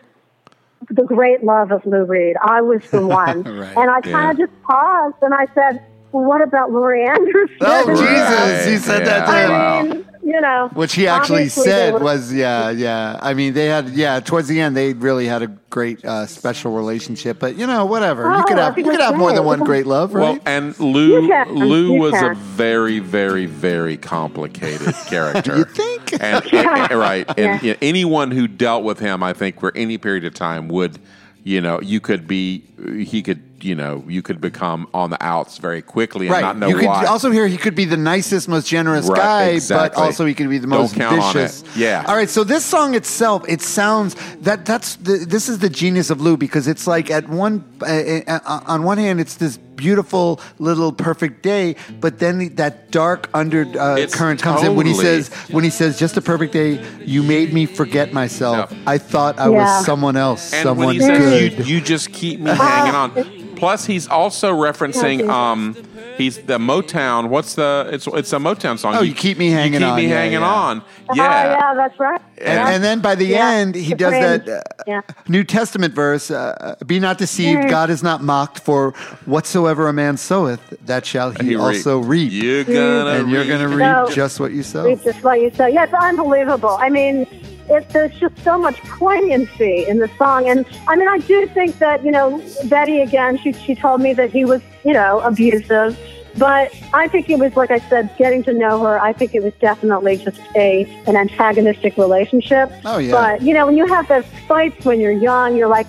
the 0.89 1.03
great 1.03 1.43
love 1.43 1.71
of 1.71 1.85
Lou 1.85 2.03
Reed. 2.05 2.35
I 2.43 2.61
was 2.61 2.81
the 2.91 3.05
one. 3.05 3.43
Right. 3.61 3.77
And 3.77 3.89
I 3.91 4.01
kind 4.01 4.31
of 4.31 4.37
just 4.49 4.61
paused 4.63 5.15
and 5.21 5.33
I 5.33 5.45
said, 5.53 5.83
well, 6.11 6.23
what 6.25 6.41
about 6.41 6.71
Laurie 6.71 7.05
Anderson? 7.07 7.57
Oh 7.61 7.87
And, 7.87 7.97
Jesus! 7.97 8.65
He 8.65 8.77
said 8.77 9.05
that 9.05 9.25
to 9.27 9.31
Yeah. 9.31 9.79
him. 9.83 9.91
I 9.91 9.93
mean, 9.95 10.05
you 10.23 10.39
know. 10.41 10.69
Which 10.73 10.93
he 10.93 11.07
actually 11.07 11.47
said 11.49 11.93
were- 11.93 11.99
was, 12.01 12.31
yeah, 12.33 12.69
yeah. 12.69 13.17
I 13.21 13.33
mean, 13.33 13.53
they 13.53 13.65
had, 13.67 13.89
yeah. 13.89 14.19
Towards 14.19 14.47
the 14.47 14.59
end, 14.59 14.75
they 14.77 14.93
really 14.93 15.25
had 15.25 15.41
a 15.41 15.47
great 15.69 16.03
uh, 16.05 16.25
special 16.27 16.73
relationship. 16.75 17.39
But 17.39 17.55
you 17.55 17.65
know, 17.65 17.85
whatever. 17.85 18.23
you 18.23 18.35
Oh, 18.39 18.43
could 18.43 18.57
have, 18.57 18.77
you 18.77 18.83
could 18.83 18.99
have 18.99 19.15
more 19.17 19.31
than 19.33 19.45
one 19.45 19.59
great 19.61 19.85
love, 19.87 20.11
Well, 20.13 20.33
right? 20.33 20.41
and 20.45 20.77
Lou 20.79 21.21
Lou 21.49 21.93
You 21.93 21.99
was 21.99 22.13
a 22.21 22.33
very, 22.35 22.99
very, 22.99 23.45
very 23.45 23.97
complicated 23.97 24.93
character. 25.07 25.57
You 25.57 25.63
think? 25.63 25.90
And, 26.19 26.53
and- 26.53 26.91
right, 26.99 27.27
and 27.29 27.37
Yeah. 27.39 27.59
you 27.61 27.71
know, 27.73 27.77
anyone 27.81 28.31
who 28.31 28.47
dealt 28.47 28.83
with 28.83 28.99
him, 28.99 29.23
I 29.23 29.33
think, 29.33 29.59
for 29.59 29.71
any 29.75 29.97
period 29.97 30.25
of 30.25 30.33
time 30.33 30.67
would, 30.69 30.99
you 31.43 31.59
know, 31.61 31.81
you 31.81 31.99
could 31.99 32.27
be, 32.27 32.63
he 33.03 33.21
could, 33.23 33.41
you 33.61 33.73
know, 33.75 34.03
you 34.07 34.21
could 34.21 34.39
become 34.41 34.87
on 34.93 35.09
the 35.09 35.23
outs 35.23 35.57
very 35.57 35.81
quickly 35.81 36.27
and 36.27 36.33
right. 36.33 36.41
not 36.41 36.57
know 36.57 36.67
you 36.67 36.75
could 36.75 36.85
why. 36.85 37.05
also 37.05 37.31
hear 37.31 37.47
he 37.47 37.57
could 37.57 37.73
be 37.75 37.85
the 37.85 37.97
nicest, 37.97 38.47
most 38.47 38.67
generous 38.67 39.07
Right, 39.07 39.17
guy, 39.17 39.43
exactly. 39.49 39.99
but 39.99 40.03
also 40.05 40.25
he 40.25 40.33
could 40.35 40.49
be 40.49 40.57
the 40.59 40.67
Don't 40.67 40.79
most 40.81 40.95
count 40.95 41.19
on 41.19 41.33
vicious. 41.33 41.61
it. 41.61 41.67
Yeah. 41.75 42.03
All 42.07 42.15
right. 42.15 42.29
So 42.29 42.43
this 42.43 42.63
song 42.65 42.93
itself, 42.95 43.43
it 43.47 43.61
sounds 43.61 44.15
that 44.41 44.65
that's 44.65 44.95
the, 44.97 45.25
this 45.27 45.47
is 45.49 45.59
the 45.59 45.69
genius 45.69 46.09
of 46.11 46.21
Lou 46.21 46.37
because 46.37 46.67
it's 46.67 46.85
like 46.87 47.09
at 47.11 47.27
one 47.29 47.63
uh, 47.81 48.21
uh, 48.27 48.61
on 48.67 48.83
one 48.83 48.97
hand 48.99 49.19
it's 49.19 49.35
this 49.35 49.57
beautiful 49.81 50.39
little 50.59 50.91
perfect 50.93 51.41
day, 51.41 51.75
but 51.99 52.19
then 52.19 52.55
that 52.55 52.91
dark 52.91 53.29
under 53.33 53.61
uh, 53.79 54.05
current 54.11 54.39
comes 54.41 54.61
in 54.63 54.75
when 54.75 54.85
he 54.85 54.93
says 54.93 55.29
when 55.49 55.63
he 55.63 55.71
says 55.71 55.97
just 55.97 56.15
a 56.17 56.21
perfect 56.21 56.53
day. 56.53 56.79
You 57.03 57.23
made 57.23 57.51
me 57.51 57.65
forget 57.65 58.13
myself. 58.13 58.71
Yeah. 58.71 58.77
I 58.85 58.97
thought 58.99 59.39
I 59.39 59.49
Yeah. 59.49 59.57
was 59.61 59.85
someone 59.85 60.15
else, 60.15 60.53
and 60.53 60.63
someone 60.63 60.87
when 60.87 60.95
he 60.95 61.01
says 61.01 61.17
good. 61.17 61.67
you, 61.67 61.75
you 61.75 61.81
just 61.81 62.13
keep 62.13 62.39
me 62.39 62.51
hanging 62.51 62.93
on. 62.95 63.11
Plus, 63.61 63.85
he's 63.85 64.07
also 64.07 64.51
referencing 64.53 65.29
um, 65.29 65.75
he's 66.17 66.37
the 66.39 66.57
Motown. 66.57 67.29
What's 67.29 67.53
the? 67.53 67.87
It's 67.93 68.07
it's 68.07 68.33
a 68.33 68.37
Motown 68.37 68.79
song. 68.79 68.95
Oh, 68.95 69.01
you 69.03 69.13
keep 69.13 69.37
me 69.37 69.51
hanging 69.51 69.73
you 69.73 69.79
keep 69.79 69.87
on. 69.87 69.95
me 69.97 70.07
Yeah, 70.07 70.15
hanging 70.21 70.39
yeah. 70.41 70.53
on. 70.65 70.81
Oh, 71.09 71.13
Yeah. 71.15 71.51
yeah, 71.59 71.73
that's 71.75 71.99
right. 71.99 72.19
And, 72.39 72.47
Yeah. 72.47 72.69
and 72.69 72.83
then 72.83 73.01
by 73.01 73.13
the 73.13 73.25
Yeah. 73.25 73.49
end, 73.51 73.75
he 73.75 73.89
The 73.91 73.95
does 73.95 74.09
friends. 74.13 74.45
that 74.47 74.57
uh, 74.79 74.83
Yeah. 74.87 75.01
New 75.27 75.43
Testament 75.43 75.93
verse 75.93 76.31
uh, 76.31 76.73
Be 76.87 76.99
not 76.99 77.19
deceived, 77.19 77.61
Yeah. 77.65 77.69
God 77.69 77.91
is 77.91 78.01
not 78.01 78.23
mocked, 78.23 78.57
for 78.59 78.93
whatsoever 79.25 79.87
a 79.87 79.93
man 79.93 80.17
soweth, 80.17 80.59
that 80.87 81.05
shall 81.05 81.29
he, 81.29 81.49
He 81.49 81.55
also 81.55 81.99
reap. 81.99 82.31
You're 82.31 82.63
gonna 82.63 83.11
and 83.19 83.29
you're 83.29 83.45
going 83.45 83.61
to 83.61 83.67
reap 83.67 83.79
No. 83.79 84.07
just 84.11 84.39
what 84.39 84.53
you 84.53 84.63
sow. 84.63 84.85
It's 84.85 85.03
just 85.03 85.23
what 85.23 85.39
you 85.39 85.51
said. 85.53 85.71
Yeah, 85.73 85.83
it's 85.83 85.93
unbelievable. 85.93 86.77
I 86.81 86.89
mean, 86.89 87.27
it, 87.69 87.87
there's 87.89 88.13
just 88.19 88.37
so 88.43 88.57
much 88.57 88.77
poignancy 88.83 89.85
in 89.87 89.99
the 89.99 90.09
song. 90.17 90.47
And 90.49 90.65
I 90.87 90.95
mean, 90.95 91.07
I 91.07 91.19
do 91.19 91.47
think 91.47 91.77
that, 91.79 92.03
you 92.03 92.11
know, 92.11 92.41
Betty, 92.65 93.01
again, 93.01 93.37
she, 93.37 93.53
she 93.53 93.75
told 93.75 94.01
me 94.01 94.13
that 94.13 94.31
he 94.31 94.45
was, 94.45 94.61
you 94.83 94.93
know, 94.93 95.19
abusive. 95.21 95.97
But 96.37 96.73
I 96.93 97.09
think 97.09 97.29
it 97.29 97.39
was, 97.39 97.55
like 97.57 97.71
I 97.71 97.79
said, 97.79 98.09
getting 98.17 98.41
to 98.45 98.53
know 98.53 98.81
her, 98.85 98.99
I 99.01 99.11
think 99.11 99.35
it 99.35 99.43
was 99.43 99.53
definitely 99.59 100.15
just 100.15 100.39
a 100.55 100.83
an 101.05 101.17
antagonistic 101.17 101.97
relationship. 101.97 102.71
Oh, 102.85 102.99
yeah. 102.99 103.11
But, 103.11 103.41
you 103.41 103.53
know, 103.53 103.65
when 103.65 103.75
you 103.75 103.85
have 103.87 104.07
those 104.07 104.23
fights 104.47 104.85
when 104.85 105.01
you're 105.01 105.11
young, 105.11 105.57
you're 105.57 105.67
like, 105.67 105.87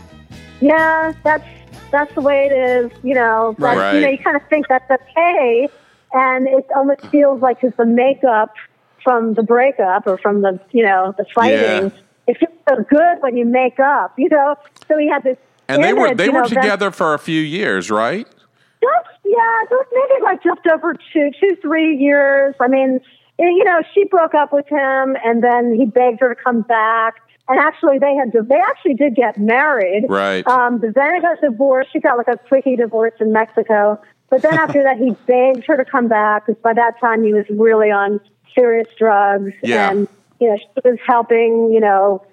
yeah, 0.60 1.12
that's 1.22 1.46
that's 1.92 2.12
the 2.14 2.22
way 2.22 2.46
it 2.46 2.52
is, 2.52 2.90
you 3.04 3.14
know. 3.14 3.54
But, 3.56 3.76
Right. 3.76 3.94
you 3.94 4.00
know, 4.00 4.08
you 4.08 4.18
kind 4.18 4.34
of 4.36 4.42
think 4.48 4.66
that's 4.66 4.90
okay. 4.90 5.68
And 6.12 6.48
it 6.48 6.66
almost 6.74 7.06
feels 7.06 7.40
like 7.40 7.62
it's 7.62 7.76
the 7.76 7.86
makeup 7.86 8.52
from 9.02 9.34
the 9.34 9.42
breakup 9.42 10.06
or 10.06 10.18
from 10.18 10.42
the, 10.42 10.60
you 10.72 10.84
know, 10.84 11.14
the 11.16 11.24
fighting. 11.34 11.90
Yeah. 11.90 11.90
It 12.28 12.38
feels 12.38 12.52
so 12.68 12.76
good 12.88 13.20
when 13.20 13.36
you 13.36 13.44
make 13.44 13.80
up, 13.80 14.18
you 14.18 14.28
know. 14.28 14.56
So 14.88 14.96
he 14.98 15.08
had 15.08 15.24
this. 15.24 15.36
And 15.68 15.82
they 15.82 15.92
were 15.92 16.14
they 16.14 16.28
were 16.28 16.42
know, 16.42 16.48
that- 16.48 16.62
together 16.62 16.90
for 16.90 17.14
a 17.14 17.18
few 17.18 17.40
years, 17.40 17.90
right? 17.90 18.26
just 18.82 19.08
yeah, 19.24 19.60
just 19.70 19.88
maybe 19.92 20.22
like 20.22 20.42
just 20.42 20.60
over 20.72 20.94
two, 21.12 21.30
two, 21.40 21.56
three 21.62 21.96
years. 21.96 22.54
I 22.60 22.68
mean, 22.68 23.00
eh, 23.38 23.44
you 23.44 23.64
know, 23.64 23.82
she 23.94 24.04
broke 24.04 24.34
up 24.34 24.52
with 24.52 24.66
him, 24.68 25.16
and 25.24 25.42
then 25.42 25.74
he 25.74 25.86
begged 25.86 26.20
her 26.20 26.34
to 26.34 26.42
come 26.42 26.62
back. 26.62 27.14
And 27.48 27.58
actually, 27.58 27.98
they 27.98 28.14
had 28.14 28.32
they 28.48 28.60
actually 28.68 28.94
did 28.94 29.14
get 29.14 29.38
married. 29.38 30.06
Right. 30.08 30.46
Um, 30.46 30.78
but 30.78 30.94
then 30.94 31.14
it 31.16 31.22
got 31.22 31.40
divorced. 31.40 31.90
She 31.92 32.00
got 32.00 32.18
like 32.18 32.28
a 32.28 32.36
quickie 32.48 32.76
divorce 32.76 33.14
in 33.20 33.32
Mexico. 33.32 34.00
But 34.30 34.42
then 34.42 34.54
after 34.54 34.82
that, 34.82 34.96
he 34.96 35.10
begged 35.26 35.66
her 35.66 35.76
to 35.76 35.84
come 35.84 36.08
back 36.08 36.46
because 36.46 36.60
by 36.62 36.72
that 36.74 36.98
time 37.00 37.22
he 37.22 37.32
was 37.34 37.44
really 37.50 37.90
on 37.90 38.20
serious 38.54 38.88
drugs. 38.98 39.52
Yeah. 39.62 39.90
And 39.90 40.08
you 40.40 40.50
know, 40.50 40.56
she 40.58 40.66
was 40.88 40.98
helping. 41.06 41.70
You 41.72 41.80
know, 41.80 42.24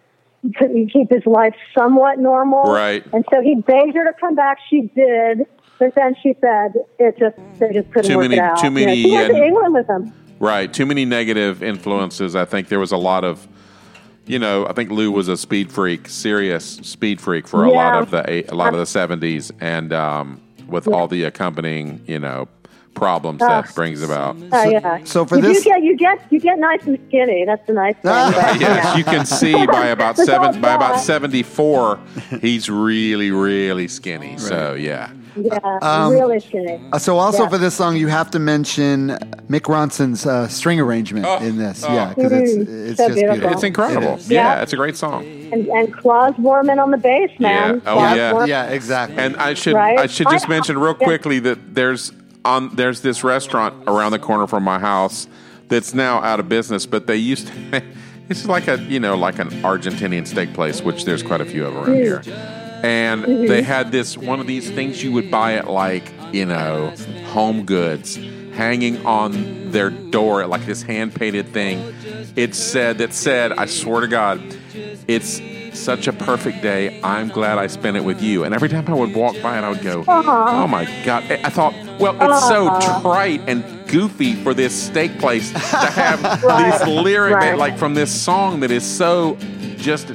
keep 0.57 0.91
keep 0.91 1.09
his 1.11 1.25
life 1.25 1.55
somewhat 1.77 2.19
normal. 2.19 2.63
Right. 2.71 3.03
And 3.13 3.25
so 3.33 3.41
he 3.41 3.55
begged 3.55 3.95
her 3.95 4.05
to 4.05 4.13
come 4.19 4.35
back. 4.35 4.57
She 4.69 4.81
did. 4.95 5.45
But 5.79 5.95
then 5.95 6.13
she 6.21 6.35
said 6.41 6.73
it 6.97 7.17
just 7.17 7.37
they 7.59 7.71
just 7.73 7.91
couldn't 7.91 8.09
Too 8.11 8.17
work 8.17 8.23
many- 8.29 8.35
it 8.35 8.39
out. 8.39 8.57
too 8.59 8.65
You 8.65 8.69
know, 8.71 8.85
many, 8.85 9.03
she 9.03 9.11
went 9.11 9.33
to 9.33 9.43
England 9.43 9.73
with 9.73 9.89
him. 9.89 10.13
Right. 10.39 10.71
Too 10.73 10.85
many 10.85 11.05
negative 11.05 11.63
influences. 11.63 12.35
I 12.35 12.45
think 12.45 12.67
there 12.69 12.79
was 12.79 12.91
a 12.91 12.97
lot 12.97 13.23
of, 13.25 13.47
you 14.25 14.39
know, 14.39 14.65
I 14.67 14.73
think 14.73 14.89
Lou 14.91 15.11
was 15.11 15.27
a 15.29 15.35
speed 15.37 15.71
freak, 15.71 16.07
serious 16.09 16.65
speed 16.65 17.19
freak 17.21 17.47
for 17.47 17.63
a 17.65 17.69
Yeah. 17.69 17.75
lot 17.75 18.01
of 18.01 18.11
the 18.11 18.51
a 18.51 18.55
lot 18.55 18.73
of 18.73 18.79
the 18.79 18.85
seventies, 18.85 19.51
and 19.61 19.93
um, 19.93 20.41
with 20.67 20.87
all 20.87 21.07
the 21.07 21.23
accompanying, 21.23 22.01
you 22.07 22.19
know, 22.19 22.47
problems 22.99 23.39
that 23.39 23.73
brings 23.73 24.01
about. 24.03 24.35
Oh 24.51 24.63
yeah. 24.69 25.03
so 25.05 25.25
for 25.25 25.37
you 25.37 25.41
this- 25.41 25.63
do 25.63 25.69
get 25.69 25.81
you 25.83 25.95
get 25.97 26.31
you 26.31 26.39
get 26.39 26.59
nice 26.59 26.83
and 26.85 26.99
skinny. 27.07 27.45
That's 27.45 27.65
the 27.65 27.73
nice 27.73 27.95
thing. 27.95 28.03
but, 28.03 28.59
Yes, 28.59 28.61
yeah. 28.61 28.97
you 28.97 29.03
can 29.03 29.25
see 29.25 29.53
by 29.65 29.87
about 29.87 30.15
That's 30.17 30.29
seven 30.29 30.61
by 30.61 30.73
about 30.73 30.99
seventy 30.99 31.43
four, 31.43 31.99
he's 32.41 32.69
really 32.69 33.31
really 33.31 33.87
skinny. 33.87 34.37
So 34.37 34.73
yeah, 34.73 35.11
Yeah, 35.35 36.09
really 36.09 36.39
skinny. 36.39 36.79
Uh, 36.91 36.99
so 36.99 37.17
also 37.17 37.43
Yeah. 37.43 37.49
for 37.49 37.57
this 37.57 37.75
song, 37.75 37.95
you 37.95 38.07
have 38.07 38.29
to 38.31 38.39
mention 38.39 39.09
Mick 39.49 39.61
Ronson's 39.61 40.25
uh, 40.25 40.47
string 40.47 40.79
arrangement 40.79 41.25
Oh, 41.27 41.37
in 41.37 41.57
this. 41.57 41.83
oh. 41.87 41.93
Yeah, 41.93 42.13
because 42.13 42.31
it's 42.31 42.53
Mm, 42.53 42.89
it's 42.89 42.97
so 42.97 43.07
just 43.07 43.15
beautiful. 43.15 43.33
beautiful. 43.35 43.53
it's 43.53 43.63
incredible. 43.63 44.13
It 44.15 44.19
is. 44.19 44.29
yeah, 44.31 44.55
Yeah. 44.55 44.61
it's 44.61 44.73
a 44.73 44.75
great 44.75 44.97
song. 44.97 45.23
And, 45.51 45.67
and 45.67 45.93
Klaus 45.93 46.33
Voormann 46.35 46.81
on 46.81 46.91
the 46.91 46.97
bass, 46.97 47.31
man. 47.39 47.75
Yeah. 47.75 47.91
Oh, 47.91 47.95
Klaus 47.95 48.15
yeah. 48.17 48.31
Voormann. 48.33 48.47
Yeah, 48.47 48.63
exactly. 48.67 49.17
And 49.17 49.35
I 49.37 49.53
should 49.53 49.73
Right? 49.75 49.97
I 49.99 50.07
should 50.07 50.27
just 50.29 50.45
I- 50.47 50.49
mention 50.49 50.77
real 50.77 50.95
yeah. 50.99 51.05
quickly 51.05 51.39
that 51.39 51.73
there's 51.75 52.11
on 52.45 52.75
there's 52.75 53.01
this 53.01 53.23
restaurant 53.23 53.83
around 53.87 54.11
the 54.11 54.19
corner 54.19 54.47
from 54.47 54.63
my 54.63 54.79
house 54.79 55.27
that's 55.67 55.93
now 55.93 56.19
out 56.21 56.39
of 56.39 56.49
business, 56.49 56.85
but 56.85 57.05
they 57.07 57.15
used 57.17 57.47
to 57.47 57.83
it's 58.29 58.45
like 58.45 58.67
a 58.67 58.77
you 58.83 58.99
know 58.99 59.15
like 59.17 59.39
an 59.39 59.49
Argentinian 59.61 60.25
steak 60.27 60.53
place, 60.53 60.81
which 60.81 61.05
there's 61.05 61.23
quite 61.23 61.41
a 61.41 61.45
few 61.45 61.65
of 61.65 61.75
around 61.75 61.95
here. 61.95 62.21
And 62.81 63.23
Mm-hmm. 63.25 63.47
they 63.47 63.61
had 63.61 63.91
this 63.91 64.17
one 64.17 64.39
of 64.39 64.47
these 64.47 64.69
things 64.71 65.03
you 65.03 65.11
would 65.11 65.29
buy 65.29 65.55
at 65.55 65.69
like 65.69 66.11
you 66.31 66.45
know 66.45 66.93
Home 67.33 67.65
Goods, 67.65 68.15
hanging 68.53 69.05
on 69.05 69.71
their 69.71 69.89
door 69.89 70.47
like 70.47 70.65
this 70.65 70.81
hand 70.81 71.13
painted 71.13 71.47
thing. 71.49 71.93
It 72.35 72.55
said 72.55 72.99
that 72.99 73.13
said 73.13 73.51
I 73.51 73.65
swear 73.65 74.01
to 74.01 74.07
God, 74.07 74.41
it's 75.07 75.41
such 75.79 76.07
a 76.07 76.13
perfect 76.13 76.61
day. 76.61 76.99
I'm 77.03 77.29
glad 77.29 77.57
I 77.57 77.67
spent 77.67 77.97
it 77.97 78.03
with 78.03 78.21
you. 78.21 78.43
And 78.43 78.53
every 78.53 78.69
time 78.69 78.87
I 78.87 78.93
would 78.93 79.13
walk 79.15 79.35
by 79.41 79.57
it, 79.57 79.63
I 79.63 79.69
would 79.69 79.81
go, 79.81 80.03
Oh 80.07 80.67
my 80.67 80.85
God. 81.03 81.23
I 81.31 81.49
thought, 81.49 81.73
well, 81.99 82.15
it's 82.21 82.47
so 82.47 83.01
trite 83.01 83.41
and 83.47 83.63
goofy 83.87 84.35
for 84.35 84.53
this 84.53 84.73
steak 84.79 85.17
place 85.19 85.51
to 85.51 85.59
have 85.59 86.21
Right. 86.43 86.77
these 86.79 86.87
lyrics 86.87 87.33
Right. 87.35 87.57
like 87.57 87.77
from 87.77 87.93
this 87.93 88.11
song 88.11 88.59
that 88.59 88.71
is 88.71 88.83
so 88.85 89.37
just 89.77 90.09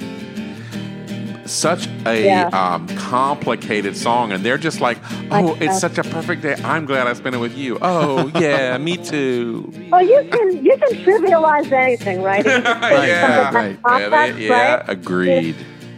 such 1.46 1.86
a 2.06 2.24
Yeah. 2.24 2.48
um, 2.48 2.86
complicated 2.96 3.96
song 3.96 4.32
and 4.32 4.44
they're 4.44 4.58
just 4.58 4.80
like 4.80 4.98
oh 5.30 5.54
it's 5.60 5.78
such 5.78 5.98
a 5.98 6.02
perfect 6.04 6.42
day 6.42 6.54
i'm 6.64 6.86
glad 6.86 7.06
i 7.06 7.12
spent 7.12 7.34
it 7.34 7.38
with 7.38 7.56
you 7.56 7.78
oh 7.82 8.30
yeah 8.36 8.76
me 8.78 8.96
too 8.96 9.70
Well, 9.90 10.02
you 10.02 10.26
can 10.30 10.64
you 10.64 10.76
can 10.76 10.88
trivialize 11.04 11.70
anything, 11.70 12.22
right? 12.22 12.44
yeah 12.46 13.50
right. 13.52 13.78
yeah, 13.86 14.08
they- 14.08 14.46
yeah, 14.46 14.74
right? 14.76 14.88
agreed 14.88 15.54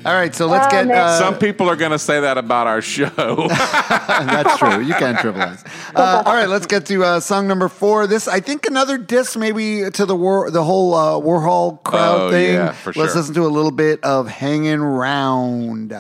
All 0.06 0.14
right, 0.14 0.34
so 0.34 0.46
let's 0.46 0.66
Oh, 0.66 0.70
get. 0.70 0.90
Uh, 0.90 1.18
some 1.18 1.36
people 1.38 1.68
are 1.68 1.76
going 1.76 1.90
to 1.90 1.98
say 1.98 2.20
that 2.20 2.38
about 2.38 2.66
our 2.66 2.80
show 2.80 3.08
that's 3.48 4.56
true. 4.58 4.80
You 4.80 4.94
can 4.94 5.16
trivialize. 5.16 5.66
Uh, 5.94 6.22
all 6.24 6.34
right, 6.34 6.48
let's 6.48 6.66
get 6.66 6.86
to 6.86 7.02
uh, 7.04 7.20
song 7.20 7.48
number 7.48 7.68
four. 7.68 8.06
This, 8.06 8.28
I 8.28 8.40
think, 8.40 8.66
another 8.66 8.98
diss 8.98 9.36
maybe 9.36 9.90
to 9.90 10.06
the 10.06 10.14
war, 10.16 10.50
the 10.50 10.62
whole 10.64 10.94
uh, 10.94 11.12
Warhol 11.20 11.82
crowd 11.82 12.20
Oh, 12.20 12.30
thing. 12.30 12.54
yeah, 12.54 12.72
for 12.72 12.92
Let's 12.94 13.12
sure. 13.12 13.20
listen 13.22 13.34
to 13.34 13.42
a 13.46 13.48
little 13.48 13.70
bit 13.72 14.02
of 14.04 14.28
"Hanging 14.28 14.80
Round." 14.80 15.92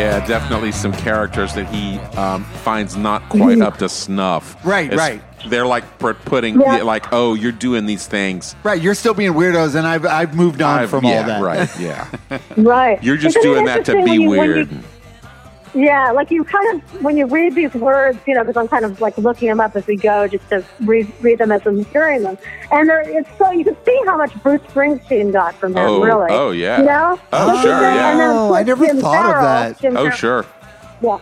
Yeah 0.00 0.26
definitely 0.26 0.72
some 0.72 0.92
characters 0.92 1.54
that 1.54 1.66
he 1.68 1.98
um, 2.16 2.44
finds 2.64 2.96
not 2.96 3.28
quite 3.28 3.60
up 3.60 3.76
to 3.78 3.88
snuff 3.88 4.56
Right, 4.64 4.86
It's- 4.92 4.98
right. 4.98 5.22
they're 5.48 5.66
like 5.66 5.84
pr- 5.98 6.12
putting 6.12 6.60
Yeah. 6.60 6.78
yeah, 6.78 6.82
like 6.82 7.12
oh 7.12 7.34
you're 7.34 7.52
doing 7.52 7.86
these 7.86 8.06
things 8.06 8.54
Right, 8.62 8.80
you're 8.80 8.94
still 8.94 9.14
being 9.14 9.32
weirdos, 9.32 9.74
and 9.74 9.86
I've 9.86 10.06
I've 10.06 10.34
moved 10.34 10.62
on 10.62 10.80
I've- 10.80 10.88
from 10.90 11.04
yeah, 11.04 11.20
all 11.20 11.26
that. 11.26 11.42
right 11.42 11.70
yeah 11.78 12.06
Right. 12.56 13.02
you're 13.02 13.16
just 13.16 13.36
Isn't 13.36 13.50
it 13.50 13.54
doing 13.54 13.64
that 13.66 13.84
to 13.86 13.92
interesting 13.92 14.04
be 14.04 14.18
when 14.18 14.20
you- 14.22 14.28
when 14.38 14.48
you- 14.48 14.54
weird 14.54 14.84
Yeah, 15.72 16.10
like 16.10 16.30
you 16.30 16.42
kind 16.42 16.74
of 16.82 17.02
when 17.02 17.16
you 17.16 17.26
read 17.26 17.54
these 17.54 17.72
words, 17.74 18.18
you 18.26 18.34
know, 18.34 18.42
because 18.42 18.56
I'm 18.56 18.66
kind 18.66 18.84
of 18.84 19.00
like 19.00 19.16
looking 19.18 19.48
them 19.48 19.60
up 19.60 19.76
as 19.76 19.86
we 19.86 19.96
go, 19.96 20.26
just 20.26 20.48
to 20.48 20.64
read 20.80 21.12
read 21.20 21.38
them 21.38 21.52
as 21.52 21.64
I'm 21.64 21.84
hearing 21.86 22.22
them, 22.22 22.38
and 22.72 22.88
they're, 22.88 23.02
it's 23.02 23.28
so 23.38 23.52
you 23.52 23.64
can 23.64 23.76
see 23.84 24.00
how 24.04 24.16
much 24.16 24.34
Bruce 24.42 24.60
Springsteen 24.62 25.32
got 25.32 25.54
from 25.54 25.74
them. 25.74 25.88
Oh, 25.88 26.02
really. 26.02 26.26
oh, 26.30 26.50
yeah. 26.50 26.80
You 26.80 26.86
know? 26.86 27.20
Oh, 27.32 27.46
Look 27.46 27.62
sure, 27.62 27.80
that, 27.80 27.94
yeah. 27.94 28.16
then 28.16 28.30
Oh, 28.36 28.54
I 28.54 28.62
never 28.64 28.84
Jim 28.84 29.00
thought 29.00 29.26
of 29.26 29.42
that. 29.42 29.80
Jim 29.80 29.96
oh 29.96 30.10
Farrell. 30.10 30.16
sure 30.16 30.46
Yeah. 31.02 31.18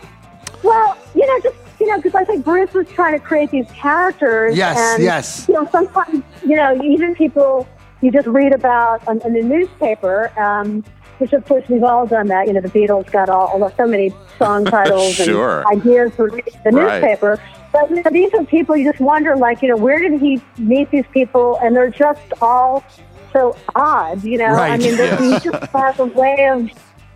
Well, 0.63 0.97
you 1.13 1.27
know, 1.27 1.39
just 1.41 1.55
you 1.79 1.87
know, 1.87 1.97
because 1.97 2.15
I 2.15 2.25
think 2.25 2.43
Bruce 2.43 2.73
was 2.73 2.87
trying 2.89 3.13
to 3.13 3.23
create 3.23 3.51
these 3.51 3.69
characters. 3.71 4.57
Yes, 4.57 4.77
and, 4.77 5.03
yes. 5.03 5.47
You 5.47 5.55
know, 5.55 5.69
sometimes 5.71 6.23
you 6.43 6.55
know, 6.55 6.81
even 6.83 7.15
people 7.15 7.67
you 8.01 8.11
just 8.11 8.27
read 8.27 8.53
about 8.53 9.07
in, 9.07 9.21
in 9.21 9.33
the 9.33 9.43
newspaper. 9.43 10.31
Um, 10.39 10.83
which 11.19 11.33
of 11.33 11.45
course 11.45 11.63
we've 11.69 11.83
all 11.83 12.05
done 12.07 12.27
that. 12.27 12.47
You 12.47 12.53
know, 12.53 12.61
the 12.61 12.69
Beatles 12.69 13.09
got 13.11 13.29
all, 13.29 13.47
all 13.47 13.71
so 13.77 13.85
many 13.87 14.13
song 14.37 14.65
titles 14.75 15.13
Sure. 15.15 15.63
and 15.69 15.79
ideas 15.81 16.11
for 16.15 16.29
the 16.29 16.41
Right. 16.71 17.01
newspaper. 17.01 17.39
But 17.71 17.89
you 17.91 17.97
know, 18.01 18.09
these 18.11 18.33
are 18.33 18.43
people 18.45 18.75
you 18.75 18.89
just 18.89 18.99
wonder, 18.99 19.35
like, 19.35 19.61
you 19.61 19.69
know, 19.69 19.77
where 19.77 19.99
did 19.99 20.19
he 20.19 20.41
meet 20.57 20.89
these 20.89 21.05
people? 21.13 21.59
And 21.61 21.75
they're 21.75 21.91
just 21.91 22.21
all 22.41 22.83
so 23.31 23.55
odd. 23.75 24.23
You 24.23 24.39
know, 24.39 24.45
I 24.55 24.77
mean, 24.77 24.97
Yes. 24.97 25.19
he 25.43 25.49
just 25.51 25.71
has 25.71 25.99
a 25.99 26.05
way 26.05 26.47
of 26.51 26.69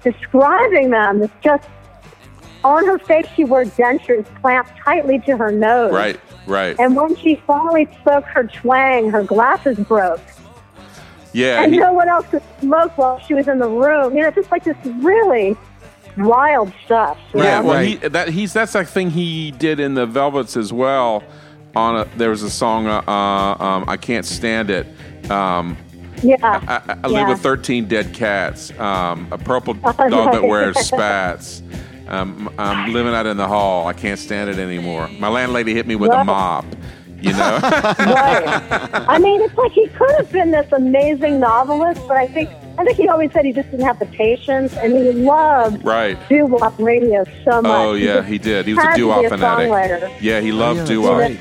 describing 0.03 0.91
them. 0.91 1.23
It's 1.23 1.33
just 1.41 1.67
on 2.63 2.85
her 2.85 2.99
face, 2.99 3.25
she 3.35 3.43
wore 3.43 3.65
dentures 3.65 4.25
clamped 4.41 4.71
tightly 4.83 5.19
to 5.19 5.35
her 5.37 5.51
nose. 5.51 5.91
right 5.91 6.19
right 6.47 6.75
And 6.79 6.95
when 6.95 7.15
she 7.15 7.35
finally 7.47 7.87
spoke 8.01 8.23
her 8.25 8.43
twang, 8.45 9.09
her 9.09 9.23
glasses 9.23 9.77
broke. 9.79 10.21
Yeah 11.34 11.63
And 11.63 11.73
he- 11.73 11.79
no 11.79 11.91
one 11.93 12.07
else 12.09 12.25
could 12.27 12.43
smoke 12.61 12.97
while 12.97 13.19
she 13.19 13.34
was 13.34 13.47
in 13.47 13.59
the 13.59 13.67
room. 13.69 14.15
You 14.15 14.23
know, 14.23 14.31
just 14.31 14.51
like 14.51 14.63
this 14.63 14.77
really 14.86 15.55
wild 16.17 16.71
stuff. 16.86 17.17
Yeah, 17.34 17.59
know? 17.61 17.67
well, 17.67 17.73
Right. 17.75 18.01
he 18.01 18.07
that 18.09 18.29
he's 18.29 18.53
that's 18.53 18.75
a 18.75 18.86
thing 18.86 19.09
he 19.09 19.51
did 19.51 19.79
in 19.79 19.93
the 19.95 20.05
Velvets 20.05 20.55
as 20.57 20.71
well. 20.71 21.23
On 21.75 21.95
a, 21.95 22.05
there 22.17 22.29
was 22.29 22.43
a 22.43 22.51
song, 22.51 22.86
uh, 22.86 23.01
uh, 23.07 23.63
um, 23.63 23.86
I 23.88 23.97
can't 23.97 24.25
stand 24.27 24.69
it. 24.69 24.86
Um, 25.31 25.75
yeah. 26.21 26.36
I, 26.43 26.75
I, 26.93 26.97
I 27.03 27.07
live 27.07 27.11
Yeah. 27.13 27.29
with 27.29 27.41
thirteen 27.41 27.88
dead 27.88 28.13
cats. 28.13 28.71
Um, 28.79 29.27
a 29.31 29.38
purple 29.39 29.73
dog 29.73 29.97
that 30.34 30.43
wears 30.43 30.77
spats. 30.79 31.63
Um, 32.07 32.53
I'm 32.59 32.93
living 32.93 33.15
out 33.15 33.25
in 33.25 33.38
the 33.38 33.47
hall. 33.47 33.88
I 33.88 33.93
can't 33.93 34.19
stand 34.19 34.49
it 34.51 34.59
anymore. 34.59 35.07
My 35.19 35.29
landlady 35.29 35.73
hit 35.73 35.88
me 35.88 35.95
with 35.95 36.11
a 36.11 36.23
mop. 36.23 36.65
You 37.24 37.32
know, 37.32 37.59
right. 37.61 38.89
I 39.07 39.17
mean, 39.17 39.41
it's 39.41 39.55
like 39.55 39.71
he 39.71 39.88
could 39.88 40.11
have 40.17 40.32
been 40.32 40.51
this 40.51 40.69
amazing 40.74 41.39
novelist, 41.39 42.01
but 42.07 42.17
I 42.17 42.28
think 42.28 42.49
I 42.78 42.84
think 42.84 42.97
he 42.97 43.07
always 43.07 43.32
said 43.32 43.45
he 43.45 43.53
just 43.53 43.71
didn't 43.71 43.86
have 43.86 43.97
the 43.99 44.05
patience, 44.07 44.76
and 44.76 44.93
he 44.93 45.11
loved 45.13 45.86
right? 45.86 46.17
doo 46.28 46.45
wop 46.45 46.78
radio 46.80 47.24
so 47.45 47.51
oh, 47.51 47.61
much. 47.61 47.71
Oh 47.71 47.93
yeah, 47.93 48.15
just 48.15 48.28
he 48.28 48.38
did. 48.38 48.65
He 48.67 48.74
was 48.74 48.84
a 48.84 48.89
to 48.91 48.95
doo 48.97 49.07
wop 49.07 49.26
fanatic. 49.26 49.69
songwriter. 49.69 50.13
Yeah, 50.21 50.41
he 50.41 50.51
loved 50.51 50.80
yeah, 50.82 50.86
doo 50.86 51.01
wop. 51.03 51.19
right. 51.19 51.39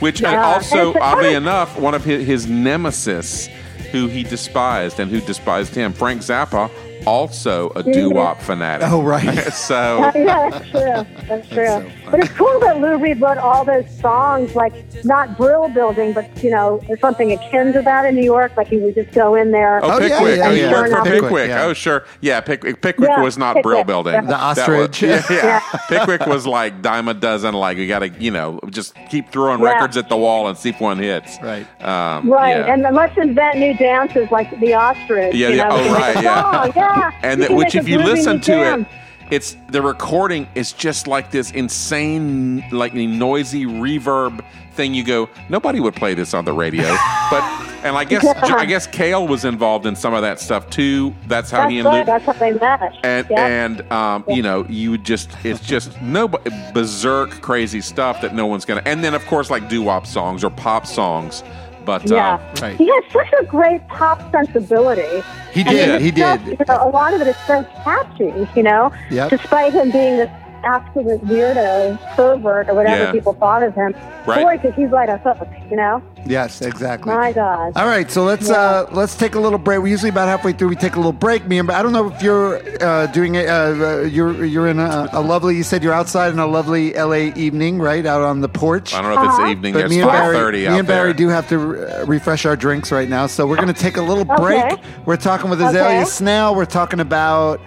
Which 0.00 0.22
and 0.22 0.32
Yeah. 0.32 0.46
also, 0.46 0.78
And 0.78 0.96
it's- 0.96 1.02
oddly 1.12 1.34
enough, 1.34 1.76
one 1.76 1.94
of 1.94 2.04
his, 2.04 2.24
his 2.24 2.46
nemesis, 2.46 3.48
who 3.90 4.06
he 4.06 4.22
despised 4.22 5.00
and 5.00 5.10
who 5.10 5.20
despised 5.20 5.74
him, 5.74 5.92
Frank 5.92 6.20
Zappa, 6.22 6.70
also 7.08 7.70
a 7.70 7.82
doo 7.82 8.10
wop 8.10 8.40
fanatic. 8.40 8.86
Oh, 8.90 9.02
right. 9.02 9.52
so 9.52 9.98
yeah, 10.14 10.50
that's 10.50 10.70
true. 10.70 11.26
That's 11.28 11.48
true. 11.48 11.90
But 12.10 12.20
it's 12.20 12.32
cool 12.34 12.60
that 12.60 12.80
Lou 12.80 12.98
Reed 12.98 13.20
wrote 13.20 13.38
all 13.38 13.64
those 13.64 13.86
songs, 13.98 14.54
like 14.54 14.72
not 15.04 15.36
Brill 15.36 15.68
Building, 15.68 16.12
but 16.12 16.42
you 16.42 16.50
know, 16.50 16.80
something 17.00 17.32
akin 17.32 17.72
to 17.72 17.82
that 17.82 18.04
in 18.04 18.14
New 18.14 18.24
York. 18.24 18.56
Like 18.56 18.68
he 18.68 18.76
would 18.78 18.94
just 18.94 19.12
go 19.12 19.34
in 19.34 19.50
there. 19.52 19.80
Oh, 19.84 19.98
Oh, 19.98 20.00
yeah, 20.00 20.18
Pickwick. 20.18 20.36
yeah, 20.38 20.48
oh, 20.48 20.52
yeah. 20.52 20.72
worked 20.72 20.94
Pickwick, 21.04 21.22
Pickwick. 21.22 21.48
yeah. 21.48 21.62
Oh, 21.64 21.72
sure. 21.72 22.04
Yeah, 22.20 22.40
Pickwick. 22.40 22.80
Pickwick 22.82 23.08
Yeah, 23.10 23.22
was 23.22 23.36
not 23.38 23.56
Pickwick, 23.56 23.62
Brill 23.64 23.84
Building. 23.84 24.12
The 24.12 24.20
That 24.28 24.48
was- 24.50 24.58
ostrich. 24.58 25.02
yeah, 25.02 25.22
yeah. 25.30 25.44
Yeah. 25.44 25.60
Pickwick 25.88 26.26
was 26.26 26.46
like 26.46 26.82
dime 26.82 27.08
a 27.08 27.14
dozen. 27.14 27.54
Like 27.54 27.78
you 27.78 27.88
got 27.88 28.00
to, 28.00 28.08
you 28.10 28.30
know, 28.30 28.60
just 28.70 28.94
keep 29.10 29.30
throwing 29.30 29.60
Yeah. 29.60 29.72
records 29.72 29.96
at 29.96 30.08
the 30.08 30.16
wall 30.16 30.46
and 30.48 30.56
see 30.58 30.68
if 30.70 30.80
one 30.80 30.98
hits. 30.98 31.38
Right. 31.42 31.66
Um, 31.82 32.28
Right, 32.30 32.56
yeah. 32.58 32.72
and 32.72 32.82
let's 32.94 33.16
invent 33.16 33.58
new 33.58 33.74
dances 33.76 34.30
like 34.30 34.48
the 34.60 34.74
ostrich. 34.74 35.34
Yeah, 35.34 35.48
you 35.48 35.56
yeah. 35.56 35.68
know, 35.68 35.74
Oh, 35.74 35.78
we 35.78 35.84
can 35.84 35.92
make 35.94 36.14
right, 36.14 36.24
yeah. 36.24 36.66
Yeah. 36.98 37.20
and 37.22 37.42
that, 37.42 37.50
which 37.52 37.74
if 37.74 37.88
you 37.88 37.98
listen 37.98 38.40
to 38.40 38.46
jam. 38.52 38.82
it 38.82 38.88
it's 39.30 39.56
the 39.68 39.82
recording 39.82 40.48
is 40.54 40.72
just 40.72 41.06
like 41.06 41.30
this 41.30 41.50
insane 41.50 42.64
like 42.72 42.92
the 42.92 43.06
noisy 43.06 43.66
reverb 43.66 44.44
thing 44.72 44.94
you 44.94 45.04
go 45.04 45.28
nobody 45.48 45.80
would 45.80 45.94
play 45.94 46.14
this 46.14 46.32
on 46.34 46.44
the 46.44 46.52
radio 46.52 46.84
but 47.30 47.42
and 47.84 47.96
i 47.96 48.04
guess 48.04 48.24
i 48.24 48.64
guess 48.64 48.86
Cale 48.86 49.26
was 49.26 49.44
involved 49.44 49.86
in 49.86 49.94
some 49.96 50.14
of 50.14 50.22
that 50.22 50.40
stuff 50.40 50.70
too 50.70 51.14
that's 51.26 51.50
how 51.50 51.58
That's 51.62 51.72
he 51.72 51.78
and 51.78 51.86
right. 51.86 51.98
Luke 51.98 52.06
That's 52.06 52.24
how 52.24 52.32
they 52.32 52.52
met. 52.52 52.96
and 53.04 53.26
yeah. 53.30 53.46
and 53.46 53.92
um, 53.92 54.24
you 54.28 54.42
know 54.42 54.64
you 54.68 54.92
would 54.92 55.04
just 55.04 55.30
it's 55.44 55.60
just 55.60 56.00
no 56.00 56.28
berserk 56.72 57.30
crazy 57.42 57.80
stuff 57.80 58.20
that 58.22 58.34
no 58.34 58.46
one's 58.46 58.64
gonna 58.64 58.82
and 58.86 59.02
then 59.04 59.14
of 59.14 59.24
course 59.26 59.50
like 59.50 59.68
doo-wop 59.68 60.06
songs 60.06 60.42
or 60.42 60.50
pop 60.50 60.86
songs 60.86 61.42
but 61.88 62.04
yeah, 62.10 62.34
uh, 62.34 62.60
Right. 62.60 62.76
he 62.76 62.86
has 62.94 63.04
such 63.10 63.32
a 63.40 63.44
great 63.46 63.80
pop 63.88 64.18
sensibility. 64.30 65.22
He 65.54 65.64
did. 65.64 65.88
it's 65.88 66.04
He 66.04 66.10
just, 66.12 66.44
did. 66.44 66.58
You 66.60 66.66
know, 66.68 66.78
a 66.86 66.90
lot 66.90 67.14
of 67.14 67.22
it 67.22 67.28
is 67.28 67.36
so 67.46 67.64
catchy. 67.82 68.46
You 68.54 68.62
know, 68.62 68.92
Yep. 69.10 69.30
despite 69.30 69.72
him 69.72 69.90
being 69.90 70.18
this 70.18 70.30
absolute 70.64 71.20
weirdo, 71.26 71.98
pervert, 72.16 72.68
or 72.68 72.74
whatever 72.74 73.04
Yeah. 73.04 73.12
people 73.12 73.32
thought 73.34 73.62
of 73.62 73.74
him. 73.74 73.94
Right. 74.26 74.42
Boy, 74.42 74.58
could 74.58 74.74
he 74.74 74.84
write 74.86 75.08
a 75.08 75.16
hook. 75.18 75.38
You 75.70 75.76
know, 75.76 76.02
Yes, 76.24 76.60
exactly. 76.62 77.12
my 77.14 77.32
God. 77.32 77.72
All 77.76 77.86
right, 77.86 78.10
so 78.10 78.24
let's 78.24 78.48
uh, 78.50 78.86
let's 78.90 79.14
take 79.14 79.34
a 79.34 79.40
little 79.40 79.58
break. 79.58 79.80
We 79.82 79.90
usually 79.90 80.08
about 80.08 80.28
halfway 80.28 80.52
through 80.52 80.68
we 80.68 80.76
take 80.76 80.94
a 80.94 80.98
little 80.98 81.12
break. 81.12 81.46
Me 81.46 81.58
and 81.58 81.70
I 81.70 81.82
don't 81.82 81.92
know 81.92 82.10
if 82.10 82.22
you're 82.22 82.60
uh, 82.82 83.06
doing 83.08 83.34
it. 83.34 83.48
Uh, 83.48 83.52
uh, 83.52 84.00
you're 84.02 84.44
you're 84.46 84.66
in 84.68 84.78
a, 84.78 85.08
a 85.12 85.20
lovely. 85.20 85.56
You 85.56 85.62
said 85.62 85.82
you're 85.82 85.92
outside 85.92 86.32
in 86.32 86.38
a 86.38 86.46
lovely 86.46 86.94
L.A. 86.96 87.32
evening, 87.34 87.78
right 87.78 88.04
out 88.04 88.22
on 88.22 88.40
the 88.40 88.48
porch. 88.48 88.94
i 88.94 89.02
don't 89.02 89.14
know 89.14 89.20
if 89.22 89.28
it's 89.28 89.38
Uh-huh. 89.38 89.50
evening 89.50 89.72
But 89.74 89.84
it's 89.84 89.94
me 89.94 90.00
and 90.00 90.10
Barry, 90.10 90.36
5.30 90.36 90.52
me 90.72 90.78
and 90.78 90.88
Barry 90.88 91.08
there 91.08 91.14
do 91.14 91.28
have 91.28 91.48
to 91.50 91.58
uh, 92.00 92.04
refresh 92.06 92.44
our 92.46 92.56
drinks 92.56 92.90
right 92.92 93.08
now, 93.08 93.26
so 93.26 93.46
we're 93.46 93.56
going 93.56 93.68
to 93.68 93.74
take 93.74 93.96
a 93.98 94.02
little 94.02 94.24
break. 94.24 94.64
Okay. 94.72 94.82
We're 95.04 95.16
talking 95.16 95.50
with 95.50 95.60
Azalea 95.60 96.00
Okay. 96.00 96.04
Snail. 96.04 96.54
We're 96.54 96.64
talking 96.64 97.00
about 97.00 97.60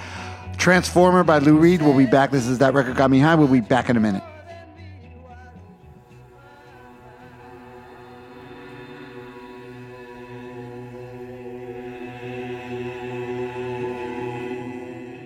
Transformer 0.62 1.24
by 1.24 1.40
Lou 1.40 1.58
Reed. 1.58 1.82
We'll 1.82 1.98
be 1.98 2.06
back. 2.06 2.30
This 2.30 2.46
is 2.46 2.60
that 2.60 2.76
record 2.76 2.96
got 2.96 3.10
me 3.10 3.18
high. 3.18 3.34
We'll 3.34 3.48
be 3.48 3.62
back 3.62 3.90
in 3.90 3.98
a 3.98 4.00
minute. 4.00 4.22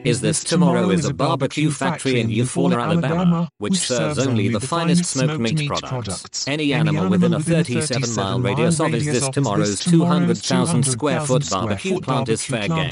Is 0.06 0.22
This 0.22 0.44
Tomorrow 0.44 0.92
is 0.92 1.06
a 1.06 1.14
barbecue 1.16 1.72
factory 1.72 2.20
in 2.20 2.30
Eufaula, 2.30 2.80
Alabama, 2.80 3.50
which 3.58 3.74
serves 3.78 4.20
only 4.20 4.50
the 4.50 4.60
finest 4.60 5.06
smoked 5.06 5.40
meat 5.40 5.68
products. 5.68 6.48
Any 6.48 6.74
animal 6.74 7.10
within 7.10 7.34
a 7.34 7.40
37 7.40 8.14
mile 8.14 8.40
radius 8.40 8.80
of 8.80 8.94
Is 8.94 9.06
This 9.06 9.30
Tomorrow's 9.30 9.80
200,000 9.80 10.84
square 10.84 11.22
foot 11.22 11.50
barbecue 11.50 12.00
plant 12.00 12.30
is 12.30 12.46
fair 12.46 12.68
game. 12.68 12.92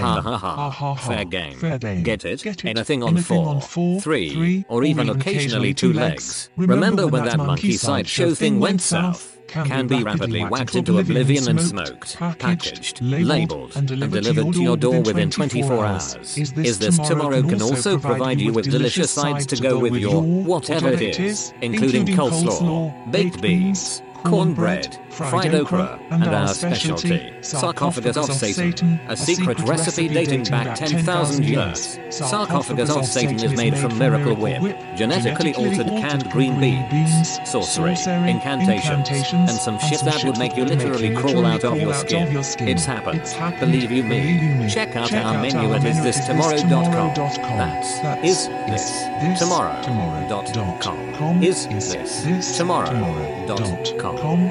Ha 0.00 0.20
ha 0.20 0.70
ha. 0.70 0.94
Fair 0.96 1.24
game. 1.24 1.58
Get 2.02 2.26
it? 2.26 2.64
Anything 2.66 3.02
on 3.02 3.16
four, 3.16 3.62
three, 4.02 4.66
or 4.68 4.84
even 4.84 5.08
occasionally 5.08 5.72
two 5.72 5.94
legs. 5.94 6.50
Remember 6.58 7.06
when 7.06 7.24
that 7.24 7.38
monkey 7.38 7.72
sideshow 7.72 8.34
thing 8.34 8.60
went 8.60 8.82
south? 8.82 9.39
Can 9.50 9.88
be 9.88 10.04
rapidly 10.04 10.44
whacked 10.44 10.76
into 10.76 10.98
oblivion 10.98 11.48
and 11.48 11.60
smoked, 11.60 12.16
packaged, 12.38 13.02
labeled, 13.02 13.76
and 13.76 13.88
delivered 13.88 14.52
to 14.52 14.62
your 14.62 14.76
door 14.76 15.00
within 15.02 15.28
24 15.28 15.84
hours. 15.84 16.38
Is 16.38 16.78
This 16.78 16.96
Tomorrow 16.96 17.42
can 17.42 17.60
also 17.60 17.98
provide 17.98 18.40
you 18.40 18.52
with 18.52 18.70
delicious 18.70 19.10
sides 19.10 19.46
to 19.46 19.56
go 19.56 19.78
with 19.78 19.94
your 19.96 20.22
whatever 20.22 20.90
it 20.90 21.18
is, 21.18 21.52
including 21.62 22.06
coleslaw, 22.06 23.10
baked 23.10 23.42
beans, 23.42 24.02
cornbread, 24.22 24.98
fried 25.10 25.54
okra, 25.54 25.98
and 26.10 26.24
our 26.24 26.48
specialty, 26.48 27.32
sarcophagus 27.40 28.16
of 28.16 28.32
Satan, 28.32 29.00
a 29.08 29.16
secret 29.16 29.58
recipe 29.60 30.08
dating 30.08 30.44
back 30.44 30.76
10,000 30.76 31.44
years. 31.44 31.98
Sarcophagus 32.10 32.90
of 32.90 33.06
Satan 33.06 33.36
is 33.42 33.56
made 33.56 33.76
from 33.76 33.98
Miracle 33.98 34.34
Whip, 34.36 34.62
genetically 34.96 35.54
altered 35.54 35.86
canned 35.86 36.28
green 36.30 36.58
beans, 36.60 37.38
sorcery, 37.48 37.96
incantations, 38.28 39.08
and 39.32 39.50
some 39.50 39.78
shit 39.78 40.00
that 40.04 40.22
would 40.24 40.38
make 40.38 40.56
you 40.56 40.64
literally 40.64 41.14
crawl 41.14 41.46
out 41.46 41.64
of 41.64 41.76
your 41.76 41.94
skin. 41.94 42.28
It's 42.60 42.84
happened. 42.84 43.22
Believe 43.60 43.90
you 43.90 44.04
me. 44.04 44.68
Check 44.68 44.96
out 44.96 45.12
our 45.12 45.40
menu 45.40 45.72
at 45.74 45.82
isthistomorrow.com. 45.82 47.58
That's 47.58 48.24
is 48.24 48.48
this 48.68 49.04
tomorrow.com. 49.38 51.42
Is 51.42 51.66
this 51.66 52.56
tomorrow.com. 52.56 54.09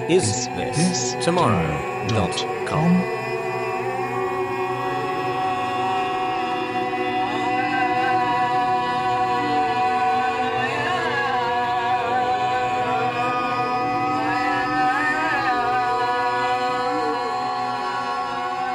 Is 0.09 0.47
this 0.47 1.15
tomorrow.com. 1.23 2.91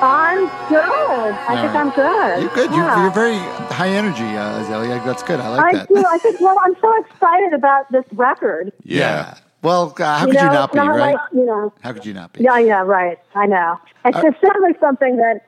I'm 0.03 0.47
good. 0.69 1.35
I 1.49 1.63
think 1.63 1.75
right. 1.75 1.77
I'm 1.77 1.91
good. 1.91 2.43
You're 2.43 2.55
good. 2.55 2.71
You're, 2.71 2.99
you're 2.99 3.11
very 3.11 3.39
high 3.73 3.89
energy, 3.89 4.23
uh, 4.23 4.61
Azalea. 4.61 5.03
That's 5.05 5.23
good. 5.23 5.41
I 5.41 5.49
like 5.49 5.75
I 5.75 5.79
that. 5.79 5.91
I 5.91 5.95
do. 5.95 6.05
I 6.07 6.19
think. 6.19 6.41
Well, 6.41 6.59
I'm 6.63 6.77
so 6.81 6.95
excited 7.05 7.55
about 7.55 7.91
this 7.91 8.05
record. 8.13 8.73
yeah. 8.85 9.39
Well, 9.65 9.95
uh, 9.99 10.19
how 10.19 10.27
you 10.27 10.33
could 10.33 10.37
know, 10.41 10.47
you 10.47 10.53
not 10.53 10.73
be, 10.73 10.77
not 10.79 10.89
right? 10.89 11.15
Like, 11.15 11.21
you 11.33 11.45
know. 11.47 11.73
How 11.81 11.93
could 11.93 12.05
you 12.07 12.13
not 12.15 12.33
be? 12.33 12.45
Yeah, 12.45 12.59
yeah, 12.59 12.83
right. 12.83 13.19
I 13.35 13.47
know. 13.47 13.81
It's 14.05 14.21
just 14.21 14.37
certainly 14.41 14.73
something 14.79 15.17
that, 15.17 15.41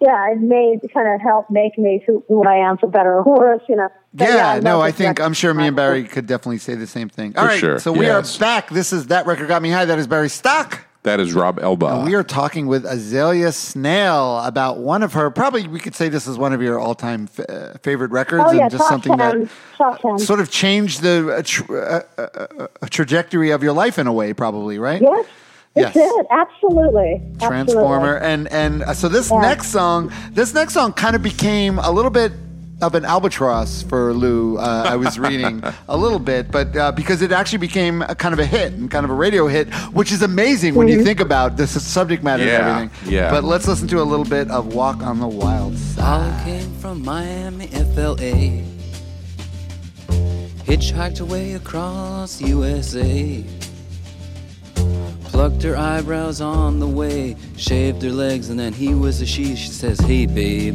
yeah, 0.00 0.32
it 0.32 0.40
made 0.40 0.80
kind 0.92 1.08
of 1.14 1.20
help 1.20 1.48
make 1.50 1.78
me 1.78 2.02
who, 2.06 2.24
who 2.28 2.44
I 2.44 2.56
am 2.56 2.76
for 2.76 2.88
better 2.88 3.14
or 3.14 3.22
worse. 3.38 3.62
You 3.68 3.76
know. 3.76 3.88
But 4.12 4.28
Yeah, 4.30 4.48
I 4.52 4.60
no, 4.60 4.80
I 4.80 4.90
think. 4.90 5.20
I'm 5.20 5.32
sure 5.32 5.54
me 5.54 5.68
and 5.68 5.76
Barry 5.76 6.04
could 6.04 6.26
definitely 6.26 6.58
say 6.58 6.74
the 6.74 6.86
same 6.86 7.08
thing. 7.08 7.36
All 7.36 7.44
For 7.44 7.48
right, 7.50 7.60
sure. 7.60 7.78
so 7.78 7.92
we 7.92 8.06
Yes. 8.06 8.36
are 8.36 8.40
back. 8.40 8.68
This 8.70 8.92
is 8.92 9.06
that 9.06 9.26
record 9.26 9.48
got 9.48 9.62
me 9.62 9.70
high. 9.70 9.84
That 9.84 9.98
is 9.98 10.06
Barry 10.06 10.28
Stock. 10.28 10.85
That 11.06 11.18
is 11.20 11.32
rob 11.34 11.58
elba 11.58 11.86
And 11.86 12.04
we 12.04 12.14
are 12.14 12.22
talking 12.22 12.66
with 12.66 12.84
Azalea 12.84 13.52
Snail 13.52 14.38
about 14.44 14.78
one 14.78 15.02
of 15.02 15.12
her, 15.14 15.30
probably 15.30 15.66
we 15.66 15.80
could 15.80 15.94
say 15.94 16.08
this 16.08 16.26
is 16.26 16.36
one 16.36 16.52
of 16.52 16.60
your 16.60 16.78
all 16.78 16.94
time 16.94 17.28
f- 17.38 17.46
uh, 17.48 17.78
favorite 17.82 18.10
records 18.10 18.44
Oh 18.46 18.52
yeah, 18.52 18.62
and 18.64 18.70
just 18.70 18.86
something 18.88 19.16
ten, 19.16 19.48
that 19.76 20.20
sort 20.20 20.40
of 20.40 20.50
changed 20.50 21.00
the 21.02 21.16
uh, 21.38 21.42
tr- 21.44 21.76
uh, 21.76 22.00
uh, 22.18 22.22
uh, 22.22 22.66
uh, 22.82 22.86
trajectory 22.90 23.50
of 23.50 23.62
your 23.62 23.72
life 23.72 23.98
in 23.98 24.06
a 24.06 24.12
way, 24.12 24.32
probably, 24.34 24.78
right? 24.78 25.00
yes, 25.00 25.26
it 25.74 25.80
Yes. 25.80 25.94
did. 25.94 26.26
Absolutely. 26.30 27.22
Transformer. 27.40 28.16
And, 28.16 28.48
and 28.48 28.82
uh, 28.82 28.94
so 28.94 29.08
this 29.08 29.30
Yeah. 29.30 29.40
next 29.40 29.68
song, 29.68 30.10
this 30.32 30.54
next 30.54 30.72
song 30.74 30.92
kind 30.92 31.14
of 31.14 31.22
became 31.22 31.78
a 31.78 31.90
little 31.90 32.10
bit 32.10 32.32
of 32.82 32.94
an 32.94 33.04
albatross 33.06 33.82
for 33.84 34.12
Lou. 34.12 34.58
Uh, 34.58 34.84
I 34.86 34.96
was 34.96 35.18
reading 35.28 35.62
a 35.88 35.96
little 35.96 36.18
bit, 36.18 36.50
but 36.50 36.76
uh, 36.76 36.92
because 36.92 37.22
it 37.22 37.32
actually 37.32 37.58
became 37.58 38.02
a 38.02 38.14
kind 38.14 38.32
of 38.34 38.38
a 38.38 38.44
hit 38.44 38.72
and 38.74 38.90
kind 38.90 39.04
of 39.04 39.10
a 39.10 39.14
radio 39.14 39.46
hit, 39.46 39.72
which 39.94 40.12
is 40.12 40.22
amazing 40.22 40.74
when 40.74 40.86
Mm-hmm. 40.86 40.98
you 40.98 41.04
think 41.04 41.20
about 41.20 41.56
this 41.56 41.70
subject 41.82 42.22
matter 42.22 42.44
Yeah, 42.44 42.78
and 42.78 42.90
everything. 42.90 43.12
yeah. 43.14 43.30
But 43.30 43.44
let's 43.44 43.66
listen 43.66 43.88
to 43.88 44.00
a 44.00 44.04
little 44.04 44.26
bit 44.26 44.50
of 44.50 44.74
"Walk 44.74 45.02
on 45.02 45.20
the 45.20 45.28
Wild 45.28 45.76
Side." 45.78 46.32
I 46.40 46.44
came 46.44 46.74
from 46.76 47.02
Miami, 47.02 47.68
FLA. 47.68 48.62
Hitchhiked 50.66 51.20
away 51.20 51.54
across 51.54 52.40
USA. 52.40 53.44
Plucked 55.24 55.62
her 55.62 55.76
eyebrows 55.76 56.40
on 56.40 56.80
the 56.80 56.86
way, 56.88 57.36
shaved 57.56 58.02
her 58.02 58.10
legs, 58.10 58.48
and 58.50 58.58
then 58.58 58.72
he 58.72 58.94
was 58.94 59.20
a 59.20 59.26
she. 59.26 59.54
She 59.56 59.68
says, 59.68 59.98
Hey 60.00 60.26
babe, 60.26 60.74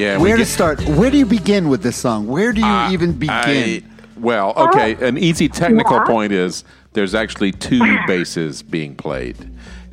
Yeah. 0.00 0.16
Where 0.18 0.36
to 0.36 0.42
get- 0.42 0.48
start? 0.48 0.82
Where 0.88 1.10
do 1.10 1.18
you 1.18 1.26
begin 1.26 1.68
with 1.68 1.82
this 1.82 1.96
song? 1.96 2.26
Where 2.26 2.52
do 2.52 2.60
you 2.60 2.86
even 2.90 3.12
begin? 3.12 3.34
I- 3.36 3.82
well, 4.18 4.52
okay. 4.56 4.96
An 5.06 5.16
easy 5.18 5.48
technical 5.48 5.96
Yeah. 5.96 6.04
point 6.04 6.32
is 6.32 6.64
there's 6.92 7.14
actually 7.14 7.52
two 7.52 7.80
basses 8.06 8.62
being 8.62 8.94
played. 8.94 9.36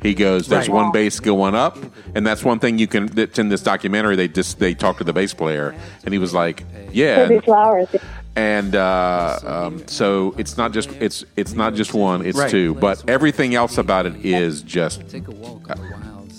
He 0.02 0.14
goes, 0.14 0.46
"There's 0.46 0.68
Right. 0.68 0.74
one 0.82 0.92
bass 0.92 1.18
going 1.18 1.54
up," 1.56 1.76
and 2.14 2.24
that's 2.26 2.44
one 2.44 2.58
thing 2.60 2.78
you 2.78 2.86
can. 2.86 3.06
That's 3.06 3.38
in 3.38 3.48
this 3.48 3.62
documentary. 3.62 4.14
They 4.16 4.28
just 4.28 4.58
they 4.60 4.72
talked 4.74 4.98
to 4.98 5.04
the 5.04 5.12
bass 5.12 5.34
player, 5.34 5.74
and 6.04 6.12
he 6.14 6.18
was 6.18 6.32
like, 6.32 6.62
"Yeah." 6.92 7.26
Baby 7.26 7.40
flowers. 7.44 7.88
and 8.36 8.76
uh, 8.76 9.38
um, 9.44 9.82
so 9.86 10.32
it's 10.38 10.56
not 10.56 10.72
just 10.72 10.88
it's 11.00 11.24
it's 11.36 11.54
not 11.54 11.74
just 11.74 11.92
one 11.92 12.24
it's 12.24 12.38
Right. 12.38 12.48
two 12.50 12.74
but 12.74 13.02
everything 13.08 13.56
else 13.56 13.78
about 13.78 14.06
it 14.06 14.14
is 14.24 14.62
just 14.62 15.08
Take 15.08 15.26
a 15.26 15.32
walk 15.32 15.68
uh, 15.68 15.74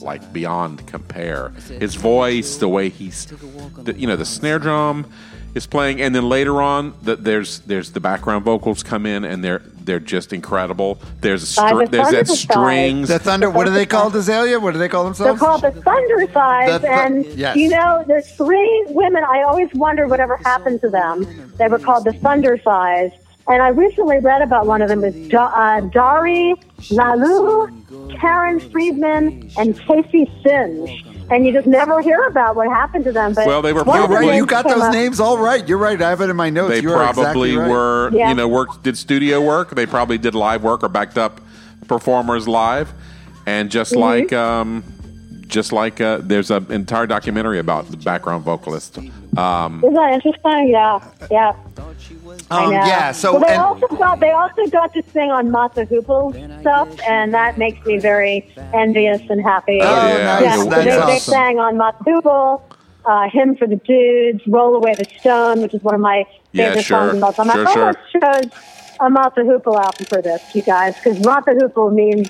on 0.04 0.06
the 0.06 0.06
wild 0.06 0.22
side. 0.22 0.24
like 0.24 0.34
beyond 0.34 0.88
compare 0.88 1.50
his 1.80 1.96
voice 1.96 2.58
the 2.58 2.68
way 2.68 2.90
he's 2.90 3.26
the, 3.26 3.94
you 3.98 4.08
know 4.08 4.16
the 4.16 4.26
snare 4.26 4.60
drum 4.60 5.06
is 5.56 5.66
playing 5.66 6.00
and 6.02 6.14
then 6.14 6.30
later 6.30 6.62
on 6.62 6.94
the, 7.02 7.16
there's 7.16 7.60
there's 7.62 7.92
the 7.92 8.00
background 8.00 8.46
vocals 8.46 8.84
come 8.84 9.06
in 9.06 9.24
and 9.26 9.44
they're 9.44 9.62
they're 9.84 10.00
just 10.00 10.32
incredible 10.34 11.00
there's 11.22 11.58
a 11.58 11.62
By 11.62 11.70
str- 11.70 11.86
the 11.86 11.90
there's 11.92 12.12
that 12.12 12.28
strings 12.28 13.08
The 13.08 13.18
thunder. 13.18 13.50
What 13.50 13.68
are 13.68 13.72
they 13.72 13.88
called, 13.88 14.16
Azalea? 14.16 14.60
What 14.60 14.74
do 14.74 14.78
they 14.78 14.88
call 14.88 15.04
themselves? 15.06 15.40
They're 15.42 15.50
themselves? 15.50 15.84
called 15.84 16.06
the 16.08 16.32
Thunderthighs, 16.32 16.68
The 16.82 16.88
Thu- 16.88 16.94
and 16.94 17.26
yes. 17.26 17.56
you 17.58 17.70
know, 17.70 18.04
there's 18.08 18.30
three 18.36 18.86
women. 18.90 19.24
I 19.24 19.42
always 19.42 19.70
wondered 19.74 20.10
whatever 20.12 20.38
happened 20.38 20.82
to 20.82 20.90
them. 20.90 21.54
They 21.58 21.68
were 21.68 21.80
called 21.80 22.04
the 22.06 22.12
Thunderthighs, 22.12 23.12
and 23.50 23.62
I 23.62 23.70
recently 23.70 24.20
read 24.20 24.42
about 24.42 24.66
one 24.68 24.82
of 24.82 24.90
them. 24.90 25.04
Is 25.04 25.28
da- 25.30 25.52
uh, 25.56 25.82
Dari 25.82 26.56
Lallou, 26.92 27.70
Karen 28.20 28.60
Friedman, 28.72 29.50
and 29.58 29.78
Casey 29.80 30.32
Synge. 30.44 31.06
And 31.32 31.46
you 31.46 31.54
just 31.54 31.68
never 31.68 32.02
hear 32.02 32.26
about 32.26 32.56
what 32.56 32.68
happened 32.70 33.04
to 33.06 33.12
them. 33.12 33.34
But 33.36 33.46
Well, 33.46 33.62
they 33.62 33.72
were 33.72 33.84
probably 33.84 34.00
You're 34.16 34.22
the 34.22 34.28
right. 34.30 34.36
You 34.38 34.46
got 34.48 34.68
those 34.68 34.82
up- 34.82 34.94
names 34.94 35.20
all 35.20 35.38
right. 35.38 35.68
You're 35.68 35.78
right. 35.78 36.02
I 36.02 36.10
have 36.10 36.22
it 36.22 36.30
in 36.32 36.36
my 36.36 36.50
notes. 36.50 36.74
they 36.74 36.82
you 36.82 36.90
probably 36.90 37.22
exactly 37.22 37.58
right. 37.58 37.70
were 37.70 38.10
Yeah. 38.14 38.30
you 38.30 38.36
know 38.36 38.48
worked 38.48 38.82
did 38.84 38.98
studio 38.98 39.40
work 39.40 39.76
they 39.76 39.86
probably 39.86 40.18
did 40.18 40.34
live 40.34 40.64
work 40.64 40.82
or 40.84 40.90
backed 40.90 41.20
up 41.20 41.40
performers 41.88 42.48
live 42.48 42.92
and 43.46 43.70
just 43.70 43.92
Mm-hmm. 43.94 44.02
like 44.02 44.34
um 44.34 44.84
just 45.50 45.74
like 45.74 46.00
uh, 46.00 46.20
there's 46.22 46.50
an 46.52 46.72
entire 46.72 47.06
documentary 47.08 47.60
about 47.60 47.90
the 47.92 47.98
background 47.98 48.44
vocalist 48.46 48.98
um 49.38 49.84
Isn't 49.84 49.94
that 49.96 50.14
interesting? 50.14 50.70
Yeah, 50.70 51.04
yeah. 51.30 51.54
I 52.52 52.64
Um, 52.64 52.72
know. 52.72 52.78
yeah. 52.94 53.12
So 53.12 53.34
well, 53.34 53.42
they 53.42 53.54
and- 53.54 53.62
also 53.62 53.88
got 53.98 54.20
they 54.20 54.32
also 54.32 54.66
got 54.68 54.94
to 54.94 55.04
sing 55.14 55.30
on 55.32 55.52
Mott 55.52 55.76
the 55.76 55.86
Hoople's 55.86 56.36
stuff, 56.62 56.90
and 57.08 57.34
that 57.34 57.58
makes 57.58 57.86
me 57.86 57.98
very 58.00 58.50
envious 58.74 59.22
and 59.30 59.42
happy. 59.42 59.80
Oh, 59.82 59.86
yeah. 59.86 60.24
nice. 60.24 60.42
Yeah, 60.44 60.56
so 60.64 60.70
That's 60.70 60.86
they, 60.86 60.92
they 60.92 60.98
awesome. 60.98 61.32
sang 61.34 61.60
on 61.60 61.78
Mott 61.78 61.96
the 62.00 62.06
Hoople, 62.12 62.62
uh, 63.06 63.30
"Hymn 63.30 63.56
for 63.56 63.68
the 63.68 63.76
Dudes," 63.78 64.42
"Roll 64.48 64.76
Away 64.76 64.96
the 64.96 65.06
Stone," 65.20 65.62
which 65.62 65.74
is 65.74 65.84
one 65.84 65.96
of 65.96 66.02
my 66.02 66.26
Yeah, 66.52 66.70
favorite 66.70 66.86
sure. 66.86 67.12
songs 67.12 67.18
of 67.18 67.24
all 67.24 67.34
time. 67.34 67.50
Sure, 67.52 67.68
I 67.68 67.74
sure. 67.74 67.86
almost 67.86 68.00
chose 68.52 68.52
a 69.00 69.10
Mott 69.10 69.36
the 69.36 69.42
Hoople 69.42 69.76
album 69.80 70.06
for 70.08 70.22
this, 70.22 70.42
you 70.56 70.62
guys, 70.64 70.96
because 70.96 71.24
Mott 71.24 71.46
the 71.46 71.52
Hoople 71.54 71.94
means 71.94 72.30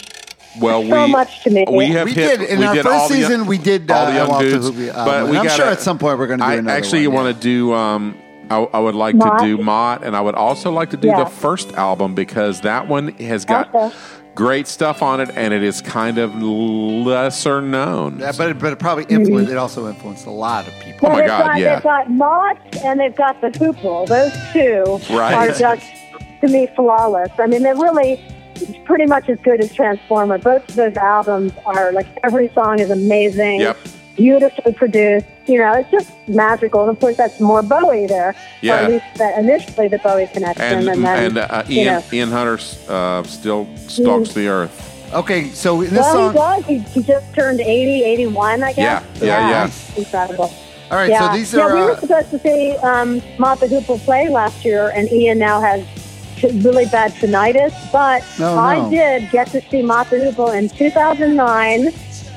well 0.59 0.81
so 0.83 1.05
we 1.05 1.11
much 1.11 1.43
to 1.43 1.49
me. 1.49 1.65
we 1.69 1.87
have 1.87 2.05
We 2.05 2.13
hit, 2.13 2.39
did 2.39 2.49
in 2.49 2.59
we 2.59 2.65
our 2.65 2.73
did 2.75 2.83
first 2.83 2.95
all 2.95 3.07
the- 3.09 3.13
season. 3.15 3.45
we 3.45 3.57
did 3.57 3.89
uh, 3.91 3.95
all 3.95 4.05
the 4.07 4.13
young 4.13 4.29
Walter 4.29 4.49
dudes, 4.49 4.69
Hoopy 4.71 4.87
album, 4.89 5.05
but 5.05 5.29
we 5.31 5.37
I'm 5.37 5.43
gotta, 5.45 5.55
sure 5.55 5.65
at 5.67 5.79
some 5.81 5.99
point 5.99 6.17
we're 6.17 6.27
going 6.27 6.39
to 6.39 6.45
do 6.45 6.51
I 6.51 6.55
another 6.55 6.75
actually 6.77 7.05
one, 7.07 7.15
want 7.15 7.27
yeah. 7.27 7.33
to 7.33 7.39
do. 7.39 7.73
Um, 7.73 8.17
I, 8.51 8.57
I 8.63 8.79
would 8.79 8.95
like 8.95 9.13
Mott? 9.13 9.39
to 9.41 9.45
do 9.45 9.57
Mott, 9.61 10.03
and 10.03 10.15
I 10.15 10.21
would 10.21 10.33
also 10.33 10.71
like 10.71 10.89
to 10.89 10.97
do 10.97 11.09
Yeah. 11.09 11.23
the 11.23 11.29
first 11.29 11.73
album 11.73 12.15
because 12.15 12.61
that 12.61 12.87
one 12.87 13.09
has 13.19 13.45
got 13.45 13.73
Okay. 13.75 13.95
great 14.33 14.65
stuff 14.67 15.03
on 15.03 15.19
it, 15.21 15.29
and 15.35 15.53
it 15.53 15.61
is 15.61 15.83
kind 15.83 16.17
of 16.17 16.33
lesser 16.41 17.61
known. 17.61 18.17
Yeah, 18.19 18.31
but 18.37 18.49
it, 18.49 18.59
but 18.59 18.73
it 18.73 18.79
probably 18.79 19.05
influenced. 19.05 19.51
It 19.51 19.57
also 19.57 19.87
influenced 19.87 20.25
a 20.25 20.31
lot 20.31 20.67
of 20.67 20.73
people. 20.79 21.09
Oh 21.09 21.11
my 21.13 21.27
God, 21.27 21.45
got, 21.45 21.59
yeah. 21.59 21.75
They've 21.75 21.83
got 21.83 22.09
Mott 22.09 22.57
and 22.83 22.99
they've 22.99 23.15
got 23.15 23.39
the 23.41 23.49
Hoople. 23.49 24.07
Those 24.07 24.33
two 24.51 24.99
Right. 25.15 25.49
are 25.51 25.53
just, 25.57 25.85
to 26.41 26.47
me, 26.47 26.67
flawless. 26.75 27.29
I 27.37 27.45
mean, 27.45 27.61
they're 27.63 27.75
really 27.75 28.19
pretty 28.85 29.05
much 29.05 29.29
as 29.29 29.39
good 29.39 29.59
as 29.61 29.73
Transformer. 29.73 30.37
Both 30.37 30.67
of 30.69 30.75
those 30.75 30.95
albums 30.97 31.53
are 31.65 31.91
like 31.91 32.07
every 32.23 32.49
song 32.49 32.79
is 32.79 32.89
amazing, 32.89 33.61
Yep. 33.61 33.77
beautifully 34.15 34.73
produced. 34.73 35.25
You 35.47 35.59
know, 35.59 35.73
it's 35.73 35.89
just 35.91 36.11
magical. 36.27 36.81
And 36.81 36.89
of 36.91 36.99
course, 36.99 37.17
that's 37.17 37.39
more 37.39 37.61
Bowie 37.63 38.05
there, 38.07 38.29
or 38.29 38.35
Yeah. 38.61 38.75
at 38.81 38.89
least 38.91 39.05
that 39.15 39.39
initially 39.39 39.87
the 39.87 39.97
Bowie 39.99 40.27
connection, 40.27 40.63
and 40.63 40.87
and, 40.89 41.05
then 41.05 41.25
and 41.25 41.37
uh, 41.37 41.63
you 41.67 41.81
Ian 41.81 41.93
know. 41.95 42.03
Ian 42.13 42.29
Hunter 42.31 42.59
uh, 42.89 43.23
still 43.23 43.67
stalks 43.87 44.33
the 44.33 44.47
earth. 44.47 44.85
Okay, 45.13 45.49
so 45.49 45.81
in 45.81 45.89
this 45.89 45.99
Well, 46.01 46.31
song. 46.33 46.63
he 46.65 46.75
does. 46.77 46.93
He, 46.93 46.99
he 46.99 47.03
just 47.03 47.33
turned 47.33 47.59
80, 47.61 48.03
81, 48.03 48.61
I 48.61 48.73
guess. 48.73 49.03
Yeah, 49.19 49.25
yeah, 49.25 49.49
yeah. 49.49 49.71
Incredible. 49.97 50.53
All 50.91 50.97
right, 50.97 51.09
yeah. 51.09 51.31
so 51.31 51.37
these 51.37 51.51
yeah, 51.51 51.61
are. 51.63 51.73
we 51.75 51.81
were 51.81 51.91
Uh, 51.93 51.99
supposed 51.99 52.29
to 52.29 52.39
see 52.39 52.75
um, 52.77 53.19
Mott 53.39 53.59
the 53.59 53.65
Hoople 53.67 53.99
play 54.05 54.29
last 54.29 54.63
year, 54.63 54.89
and 54.95 55.11
Ian 55.11 55.39
now 55.39 55.59
has 55.61 55.81
t- 55.81 55.98
really 56.43 56.85
bad 56.85 57.11
tinnitus. 57.13 57.73
But 57.91 58.23
Oh, 58.39 58.55
no. 58.55 58.57
I 58.59 58.89
did 58.89 59.29
get 59.31 59.47
to 59.47 59.61
see 59.61 59.81
Hoople 59.81 60.55
in 60.57 60.69
2009. 60.69 61.89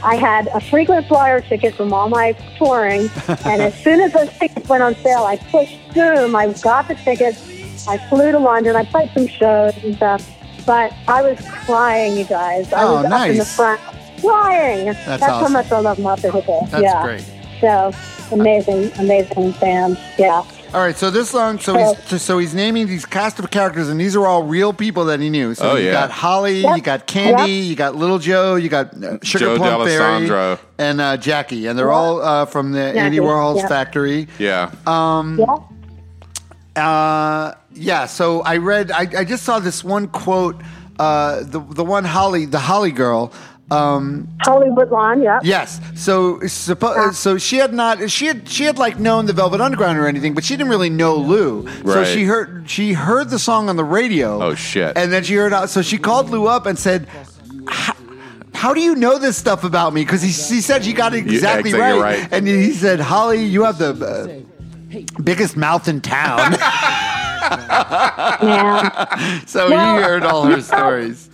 I 0.05 0.17
had 0.17 0.49
a 0.49 0.61
frequent 0.61 1.07
flyer 1.07 1.41
ticket 1.41 1.75
from 1.77 1.93
all 1.93 2.09
my 2.09 2.33
touring, 2.59 3.09
and 3.45 3.63
as 3.63 3.75
soon 3.85 4.01
as 4.01 4.13
those 4.13 4.31
tickets 4.37 4.69
went 4.69 4.83
on 4.83 4.97
sale, 4.97 5.25
I 5.25 5.37
pushed 5.37 5.79
boom. 5.95 6.35
I 6.35 6.53
got 6.63 6.89
the 6.89 6.97
tickets. 6.97 7.87
I 7.87 7.99
flew 8.09 8.33
to 8.33 8.39
London. 8.39 8.75
I 8.75 8.85
played 8.85 9.11
some 9.15 9.29
shows 9.29 9.73
and 9.85 9.95
stuff, 9.97 10.29
but 10.67 10.93
I 11.07 11.23
was 11.23 11.39
crying, 11.65 12.17
you 12.17 12.25
guys. 12.25 12.73
I 12.73 12.83
Oh, 12.83 13.03
was 13.03 13.13
up 13.13 13.29
in 13.29 13.39
the 13.39 13.45
front 13.45 13.81
crying. 14.21 14.87
That's 14.87 15.23
how 15.23 15.35
awesome. 15.37 15.53
much 15.53 15.71
I 15.71 15.79
love 15.81 15.97
the 16.23 16.29
Hoople. 16.29 16.69
that's 16.71 16.83
yeah. 16.83 17.03
great. 17.05 17.25
So 17.61 17.93
amazing, 18.33 18.91
amazing 18.99 19.53
band. 19.53 19.99
Yeah. 20.19 20.43
All 20.75 20.81
right, 20.81 20.97
so 20.97 21.11
this 21.11 21.29
song, 21.29 21.59
so 21.59 21.77
he's 22.09 22.23
so 22.23 22.39
he's 22.39 22.55
naming 22.55 22.87
these 22.87 23.05
cast 23.05 23.39
of 23.39 23.51
characters, 23.51 23.91
and 23.91 24.01
these 24.01 24.17
are 24.17 24.27
all 24.27 24.43
real 24.45 24.73
people 24.73 25.05
that 25.07 25.21
he 25.21 25.29
knew. 25.29 25.55
So 25.55 25.73
Oh, 25.73 25.77
you 25.77 25.85
yeah. 25.87 25.93
got 25.93 26.11
Holly, 26.11 26.61
Yep. 26.61 26.77
you 26.77 26.83
got 26.83 27.07
Candy, 27.07 27.53
Yep. 27.53 27.65
you 27.69 27.77
got 27.77 27.95
Little 27.97 28.19
Joe, 28.19 28.55
you 28.55 28.71
got 28.71 28.95
uh, 29.05 29.19
Sugar 29.23 29.45
Joe 29.45 29.57
Plum 29.59 29.87
Fairy, 29.87 30.59
and 30.79 30.99
uh, 31.03 31.19
Jackie, 31.19 31.67
and 31.67 31.79
they're 31.79 31.93
all 31.93 32.23
uh, 32.23 32.47
from 32.47 32.73
the 32.73 32.81
Andy 32.81 33.19
Jackie, 33.19 33.19
Warhol's 33.19 33.59
yeah. 33.59 33.69
factory. 33.69 34.29
Yeah, 34.39 34.71
Um, 34.87 35.39
Yeah. 35.39 36.83
Uh, 36.83 37.55
yeah. 37.75 38.07
So 38.07 38.41
I 38.41 38.57
read. 38.57 38.91
I, 38.91 39.01
I 39.19 39.25
just 39.27 39.43
saw 39.45 39.59
this 39.59 39.85
one 39.85 40.09
quote. 40.09 40.57
Uh, 40.99 41.41
the 41.43 41.61
the 41.61 41.85
one 41.85 42.05
Holly, 42.05 42.47
the 42.47 42.59
Holly 42.61 42.93
girl. 42.93 43.31
Um, 43.73 44.29
Holly 44.43 44.71
Woodlawn, 44.71 45.23
yeah. 45.23 45.41
yes. 45.43 45.81
So 45.95 46.37
suppo- 46.41 47.13
so 47.15 47.39
she 47.39 47.57
had 47.57 47.73
not. 47.73 48.11
She 48.11 48.27
had 48.27 48.49
she 48.49 48.65
had 48.65 48.79
like 48.79 48.99
known 48.99 49.27
the 49.27 49.33
Velvet 49.33 49.61
Underground 49.61 49.99
or 49.99 50.07
anything, 50.07 50.35
but 50.35 50.45
she 50.45 50.55
didn't 50.57 50.71
really 50.71 50.91
know 50.91 51.17
Lou. 51.17 51.67
So 51.85 52.05
she 52.05 52.25
heard 52.25 52.69
she 52.69 52.93
heard 52.93 53.31
the 53.31 53.39
song 53.39 53.69
on 53.69 53.77
the 53.77 53.85
radio. 53.85 54.43
Oh, 54.43 54.55
shit. 54.55 54.97
And 54.97 55.13
then 55.13 55.25
she 55.25 55.35
heard. 55.35 55.69
So 55.69 55.81
she 55.83 55.99
called 55.99 56.31
Lou 56.31 56.47
up 56.47 56.67
and 56.67 56.79
said. 56.79 57.07
"How- 57.67 57.95
How 58.55 58.75
do 58.75 58.81
you 58.81 58.95
know 58.95 59.19
this 59.19 59.37
stuff 59.37 59.65
about 59.65 59.93
me? 59.93 60.03
Because 60.05 60.23
he, 60.23 60.29
he 60.29 60.61
said 60.61 60.85
you 60.87 60.95
got 60.95 61.15
it 61.15 61.25
You- 61.27 61.33
exactly 61.33 61.71
exactly 61.71 62.01
right. 62.01 62.21
right. 62.21 62.29
And 62.33 62.47
he 62.47 62.71
said, 62.73 63.01
Holly, 63.01 63.43
you 63.45 63.65
have 63.65 63.79
the 63.79 64.45
uh, 64.97 65.21
biggest 65.25 65.57
mouth 65.57 65.89
in 65.89 66.01
town. 66.01 66.53
Man. 68.41 69.43
so 69.47 69.69
Well, 69.71 69.97
he 69.97 70.03
heard 70.03 70.23
all 70.23 70.45
her 70.45 70.61
stories. 70.61 71.29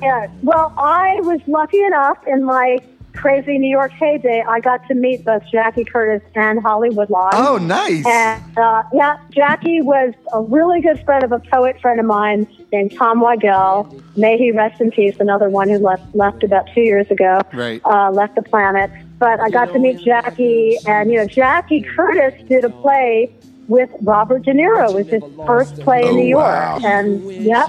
Yeah. 0.00 0.28
Well, 0.42 0.72
I 0.76 1.20
was 1.20 1.40
lucky 1.46 1.82
enough 1.82 2.18
in 2.26 2.44
my 2.44 2.78
crazy 3.14 3.58
New 3.58 3.70
York 3.70 3.92
heyday, 3.92 4.42
I 4.46 4.60
got 4.60 4.86
to 4.88 4.94
meet 4.94 5.24
both 5.24 5.42
Jackie 5.50 5.84
Curtis 5.84 6.22
and 6.34 6.60
Holly 6.60 6.90
Woodlawn. 6.90 7.30
Oh, 7.34 7.58
nice. 7.58 8.04
And 8.06 8.58
uh, 8.58 8.82
yeah, 8.92 9.18
Jackie 9.30 9.80
was 9.80 10.14
a 10.32 10.42
really 10.42 10.80
good 10.80 11.04
friend 11.04 11.22
of 11.24 11.32
a 11.32 11.38
poet 11.38 11.80
friend 11.80 12.00
of 12.00 12.06
mine 12.06 12.46
named 12.72 12.94
Tom 12.96 13.20
Weigel. 13.20 14.02
May 14.16 14.38
he 14.38 14.50
rest 14.50 14.80
in 14.80 14.90
peace. 14.90 15.16
Another 15.20 15.48
one 15.48 15.68
who 15.68 15.78
left 15.78 16.14
left 16.14 16.42
about 16.42 16.68
two 16.74 16.82
years 16.82 17.10
ago. 17.10 17.40
Right. 17.52 17.80
Uh, 17.84 18.10
left 18.10 18.34
the 18.34 18.42
planet. 18.42 18.90
But 19.18 19.40
I 19.40 19.50
got 19.50 19.72
to 19.72 19.78
meet 19.78 20.00
Jackie, 20.00 20.78
and 20.86 21.10
you 21.10 21.18
know, 21.18 21.26
Jackie 21.26 21.82
Curtis 21.82 22.34
did 22.48 22.64
a 22.64 22.70
play 22.70 23.32
with 23.68 23.90
Robert 24.02 24.42
De 24.42 24.52
Niro. 24.52 24.92
Was 24.94 25.06
his 25.08 25.22
first 25.46 25.78
play 25.80 26.02
in 26.02 26.08
Oh, 26.08 26.12
New 26.16 26.26
York, 26.26 26.42
wow. 26.44 26.78
and 26.84 27.30
yeah, 27.32 27.66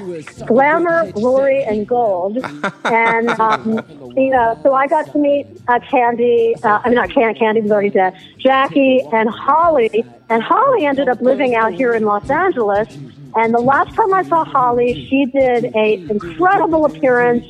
glamour, 0.47 1.11
glory, 1.11 1.63
and 1.63 1.87
gold. 1.87 2.37
and 2.85 3.29
um, 3.29 3.81
you 4.17 4.29
know, 4.29 4.59
so 4.63 4.73
I 4.73 4.87
got 4.87 5.11
to 5.11 5.17
meet 5.17 5.47
uh, 5.67 5.79
Candy. 5.79 6.55
Uh, 6.63 6.79
I 6.83 6.89
mean, 6.89 6.95
not 6.95 7.09
Candy. 7.11 7.37
Candy 7.39 7.61
was 7.61 7.71
already 7.71 7.89
dead. 7.89 8.15
Jackie 8.37 9.01
and 9.13 9.29
Holly, 9.29 10.03
and 10.29 10.41
Holly 10.43 10.85
ended 10.85 11.07
up 11.09 11.21
living 11.21 11.55
out 11.55 11.73
here 11.73 11.93
in 11.93 12.03
Los 12.03 12.29
Angeles. 12.29 12.97
And 13.35 13.51
the 13.53 13.59
last 13.59 13.95
time 13.95 14.13
I 14.13 14.21
saw 14.23 14.43
Holly, 14.45 15.07
she 15.09 15.25
did 15.25 15.75
a 15.75 15.95
incredible 16.09 16.85
appearance 16.85 17.45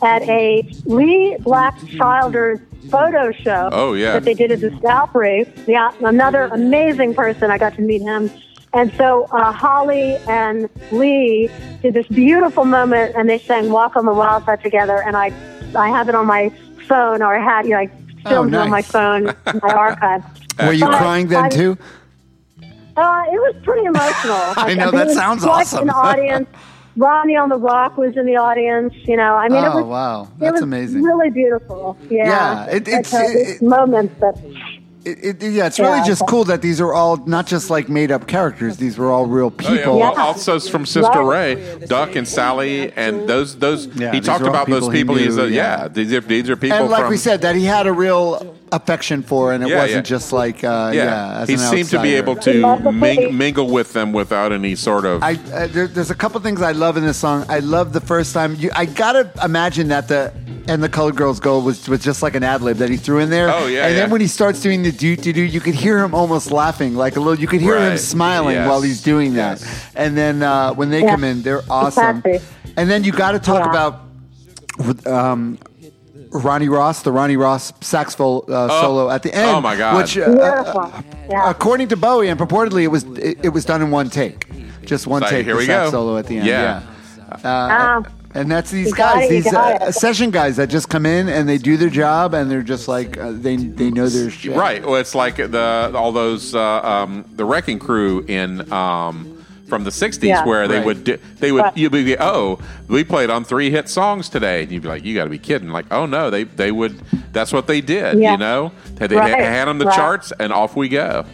at 0.00 0.22
a 0.28 0.62
Leee 0.84 1.36
Black 1.40 1.76
Childers 1.88 2.60
photo 2.94 3.32
show 3.32 3.68
Oh, 3.72 3.94
yeah. 3.94 4.12
that 4.14 4.24
they 4.24 4.34
did 4.34 4.50
at 4.52 4.60
the 4.60 4.70
Gallery. 4.70 5.46
Yeah, 5.66 5.92
another 6.00 6.44
amazing 6.44 7.14
person. 7.14 7.50
I 7.50 7.58
got 7.58 7.74
to 7.76 7.82
meet 7.82 8.02
him. 8.02 8.30
And 8.72 8.92
so 8.94 9.24
uh, 9.32 9.52
Holly 9.52 10.16
and 10.28 10.68
Lee 10.90 11.48
did 11.82 11.94
this 11.94 12.06
beautiful 12.08 12.64
moment, 12.64 13.14
and 13.16 13.28
they 13.28 13.38
sang 13.38 13.70
"Walk 13.70 13.94
on 13.96 14.04
the 14.04 14.12
Wild 14.12 14.44
Side" 14.46 14.62
together. 14.62 15.00
And 15.06 15.16
I, 15.16 15.32
I 15.76 15.88
have 15.90 16.08
it 16.08 16.14
on 16.16 16.26
my 16.26 16.50
phone, 16.88 17.22
or 17.22 17.36
I 17.36 17.42
had, 17.42 17.66
you 17.66 17.72
know, 17.72 17.78
I 17.78 17.86
filmed 18.28 18.52
it 18.54 18.58
on 18.58 18.70
my 18.70 18.82
phone, 18.82 19.28
in 19.46 19.60
my 19.62 19.72
archive. 19.72 20.24
Were 20.58 20.72
you 20.72 20.86
But 20.86 20.98
crying 20.98 21.28
then 21.28 21.44
I- 21.44 21.48
too? 21.48 21.78
Uh, 22.96 23.24
it 23.32 23.40
was 23.46 23.56
pretty 23.64 23.84
emotional. 23.86 24.36
I 24.56 24.74
know, 24.74 24.92
mean, 24.92 25.06
that 25.06 25.10
sounds 25.10 25.44
awesome. 25.44 25.82
An 25.88 25.90
audience. 26.08 26.48
Ronnie 26.96 27.36
on 27.36 27.48
the 27.48 27.56
Rock 27.58 27.96
was 27.96 28.16
in 28.16 28.26
the 28.26 28.36
audience. 28.36 28.94
You 29.04 29.16
know, 29.16 29.34
I 29.34 29.48
mean, 29.48 29.64
it 29.64 29.68
Oh, 29.68 29.76
was 29.78 29.84
wow. 29.86 30.22
it 30.22 30.28
That's 30.40 30.52
was 30.54 30.62
amazing. 30.62 31.02
Really 31.02 31.30
beautiful. 31.30 31.96
Yeah, 32.08 32.26
Yeah, 32.28 32.64
it- 32.76 32.88
it's- 32.88 33.12
Like, 33.12 33.24
uh, 33.24 33.28
it- 33.30 33.46
these 33.46 33.62
moments 33.62 34.14
that. 34.20 34.36
It, 35.06 35.42
it, 35.42 35.52
yeah, 35.52 35.66
it's 35.66 35.78
really 35.78 35.98
Yeah. 35.98 36.04
just 36.06 36.26
cool 36.26 36.44
that 36.44 36.62
these 36.62 36.80
are 36.80 36.94
all 36.94 37.18
not 37.26 37.46
just 37.46 37.68
like 37.68 37.90
made 37.90 38.10
up 38.10 38.26
characters; 38.26 38.78
these 38.78 38.96
were 38.96 39.10
all 39.12 39.26
real 39.26 39.52
Oh, 39.58 39.62
yeah, 39.62 39.76
people. 39.76 39.98
well, 39.98 40.14
Yeah. 40.16 40.22
also 40.24 40.58
from 40.58 40.86
Sister 40.86 41.20
Right. 41.22 41.58
Ray, 41.58 41.86
Duck 41.86 42.16
and 42.16 42.26
Sally, 42.26 42.90
and 42.96 43.28
those 43.28 43.56
those 43.56 43.86
Yeah, 43.94 44.12
he 44.12 44.20
talked 44.22 44.40
are 44.40 44.44
all 44.44 44.50
about 44.50 44.66
those 44.66 44.88
people 44.88 44.92
he 44.92 44.98
people. 45.00 45.14
He's 45.16 45.36
knew, 45.36 45.42
a, 45.42 45.48
yeah. 45.48 45.80
yeah, 45.82 45.88
these 45.88 46.10
are 46.14 46.20
these 46.22 46.48
are 46.48 46.56
people 46.56 46.78
and 46.78 46.88
like 46.88 47.02
from 47.02 47.10
we 47.10 47.18
said, 47.18 47.42
that 47.42 47.54
he 47.54 47.66
had 47.66 47.86
a 47.86 47.92
real 47.92 48.54
affection 48.74 49.22
for, 49.22 49.52
and 49.52 49.62
it 49.62 49.68
Yeah, 49.70 49.76
wasn't 49.82 50.06
yeah. 50.06 50.16
just 50.16 50.32
like 50.32 50.64
uh, 50.64 50.90
yeah. 50.92 51.04
yeah, 51.04 51.40
as 51.42 51.48
he 51.48 51.54
an 51.54 51.60
seemed 51.60 51.88
to 51.90 52.02
be 52.02 52.16
outsider. 52.18 52.58
able 52.62 52.82
to 52.82 52.92
ming, 52.92 53.36
mingle 53.36 53.68
with 53.68 53.92
them 53.92 54.12
without 54.12 54.50
any 54.52 54.74
sort 54.74 55.04
of. 55.04 55.22
I 55.22 55.34
uh, 55.52 55.66
there, 55.68 55.86
there's 55.86 56.10
a 56.10 56.14
couple 56.14 56.40
things 56.40 56.60
I 56.62 56.72
love 56.72 56.96
in 56.96 57.04
this 57.04 57.18
song. 57.18 57.44
I 57.48 57.60
love 57.60 57.92
the 57.92 58.00
first 58.00 58.34
time. 58.34 58.54
You, 58.56 58.70
I 58.74 58.84
gotta 58.86 59.30
imagine 59.44 59.88
that 59.88 60.08
the 60.08 60.32
and 60.66 60.82
the 60.82 60.88
colored 60.88 61.16
girls 61.16 61.40
go 61.40 61.58
was 61.60 61.88
was 61.88 62.00
just 62.00 62.22
like 62.22 62.34
an 62.34 62.42
ad 62.42 62.62
lib 62.62 62.78
that 62.78 62.88
he 62.90 62.96
threw 62.96 63.18
in 63.20 63.28
there. 63.30 63.48
Oh, 63.50 63.66
yeah, 63.66 63.86
And 63.86 63.94
yeah. 63.94 64.00
then 64.00 64.10
when 64.10 64.20
he 64.20 64.26
starts 64.26 64.60
doing 64.60 64.82
the 64.82 64.92
do 64.92 65.14
do 65.16 65.32
do, 65.32 65.42
you 65.42 65.60
could 65.60 65.74
hear 65.74 65.98
him 66.04 66.14
almost 66.14 66.50
laughing, 66.50 66.94
like 66.94 67.16
a 67.16 67.20
little. 67.20 67.38
You 67.40 67.46
could 67.48 67.60
hear 67.60 67.76
him 67.76 67.90
Right. 67.90 68.00
smiling 68.00 68.54
Yes. 68.56 68.68
while 68.68 68.80
he's 68.82 69.02
doing 69.02 69.34
that. 69.34 69.60
Yes. 69.60 69.90
And 69.94 70.16
then 70.16 70.42
uh, 70.42 70.72
when 70.74 70.88
they 70.90 71.02
Yeah. 71.02 71.10
come 71.10 71.22
in, 71.24 71.42
they're 71.42 71.62
awesome. 71.70 72.18
Exactly. 72.18 72.40
And 72.76 72.90
then 72.90 73.04
you 73.04 73.12
got 73.12 73.32
to 73.32 73.38
talk 73.38 73.64
Yeah. 73.64 73.70
about. 73.70 74.00
with, 74.86 75.06
Um, 75.06 75.58
Ronnie 76.30 76.68
Ross, 76.68 77.02
the 77.02 77.10
Ronnie 77.12 77.36
Ross 77.36 77.72
saxophone 77.80 78.42
uh, 78.48 78.68
solo 78.80 79.10
at 79.10 79.22
the 79.22 79.34
end. 79.34 79.50
Oh, 79.50 79.60
my 79.60 79.76
God. 79.76 79.96
Which, 79.96 80.16
uh, 80.16 80.26
Beautiful. 80.26 80.92
Yeah. 81.28 81.50
according 81.50 81.88
to 81.88 81.96
Bowie, 81.96 82.28
and 82.28 82.38
purportedly 82.38 82.82
it 82.84 82.88
was 82.88 83.04
it, 83.18 83.38
it 83.44 83.48
was 83.50 83.64
done 83.64 83.82
in 83.82 83.90
one 83.90 84.10
take, 84.10 84.46
just 84.84 85.06
one 85.06 85.22
So, 85.22 85.28
take. 85.30 85.44
here 85.46 85.54
the 85.54 85.58
we 85.60 85.66
sax 85.66 85.86
go. 85.86 85.90
solo 85.90 86.16
at 86.16 86.26
the 86.26 86.38
end. 86.38 86.46
Yeah. 86.46 86.82
Yeah, 87.18 87.36
Uh, 87.44 87.96
Um, 87.98 88.06
and 88.36 88.50
that's 88.50 88.70
these 88.70 88.92
guys, 88.92 89.26
it, 89.26 89.30
these 89.30 89.52
uh, 89.52 89.92
session 89.92 90.30
guys 90.32 90.56
that 90.56 90.68
just 90.68 90.88
come 90.88 91.06
in 91.06 91.28
and 91.28 91.48
they 91.48 91.56
do 91.58 91.76
their 91.76 91.88
job, 91.88 92.34
and 92.34 92.50
they're 92.50 92.62
just 92.62 92.88
like 92.88 93.16
uh, 93.16 93.30
they 93.32 93.56
they 93.56 93.90
know 93.90 94.08
their 94.08 94.28
shit. 94.30 94.56
Right. 94.56 94.84
Well, 94.84 94.96
it's 94.96 95.14
like 95.14 95.36
the 95.36 95.92
all 95.94 96.10
those 96.12 96.54
uh, 96.54 96.60
um, 96.82 97.24
the 97.34 97.44
wrecking 97.44 97.78
crew 97.78 98.24
in 98.26 98.72
um, 98.72 99.43
from 99.74 99.82
the 99.84 99.90
'60s 99.90 100.22
Yeah. 100.28 100.44
where 100.44 100.68
they 100.68 100.76
Right. 100.76 100.86
would 100.86 101.04
do, 101.04 101.18
they 101.40 101.50
would 101.50 101.62
Right. 101.64 101.76
you'd 101.76 101.90
be 101.90 102.16
oh 102.18 102.60
we 102.86 103.02
played 103.02 103.28
on 103.28 103.42
three 103.44 103.70
hit 103.70 103.88
songs 103.88 104.28
today 104.28 104.62
and 104.62 104.70
you'd 104.70 104.82
be 104.82 104.88
like 104.88 105.04
you 105.04 105.14
got 105.16 105.24
to 105.24 105.30
be 105.30 105.38
kidding 105.38 105.70
like 105.70 105.86
oh 105.90 106.06
no 106.06 106.30
they 106.30 106.44
they 106.44 106.70
would 106.70 106.94
that's 107.32 107.52
what 107.52 107.66
they 107.66 107.80
did 107.80 108.18
Yeah. 108.20 108.32
you 108.32 108.38
know 108.38 108.70
they, 108.94 109.08
they 109.08 109.16
Right. 109.16 109.34
hand 109.34 109.68
them 109.68 109.78
the 109.78 109.86
Right. 109.86 109.96
charts 109.96 110.32
and 110.38 110.52
off 110.52 110.76
we 110.76 110.88
go. 110.88 111.24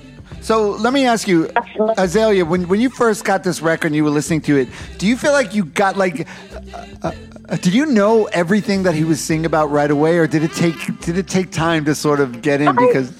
So 0.42 0.70
let 0.70 0.94
me 0.94 1.04
ask 1.04 1.28
you, 1.28 1.50
Azalea, 1.98 2.46
when 2.46 2.66
when 2.68 2.80
you 2.80 2.88
first 2.88 3.24
got 3.24 3.44
this 3.44 3.60
record 3.60 3.88
and 3.88 3.96
you 3.96 4.04
were 4.04 4.10
listening 4.20 4.40
to 4.42 4.56
it, 4.56 4.68
do 4.96 5.06
you 5.06 5.16
feel 5.16 5.32
like 5.32 5.54
you 5.54 5.64
got 5.66 5.98
like? 5.98 6.26
Uh, 6.72 7.12
uh, 7.50 7.56
did 7.56 7.74
you 7.74 7.84
know 7.84 8.24
everything 8.32 8.84
that 8.84 8.94
he 8.94 9.04
was 9.04 9.20
singing 9.20 9.44
about 9.44 9.70
right 9.70 9.90
away, 9.90 10.16
or 10.16 10.26
did 10.26 10.42
it 10.42 10.52
take 10.54 10.76
did 11.00 11.18
it 11.18 11.26
take 11.28 11.50
time 11.50 11.84
to 11.84 11.94
sort 11.94 12.20
of 12.20 12.40
get 12.40 12.62
in? 12.62 12.68
I- 12.68 12.72
Because 12.72 13.12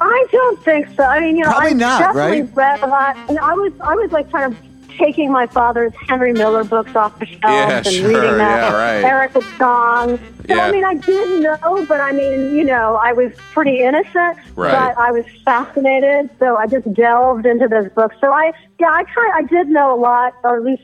I 0.00 0.26
don't 0.32 0.62
think 0.64 0.88
so. 0.96 1.02
I 1.04 1.20
mean, 1.20 1.36
you 1.36 1.44
know, 1.44 1.50
Probably 1.50 1.70
I 1.70 1.72
not, 1.74 1.98
definitely 2.00 2.42
right? 2.42 2.56
read 2.56 2.82
a 2.82 2.86
lot. 2.86 3.16
And 3.28 3.38
I 3.38 3.52
was, 3.54 3.72
I 3.80 3.94
was 3.94 4.10
like 4.12 4.30
kind 4.32 4.52
of 4.52 4.58
taking 4.98 5.30
my 5.32 5.46
father's 5.46 5.92
Henry 6.08 6.32
Miller 6.32 6.64
books 6.64 6.94
off 6.94 7.18
the 7.18 7.26
shelf 7.26 7.40
Yeah, 7.44 7.76
and 7.78 7.86
sure, 7.86 8.08
reading 8.08 8.36
that. 8.38 8.72
yeah, 8.72 8.72
right. 8.74 9.04
Erica 9.04 9.40
Jong. 9.58 10.18
So 10.18 10.54
Yeah. 10.56 10.66
I 10.66 10.72
mean, 10.72 10.84
I 10.84 10.94
didn't 10.94 11.42
know, 11.42 11.86
but 11.88 12.00
I 12.00 12.12
mean, 12.12 12.54
you 12.56 12.64
know, 12.64 12.96
I 13.02 13.12
was 13.12 13.32
pretty 13.52 13.80
innocent, 13.82 14.38
Right. 14.56 14.72
but 14.72 14.98
I 14.98 15.10
was 15.12 15.24
fascinated. 15.44 16.28
So 16.38 16.56
I 16.56 16.66
just 16.66 16.92
delved 16.94 17.46
into 17.46 17.68
those 17.68 17.88
books. 17.92 18.16
So 18.20 18.32
I, 18.32 18.52
yeah, 18.78 18.88
I 18.90 19.04
kind, 19.04 19.32
I 19.34 19.42
did 19.42 19.68
know 19.68 19.94
a 19.94 20.00
lot, 20.00 20.34
or 20.44 20.56
at 20.56 20.64
least 20.64 20.82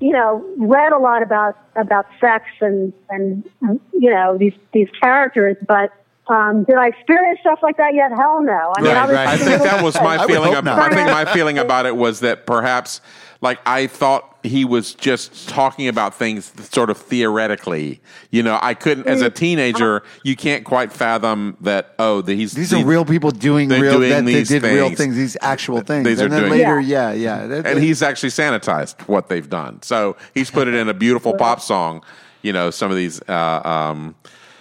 you 0.00 0.10
know, 0.10 0.44
read 0.58 0.90
a 0.92 0.98
lot 0.98 1.22
about 1.22 1.56
about 1.76 2.06
sex 2.20 2.44
and 2.60 2.92
and 3.08 3.48
you 3.92 4.10
know 4.10 4.36
these 4.36 4.52
these 4.72 4.88
characters, 5.00 5.56
but 5.68 5.92
um, 6.28 6.64
did 6.64 6.76
I 6.76 6.86
experience 6.88 7.40
stuff 7.40 7.58
like 7.62 7.76
that 7.78 7.94
yet? 7.94 8.10
Hell 8.10 8.42
no. 8.42 8.72
I 8.76 8.80
mean, 8.82 8.90
I 8.92 8.94
Right, 8.94 9.06
was 9.08 9.14
right. 9.16 9.28
I 9.28 9.36
think 9.36 9.62
that 9.62 9.82
was 9.82 9.94
my 9.96 10.18
I 10.22 10.26
feeling. 10.26 10.52
hope 10.54 10.66
I 10.66 10.88
think 10.94 11.08
my 11.10 11.24
feeling 11.32 11.58
about 11.58 11.84
it 11.86 11.96
was 11.96 12.20
that 12.20 12.46
perhaps, 12.46 13.00
like, 13.40 13.58
I 13.66 13.88
thought 13.88 14.28
he 14.44 14.64
was 14.64 14.94
just 14.94 15.48
talking 15.48 15.88
about 15.88 16.14
things 16.14 16.52
sort 16.72 16.90
of 16.90 16.96
theoretically. 16.98 18.00
You 18.30 18.42
know, 18.44 18.58
I 18.62 18.74
couldn't, 18.74 19.06
as 19.08 19.20
a 19.20 19.30
Mm. 19.30 19.34
teenager, 19.34 20.02
you 20.22 20.36
can't 20.36 20.64
quite 20.64 20.92
fathom 20.92 21.56
that. 21.60 21.94
Oh, 21.98 22.22
the, 22.22 22.34
he's 22.36 22.52
these 22.52 22.72
are 22.72 22.84
real 22.84 23.04
people 23.04 23.30
doing 23.32 23.68
they're 23.68 23.80
real 23.80 23.98
doing 23.98 24.10
that 24.10 24.24
they 24.24 24.34
these 24.34 24.48
did 24.48 24.62
real 24.62 24.86
things. 24.86 24.98
things, 24.98 25.16
these 25.16 25.36
actual 25.42 25.80
things. 25.80 26.06
These 26.06 26.20
and 26.20 26.32
are 26.32 26.36
then 26.40 26.48
doing- 26.48 26.60
later, 26.60 26.80
yeah, 26.80 27.12
yeah. 27.12 27.46
That- 27.46 27.66
and 27.66 27.80
he's 27.80 28.00
actually 28.02 28.30
sanitized 28.30 29.00
what 29.08 29.28
they've 29.28 29.48
done. 29.50 29.82
So 29.82 30.16
he's 30.34 30.50
put 30.52 30.68
it 30.68 30.74
in 30.74 30.88
a 30.88 30.94
beautiful 30.94 31.34
pop 31.34 31.60
song. 31.60 32.02
You 32.42 32.52
know, 32.52 32.70
some 32.70 32.90
of 32.90 32.96
these 32.96 33.20
uh, 33.28 33.60
um, 33.64 34.14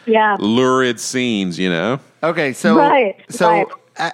Yeah. 0.06 0.38
lurid 0.40 1.00
scenes. 1.00 1.58
You 1.60 1.70
know, 1.70 2.00
Okay, 2.24 2.54
so 2.54 2.76
Right, 2.78 3.16
so 3.30 3.48
right. 3.50 3.68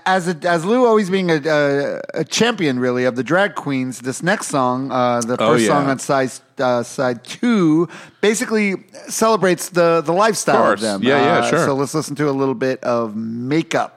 as 0.06 0.28
a, 0.28 0.36
as 0.48 0.64
Lou 0.66 0.86
always 0.86 1.10
being 1.10 1.30
a, 1.30 1.40
a, 1.46 2.02
a 2.22 2.24
champion 2.24 2.80
really 2.80 3.04
of 3.06 3.16
the 3.16 3.24
drag 3.24 3.56
queens, 3.56 4.00
this 4.00 4.24
next 4.24 4.48
song, 4.48 4.92
uh, 4.92 5.22
the 5.22 5.36
Oh, 5.42 5.54
first 5.54 5.64
yeah. 5.66 5.70
song 5.70 5.90
on 5.90 6.00
side 6.00 6.32
uh, 6.60 6.84
side 6.84 7.24
two, 7.24 7.88
basically 8.22 8.76
celebrates 9.08 9.70
the 9.70 10.02
the 10.02 10.14
lifestyle 10.14 10.56
of, 10.64 10.68
course. 10.70 10.82
them. 10.82 11.04
Yeah, 11.04 11.22
yeah, 11.22 11.38
Uh, 11.40 11.50
sure. 11.50 11.66
So 11.66 11.74
let's 11.76 11.94
listen 11.94 12.16
to 12.16 12.30
a 12.30 12.36
little 12.36 12.56
bit 12.56 12.84
of 12.84 13.16
makeup. 13.16 13.94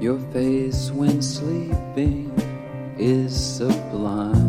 Your 0.00 0.18
face 0.32 0.90
when 0.92 1.20
sleeping 1.22 2.30
is 2.98 3.34
sublime. 3.36 4.47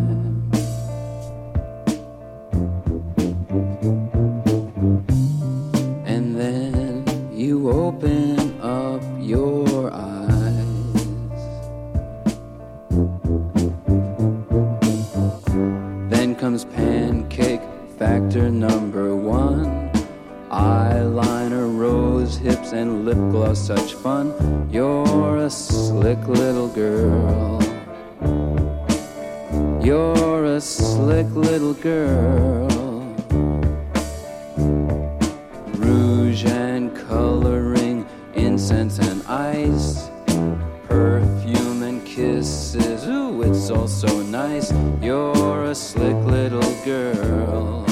Open 7.69 8.59
up 8.61 9.01
your 9.19 9.93
eyes. 9.93 10.65
Then 16.09 16.35
comes 16.35 16.65
pancake 16.65 17.61
factor 17.97 18.49
number 18.49 19.15
one. 19.15 19.91
Eyeliner, 20.49 21.77
rose 21.77 22.37
hips, 22.37 22.71
and 22.71 23.05
lip 23.05 23.17
gloss, 23.31 23.59
such 23.59 23.93
fun. 23.93 24.33
You're 24.71 25.37
a 25.37 25.49
slick 25.49 26.27
little 26.27 26.69
girl. 26.69 27.61
You're 29.83 30.45
a 30.45 30.61
slick 30.61 31.27
little 31.35 31.75
girl. 31.75 32.78
Incense 38.69 38.99
and 38.99 39.23
ice. 39.27 40.09
Perfume 40.87 41.81
and 41.81 42.05
kisses, 42.05 43.07
ooh, 43.07 43.41
it's 43.41 43.71
all 43.71 43.87
so 43.87 44.21
nice. 44.21 44.71
You're 45.01 45.63
a 45.63 45.73
slick 45.73 46.15
little 46.25 46.75
girl. 46.85 47.85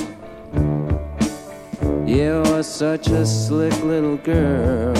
You're 2.06 2.62
such 2.62 3.08
a 3.08 3.26
slick 3.26 3.74
little 3.84 4.18
girl. 4.18 4.94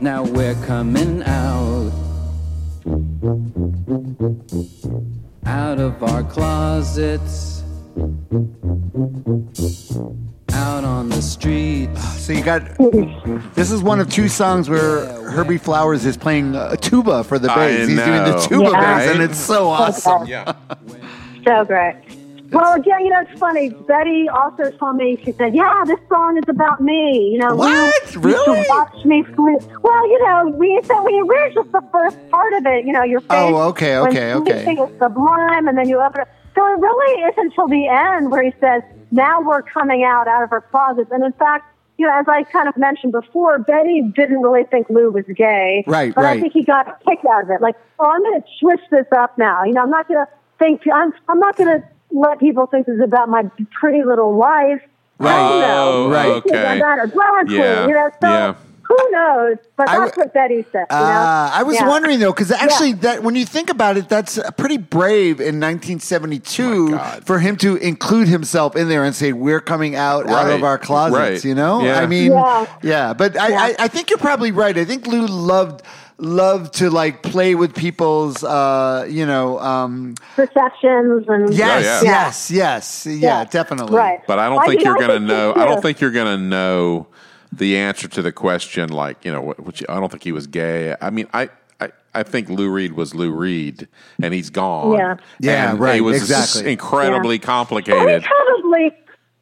Now 0.00 0.24
we're 0.24 0.60
coming 0.66 1.22
out. 1.22 1.92
Out 5.46 5.78
of 5.78 6.02
our 6.02 6.22
closets. 6.24 7.62
Out 10.58 10.84
on 10.84 11.08
the 11.08 11.22
street. 11.22 11.88
Ah, 11.96 12.16
so 12.18 12.32
you 12.32 12.42
got 12.42 12.62
this 13.54 13.70
is 13.70 13.82
one 13.82 14.00
of 14.00 14.10
two 14.10 14.28
songs 14.28 14.68
where 14.68 15.06
Herbie 15.30 15.56
Flowers 15.58 16.04
is 16.04 16.16
playing 16.16 16.54
a 16.56 16.76
tuba 16.76 17.22
for 17.24 17.38
the 17.38 17.50
I 17.50 17.54
bass. 17.56 17.88
He's 17.88 17.96
doing 17.98 18.24
the 18.24 18.30
know. 18.32 18.46
tuba 18.46 18.70
Yeah. 18.72 18.80
bass, 18.80 19.10
and 19.14 19.22
it's 19.22 19.38
so 19.38 19.68
awesome. 19.68 20.26
Yeah. 20.26 20.52
So 21.44 21.64
great. 21.64 21.94
Well, 22.50 22.74
again, 22.74 23.00
you 23.04 23.10
know, 23.10 23.20
it's 23.20 23.38
funny. 23.38 23.68
Betty 23.70 24.26
also 24.28 24.70
told 24.78 24.96
me, 24.96 25.20
she 25.22 25.32
said, 25.32 25.54
yeah, 25.54 25.84
this 25.86 25.98
song 26.08 26.38
is 26.38 26.44
about 26.48 26.80
me. 26.80 27.28
You 27.32 27.38
know, 27.40 27.54
What? 27.54 27.70
you 27.70 27.82
used 27.84 28.12
to 28.14 28.20
Really? 28.20 28.64
watch 28.70 29.04
me 29.04 29.22
flute. 29.22 29.62
Well, 29.82 30.08
you 30.08 30.18
know, 30.24 30.48
we 30.56 30.80
said 30.84 30.98
we 31.02 31.22
were 31.22 31.50
just 31.50 31.70
the 31.72 31.82
first 31.92 32.16
part 32.30 32.54
of 32.54 32.64
it. 32.64 32.86
You 32.86 32.92
know, 32.94 33.02
your 33.04 33.20
oh, 33.28 33.34
face. 33.34 33.52
Oh, 33.54 33.68
okay, 33.68 34.00
when 34.00 34.08
okay, 34.10 34.32
okay. 34.32 34.64
sleeping 34.64 34.78
is 34.82 34.98
sublime, 34.98 35.68
and 35.68 35.76
then 35.76 35.88
you 35.90 36.00
open 36.00 36.22
it. 36.22 36.28
So 36.54 36.66
it 36.66 36.78
really 36.80 37.22
isn't 37.22 37.46
until 37.52 37.68
the 37.68 37.86
end 37.86 38.30
where 38.30 38.42
he 38.42 38.52
says, 38.60 38.82
now 39.10 39.40
we're 39.40 39.62
coming 39.62 40.04
out 40.04 40.28
out 40.28 40.42
of 40.42 40.52
our 40.52 40.60
closets. 40.60 41.10
And 41.10 41.24
in 41.24 41.32
fact, 41.32 41.74
you 41.98 42.06
know, 42.06 42.16
as 42.16 42.26
I 42.28 42.44
kind 42.44 42.68
of 42.68 42.76
mentioned 42.76 43.12
before, 43.12 43.58
Betty 43.58 44.02
didn't 44.14 44.40
really 44.40 44.64
think 44.64 44.88
Lou 44.88 45.10
was 45.10 45.24
gay. 45.34 45.84
Right, 45.86 46.14
but 46.14 46.22
right. 46.22 46.38
I 46.38 46.40
think 46.40 46.52
he 46.52 46.62
got 46.62 46.86
a 46.86 46.96
kick 47.04 47.18
out 47.28 47.44
of 47.44 47.50
it. 47.50 47.60
Like, 47.60 47.74
oh, 47.98 48.06
I'm 48.06 48.22
going 48.22 48.40
to 48.40 48.48
switch 48.60 48.80
this 48.90 49.06
up 49.16 49.36
now. 49.36 49.64
You 49.64 49.72
know, 49.72 49.82
I'm 49.82 49.90
not 49.90 50.06
going 50.06 50.24
to 50.24 50.32
think, 50.58 50.82
I'm, 50.92 51.12
I'm 51.28 51.40
not 51.40 51.56
going 51.56 51.80
to 51.80 51.88
let 52.12 52.38
people 52.38 52.66
think 52.66 52.86
this 52.86 52.94
is 52.94 53.02
about 53.02 53.28
my 53.28 53.50
pretty 53.72 54.04
little 54.04 54.36
life. 54.36 54.80
Right. 55.18 55.34
I 55.34 55.60
know. 55.60 56.06
Oh, 56.06 56.12
oh 56.12 56.32
okay. 56.34 56.50
it's 56.50 56.80
That 56.80 56.98
or 57.00 57.06
drama 57.08 57.44
queen, 57.44 57.58
Yeah, 57.58 57.86
you 57.88 57.94
know, 57.94 58.10
so 58.22 58.28
yeah. 58.28 58.54
Who 58.88 59.10
knows? 59.10 59.56
But 59.76 59.88
I 59.88 59.98
that's 59.98 60.10
w- 60.12 60.24
what 60.24 60.34
Betty 60.34 60.64
said. 60.72 60.86
You 60.90 60.96
know? 60.96 61.02
Uh, 61.04 61.50
I 61.52 61.62
was 61.62 61.76
Yeah. 61.76 61.88
wondering 61.88 62.18
though, 62.20 62.32
because 62.32 62.50
actually, 62.50 62.94
that 62.94 63.22
when 63.22 63.34
you 63.36 63.44
think 63.44 63.68
about 63.70 63.96
it, 63.98 64.08
that's 64.08 64.38
pretty 64.56 64.78
brave 64.78 65.40
in 65.40 65.60
1972 65.60 66.94
Oh 66.98 67.20
for 67.24 67.38
him 67.38 67.56
to 67.58 67.76
include 67.76 68.28
himself 68.28 68.76
in 68.76 68.88
there 68.88 69.04
and 69.04 69.14
say 69.14 69.32
we're 69.32 69.60
coming 69.60 69.94
out 69.94 70.28
out 70.28 70.50
of 70.50 70.62
our 70.64 70.78
closets. 70.78 71.16
Right. 71.18 71.44
You 71.44 71.54
know, 71.54 71.82
Yeah. 71.82 72.00
I 72.00 72.06
mean, 72.06 72.32
Yeah. 72.32 72.66
yeah. 72.82 73.12
But 73.12 73.36
I, 73.38 73.68
I, 73.70 73.74
I 73.80 73.88
think 73.88 74.10
you're 74.10 74.18
probably 74.18 74.52
right. 74.52 74.76
I 74.76 74.84
think 74.84 75.06
Lou 75.06 75.26
loved 75.26 75.82
loved 76.20 76.72
to 76.74 76.90
like 76.90 77.22
play 77.22 77.54
with 77.54 77.72
people's, 77.76 78.42
uh, 78.42 79.06
you 79.08 79.24
know, 79.24 79.58
um, 79.60 80.14
Perceptions 80.34 81.26
and 81.28 81.54
yes, 81.54 81.84
yeah. 81.84 82.02
yes, 82.02 82.50
yes, 82.50 83.06
yeah, 83.06 83.14
Yeah. 83.40 83.44
definitely, 83.44 83.96
Right. 83.96 84.18
But 84.26 84.40
I 84.40 84.48
don't 84.48 84.58
I 84.58 84.66
think 84.66 84.78
mean, 84.80 84.86
you're 84.86 84.96
I 84.96 85.06
going 85.06 85.10
to 85.22 85.28
think 85.28 85.28
know. 85.28 85.54
I 85.62 85.64
don't 85.64 85.80
think 85.80 86.00
you're 86.00 86.10
going 86.10 86.36
to 86.38 86.42
know 86.42 87.06
the 87.52 87.76
answer 87.76 88.08
to 88.08 88.22
the 88.22 88.32
question. 88.32 88.88
Like 88.90 89.24
you 89.24 89.32
know, 89.32 89.54
which 89.58 89.82
I 89.88 89.94
don't 90.00 90.10
think 90.10 90.24
he 90.24 90.32
was 90.32 90.46
gay. 90.46 90.94
I 91.00 91.10
mean, 91.10 91.28
I. 91.32 91.50
I, 91.80 91.92
I 92.12 92.22
think 92.24 92.48
Lou 92.48 92.68
Reed 92.70 92.94
was 92.94 93.14
Lou 93.14 93.30
Reed, 93.30 93.86
and 94.20 94.34
he's 94.34 94.50
gone. 94.50 94.98
Yeah. 94.98 95.16
Yeah, 95.38 95.70
and 95.70 95.78
right, 95.78 95.98
It 95.98 96.00
was 96.00 96.16
exactly. 96.16 96.72
incredibly 96.72 97.20
Well, 97.20 97.30
he 97.30 97.38
complicated. 97.38 98.24
probably, 98.24 98.90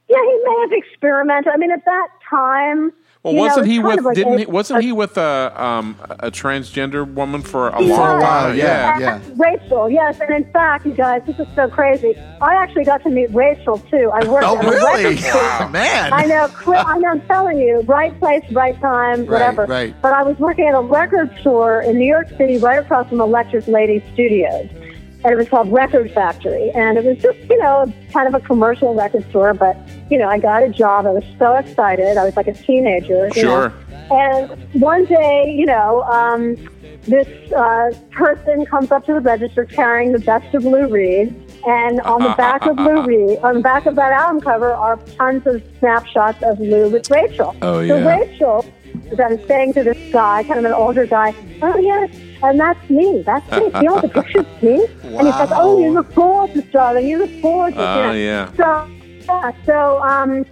yeah, 0.09 0.19
he 0.19 0.41
may 0.45 0.59
have 0.61 0.73
experimented. 0.73 1.51
I 1.51 1.57
mean, 1.57 1.71
at 1.71 1.83
that 1.87 2.09
time, 2.29 2.93
Well, 3.27 3.35
you 3.35 3.41
wasn't 3.41 3.67
it's 3.67 3.73
he 3.73 3.79
with? 3.81 4.01
like 4.05 4.15
didn't 4.15 4.35
a- 4.35 4.39
he? 4.39 4.47
Wasn't 4.47 4.83
he 4.83 4.93
with 4.93 5.17
a 5.19 5.53
um, 5.63 5.97
a 6.21 6.31
transgender 6.31 7.07
woman 7.07 7.43
for 7.43 7.69
a 7.69 7.79
He 7.83 7.89
long 7.91 7.99
was. 8.17 8.23
while? 8.23 8.55
Yeah, 8.55 8.99
Yeah. 8.99 8.99
yeah. 8.99 9.21
Rachel, 9.37 9.91
yes, 9.91 10.21
and 10.21 10.31
in 10.31 10.53
fact, 10.53 10.87
you 10.87 10.93
guys, 10.93 11.23
this 11.27 11.39
is 11.39 11.47
so 11.57 11.69
crazy. 11.69 12.15
I 12.41 12.55
actually 12.55 12.85
got 12.85 13.03
to 13.03 13.11
meet 13.11 13.35
Rachel 13.35 13.79
too. 13.91 14.11
I 14.15 14.27
worked 14.29 14.47
Oh, 14.47 14.59
at 14.59 14.65
a 14.65 14.71
really? 14.71 15.05
record 15.05 15.19
store. 15.25 15.69
Man. 15.71 16.13
I 16.13 16.25
know, 16.27 16.49
I 16.69 16.99
know. 16.99 17.09
I'm 17.09 17.21
telling 17.23 17.59
you, 17.59 17.81
right 17.81 18.17
place, 18.21 18.45
right 18.53 18.79
time, 18.81 19.27
whatever. 19.27 19.65
right. 19.67 19.95
But 20.03 20.13
I 20.13 20.23
was 20.23 20.39
working 20.39 20.69
at 20.69 20.75
a 20.75 20.81
record 20.81 21.31
store 21.41 21.81
in 21.83 21.99
New 21.99 22.07
York 22.07 22.29
City, 22.39 22.59
right 22.59 22.79
across 22.79 23.09
from 23.09 23.21
Electric 23.21 23.67
Lady 23.67 24.05
Studios, 24.13 24.69
and 25.27 25.33
it 25.35 25.37
was 25.39 25.49
called 25.49 25.73
Record 25.73 26.13
Factory, 26.13 26.71
and 26.71 26.97
it 26.97 27.03
was 27.05 27.19
just, 27.19 27.37
you 27.51 27.59
know, 27.59 27.93
kind 28.13 28.29
of 28.33 28.41
a 28.41 28.47
commercial 28.47 28.95
record 28.95 29.29
store. 29.31 29.53
But 29.55 29.77
you 30.09 30.19
know, 30.19 30.29
I 30.29 30.39
got 30.39 30.63
a 30.63 30.69
job. 30.69 31.05
I 31.05 31.11
was 31.11 31.25
so 31.37 31.55
excited. 31.57 32.17
I 32.17 32.25
was 32.25 32.37
like 32.37 32.47
a 32.47 32.53
teenager. 32.53 33.27
you 33.35 33.43
Sure. 33.43 33.71
know. 33.71 33.75
And 34.09 34.73
one 34.81 35.05
day, 35.07 35.53
you 35.59 35.67
know, 35.67 36.03
um, 36.05 36.55
this 37.03 37.27
uh, 37.53 37.91
person 38.13 38.67
comes 38.67 38.93
up 38.93 39.05
to 39.07 39.15
the 39.15 39.21
register 39.21 39.65
carrying 39.65 40.13
the 40.13 40.21
best 40.21 40.55
of 40.55 40.65
Lou 40.65 40.87
Reed, 40.87 41.35
and 41.67 42.01
on 42.03 42.23
the 42.23 42.35
back 42.37 42.65
of 42.65 42.79
Lou 42.79 43.03
Reed, 43.07 43.41
on 43.41 43.55
the 43.55 43.61
back 43.63 43.87
of 43.87 43.97
that 43.97 44.13
album 44.13 44.41
cover, 44.41 44.73
are 44.73 44.97
tons 45.19 45.45
of 45.45 45.61
snapshots 45.81 46.41
of 46.45 46.61
Lou 46.61 46.89
with 46.89 47.11
Rachel. 47.11 47.57
Oh, 47.63 47.81
yeah. 47.81 47.89
So 47.89 47.99
yeah. 47.99 48.17
Rachel 48.17 48.65
then 49.17 49.45
saying 49.49 49.73
to 49.75 49.83
this 49.83 49.99
guy, 50.13 50.45
kind 50.45 50.61
of 50.61 50.65
an 50.67 50.73
older 50.73 51.05
guy, 51.05 51.35
"Oh 51.63 51.77
yes, 51.79 52.11
and 52.43 52.61
that's 52.61 52.91
me. 52.91 53.23
That's 53.23 53.51
me. 53.51 53.71
See 53.81 53.87
all 53.87 54.01
the 54.01 54.09
pictures, 54.21 54.47
me." 54.63 54.85
And 55.03 55.27
he's 55.27 55.37
like, 55.37 55.51
"Oh, 55.53 55.81
you 55.81 55.91
look 55.91 56.15
gorgeous, 56.15 56.65
darling. 56.67 57.07
You 57.07 57.19
look 57.19 57.43
gorgeous." 57.43 57.79
Oh, 57.79 58.01
you 58.01 58.07
know. 58.07 58.13
yeah. 58.13 58.53
So 58.55 58.91
yeah, 59.27 59.53
so 59.65 60.03
um, 60.03 60.47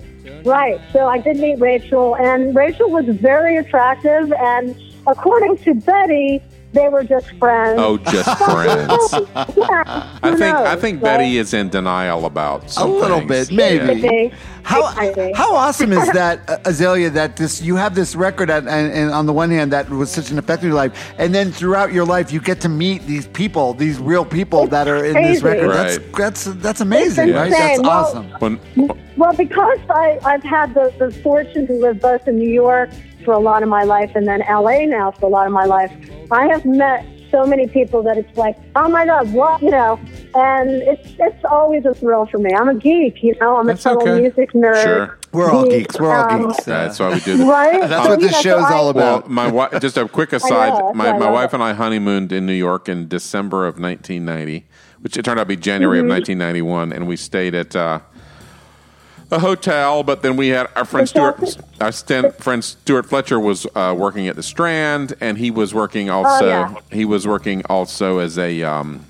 right. 0.44 0.80
So 0.92 1.06
I 1.08 1.18
did 1.18 1.36
meet 1.38 1.58
Rachel, 1.58 2.16
and 2.16 2.54
Rachel 2.54 2.90
was 2.90 3.06
very 3.06 3.56
attractive, 3.56 4.32
and 4.32 4.76
according 5.06 5.58
to 5.58 5.74
Betty, 5.74 6.42
they 6.74 6.88
were 6.88 7.04
just 7.04 7.30
friends. 7.38 7.78
Oh, 7.80 7.96
just 7.98 8.28
friends. 8.44 9.56
yeah, 9.56 10.18
I 10.22 10.30
who 10.30 10.36
think 10.36 10.56
I 10.56 10.76
think 10.76 11.02
right? 11.02 11.18
Betty 11.18 11.38
is 11.38 11.54
in 11.54 11.68
denial 11.70 12.26
about 12.26 12.64
A 12.64 12.68
some 12.70 12.90
little 12.92 13.20
things. 13.20 13.48
bit, 13.48 13.56
maybe. 13.56 14.00
Could 14.00 14.02
be. 14.10 14.32
How 14.64 14.88
It 14.98 15.14
could 15.14 15.26
be. 15.26 15.32
how 15.34 15.54
awesome 15.54 15.92
is 15.92 16.08
that, 16.12 16.48
uh, 16.48 16.56
Azalea? 16.64 17.10
That 17.10 17.36
this 17.36 17.60
you 17.62 17.76
have 17.76 17.94
this 17.94 18.14
record, 18.16 18.50
at, 18.50 18.64
and, 18.66 18.92
and 18.92 19.10
on 19.12 19.26
the 19.26 19.32
one 19.32 19.50
hand, 19.50 19.72
that 19.72 19.88
was 19.90 20.10
such 20.10 20.30
an 20.30 20.38
effect 20.38 20.62
in 20.62 20.68
your 20.68 20.76
life, 20.76 21.14
and 21.18 21.34
then 21.34 21.52
throughout 21.52 21.92
your 21.92 22.04
life, 22.06 22.32
you 22.32 22.40
get 22.40 22.60
to 22.62 22.68
meet 22.68 23.02
these 23.06 23.26
people, 23.28 23.74
these 23.74 23.98
real 23.98 24.24
people 24.24 24.66
that 24.68 24.88
are 24.88 25.04
in 25.04 25.14
this 25.14 25.42
record. 25.42 25.68
Right. 25.68 26.00
That's 26.16 26.44
that's 26.44 26.44
that's 26.62 26.80
amazing, 26.80 27.28
It's 27.30 27.36
right? 27.36 27.50
That's. 27.50 27.80
Well, 27.80 27.90
awesome. 27.90 28.30
When, 28.40 28.60
Well, 29.16 29.32
because 29.34 29.78
I, 29.90 30.18
I've 30.24 30.42
had 30.42 30.74
the, 30.74 30.92
the 30.98 31.10
fortune 31.22 31.66
to 31.68 31.72
live 31.74 32.00
both 32.00 32.26
in 32.26 32.36
New 32.36 32.50
York 32.50 32.90
for 33.24 33.32
a 33.32 33.38
lot 33.38 33.62
of 33.62 33.68
my 33.68 33.84
life 33.84 34.12
and 34.14 34.26
then 34.26 34.40
LA 34.48 34.84
now 34.86 35.10
for 35.10 35.26
a 35.26 35.28
lot 35.28 35.46
of 35.46 35.52
my 35.52 35.64
life, 35.64 35.92
I 36.30 36.46
have 36.48 36.64
met 36.64 37.04
so 37.30 37.44
many 37.44 37.66
people 37.66 38.00
that 38.04 38.16
it's 38.16 38.36
like, 38.38 38.56
oh 38.76 38.88
my 38.88 39.04
God, 39.06 39.32
what, 39.32 39.60
you 39.60 39.70
know, 39.70 39.98
and 40.36 40.70
it's 40.70 41.14
it's 41.18 41.44
always 41.50 41.84
a 41.84 41.92
thrill 41.94 42.26
for 42.26 42.38
me. 42.38 42.50
I'm 42.54 42.68
a 42.68 42.74
geek, 42.76 43.22
you 43.24 43.34
know, 43.40 43.56
I'm 43.56 43.66
That's 43.66 43.84
a 43.86 43.90
total 43.90 44.08
okay. 44.12 44.20
music 44.22 44.52
nerd. 44.52 44.82
Sure. 44.84 45.18
We're 45.32 45.50
all 45.50 45.64
Geek, 45.64 45.72
geeks. 45.88 45.98
We're 45.98 46.14
all 46.14 46.30
um, 46.30 46.46
geeks. 46.48 46.62
that's 46.64 47.00
why 47.00 47.12
we 47.12 47.18
do 47.20 47.36
this. 47.38 47.48
Right? 47.48 47.80
That's 47.88 48.04
So, 48.04 48.10
what 48.10 48.20
this 48.20 48.30
know, 48.32 48.38
so 48.38 48.42
show's 48.42 48.64
I- 48.70 48.74
all 48.74 48.92
Well, 48.92 49.16
about. 49.18 49.30
my 49.30 49.50
wife. 49.50 49.80
Just 49.80 49.96
a 49.98 50.06
quick 50.08 50.32
aside. 50.38 50.74
that's 50.74 50.94
my 50.94 51.18
my 51.18 51.28
wife 51.28 51.52
and 51.52 51.60
I 51.62 51.72
honeymooned 51.72 52.30
in 52.30 52.46
New 52.46 52.52
York 52.52 52.88
in 52.88 53.08
December 53.08 53.66
of 53.66 53.80
1990, 53.80 54.64
which 55.00 55.16
it 55.16 55.24
turned 55.24 55.40
out 55.40 55.44
to 55.44 55.48
be 55.48 55.56
January 55.56 55.98
Mm-hmm. 55.98 56.06
of 56.10 56.18
1991, 56.18 56.92
and 56.92 57.08
we 57.08 57.16
stayed 57.16 57.56
at 57.56 57.74
uh, 57.74 57.98
a 59.34 59.38
hotel. 59.38 60.02
But 60.02 60.22
then 60.22 60.36
we 60.36 60.48
had 60.48 60.68
our 60.76 60.84
friend 60.84 61.08
Stuart. 61.08 61.56
Our 61.80 61.92
friend 61.92 62.64
Stuart 62.64 63.06
Fletcher 63.06 63.38
was 63.40 63.66
uh, 63.74 63.94
working 63.96 64.28
at 64.28 64.36
the 64.36 64.42
Strand, 64.42 65.14
and 65.20 65.36
he 65.38 65.50
was 65.50 65.74
working 65.74 66.10
also. 66.10 66.44
Oh, 66.44 66.48
yeah. 66.48 66.74
He 66.90 67.04
was 67.04 67.26
working 67.26 67.62
also 67.66 68.18
as 68.18 68.38
a 68.38 68.62
um, 68.62 69.04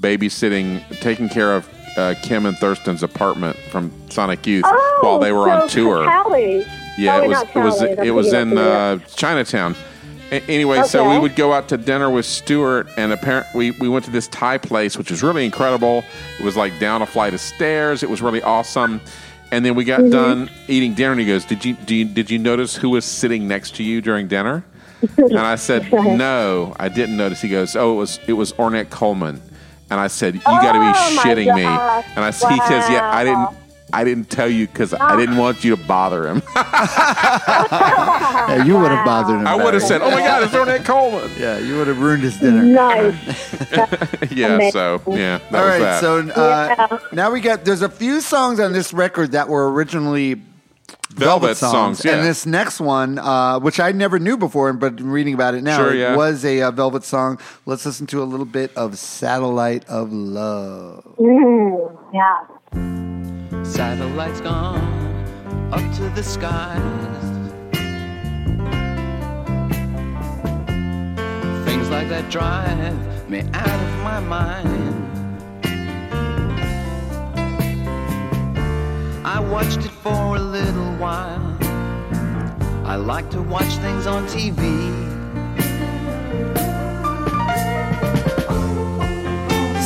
babysitting, 0.00 0.82
taking 1.00 1.28
care 1.28 1.54
of 1.54 1.68
uh, 1.96 2.14
Kim 2.22 2.46
and 2.46 2.56
Thurston's 2.56 3.02
apartment 3.02 3.56
from 3.70 3.92
Sonic 4.10 4.46
Youth 4.46 4.64
Oh, 4.66 4.98
while 5.02 5.18
they 5.18 5.32
were 5.32 5.46
so 5.46 5.50
on 5.62 5.68
tour. 5.68 6.04
Cali. 6.04 6.64
Yeah, 6.98 7.16
Oh, 7.16 7.22
it 7.22 7.28
was 7.28 7.42
it 7.42 7.56
was 7.56 7.82
it 7.82 8.10
was 8.10 8.32
in 8.32 8.58
uh, 8.58 8.98
Chinatown. 9.16 9.74
A- 10.32 10.42
anyway, 10.48 10.82
so 10.84 11.08
we 11.10 11.18
would 11.18 11.34
go 11.34 11.52
out 11.52 11.68
to 11.70 11.76
dinner 11.76 12.08
with 12.10 12.24
Stuart, 12.24 12.88
and 12.96 13.12
apparently 13.12 13.72
we, 13.72 13.78
we 13.80 13.88
went 13.88 14.04
to 14.04 14.10
this 14.12 14.28
Thai 14.28 14.58
place, 14.58 14.96
which 14.96 15.10
was 15.10 15.22
really 15.24 15.44
incredible. 15.44 16.04
It 16.38 16.44
was 16.44 16.56
like 16.56 16.78
down 16.78 17.02
a 17.02 17.06
flight 17.06 17.34
of 17.34 17.40
stairs. 17.40 18.02
It 18.04 18.10
was 18.10 18.22
really 18.22 18.42
awesome. 18.42 19.00
And 19.52 19.64
then 19.64 19.74
we 19.74 19.84
got 19.84 20.00
Mm-hmm. 20.00 20.10
done 20.10 20.50
eating 20.68 20.94
dinner, 20.94 21.12
and 21.12 21.20
he 21.20 21.26
goes, 21.26 21.44
"Did 21.44 21.64
you, 21.64 21.74
do 21.74 21.94
you 21.94 22.04
did 22.04 22.30
you 22.30 22.38
notice 22.38 22.76
who 22.76 22.90
was 22.90 23.04
sitting 23.04 23.48
next 23.48 23.74
to 23.76 23.82
you 23.82 24.00
during 24.00 24.28
dinner?" 24.28 24.64
And 25.18 25.38
I 25.38 25.56
said, 25.56 25.90
"No, 25.92 26.74
I 26.78 26.88
didn't 26.88 27.16
notice." 27.16 27.40
He 27.40 27.48
goes, 27.48 27.74
"Oh, 27.74 27.94
it 27.94 27.96
was 27.96 28.20
it 28.28 28.32
was 28.34 28.52
Ornette 28.54 28.90
Coleman." 28.90 29.40
And 29.90 29.98
I 29.98 30.06
said, 30.06 30.34
"You 30.34 30.40
got 30.40 30.72
to 30.72 30.78
be 30.78 30.86
Oh, 30.86 31.20
shitting 31.24 31.52
me!" 31.54 31.64
And 31.64 32.24
I 32.24 32.28
s- 32.28 32.42
he 32.48 32.58
says, 32.68 32.88
"Yeah, 32.90 33.10
I 33.10 33.24
didn't." 33.24 33.48
Wow. 33.92 33.98
I 34.00 34.04
didn't 34.04 34.30
tell 34.30 34.48
you 34.48 34.66
because 34.66 34.94
I 34.94 35.16
didn't 35.16 35.36
want 35.36 35.64
you 35.64 35.76
to 35.76 35.82
bother 35.86 36.28
him. 36.28 36.42
Yeah, 38.50 38.64
you 38.64 38.76
would 38.78 38.90
have 38.90 39.04
bothered 39.04 39.40
him. 39.40 39.46
I 39.46 39.54
would 39.54 39.74
have 39.74 39.82
said, 39.82 40.02
"Oh 40.02 40.10
my 40.10 40.20
God, 40.20 40.42
it's 40.42 40.52
Ornette 40.52 40.84
Coleman." 40.84 41.30
Yeah, 41.38 41.58
you 41.58 41.76
would 41.78 41.86
have 41.86 42.00
ruined 42.00 42.22
his 42.22 42.36
dinner. 42.38 42.62
Nice. 42.62 43.14
yeah. 44.32 44.54
Amazing. 44.54 44.72
So 44.72 45.02
yeah, 45.08 45.38
that 45.50 45.54
All 45.54 45.64
was 45.66 45.70
right, 45.70 45.78
that. 45.78 46.00
so 46.00 46.18
uh, 46.18 46.74
Yeah. 46.90 46.98
now 47.12 47.30
we 47.30 47.40
got. 47.40 47.64
There's 47.64 47.82
a 47.82 47.88
few 47.88 48.20
songs 48.20 48.58
on 48.58 48.72
this 48.72 48.92
record 48.92 49.32
that 49.32 49.48
were 49.48 49.70
originally 49.72 50.40
Velvet 51.10 51.56
songs, 51.56 52.04
yeah. 52.04 52.16
and 52.16 52.26
this 52.26 52.46
next 52.46 52.80
one, 52.80 53.18
uh, 53.18 53.60
which 53.60 53.78
I 53.78 53.92
never 53.92 54.18
knew 54.18 54.36
before, 54.36 54.72
but 54.72 55.00
reading 55.00 55.34
about 55.34 55.54
it 55.54 55.62
now, 55.62 55.76
Sure, 55.78 55.94
it 55.94 56.16
was 56.16 56.44
a 56.44 56.62
uh, 56.62 56.70
Velvet 56.70 57.04
song. 57.04 57.38
Let's 57.66 57.84
listen 57.86 58.06
to 58.08 58.22
a 58.22 58.24
little 58.24 58.46
bit 58.46 58.74
of 58.76 58.98
"Satellite 58.98 59.84
of 59.88 60.12
Love." 60.12 61.04
Mm, 61.18 61.98
yeah. 62.12 62.99
Satellites 63.70 64.40
gone 64.40 65.70
up 65.72 65.94
to 65.94 66.08
the 66.10 66.22
skies. 66.24 66.80
Things 71.64 71.88
like 71.88 72.08
that 72.08 72.28
drive 72.30 73.30
me 73.30 73.42
out 73.54 73.80
of 73.86 73.92
my 74.02 74.18
mind. 74.18 74.96
I 79.24 79.38
watched 79.38 79.78
it 79.78 79.92
for 80.02 80.36
a 80.36 80.40
little 80.40 80.92
while. 80.96 81.56
I 82.84 82.96
like 82.96 83.30
to 83.30 83.40
watch 83.40 83.72
things 83.76 84.08
on 84.08 84.26
TV. 84.26 84.58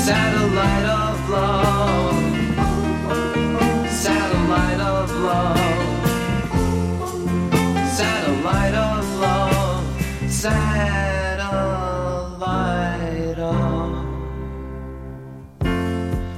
Satellite 0.07 0.87
of 0.87 1.29
love. 1.29 2.04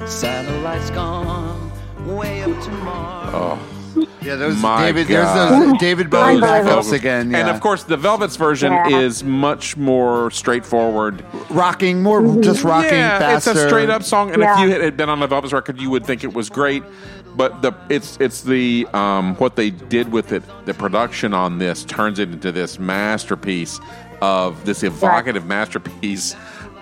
Satellite's 0.07 0.91
gone 0.91 1.71
way 2.07 2.43
up 2.43 2.63
to 2.65 2.71
Mars. 2.71 3.31
Oh. 3.35 3.73
Yeah, 4.21 4.37
those 4.37 4.61
My 4.61 4.87
David. 4.93 5.09
God. 5.09 5.51
There's 5.51 5.71
those 5.71 5.79
David 5.81 6.11
Bowie 6.11 6.37
backups 6.41 6.65
Velvet- 6.65 6.93
again. 6.93 7.31
Yeah. 7.31 7.39
And 7.39 7.49
of 7.49 7.61
course, 7.61 7.85
the 7.85 7.97
Velvet's 7.97 8.37
version 8.37 8.73
Yeah. 8.73 8.99
is 8.99 9.25
much 9.25 9.77
more 9.77 10.31
straightforward. 10.33 11.25
rocking 11.49 12.03
more, 12.03 12.23
just 12.43 12.63
rocking 12.63 12.93
yeah, 12.99 13.19
faster. 13.19 13.53
it's 13.53 13.61
a 13.61 13.69
straight 13.69 13.89
up 13.91 14.03
song. 14.03 14.33
And 14.33 14.43
if 14.43 14.59
you 14.59 14.69
had 14.71 14.81
had 14.83 14.97
been 14.97 15.09
on 15.09 15.21
the 15.21 15.27
Velvet's 15.27 15.53
record, 15.53 15.81
you 15.81 15.91
would 15.91 16.05
think 16.05 16.25
it 16.25 16.35
was 16.35 16.51
great. 16.51 16.83
But 17.37 17.63
the 17.63 17.73
it's 17.89 18.17
it's 18.21 18.43
the 18.43 18.87
um, 18.95 19.35
what 19.37 19.57
they 19.57 19.71
did 19.71 20.11
with 20.13 20.33
it. 20.33 20.43
The 20.67 20.75
production 20.75 21.33
on 21.35 21.59
this 21.59 21.85
turns 21.85 22.19
it 22.19 22.31
into 22.31 22.51
this 22.53 22.79
masterpiece 22.79 23.79
of 24.23 24.65
this 24.65 24.83
evocative 24.83 25.47
masterpiece 25.47 26.35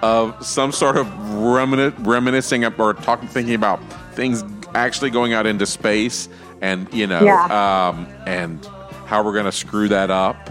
of 0.05 0.45
some 0.45 0.71
sort 0.71 0.97
of 0.99 1.07
remini- 1.07 1.95
reminiscing 2.07 2.63
or 2.65 2.93
talking, 2.95 3.27
thinking 3.29 3.55
about 3.55 3.81
things 4.13 4.45
actually 4.75 5.09
going 5.11 5.33
out 5.33 5.47
into 5.47 5.65
space, 5.65 6.29
and 6.61 6.93
you 6.93 7.07
know, 7.07 7.23
Yeah. 7.23 7.89
um, 7.89 8.07
and 8.27 8.65
how 9.07 9.23
we're 9.23 9.33
going 9.33 9.47
to 9.47 9.53
screw 9.53 9.89
that 9.89 10.11
up 10.11 10.51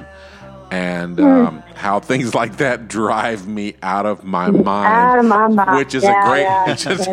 and 0.71 1.19
Hmm. 1.19 1.25
um, 1.25 1.63
how 1.75 1.99
things 1.99 2.33
like 2.41 2.57
that 2.57 2.87
drive 2.87 3.47
me 3.47 3.75
out 3.83 4.05
of 4.07 4.23
my 4.23 4.49
mind. 4.49 4.87
Out 4.87 5.19
of 5.19 5.25
my 5.25 5.47
mind. 5.47 5.77
Which 5.77 5.93
is 5.93 6.03
Yeah, 6.03 6.23
a 6.25 6.29
great, 6.29 6.41
yeah. 6.43 6.73
just 6.87 7.09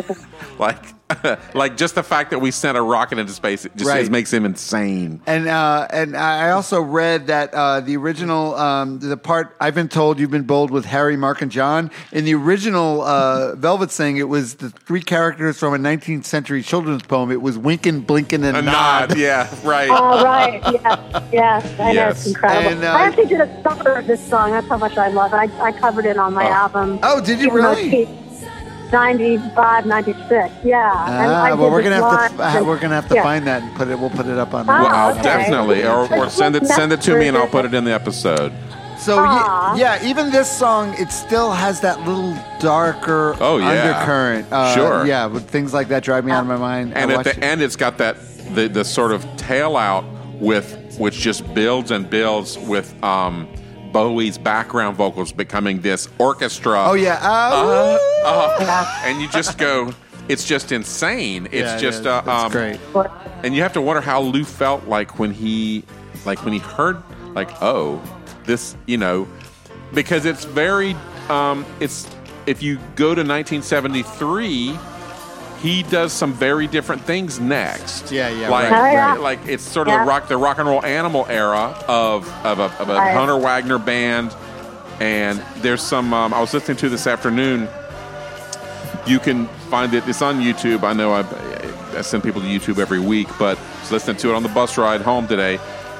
like, 0.57 0.83
like 1.53 1.77
just 1.77 1.95
the 1.95 2.03
fact 2.03 2.31
that 2.31 2.39
we 2.39 2.51
sent 2.51 2.77
a 2.77 2.81
rocket 2.81 3.17
into 3.19 3.33
space, 3.33 3.65
it 3.65 3.75
just 3.75 3.89
Right. 3.89 4.05
it 4.05 4.11
makes 4.11 4.31
him 4.31 4.45
insane. 4.45 5.21
And 5.25 5.47
uh, 5.47 5.87
and 5.91 6.15
I 6.15 6.51
also 6.51 6.81
read 6.81 7.27
that 7.27 7.53
uh, 7.53 7.79
the 7.81 7.97
original 7.97 8.55
um, 8.55 8.99
the 8.99 9.17
part 9.17 9.55
I've 9.59 9.75
been 9.75 9.89
told 9.89 10.19
you've 10.19 10.31
been 10.31 10.43
bold 10.43 10.71
with 10.71 10.85
Harry, 10.85 11.17
Mark, 11.17 11.41
and 11.41 11.51
John. 11.51 11.91
In 12.11 12.25
the 12.25 12.35
original 12.35 13.01
uh, 13.01 13.55
Velvet 13.55 13.91
Sing, 13.91 14.17
it 14.17 14.29
was 14.29 14.55
the 14.55 14.69
three 14.69 15.01
characters 15.01 15.57
from 15.59 15.73
a 15.73 15.77
19th 15.77 16.25
century 16.25 16.61
children's 16.63 17.03
poem. 17.03 17.31
It 17.31 17.41
was 17.41 17.57
Winkin', 17.57 18.01
Blinkin', 18.01 18.43
and 18.43 18.57
A 18.57 18.61
Nod. 18.61 19.09
nod, 19.09 19.17
yeah, 19.17 19.47
right. 19.63 19.89
Oh, 19.91 20.23
right. 20.23 20.61
Yes. 20.65 21.31
Yes. 21.31 21.79
I 21.79 21.91
know. 21.93 22.09
It's 22.09 22.25
incredible. 22.27 22.71
And, 22.71 22.83
uh, 22.83 22.91
I 22.91 23.01
actually 23.07 23.25
did 23.27 23.41
a 23.41 23.61
cover 23.63 23.95
of 23.95 24.07
this 24.07 24.25
song. 24.27 24.51
That's 24.51 24.67
how 24.67 24.77
much 24.77 24.97
I 24.97 25.07
love 25.09 25.33
it. 25.33 25.37
I, 25.37 25.67
I 25.67 25.71
covered 25.71 26.05
it 26.05 26.17
on 26.17 26.33
my 26.33 26.45
Oh. 26.47 26.51
album. 26.53 26.99
Oh, 27.03 27.21
did 27.21 27.39
you 27.39 27.47
Even 27.47 27.61
though 27.61 27.73
really? 27.75 28.05
It's 28.91 28.93
95, 28.93 29.85
96. 29.85 30.53
Yeah. 30.63 31.05
And 31.07 31.31
I 31.31 31.51
Ah, 31.51 31.55
well, 31.55 31.71
we're 31.71 31.81
gonna 31.83 31.95
have 31.95 32.31
to 32.31 32.37
live 32.37 32.55
uh, 32.61 32.65
we're 32.65 32.79
gonna 32.79 32.95
have 32.95 33.07
to 33.09 33.15
yeah. 33.15 33.23
find 33.23 33.47
that 33.47 33.63
and 33.63 33.73
put 33.75 33.87
it. 33.87 33.97
We'll 33.97 34.09
put 34.09 34.25
it 34.27 34.37
up 34.37 34.53
on. 34.53 34.65
Ah, 34.69 34.83
well, 34.83 35.11
okay. 35.13 35.23
definitely, 35.23 35.83
or, 35.83 36.11
or 36.13 36.29
send 36.29 36.55
it 36.55 36.67
send 36.67 36.91
it 36.91 37.01
to 37.01 37.17
me, 37.17 37.27
and 37.27 37.37
I'll 37.37 37.47
put 37.47 37.65
it 37.65 37.73
in 37.73 37.83
the 37.83 37.93
episode. 37.93 38.51
So 38.99 39.17
Aw. 39.17 39.73
y- 39.73 39.79
yeah, 39.79 40.05
even 40.05 40.29
this 40.29 40.49
song, 40.49 40.93
it 40.99 41.11
still 41.11 41.51
has 41.51 41.81
that 41.81 41.99
little 42.01 42.35
darker 42.59 43.35
Oh, 43.39 43.57
yeah. 43.57 43.69
undercurrent. 43.69 44.45
Uh, 44.51 44.75
Sure. 44.75 45.05
Yeah, 45.07 45.27
but 45.27 45.41
things 45.43 45.73
like 45.73 45.87
that 45.87 46.03
drive 46.03 46.23
me 46.23 46.31
out 46.31 46.41
of 46.41 46.47
my 46.47 46.57
mind. 46.57 46.93
And 46.95 47.11
I 47.11 47.15
at 47.15 47.23
the 47.23 47.31
it- 47.31 47.43
end, 47.43 47.61
it's 47.63 47.75
got 47.75 47.97
that 47.97 48.17
the 48.53 48.67
the 48.67 48.83
sort 48.85 49.11
of 49.11 49.25
tail 49.37 49.75
out 49.77 50.03
with 50.39 50.77
which 50.99 51.15
just 51.15 51.51
builds 51.53 51.89
and 51.91 52.09
builds 52.09 52.57
with 52.59 52.93
um, 53.03 53.47
Bowie's 53.91 54.37
background 54.37 54.97
vocals 54.97 55.31
becoming 55.31 55.81
this 55.81 56.07
orchestra. 56.17 56.83
Oh 56.87 56.93
yeah. 56.93 57.19
Uh, 57.21 57.97
Uh, 58.25 59.01
and 59.05 59.21
you 59.21 59.27
just 59.29 59.57
go, 59.57 59.93
it's 60.29 60.45
just 60.45 60.71
insane. 60.71 61.45
It's 61.47 61.71
yeah, 61.71 61.77
just 61.77 62.01
is. 62.01 62.05
uh, 62.05 62.21
um, 62.25 62.51
great. 62.51 62.79
and 63.43 63.55
you 63.55 63.61
have 63.61 63.73
to 63.73 63.81
wonder 63.81 64.01
how 64.01 64.21
Lou 64.21 64.43
felt 64.43 64.85
like 64.87 65.17
when 65.19 65.31
he, 65.31 65.83
like 66.25 66.43
when 66.45 66.53
he 66.53 66.59
heard, 66.59 67.01
like, 67.33 67.49
oh, 67.61 68.01
this, 68.45 68.75
you 68.85 68.97
know, 68.97 69.27
because 69.93 70.25
it's 70.25 70.45
very, 70.45 70.95
um, 71.29 71.65
it's 71.79 72.07
if 72.45 72.61
you 72.61 72.77
go 72.95 73.15
to 73.15 73.23
1973, 73.23 74.77
he 75.61 75.83
does 75.83 76.11
some 76.11 76.33
very 76.33 76.67
different 76.67 77.03
things 77.03 77.39
next. 77.39 78.11
Yeah, 78.11 78.29
yeah, 78.29 78.49
like, 78.49 78.71
right, 78.71 78.95
right. 78.95 79.19
like 79.19 79.39
it's 79.47 79.63
sort 79.63 79.87
of 79.87 79.93
Yeah. 79.93 80.03
the 80.03 80.09
rock, 80.09 80.27
the 80.27 80.37
rock 80.37 80.57
and 80.57 80.67
roll 80.67 80.83
animal 80.85 81.25
era 81.29 81.75
of 81.87 82.27
of 82.45 82.59
a, 82.59 82.63
of 82.79 82.89
a 82.89 82.95
Right. 82.95 83.13
Hunter 83.15 83.37
Wagner 83.37 83.77
band, 83.77 84.35
and 84.99 85.41
there's 85.57 85.81
some. 85.81 86.13
Um, 86.13 86.33
I 86.33 86.39
was 86.41 86.53
listening 86.53 86.77
to 86.77 86.89
this 86.89 87.05
afternoon. 87.07 87.67
You 89.05 89.19
can 89.19 89.47
find 89.69 89.93
it. 89.93 90.07
It's 90.07 90.21
on 90.21 90.39
YouTube. 90.41 90.83
I 90.83 90.93
know 90.93 91.11
I, 91.13 91.23
I 91.97 92.01
send 92.01 92.23
people 92.23 92.41
to 92.41 92.47
YouTube 92.47 92.77
every 92.79 92.99
week, 92.99 93.27
but 93.39 93.57
I 93.57 93.79
was 93.81 93.91
listening 93.91 94.17
to 94.17 94.29
it 94.31 94.35
on 94.35 94.43
the 94.43 94.49
bus 94.49 94.77
ride 94.77 95.01
home 95.01 95.27
today. 95.27 95.59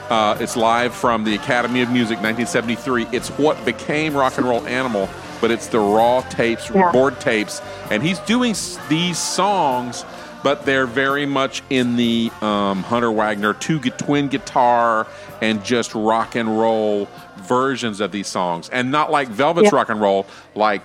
Uh, 0.09 0.37
it's 0.39 0.55
live 0.57 0.93
from 0.93 1.23
the 1.23 1.33
Academy 1.35 1.81
of 1.81 1.89
Music, 1.89 2.17
1973. 2.21 3.07
It's 3.11 3.29
what 3.39 3.63
became 3.65 4.13
Rock 4.13 4.37
and 4.37 4.45
Roll 4.45 4.65
Animal, 4.67 5.07
but 5.41 5.51
it's 5.51 5.67
the 5.67 5.79
raw 5.79 6.21
tapes, 6.21 6.69
Yeah. 6.73 6.91
board 6.91 7.19
tapes, 7.19 7.61
and 7.89 8.01
he's 8.03 8.19
doing 8.19 8.55
these 8.89 9.17
songs, 9.17 10.05
but 10.43 10.65
they're 10.65 10.85
very 10.87 11.25
much 11.25 11.61
in 11.69 11.97
the 11.97 12.31
um, 12.41 12.83
Hunter 12.83 13.11
Wagner 13.11 13.53
two 13.53 13.79
gu- 13.79 13.89
twin 13.91 14.27
guitar 14.27 15.07
and 15.41 15.63
just 15.63 15.93
rock 15.95 16.35
and 16.35 16.59
roll 16.59 17.07
versions 17.47 17.99
of 17.99 18.11
these 18.11 18.27
songs, 18.27 18.69
and 18.69 18.91
not 18.91 19.11
like 19.11 19.27
Velvet's 19.27 19.65
Yeah. 19.71 19.75
rock 19.75 19.89
and 19.89 19.99
roll, 19.99 20.25
like 20.55 20.81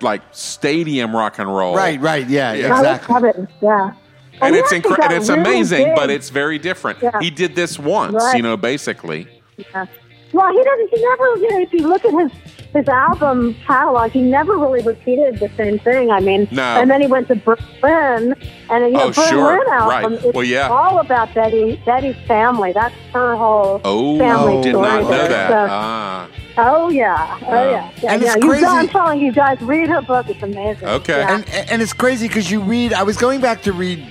like 0.00 0.20
stadium 0.32 1.14
rock 1.16 1.38
and 1.38 1.48
roll. 1.54 1.74
Right, 1.76 2.00
right, 2.00 2.28
yeah, 2.28 2.52
Yeah. 2.52 2.76
Exactly. 2.76 3.46
Yeah. 3.62 3.92
And 4.40 4.54
he 4.56 4.60
it's 4.60 4.72
incre- 4.72 4.98
and 5.00 5.12
it's 5.12 5.28
really 5.28 5.40
amazing, 5.40 5.84
big. 5.84 5.94
but 5.94 6.10
it's 6.10 6.30
very 6.30 6.58
different. 6.58 6.98
Yeah. 7.00 7.20
He 7.20 7.30
did 7.30 7.54
this 7.54 7.78
once, 7.78 8.14
Right. 8.14 8.36
you 8.36 8.42
know, 8.42 8.56
basically. 8.56 9.28
Yeah. 9.56 9.86
Well, 10.32 10.50
he 10.52 10.62
doesn't. 10.62 10.90
He 10.94 11.02
never. 11.02 11.36
You 11.36 11.50
know, 11.50 11.60
if 11.60 11.72
you 11.72 11.86
look 11.88 12.04
at 12.04 12.12
his 12.12 12.32
his 12.74 12.88
album 12.88 13.54
catalog, 13.66 14.12
he 14.12 14.22
never 14.22 14.56
really 14.56 14.80
repeated 14.82 15.38
the 15.38 15.50
same 15.58 15.78
thing. 15.80 16.10
I 16.10 16.20
mean, 16.20 16.48
No. 16.50 16.62
and 16.62 16.90
then 16.90 17.02
he 17.02 17.06
went 17.06 17.28
to 17.28 17.34
Berlin, 17.36 18.34
and 18.70 18.84
you 18.86 18.90
know, 18.92 19.02
Oh, 19.04 19.10
Berlin 19.12 19.28
sure. 19.28 19.74
album. 19.74 20.14
Right. 20.14 20.24
It's 20.24 20.34
Well, 20.34 20.44
yeah. 20.44 20.68
all 20.68 20.98
about 21.00 21.34
Betty 21.34 21.80
Betty's 21.84 22.16
family. 22.26 22.72
That's 22.72 22.94
her 23.12 23.36
whole 23.36 23.80
Oh, 23.84 24.18
family 24.18 24.62
did 24.62 24.70
story. 24.70 24.88
not 24.88 25.02
know 25.02 25.08
there. 25.10 25.28
that. 25.28 25.50
So- 25.50 25.66
Ah, 25.70 26.28
oh 26.58 26.88
yeah, 26.88 27.36
oh 27.42 27.46
Oh. 27.50 27.70
yeah, 27.70 27.90
yeah. 28.02 28.12
And 28.12 28.22
yeah. 28.22 28.28
it's 28.34 28.42
You 28.42 28.48
crazy- 28.50 28.64
guys- 28.64 28.74
I'm 28.78 28.88
telling 28.88 29.20
you 29.20 29.32
guys, 29.32 29.60
read 29.60 29.88
her 29.90 30.00
book. 30.00 30.30
It's 30.30 30.42
amazing. 30.42 30.88
Okay. 30.88 31.18
Yeah. 31.18 31.34
and 31.34 31.44
and 31.70 31.82
it's 31.82 31.92
crazy 31.92 32.26
because 32.26 32.50
you 32.50 32.60
read. 32.60 32.94
I 32.94 33.02
was 33.02 33.18
going 33.18 33.40
back 33.42 33.60
to 33.62 33.72
read 33.74 34.02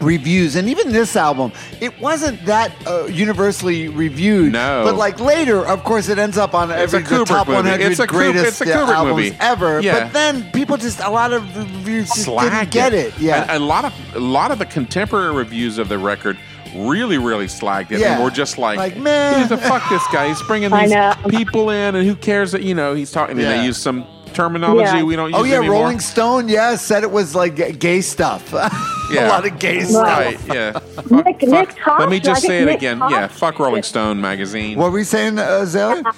reviews, 0.00 0.56
and 0.56 0.68
even 0.68 0.92
this 0.92 1.16
album, 1.16 1.52
it 1.80 1.98
wasn't 2.00 2.44
that 2.46 2.72
uh, 2.86 3.04
universally 3.06 3.88
reviewed. 3.88 4.52
No. 4.52 4.84
but 4.84 4.96
like 4.96 5.20
later, 5.20 5.66
of 5.66 5.84
course, 5.84 6.08
it 6.08 6.18
ends 6.18 6.38
up 6.38 6.54
on 6.54 6.70
It's 6.70 6.94
every 6.94 7.00
a 7.00 7.02
the 7.02 7.08
Kubrick 7.24 7.26
top 7.26 7.46
movie. 7.48 7.56
100 7.68 7.90
It's 7.90 8.00
a 8.00 8.06
Kubrick- 8.06 8.08
greatest 8.10 8.60
it's 8.62 8.70
a 8.70 8.74
uh, 8.74 8.86
Kubrick 8.86 8.94
albums 8.94 9.24
movie. 9.24 9.36
ever. 9.40 9.80
Yeah. 9.80 10.04
But 10.04 10.12
then 10.12 10.50
people 10.52 10.76
just 10.76 11.00
a 11.00 11.10
lot 11.10 11.32
of 11.32 11.42
reviews 11.56 12.08
just 12.08 12.24
slag 12.24 12.50
didn't 12.50 12.70
get 12.70 12.94
it. 12.94 13.18
Yeah, 13.18 13.42
And 13.52 13.62
a 13.62 13.66
lot 13.66 13.84
of 13.84 13.92
a 14.14 14.20
lot 14.20 14.50
of 14.50 14.58
the 14.58 14.66
contemporary 14.66 15.34
reviews 15.34 15.78
of 15.78 15.88
the 15.88 15.98
record 15.98 16.38
really, 16.74 17.16
really 17.18 17.46
slagged 17.46 17.92
it. 17.92 18.00
Yeah. 18.00 18.14
And 18.16 18.24
we're 18.24 18.30
just 18.30 18.58
like, 18.58 18.76
Like, 18.78 18.96
man. 18.98 19.40
who 19.42 19.48
the 19.48 19.56
fuck 19.56 19.88
this 19.88 20.02
guy? 20.12 20.28
He's 20.28 20.42
bringing 20.42 20.70
these 20.70 20.92
people 21.30 21.70
in, 21.70 21.94
and 21.94 22.06
who 22.06 22.14
cares 22.16 22.52
that 22.52 22.62
you 22.62 22.74
know 22.74 22.94
he's 22.94 23.10
talking? 23.10 23.38
And 23.38 23.46
they 23.46 23.64
use 23.64 23.78
some 23.78 24.06
terminology 24.36 24.82
Yeah. 24.98 25.02
we 25.02 25.16
don't 25.16 25.30
use 25.30 25.38
Oh 25.40 25.44
yeah, 25.44 25.56
anymore. 25.58 25.80
Rolling 25.82 26.00
Stone, 26.00 26.48
yeah, 26.48 26.76
said 26.76 27.02
it 27.02 27.10
was 27.10 27.34
like 27.34 27.78
gay 27.78 28.00
stuff. 28.00 28.52
Yeah. 29.08 29.28
a 29.28 29.30
lot 29.30 29.46
of 29.46 29.60
gay 29.60 29.82
stuff. 29.84 30.02
Right? 30.02 30.36
Yeah. 30.48 30.72
Nick- 31.12 31.40
Fuck- 31.40 31.42
Nick 31.42 31.68
Tosches, 31.76 31.98
Let 32.00 32.08
me 32.08 32.18
just 32.18 32.42
say 32.42 32.62
it 32.62 32.64
Nick 32.64 32.78
again. 32.78 32.98
Tosh- 32.98 33.12
Yeah. 33.12 33.28
Fuck 33.28 33.60
Rolling 33.60 33.84
Stone 33.84 34.20
magazine. 34.20 34.76
What 34.76 34.86
were 34.90 34.98
we 34.98 35.04
saying, 35.04 35.38
uh, 35.38 35.60
Azalea? 35.62 36.02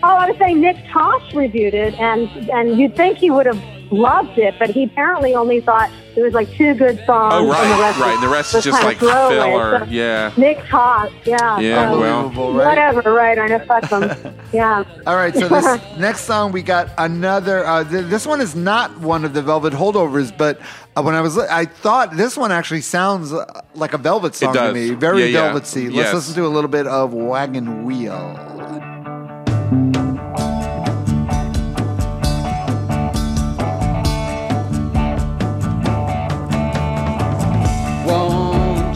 Oh, 0.00 0.14
I 0.14 0.30
was 0.30 0.38
saying 0.38 0.60
Nick 0.60 0.76
Tosches 0.92 1.34
reviewed 1.34 1.74
it, 1.74 1.92
and 1.94 2.28
and 2.50 2.78
you'd 2.78 2.94
think 2.94 3.18
he 3.18 3.30
would 3.32 3.46
have 3.46 3.60
loved 3.90 4.38
it, 4.38 4.54
but 4.58 4.70
he 4.70 4.84
apparently 4.84 5.34
only 5.34 5.60
thought 5.60 5.90
there 6.14 6.24
was 6.24 6.34
like 6.34 6.50
two 6.54 6.74
good 6.74 6.96
songs. 7.06 7.32
Oh 7.34 7.38
and 7.38 7.46
the 7.48 7.52
right, 7.52 7.80
rest 7.80 8.00
right. 8.00 8.14
And 8.14 8.22
the 8.22 8.28
rest 8.28 8.54
is 8.54 8.64
just 8.64 8.82
like 8.82 8.96
of 8.96 9.08
filler. 9.30 9.78
So 9.80 9.84
Yeah. 9.90 10.32
Nick 10.36 10.58
Tosches, 10.58 11.12
yeah. 11.24 11.58
Yeah, 11.60 11.90
so 11.92 12.00
well. 12.00 12.18
Unbelievable, 12.26 12.52
right? 12.54 12.66
whatever, 12.66 13.12
right? 13.14 13.38
I 13.38 13.46
know, 13.46 13.58
fuck 13.60 13.88
them. 13.88 14.34
yeah. 14.52 14.84
All 15.06 15.16
right, 15.16 15.32
so 15.34 15.48
this 15.48 15.64
next 15.98 16.22
song 16.22 16.52
we 16.52 16.62
got 16.62 16.88
another. 16.98 17.64
Uh, 17.64 17.84
th- 17.84 18.06
this 18.06 18.26
one 18.26 18.40
is 18.40 18.56
not 18.56 18.98
one 19.00 19.24
of 19.24 19.32
the 19.34 19.42
Velvet 19.42 19.72
holdovers, 19.72 20.36
but 20.36 20.60
uh, 20.96 21.02
when 21.02 21.14
I 21.14 21.20
was, 21.20 21.38
I 21.38 21.64
thought 21.66 22.16
this 22.16 22.36
one 22.36 22.50
actually 22.50 22.80
sounds 22.80 23.32
uh, 23.32 23.44
like 23.74 23.92
a 23.92 23.98
Velvet 23.98 24.34
song 24.34 24.54
to 24.54 24.72
me, 24.72 24.90
very 24.90 25.20
Yeah, 25.20 25.26
yeah. 25.26 25.52
Velvety. 25.52 25.84
Let's 25.86 25.96
Yes. 25.96 26.14
listen 26.14 26.34
to 26.34 26.46
a 26.46 26.48
little 26.48 26.70
bit 26.70 26.86
of 26.88 27.12
Wagon 27.14 27.84
Wheel. 27.84 28.97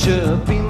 Won't 0.05 0.62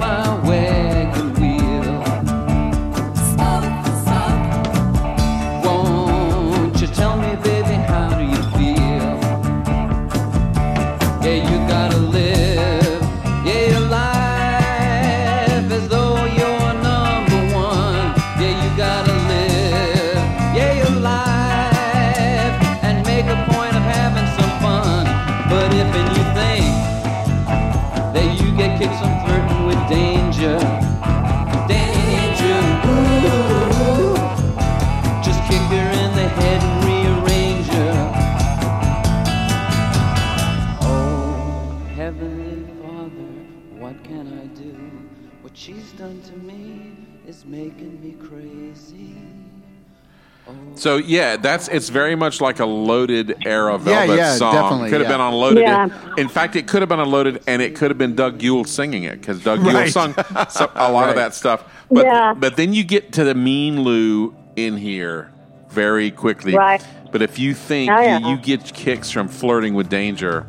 So 50.75 50.97
yeah, 50.97 51.37
that's 51.37 51.67
it's 51.67 51.89
very 51.89 52.15
much 52.15 52.41
like 52.41 52.59
a 52.59 52.65
loaded 52.65 53.35
era 53.45 53.77
Velvet 53.77 54.15
yeah, 54.17 54.35
song. 54.35 54.53
definitely, 54.53 54.89
Could 54.89 55.01
have 55.01 55.09
yeah. 55.09 55.13
been 55.17 55.21
on 55.21 55.33
loaded. 55.33 55.61
Yeah. 55.61 56.15
In 56.17 56.27
fact, 56.27 56.55
it 56.55 56.67
could 56.67 56.81
have 56.81 56.89
been 56.89 56.99
on 56.99 57.09
loaded, 57.11 57.41
and 57.47 57.61
it 57.61 57.75
could 57.75 57.91
have 57.91 57.97
been 57.97 58.15
Doug 58.15 58.41
Yule 58.41 58.63
singing 58.65 59.03
it 59.03 59.19
because 59.19 59.41
Doug 59.43 59.61
Yule 59.63 59.73
Right. 59.73 59.91
sung 59.91 60.13
so, 60.49 60.71
a 60.75 60.91
lot 60.91 61.01
Right. 61.01 61.09
of 61.11 61.15
that 61.15 61.33
stuff. 61.35 61.63
But 61.91 62.05
Yeah. 62.05 62.33
but 62.33 62.55
then 62.57 62.73
you 62.73 62.83
get 62.83 63.13
to 63.13 63.23
the 63.23 63.35
Mean 63.35 63.81
Lou 63.83 64.33
in 64.55 64.77
here 64.77 65.31
very 65.69 66.11
quickly. 66.11 66.55
Right. 66.55 66.83
But 67.11 67.21
if 67.21 67.37
you 67.37 67.53
think 67.53 67.91
Oh, 67.91 68.01
yeah. 68.01 68.17
you, 68.19 68.29
you 68.29 68.37
get 68.37 68.73
kicks 68.73 69.11
from 69.11 69.27
flirting 69.27 69.75
with 69.75 69.89
danger. 69.89 70.45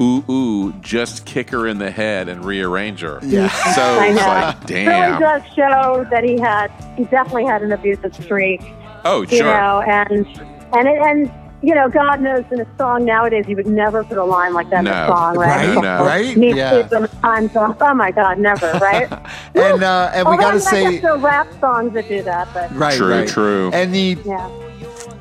Ooh, 0.00 0.24
ooh, 0.30 0.72
just 0.80 1.26
kick 1.26 1.50
her 1.50 1.66
in 1.66 1.76
the 1.78 1.90
head 1.90 2.28
and 2.28 2.42
rearrange 2.44 3.02
her. 3.02 3.20
Yeah. 3.22 3.48
So 3.74 4.00
it's 4.02 4.18
know. 4.18 4.26
like, 4.26 4.56
It 4.62 4.66
damn. 4.66 5.12
really 5.12 5.20
does 5.20 5.42
show 5.54 6.06
that 6.10 6.24
he 6.24 6.38
had, 6.40 6.70
he 6.96 7.04
definitely 7.04 7.44
had 7.44 7.60
an 7.62 7.70
abusive 7.70 8.14
streak, 8.14 8.62
Oh, 9.04 9.22
you 9.22 9.38
sure. 9.38 9.46
know, 9.46 9.80
and, 9.86 10.26
and, 10.72 10.88
it, 10.88 10.98
and, 11.02 11.30
you 11.62 11.74
know, 11.74 11.88
God 11.88 12.20
knows 12.20 12.44
in 12.50 12.60
a 12.60 12.66
song 12.78 13.04
nowadays 13.04 13.44
you 13.48 13.56
would 13.56 13.66
never 13.66 14.02
put 14.04 14.16
a 14.18 14.24
line 14.24 14.54
like 14.54 14.70
that 14.70 14.80
in 14.80 14.88
a 14.88 15.06
song, 15.06 15.36
right? 15.36 15.74
Right, 15.74 15.82
no. 15.82 16.04
right? 16.04 16.36
Me 16.36 16.54
Yeah. 16.54 16.70
sleep 16.70 16.90
when 16.90 17.02
the 17.02 17.08
time's 17.22 17.54
off. 17.56 17.76
Oh 17.80 17.94
my 17.94 18.10
God, 18.12 18.38
never, 18.38 18.72
right? 18.80 19.08
And 19.54 19.82
uh, 19.82 20.10
and 20.14 20.28
we 20.28 20.36
got 20.38 20.52
to 20.52 20.56
I 20.56 20.58
mean, 20.58 20.66
I 20.66 20.70
say, 20.70 20.90
guess 20.92 21.02
there 21.02 21.12
are 21.12 21.18
rap 21.18 21.48
songs 21.60 21.92
that 21.94 22.08
do 22.08 22.22
that, 22.22 22.48
but 22.54 22.74
right, 22.74 22.96
True, 22.96 23.10
right. 23.10 23.28
true. 23.28 23.70
And 23.74 23.92
the 23.94 24.16
yeah. 24.24 24.48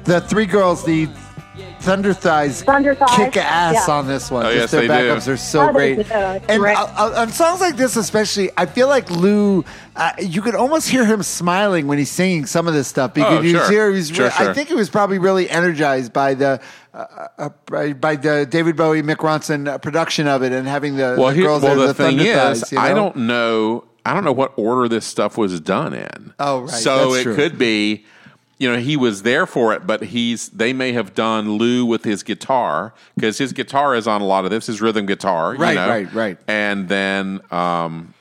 the 0.06 0.22
three 0.22 0.46
girls, 0.46 0.84
the 0.86 1.08
Thunderthighs, 1.82 2.64
Thunder 2.64 2.94
Thighs, 2.96 3.16
kick 3.16 3.38
ass 3.38 3.88
yeah. 3.88 3.94
on 3.94 4.08
this 4.08 4.30
one. 4.30 4.46
Oh, 4.46 4.50
yes, 4.50 4.72
their 4.72 4.82
they 4.82 4.88
do. 4.88 4.94
backups 4.94 5.28
are 5.28 5.38
so 5.38 5.70
Oh, 5.70 5.72
great. 5.72 6.00
And 6.12 6.60
great. 6.62 6.78
uh, 6.78 7.14
on 7.18 7.30
songs 7.30 7.62
like 7.62 7.76
this, 7.78 7.96
especially, 7.96 8.52
I 8.58 8.66
feel 8.66 8.88
like 8.88 9.10
Lou. 9.10 9.64
Uh, 9.96 10.12
you 10.20 10.42
could 10.42 10.56
almost 10.56 10.88
hear 10.90 11.06
him 11.06 11.24
smiling 11.24 11.88
when 11.88 11.98
he's 11.98 12.12
singing 12.12 12.46
some 12.46 12.68
of 12.68 12.74
this 12.74 12.88
stuff 12.88 13.14
because 13.14 13.40
Oh, 13.40 13.42
you 13.42 13.52
sure. 13.52 13.70
hear 13.72 13.92
he's. 13.94 14.10
Sure, 14.10 14.28
re- 14.28 14.32
I 14.50 14.54
think 14.54 14.70
he 14.70 14.76
was 14.76 14.90
probably 14.90 15.18
really 15.20 15.50
energized 15.50 16.14
by 16.14 16.34
the. 16.34 16.62
Uh, 16.94 17.28
uh, 17.38 17.50
by, 17.68 17.94
by 17.94 18.16
the 18.16 18.48
David 18.50 18.76
Bowie, 18.76 19.04
Mick 19.04 19.18
Ronson 19.18 19.68
uh, 19.68 19.78
production 19.78 20.28
of 20.28 20.42
it, 20.42 20.52
and 20.52 20.68
having 20.68 20.96
the, 20.96 21.16
well, 21.20 21.28
the 21.28 21.36
here, 21.36 21.44
girls 21.46 21.62
well, 21.62 21.76
there, 21.76 21.88
the, 21.88 21.94
the 21.94 21.94
thing 21.94 22.18
Thunder 22.18 22.32
is, 22.52 22.62
Thighs, 22.62 22.72
you 22.72 22.80
I 22.80 22.94
don't 22.96 23.16
know. 23.16 23.86
I 24.06 24.14
don't 24.16 24.24
know 24.24 24.32
what 24.32 24.54
order 24.58 24.90
this 24.90 25.06
stuff 25.06 25.38
was 25.38 25.60
done 25.62 25.94
in. 25.94 26.34
Oh, 26.40 26.62
right. 26.62 26.70
So 26.72 27.12
That's 27.12 27.22
it 27.22 27.24
true. 27.26 27.36
could 27.36 27.58
be, 27.60 28.06
you 28.60 28.70
know, 28.72 28.78
he 28.78 28.96
was 28.98 29.24
there 29.24 29.46
for 29.46 29.74
it, 29.74 29.88
but 29.88 30.04
he's. 30.04 30.50
They 30.50 30.74
may 30.74 30.92
have 30.94 31.16
done 31.16 31.54
Lou 31.54 31.86
with 31.86 32.04
his 32.04 32.24
guitar 32.24 32.94
because 33.16 33.38
his 33.38 33.54
guitar 33.54 33.96
is 33.96 34.08
on 34.08 34.22
a 34.22 34.26
lot 34.26 34.44
of 34.46 34.52
this. 34.52 34.68
His 34.68 34.82
rhythm 34.82 35.06
guitar, 35.06 35.54
you 35.54 35.60
Right, 35.60 35.76
know? 35.76 35.88
right, 35.90 36.14
right. 36.14 36.38
And 36.48 36.90
then 36.90 37.40
um, 37.52 38.14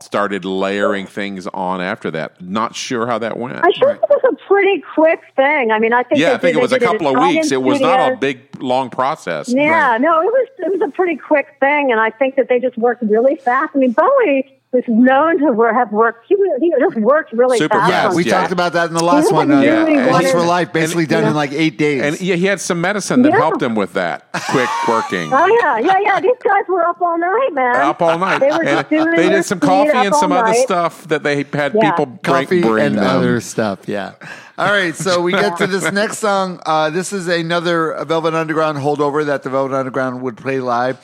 started 0.00 0.44
layering 0.44 1.06
things 1.06 1.46
on 1.46 1.80
after 1.80 2.10
that. 2.10 2.40
Not 2.42 2.74
sure 2.74 3.06
how 3.06 3.18
that 3.18 3.36
went. 3.38 3.56
I 3.64 3.70
sure 3.72 3.92
it 3.92 4.00
was 4.02 4.20
a 4.32 4.48
pretty 4.48 4.82
quick 4.94 5.20
thing. 5.36 5.70
I 5.70 5.78
mean, 5.78 5.92
I 5.92 6.02
think 6.02 6.20
yeah, 6.20 6.32
I 6.34 6.38
think 6.38 6.54
did- 6.54 6.58
it 6.58 6.62
was 6.62 6.72
a 6.72 6.80
couple 6.80 7.06
of 7.06 7.16
weeks. 7.28 7.52
It 7.52 7.62
was 7.62 7.80
not 7.80 8.12
a 8.12 8.16
big 8.16 8.40
long 8.60 8.90
process. 8.90 9.48
Yeah, 9.48 9.92
Right. 9.92 10.00
no, 10.00 10.20
it 10.20 10.24
was 10.26 10.48
it 10.58 10.72
was 10.72 10.88
a 10.88 10.92
pretty 10.92 11.16
quick 11.16 11.46
thing, 11.60 11.92
and 11.92 12.00
I 12.00 12.10
think 12.10 12.34
that 12.36 12.48
they 12.48 12.58
just 12.58 12.76
worked 12.76 13.02
really 13.02 13.36
fast. 13.36 13.72
I 13.74 13.78
mean, 13.78 13.92
Bowie 13.92 14.60
was 14.74 14.84
known 14.88 15.38
to 15.38 15.52
wor- 15.52 15.72
have 15.72 15.90
worked. 15.92 16.26
He, 16.28 16.34
was- 16.36 16.58
he 16.60 16.72
just 16.78 16.96
worked 16.96 17.32
really 17.32 17.56
Super 17.58 17.78
fast. 17.78 17.90
Yeah, 17.90 18.14
we 18.14 18.24
yeah. 18.24 18.40
talked 18.40 18.52
about 18.52 18.72
that 18.74 18.88
in 18.88 18.94
the 18.94 19.02
last 19.04 19.28
He 19.28 19.34
one. 19.34 19.50
Uh, 19.50 19.60
really 19.60 19.66
Yeah, 19.94 20.04
Just 20.04 20.10
wanted- 20.12 20.30
for 20.32 20.40
Life, 20.42 20.72
basically 20.72 21.04
and- 21.04 21.10
done 21.10 21.22
Yeah. 21.22 21.30
in 21.30 21.34
like 21.36 21.52
eight 21.52 21.78
days. 21.78 22.02
And 22.02 22.20
yeah, 22.20 22.34
he 22.34 22.44
had 22.46 22.60
some 22.60 22.80
medicine 22.80 23.22
that 23.22 23.32
Yeah. 23.32 23.38
helped 23.38 23.62
him 23.62 23.74
with 23.74 23.94
that 23.94 24.24
quick 24.50 24.68
working. 24.88 25.32
Oh 25.32 25.46
yeah, 25.62 25.78
yeah, 25.78 25.98
yeah. 26.02 26.20
These 26.20 26.32
guys 26.44 26.64
were 26.68 26.86
up 26.86 27.00
all 27.00 27.16
night, 27.18 27.50
man. 27.52 27.76
up 27.76 28.02
all 28.02 28.18
night. 28.18 28.40
They 28.40 28.50
were 28.50 28.64
just 28.64 28.90
doing 28.90 29.14
they 29.16 29.28
did 29.30 29.44
some 29.44 29.60
coffee 29.60 29.90
and 29.96 30.14
some 30.14 30.32
other 30.32 30.48
night. 30.48 30.56
stuff 30.64 31.08
that 31.08 31.22
they 31.22 31.36
had 31.36 31.74
Yeah. 31.74 31.90
people 31.90 32.06
bring, 32.06 32.18
coffee 32.44 32.62
bring 32.62 32.84
and 32.86 32.98
them. 32.98 33.04
other 33.04 33.40
stuff. 33.40 33.80
Yeah. 33.86 34.12
All 34.56 34.66
right, 34.70 34.94
so 34.94 35.20
we 35.20 35.32
get 35.32 35.56
to 35.58 35.66
this 35.66 35.90
next 35.92 36.18
song. 36.18 36.60
Uh, 36.64 36.88
this 36.90 37.12
is 37.12 37.26
another 37.26 37.96
Velvet 38.04 38.34
Underground 38.34 38.78
holdover 38.78 39.24
that 39.26 39.42
the 39.42 39.50
Velvet 39.50 39.74
Underground 39.74 40.22
would 40.22 40.36
play 40.36 40.60
live. 40.60 40.96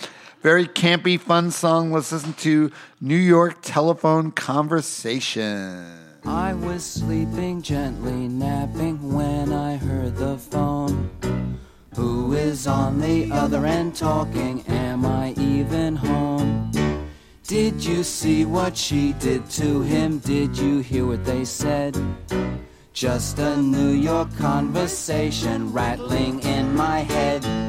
Very 0.43 0.67
campy, 0.67 1.21
fun 1.21 1.51
song. 1.51 1.93
Let's 1.93 2.13
listen 2.13 2.33
to 2.35 2.73
New 2.99 3.15
York 3.15 3.59
Telephone 3.61 4.31
Conversation. 4.31 5.85
I 6.25 6.55
was 6.55 6.83
sleeping 6.83 7.61
gently, 7.61 8.27
napping 8.27 9.13
when 9.13 9.53
I 9.53 9.77
heard 9.77 10.17
the 10.17 10.39
phone. 10.39 11.11
Who 11.95 12.33
is 12.33 12.67
on 12.67 13.01
the 13.01 13.31
other 13.31 13.67
end 13.67 13.97
talking? 13.97 14.65
Am 14.67 15.05
I 15.05 15.35
even 15.37 15.95
home? 15.97 16.73
Did 17.47 17.85
you 17.85 18.03
see 18.03 18.47
what 18.47 18.75
she 18.75 19.13
did 19.15 19.51
to 19.51 19.83
him? 19.83 20.21
Did 20.21 20.57
you 20.57 20.79
hear 20.79 21.05
what 21.05 21.23
they 21.27 21.45
said? 21.45 21.99
Just 22.95 23.39
a 23.39 23.57
New 23.59 23.91
York 23.91 24.35
conversation 24.39 25.71
rattling 25.71 26.41
in 26.41 26.75
my 26.75 27.01
head. 27.01 27.60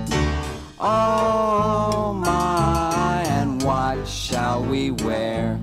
Oh 0.84 2.12
my, 2.26 3.24
and 3.28 3.62
what 3.62 4.08
shall 4.08 4.64
we 4.66 4.90
wear? 4.90 5.60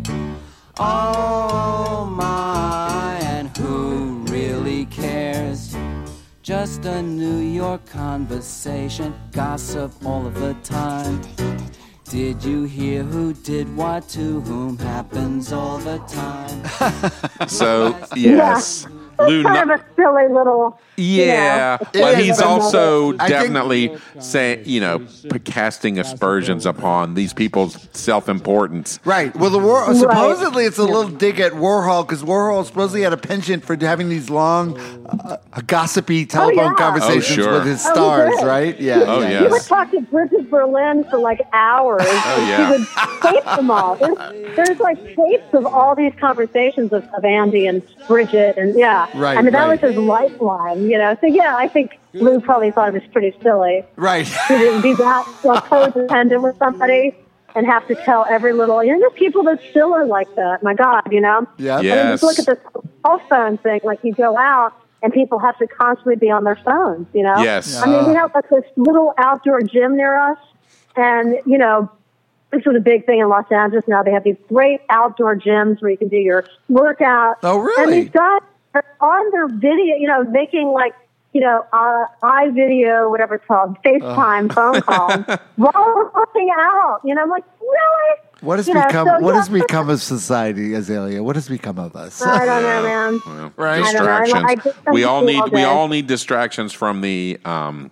Oh 0.79 2.07
my, 2.09 3.19
and 3.23 3.49
who 3.57 4.23
really 4.33 4.87
cares? 4.87 5.77
Just 6.45 6.85
a 6.85 7.03
New 7.03 7.39
York 7.39 7.85
conversation, 7.87 9.13
gossip 9.33 9.93
all 10.07 10.25
of 10.25 10.35
the 10.37 10.55
time. 10.63 11.21
Did 12.05 12.45
you 12.45 12.63
hear 12.65 13.03
who 13.03 13.35
did 13.35 13.77
what 13.77 14.09
to 14.11 14.41
whom 14.43 14.79
happens 14.79 15.53
all 15.53 15.79
the 15.79 15.99
time? 16.07 16.63
So 17.49 17.97
yes, 18.15 18.87
Lou. 19.19 19.43
kind 19.43 19.69
no- 19.69 19.75
of 19.75 19.81
a 19.81 19.85
silly 19.97 20.29
little. 20.29 20.79
Yeah, 20.99 21.79
you 21.95 22.01
know, 22.01 22.07
but 22.07 22.19
he's 22.19 22.41
also 22.41 23.13
definitely 23.13 23.97
saying, 24.19 24.63
you 24.67 24.81
know, 24.81 25.07
casting 25.45 25.99
aspersions 25.99 26.67
upon 26.67 27.15
these 27.15 27.33
people's 27.33 27.87
self-importance. 27.93 28.99
Right. 29.05 29.35
Well, 29.37 29.51
the 29.51 29.59
War 29.59 29.95
supposedly 29.95 30.65
it's 30.65 30.79
a 30.79 30.85
little 30.85 31.09
dig 31.09 31.39
at 31.41 31.53
Warhol 31.53 32.07
because 32.07 32.23
Warhol 32.23 32.65
supposedly 32.65 33.03
had 33.03 33.13
a 33.13 33.17
penchant 33.17 33.65
for 33.65 33.77
having 33.77 34.09
these 34.09 34.29
long, 34.29 34.77
uh, 35.09 35.37
gossipy 35.67 36.27
telephone 36.27 36.57
yeah. 36.57 36.75
conversations 36.75 37.39
Oh, 37.39 37.43
sure. 37.43 37.53
with 37.55 37.67
his 37.67 37.85
Oh, 37.87 37.93
stars. 37.93 38.37
did. 38.37 38.45
right? 38.47 38.81
Yeah. 38.81 39.05
Oh, 39.07 39.21
yeah, 39.21 39.29
yeah. 39.31 39.41
He 39.43 39.49
would 39.49 39.63
talk 39.63 39.91
to 39.93 40.01
Brigid 40.01 40.51
Berlin 40.51 41.05
for 41.11 41.19
like 41.19 41.41
hours. 41.53 42.03
Oh, 42.03 42.47
yeah. 42.49 42.67
He 42.67 42.79
would 42.79 42.89
tape 43.23 43.45
them 43.45 43.71
all. 43.71 43.97
There's, 43.97 44.57
there's 44.57 44.81
like 44.81 44.99
tapes 45.15 45.53
of 45.55 45.65
all 45.67 45.95
these 45.95 46.13
conversations 46.19 46.93
of, 46.93 47.05
of 47.17 47.25
Andy 47.25 47.67
and 47.67 47.83
Brigid, 48.09 48.57
and 48.59 48.77
yeah. 48.79 49.07
Right, 49.15 49.37
I 49.39 49.43
mean, 49.43 49.53
that 49.53 49.67
right. 49.67 49.81
was 49.81 49.91
his 49.93 49.97
lifeline, 49.99 50.88
you 50.89 50.99
know. 50.99 51.17
So 51.21 51.27
yeah, 51.27 51.57
I 51.57 51.69
think 51.69 51.99
Lou 52.15 52.41
probably 52.41 52.71
thought 52.71 52.89
it 52.89 52.95
was 52.95 53.11
pretty 53.13 53.37
silly 53.43 53.85
Right. 53.97 54.27
to 54.49 54.83
be 54.83 54.95
that 54.95 55.27
uh, 55.45 55.61
codependent 55.63 56.43
with 56.43 56.57
somebody 56.59 57.15
and 57.55 57.67
have 57.67 57.87
to 57.89 57.95
tell 57.95 58.27
every 58.29 58.53
little. 58.53 58.83
You 58.85 58.93
know, 58.95 59.01
there's 59.01 59.13
people 59.15 59.43
that 59.45 59.61
still 59.71 59.95
are 59.95 60.07
like 60.07 60.33
that. 60.37 60.63
My 60.63 60.75
God, 60.75 61.03
you 61.11 61.21
know. 61.21 61.47
Yeah. 61.59 61.77
I 61.79 61.83
mean, 61.83 61.93
just 61.93 62.23
look 62.23 62.39
at 62.39 62.47
this 62.47 62.59
cell 63.03 63.21
phone 63.29 63.59
thing. 63.59 63.81
Like 63.85 64.01
you 64.03 64.13
go 64.15 64.37
out 64.37 64.73
and 65.03 65.13
people 65.13 65.39
have 65.39 65.57
to 65.59 65.67
constantly 65.67 66.17
be 66.17 66.31
on 66.31 66.45
their 66.45 66.57
phones. 66.57 67.07
You 67.15 67.23
know. 67.23 67.43
Yes. 67.43 67.77
I 67.77 67.87
mean, 67.87 68.09
we 68.09 68.15
have 68.15 68.35
like 68.35 68.49
this 68.49 68.65
little 68.77 69.15
outdoor 69.19 69.61
gym 69.63 69.97
near 69.97 70.19
us, 70.19 70.39
and 70.97 71.39
you 71.47 71.59
know, 71.59 71.91
this 72.53 72.65
was 72.65 72.77
a 72.77 72.81
big 72.81 73.07
thing 73.07 73.21
in 73.21 73.29
Los 73.29 73.51
Angeles. 73.51 73.85
Now 73.89 74.03
they 74.03 74.11
have 74.13 74.25
these 74.25 74.37
great 74.49 74.81
outdoor 74.91 75.37
gyms 75.37 75.81
where 75.83 75.91
you 75.91 75.97
can 75.99 76.09
do 76.09 76.17
your 76.17 76.45
workout. 76.69 77.37
Oh, 77.43 77.59
really? 77.59 77.83
And 77.83 77.93
these 78.07 78.11
guys 78.13 78.41
are 78.75 78.85
on 79.01 79.31
their 79.33 79.49
video, 79.49 79.97
you 79.97 80.07
know, 80.09 80.25
making 80.25 80.69
like. 80.69 80.95
You 81.35 81.43
know, 81.43 81.67
uh, 81.75 82.51
video, 82.53 83.11
whatever 83.11 83.35
it's 83.35 83.45
called, 83.45 83.77
FaceTime 83.85 84.51
phone 84.51 84.81
call, 84.81 85.11
while 85.57 85.93
we're 85.95 86.11
working 86.13 86.51
out. 86.57 87.01
You 87.05 87.15
know, 87.15 87.23
I'm 87.23 87.29
like, 87.29 87.45
really? 87.61 88.21
What 88.41 88.59
has 88.59 88.67
you 88.67 88.73
know, 88.73 88.87
become? 88.87 89.07
so, 89.07 89.19
what 89.21 89.33
yeah, 89.35 89.41
has 89.41 89.49
become 89.51 89.91
of 89.91 90.01
society, 90.01 90.73
Azalea? 90.73 91.23
What 91.23 91.37
has 91.37 91.47
become 91.47 91.79
of 91.79 91.95
us? 91.95 92.23
I 92.23 92.47
don't 92.47 92.63
know, 92.63 92.83
man. 92.83 93.21
Well, 93.27 93.53
Right. 93.59 93.85
I 93.85 93.93
don't 93.93 94.07
know. 94.07 94.11
I- 94.11 94.25
Distractions. 94.25 94.75
I 94.87 94.91
we 94.91 95.05
all 95.05 95.17
all 95.17 95.23
need 95.23 95.53
we 95.53 95.65
all 95.65 95.87
need 95.87 96.07
distractions 96.07 96.73
from 96.73 97.03
the 97.03 97.39
um, 97.45 97.91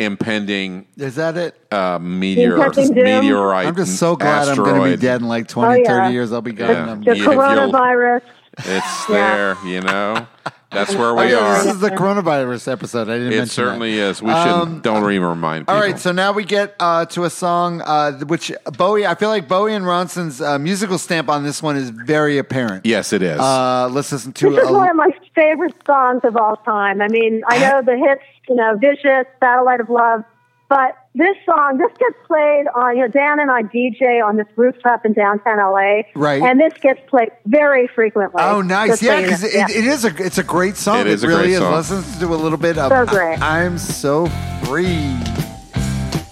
impending 0.00 0.86
Is 0.96 1.14
that 1.14 1.36
it? 1.36 1.54
uh, 1.70 1.98
meteor 2.00 2.56
impending 2.56 2.94
meteorite. 3.04 3.66
I'm 3.68 3.76
just 3.76 3.96
so 3.98 4.16
glad 4.16 4.48
I'm 4.48 4.56
going 4.56 4.82
to 4.82 4.96
be 4.96 5.00
dead 5.00 5.20
in 5.20 5.28
like 5.28 5.46
20, 5.48 5.72
Oh, 5.72 5.76
yeah. 5.82 6.02
30 6.04 6.12
years. 6.12 6.32
I'll 6.32 6.42
be 6.42 6.52
gone. 6.52 6.68
Yeah. 6.70 6.86
I'm- 6.88 7.02
The 7.02 7.16
Yeah, 7.16 7.24
coronavirus. 7.24 8.22
It's 8.58 8.66
Yeah. 9.08 9.54
there, 9.54 9.56
you 9.66 9.80
know. 9.80 10.26
That's 10.72 10.94
where 10.94 11.10
Oh, 11.10 11.14
we 11.14 11.30
yeah, 11.30 11.38
are. 11.38 11.62
This 11.62 11.74
is 11.74 11.80
the 11.80 11.90
coronavirus 11.90 12.70
episode. 12.70 13.08
I 13.08 13.14
didn't 13.18 13.28
mention 13.30 13.42
It 13.44 13.48
certainly 13.50 13.96
that. 13.96 14.02
is. 14.10 14.22
We 14.22 14.28
should 14.30 14.36
Um, 14.36 14.80
don't 14.80 15.10
even 15.12 15.28
remind 15.28 15.62
people. 15.66 15.74
All 15.74 15.80
right, 15.80 15.98
so 15.98 16.10
now 16.12 16.32
we 16.32 16.44
get 16.44 16.74
uh, 16.80 17.06
to 17.06 17.24
a 17.24 17.30
song 17.30 17.80
uh, 17.82 18.12
which 18.26 18.52
Bowie. 18.76 19.06
I 19.06 19.14
feel 19.14 19.28
like 19.28 19.48
Bowie 19.48 19.74
and 19.74 19.84
Ronson's 19.86 20.40
uh, 20.42 20.58
musical 20.58 20.98
stamp 20.98 21.28
on 21.28 21.44
this 21.44 21.62
one 21.62 21.76
is 21.76 21.90
very 21.90 22.36
apparent. 22.38 22.84
yes, 22.84 23.12
it 23.12 23.22
is. 23.22 23.38
Uh, 23.40 23.88
let's 23.92 24.10
listen 24.12 24.32
to 24.32 24.50
This 24.50 24.64
is 24.64 24.68
a, 24.68 24.72
one 24.72 24.90
of 24.90 24.96
my 24.96 25.10
favorite 25.34 25.74
songs 25.86 26.22
of 26.24 26.36
all 26.36 26.56
time. 26.56 27.00
I 27.00 27.08
mean, 27.08 27.42
I 27.48 27.58
know 27.58 27.80
the 27.82 27.96
hits, 27.96 28.22
you 28.48 28.56
know, 28.56 28.76
Vicious, 28.76 29.26
Satellite 29.40 29.80
of 29.80 29.88
Love, 29.88 30.24
but 30.68 30.98
this 31.16 31.36
song, 31.46 31.78
this 31.78 31.90
gets 31.98 32.14
played 32.26 32.66
on, 32.74 32.96
you 32.96 33.02
know, 33.02 33.08
Dan 33.08 33.40
and 33.40 33.50
I 33.50 33.62
DJ 33.62 34.22
on 34.24 34.36
this 34.36 34.46
rooftop 34.56 35.04
in 35.06 35.12
downtown 35.14 35.58
LA. 35.58 36.02
Right. 36.14 36.42
And 36.42 36.60
this 36.60 36.72
gets 36.80 37.00
played 37.08 37.30
very 37.46 37.88
frequently. 37.88 38.42
Oh, 38.42 38.60
nice! 38.62 38.88
Just 38.90 39.00
so 39.02 39.06
Yeah, 39.06 39.18
you 39.18 39.24
because 39.24 39.42
know. 39.42 39.48
it, 39.48 39.54
Yeah. 39.54 39.66
it 39.78 39.84
is 39.86 40.04
a 40.04 40.14
it's 40.24 40.38
a 40.38 40.42
great 40.44 40.76
song. 40.76 41.00
It 41.00 41.06
is 41.08 41.24
a 41.24 41.28
really 41.28 41.42
great 41.44 41.50
is. 41.52 41.58
song. 41.58 41.74
Listen 41.74 42.20
to 42.20 42.34
a 42.34 42.36
little 42.36 42.58
bit 42.58 42.78
of 42.78 42.90
So 42.90 43.06
great. 43.06 43.40
I, 43.40 43.62
am 43.64 43.78
so 43.78 44.26
free. 44.64 44.84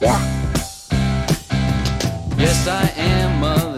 Yeah. 0.00 0.20
Yes, 2.36 2.66
I 2.68 2.92
am 2.96 3.40
Mother 3.40 3.73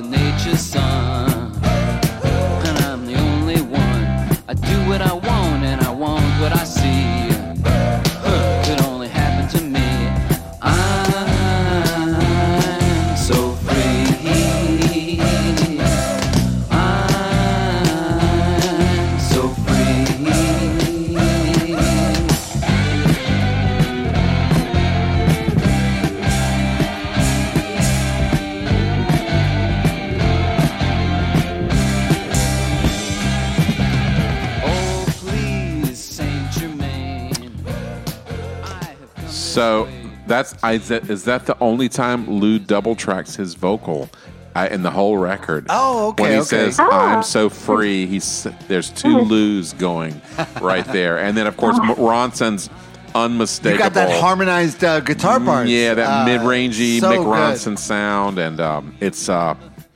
So 39.56 39.88
that's 40.26 40.54
I, 40.62 40.72
is 40.74 40.88
that- 40.88 41.08
is 41.08 41.24
that 41.24 41.46
the 41.46 41.56
only 41.60 41.88
time 41.88 42.28
Lou 42.28 42.58
double 42.58 42.94
tracks 42.94 43.34
his 43.36 43.54
vocal 43.54 44.10
I, 44.54 44.68
in 44.68 44.82
the 44.82 44.90
whole 44.90 45.16
record? 45.16 45.64
Oh, 45.70 46.08
okay, 46.08 46.22
When 46.24 46.32
he 46.32 46.38
okay. 46.40 46.46
says 46.46 46.78
Oh. 46.78 46.90
"I'm 46.90 47.22
so 47.22 47.48
free," 47.48 48.04
he's 48.06 48.46
there's 48.68 48.90
two 48.90 49.18
Lou's 49.20 49.72
going 49.72 50.20
right 50.60 50.84
there, 50.92 51.18
and 51.18 51.34
then 51.38 51.46
of 51.46 51.56
course 51.56 51.78
Ronson's 51.78 52.68
unmistakable. 53.14 53.72
You 53.72 53.78
got 53.78 53.94
that 53.94 54.20
harmonized 54.20 54.84
uh, 54.84 55.00
guitar 55.00 55.40
part. 55.40 55.68
Yeah, 55.68 55.94
that 55.94 56.06
Uh, 56.06 56.24
mid-rangey 56.26 57.00
so 57.00 57.10
Mick 57.12 57.16
good. 57.16 57.26
Ronson 57.26 57.78
sound, 57.78 58.38
and 58.38 58.60
um, 58.60 58.94
it's 59.00 59.30
uh, 59.30 59.54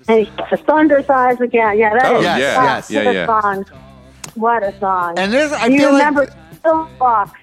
And 0.09 0.27
the 0.51 0.57
Thunderthighs 0.57 1.41
again. 1.41 1.77
Yeah, 1.79 1.93
that 1.99 2.07
Oh, 2.07 2.19
is 2.21 2.25
yeah, 2.25 2.39
yes, 2.39 2.91
yeah, 2.91 3.01
a 3.01 3.13
yeah. 3.13 3.27
song. 3.27 3.67
What 4.37 4.63
a 4.63 4.73
song. 4.81 5.19
And 5.19 5.31
there's 5.31 5.53
I 5.53 5.69
do 5.69 5.75
you 5.75 5.81
feel 5.81 5.93
remember 5.93 6.23
like 6.23 6.33
Silver 6.65 6.89
Walks? 6.99 7.40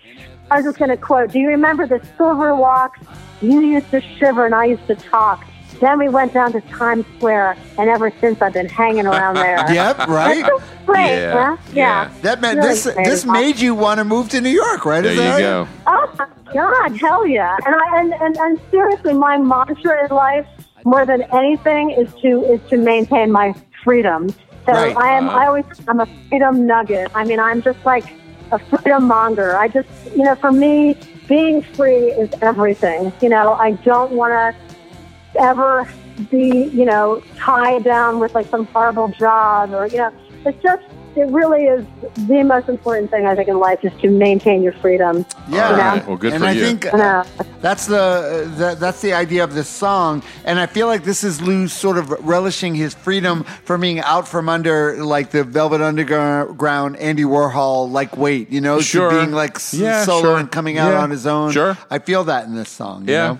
I 0.49 0.57
was 0.57 0.65
just 0.65 0.77
going 0.77 0.89
to 0.89 0.97
quote. 0.97 1.31
Do 1.31 1.39
you 1.39 1.47
remember 1.49 1.85
the 1.87 2.01
Silver 2.17 2.55
Walks? 2.55 2.99
You 3.41 3.61
used 3.61 3.91
to 3.91 4.01
shiver 4.01 4.45
and 4.45 4.55
I 4.55 4.65
used 4.65 4.87
to 4.87 4.95
talk. 4.95 5.45
Then 5.79 5.99
we 5.99 6.09
went 6.09 6.33
down 6.33 6.51
to 6.53 6.61
Times 6.61 7.05
Square, 7.17 7.55
and 7.77 7.87
ever 7.87 8.11
since 8.19 8.41
I've 8.41 8.53
been 8.53 8.67
hanging 8.67 9.05
around 9.05 9.35
there. 9.35 9.57
Yep, 9.71 10.07
right. 10.07 10.41
That's 10.41 10.47
so 10.47 10.61
great, 10.87 11.17
Yeah, 11.19 11.55
huh? 11.55 11.57
yeah. 11.71 12.11
that 12.23 12.41
meant 12.41 12.57
Really 12.57 12.69
this 12.69 12.83
great. 12.85 13.05
this 13.05 13.25
made 13.25 13.59
you 13.59 13.75
want 13.75 13.99
to 13.99 14.03
move 14.03 14.27
to 14.29 14.41
New 14.41 14.49
York, 14.49 14.85
right? 14.85 15.01
there 15.03 15.13
you 15.13 15.21
Azalea? 15.21 15.43
go. 15.43 15.67
Oh 15.85 16.15
my 16.17 16.53
God, 16.53 16.97
hell 16.97 17.27
yeah! 17.27 17.55
And 17.63 17.75
I 17.75 17.99
and, 17.99 18.13
and, 18.13 18.37
and 18.37 18.59
seriously, 18.71 19.13
my 19.13 19.37
mantra 19.37 20.05
in 20.05 20.15
life, 20.15 20.47
more 20.83 21.05
than 21.05 21.21
anything, 21.31 21.91
is 21.91 22.11
to 22.23 22.43
is 22.45 22.59
to 22.69 22.77
maintain 22.77 23.31
my 23.31 23.53
freedom. 23.83 24.29
So 24.65 24.71
Right. 24.73 24.97
I 24.97 25.13
am. 25.13 25.29
I 25.29 25.33
uh-huh. 25.33 25.45
always. 25.47 25.65
I'm 25.87 25.99
a 25.99 26.07
freedom 26.29 26.65
nugget. 26.65 27.11
I 27.13 27.23
mean, 27.23 27.39
I'm 27.39 27.61
just 27.61 27.85
like 27.85 28.05
a 28.51 28.59
freedom 28.59 29.05
monger. 29.05 29.57
I 29.57 29.67
just, 29.67 29.89
you 30.15 30.23
know, 30.23 30.35
for 30.35 30.51
me, 30.51 30.95
being 31.27 31.61
free 31.61 32.11
is 32.11 32.29
everything. 32.41 33.11
You 33.21 33.29
know, 33.29 33.53
I 33.53 33.71
don't 33.71 34.11
want 34.13 34.31
to 34.31 35.41
ever 35.41 35.87
be, 36.31 36.65
you 36.73 36.85
know, 36.85 37.21
tied 37.35 37.83
down 37.83 38.19
with 38.19 38.33
like 38.33 38.47
some 38.47 38.65
horrible 38.67 39.09
job 39.09 39.73
or, 39.73 39.87
you 39.87 39.97
know, 39.97 40.11
it's 40.45 40.61
just, 40.63 40.83
it 41.17 41.29
really 41.31 41.63
is 41.65 41.85
the 42.27 42.43
most 42.43 42.69
important 42.69 43.09
thing 43.11 43.25
I 43.25 43.35
think 43.35 43.47
in 43.47 43.59
life 43.59 43.83
is 43.83 43.91
to 44.01 44.09
maintain 44.09 44.61
your 44.61 44.73
freedom. 44.73 45.25
Yeah. 45.49 45.71
You 45.71 45.75
know? 45.77 45.83
Alright, 45.83 46.07
well, 46.07 46.17
good 46.17 46.33
and 46.33 46.43
for 46.43 46.49
I 46.49 46.51
you. 46.53 46.61
think 46.61 46.93
I 46.93 46.97
know. 46.97 47.23
that's 47.61 47.85
the 47.87 48.51
that, 48.57 48.79
that's 48.79 49.01
the 49.01 49.13
idea 49.13 49.43
of 49.43 49.53
this 49.53 49.67
song, 49.69 50.23
and 50.45 50.59
I 50.59 50.65
feel 50.65 50.87
like 50.87 51.03
this 51.03 51.23
is 51.23 51.41
Lou 51.41 51.67
sort 51.67 51.97
of 51.97 52.09
relishing 52.25 52.75
his 52.75 52.93
freedom 52.93 53.43
from 53.65 53.81
being 53.81 53.99
out 53.99 54.27
from 54.27 54.47
under 54.49 55.03
like 55.03 55.31
the 55.31 55.43
Velvet 55.43 55.81
Underground, 55.81 56.97
Andy 56.97 57.23
Warhol 57.23 57.91
like 57.91 58.15
weight, 58.17 58.49
you 58.51 58.61
know, 58.61 58.79
Sure. 58.79 59.09
to 59.09 59.17
being 59.19 59.31
like 59.31 59.57
Yeah, 59.71 60.03
solo 60.03 60.21
sure. 60.21 60.37
and 60.37 60.51
coming 60.51 60.77
out 60.77 60.91
Yeah. 60.91 61.01
on 61.01 61.09
his 61.09 61.25
own. 61.27 61.51
Sure. 61.51 61.77
I 61.89 61.99
feel 61.99 62.23
that 62.25 62.45
in 62.45 62.55
this 62.55 62.69
song. 62.69 63.07
you 63.07 63.13
Yeah. 63.13 63.27
know? 63.27 63.39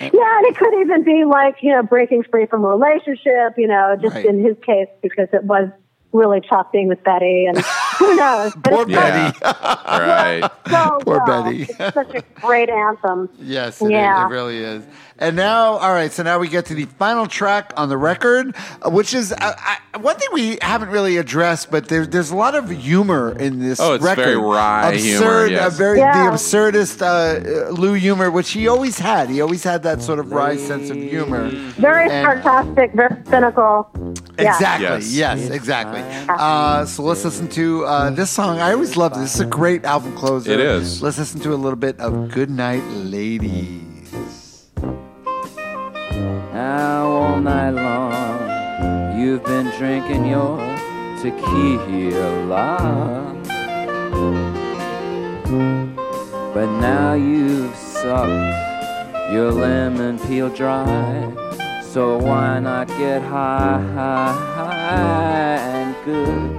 Yeah, 0.00 0.08
and 0.10 0.46
it 0.46 0.56
could 0.56 0.74
even 0.80 1.04
be 1.04 1.24
like, 1.24 1.56
you 1.62 1.70
know, 1.72 1.82
breaking 1.84 2.24
free 2.24 2.46
from 2.46 2.64
a 2.64 2.68
relationship, 2.68 3.54
you 3.56 3.68
know, 3.68 3.96
just 4.00 4.16
Right. 4.16 4.24
in 4.26 4.42
his 4.44 4.56
case, 4.66 4.88
because 5.02 5.28
it 5.32 5.44
was 5.44 5.68
really 6.14 6.40
tough 6.40 6.72
being 6.72 6.88
with 6.88 7.02
Betty 7.04 7.44
and 7.46 7.58
who 7.98 8.16
knows. 8.16 8.54
Poor 8.64 8.86
Betty. 8.86 9.36
Yeah. 9.42 9.98
right. 9.98 10.50
so 10.68 10.98
Poor 11.02 11.22
well. 11.26 11.42
Betty. 11.44 11.62
It's 11.68 11.94
such 11.94 12.14
a 12.14 12.22
great 12.40 12.70
anthem. 12.70 13.28
Yes, 13.38 13.82
it, 13.82 13.90
Yeah. 13.90 14.26
it 14.26 14.30
really 14.30 14.58
is. 14.58 14.84
And 15.16 15.36
now, 15.36 15.74
all 15.74 15.92
right, 15.92 16.10
so 16.10 16.24
now 16.24 16.40
we 16.40 16.48
get 16.48 16.66
to 16.66 16.74
the 16.74 16.86
final 16.86 17.26
track 17.28 17.72
on 17.76 17.88
the 17.88 17.96
record, 17.96 18.52
uh, 18.82 18.90
which 18.90 19.14
is 19.14 19.30
uh, 19.32 19.36
I, 19.40 19.78
one 19.98 20.16
thing 20.16 20.28
we 20.32 20.58
haven't 20.60 20.88
really 20.88 21.18
addressed, 21.18 21.70
but 21.70 21.86
there, 21.86 22.04
there's 22.04 22.30
a 22.32 22.36
lot 22.36 22.56
of 22.56 22.68
humor 22.68 23.30
in 23.38 23.60
this 23.60 23.78
Oh, 23.78 23.94
it's 23.94 24.02
record. 24.02 24.24
very 24.24 24.36
wry 24.36 24.90
Absurd, 24.90 25.00
humor, 25.02 25.46
yes. 25.46 25.72
uh, 25.72 25.76
very 25.78 25.98
Yeah. 26.00 26.30
the 26.30 26.36
absurdist 26.36 27.00
uh, 27.00 27.68
uh, 27.68 27.70
Lou 27.70 27.92
humor, 27.94 28.28
which 28.28 28.50
he 28.50 28.66
always 28.66 28.98
had. 28.98 29.30
He 29.30 29.40
always 29.40 29.62
had 29.62 29.84
that 29.84 30.02
sort 30.02 30.18
of 30.18 30.32
wry 30.32 30.56
sense 30.56 30.90
of 30.90 30.96
humor. 30.96 31.48
Very 31.78 32.10
And- 32.10 32.42
sarcastic, 32.42 32.92
very 32.94 33.14
cynical. 33.30 33.88
Yeah. 34.36 34.52
Exactly. 34.52 34.84
Yes. 34.86 35.12
Yes, 35.12 35.50
exactly. 35.50 36.02
Uh, 36.28 36.86
so 36.86 37.04
let's 37.04 37.24
listen 37.24 37.46
to 37.50 37.84
uh, 37.86 38.10
this 38.10 38.30
song. 38.30 38.58
I 38.58 38.72
always 38.72 38.96
love 38.96 39.12
this. 39.14 39.20
This 39.22 39.34
is 39.36 39.40
a 39.42 39.46
great 39.46 39.84
album 39.84 40.16
closer. 40.16 40.50
It 40.50 40.58
is. 40.58 41.00
Let's 41.02 41.18
listen 41.18 41.38
to 41.42 41.54
a 41.54 41.56
little 41.56 41.78
bit 41.78 42.00
of 42.00 42.32
Good 42.32 42.50
Night, 42.50 42.82
Ladies. 42.88 43.93
Now 46.64 47.04
all 47.18 47.40
night 47.40 47.72
long 47.72 49.18
you've 49.18 49.44
been 49.44 49.66
drinking 49.76 50.24
your 50.24 50.56
tequila. 51.20 52.78
But 56.54 56.68
now 56.88 57.12
you've 57.12 57.76
sucked 57.76 59.30
your 59.30 59.52
lemon 59.52 60.18
peel 60.20 60.48
dry. 60.48 61.30
So 61.82 62.16
why 62.16 62.60
not 62.60 62.88
get 62.88 63.20
high, 63.20 63.82
high, 63.98 64.32
high 64.56 65.58
and 65.78 65.94
good 66.06 66.50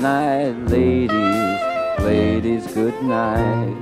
night, 0.00 0.54
ladies, 0.70 1.60
ladies, 2.04 2.72
good 2.72 3.02
night. 3.02 3.74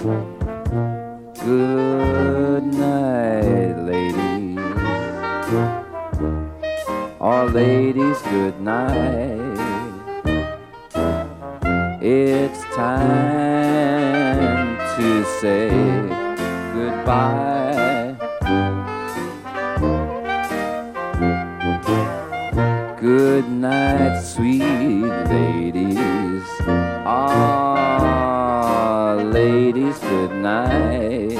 Good 0.00 0.16
night, 2.64 3.76
ladies. 3.84 4.56
All 7.20 7.44
ladies, 7.44 8.16
good 8.22 8.58
night. 8.62 9.58
It's 12.00 12.62
time 12.74 14.78
to 14.96 15.22
say 15.38 15.68
goodbye. 16.72 18.16
Good 22.98 23.50
night, 23.50 24.22
sweet 24.22 24.62
ladies. 25.28 26.48
Ah, 27.04 28.39
night. 30.42 31.36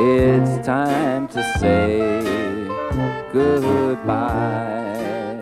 It's 0.00 0.66
time 0.66 1.28
to 1.28 1.42
say 1.58 1.98
goodbye. 3.32 4.86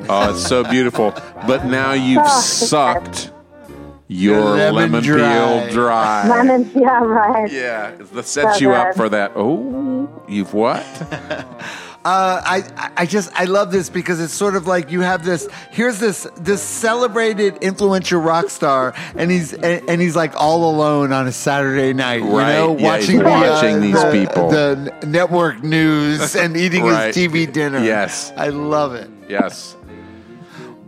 Oh, 0.09 0.31
it's 0.31 0.47
so 0.47 0.65
beautiful. 0.65 1.13
But 1.47 1.65
now 1.67 1.93
you've 1.93 2.23
Oh, 2.25 2.41
sucked 2.41 3.33
your 4.09 4.41
Lemon 4.41 4.75
lemon, 4.93 5.03
dry. 5.03 5.19
peel 5.35 5.73
dry. 5.73 6.29
Lemons, 6.29 6.73
yeah, 6.75 7.03
right. 7.03 7.51
Yeah, 7.51 7.91
that 8.15 8.25
sets 8.27 8.55
So 8.59 8.61
you 8.61 8.73
up 8.73 8.95
for 8.97 9.09
that. 9.09 9.33
Oh, 9.35 10.09
you've 10.29 10.55
what? 10.55 10.85
Uh, 12.07 12.41
I 12.45 12.91
I 12.97 13.05
just 13.05 13.33
I 13.35 13.47
love 13.47 13.73
this 13.73 13.91
because 13.91 14.21
it's 14.21 14.33
sort 14.33 14.55
of 14.55 14.69
like 14.69 14.93
you 14.93 15.01
have 15.01 15.25
this 15.25 15.49
here's 15.73 15.99
this 15.99 16.25
this 16.37 16.63
celebrated 16.63 17.57
influential 17.63 18.21
rock 18.21 18.49
star 18.49 18.95
and 19.17 19.29
he's 19.29 19.53
and, 19.55 19.83
and 19.91 20.01
he's 20.01 20.15
like 20.15 20.33
all 20.37 20.71
alone 20.71 21.11
on 21.13 21.27
a 21.27 21.33
Saturday 21.33 21.93
night, 21.93 22.23
you 22.23 22.31
Right, 22.39 22.53
know, 22.53 22.79
yeah, 22.79 22.99
he's 22.99 23.09
watching 23.09 23.19
the, 23.19 23.27
uh, 23.29 23.41
watching 23.41 23.81
these 23.81 24.01
the- 24.01 24.13
people. 24.13 24.51
the 24.51 24.95
network 25.05 25.65
news 25.65 26.37
and 26.43 26.57
eating 26.57 26.85
Right. 26.85 27.13
his 27.13 27.17
TV 27.27 27.53
dinner. 27.53 27.81
Yes. 27.81 28.33
I 28.37 28.51
love 28.51 28.95
it. 28.95 29.11
Yes. 29.29 29.75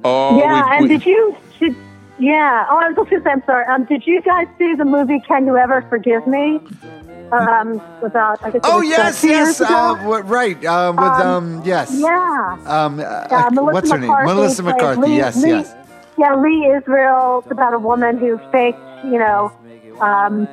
Oh, 0.04 0.38
yeah, 0.38 0.54
we've- 0.62 0.76
and 0.76 0.82
we- 0.82 0.88
did 0.88 1.04
you? 1.04 1.36
Did, 1.58 1.74
yeah. 2.20 2.64
Oh, 2.70 2.76
I 2.78 2.88
was 2.90 2.94
going 2.94 3.08
to 3.10 3.24
say, 3.24 3.30
I'm 3.32 3.42
sorry. 3.44 3.66
Um, 3.66 3.84
did 3.86 4.06
you 4.06 4.22
guys 4.22 4.46
see 4.56 4.74
the 4.76 4.84
movie 4.84 5.18
Can 5.26 5.46
You 5.46 5.56
Ever 5.56 5.82
Forgive 5.88 6.28
Me? 6.28 6.60
Um, 7.30 7.80
about 8.02 8.42
I 8.42 8.50
guess. 8.50 8.62
Oh 8.64 8.78
uh, 8.78 8.82
yes, 8.82 9.22
yes, 9.22 9.60
uh, 9.60 9.94
right. 10.24 10.64
Um, 10.64 10.96
with 10.96 11.04
um, 11.04 11.62
yes. 11.64 11.92
yeah. 11.94 12.56
Um, 12.66 13.00
uh, 13.00 13.02
Uh, 13.02 13.50
Melissa 13.52 13.62
what's 13.72 13.90
her 13.90 13.98
McCarthy 13.98 14.26
name? 14.26 14.36
Melissa 14.36 14.62
McCarthy. 14.62 15.00
Lee- 15.02 15.16
yes, 15.16 15.36
Lee- 15.42 15.50
yes. 15.50 15.74
Yeah, 16.16 16.34
Lee 16.36 16.66
Israel. 16.76 17.40
It's 17.44 17.52
about 17.52 17.74
a 17.74 17.78
woman 17.78 18.18
who 18.18 18.38
faked, 18.50 18.78
you 19.04 19.18
know, 19.18 19.52
um, 20.00 20.48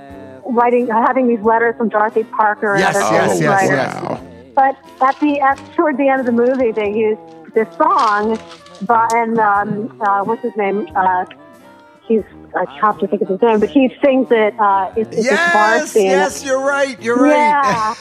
writing, 0.46 0.88
having 0.88 1.28
these 1.28 1.40
letters 1.42 1.76
from 1.78 1.90
Dorothy 1.90 2.24
Parker 2.26 2.72
and 2.74 2.80
Yes, 2.82 2.96
other 2.98 3.16
yes, 3.16 3.40
yes, 3.42 3.50
writers. 3.50 3.70
yes. 3.70 4.04
wow. 4.04 4.22
But 4.56 4.76
at 5.02 5.20
the 5.20 5.40
at 5.40 5.58
toward 5.76 5.98
the 5.98 6.08
end 6.10 6.20
of 6.20 6.26
the 6.26 6.32
movie, 6.32 6.72
they 6.72 6.92
used 6.94 7.22
this 7.54 7.68
song, 7.78 8.38
but 8.82 9.14
and 9.14 9.40
um, 9.40 9.98
uh, 10.02 10.24
what's 10.24 10.42
his 10.44 10.56
name? 10.58 10.88
Uh, 10.96 11.26
he's 12.08 12.24
I 12.56 12.66
have 12.82 12.98
to 13.00 13.08
think 13.08 13.22
of 13.22 13.28
his 13.28 13.42
name, 13.42 13.60
but 13.60 13.70
he 13.70 13.90
sings 14.04 14.28
it. 14.32 14.58
Uh, 14.60 14.92
it's, 14.96 15.10
it's 15.18 15.30
this 15.30 15.40
bar 15.54 15.78
Yes, 15.78 15.92
scene. 15.92 16.06
yes, 16.06 16.46
you're 16.46 16.62
right. 16.62 17.00
You're 17.02 17.22
right. 17.22 17.36
Yeah, 17.36 17.96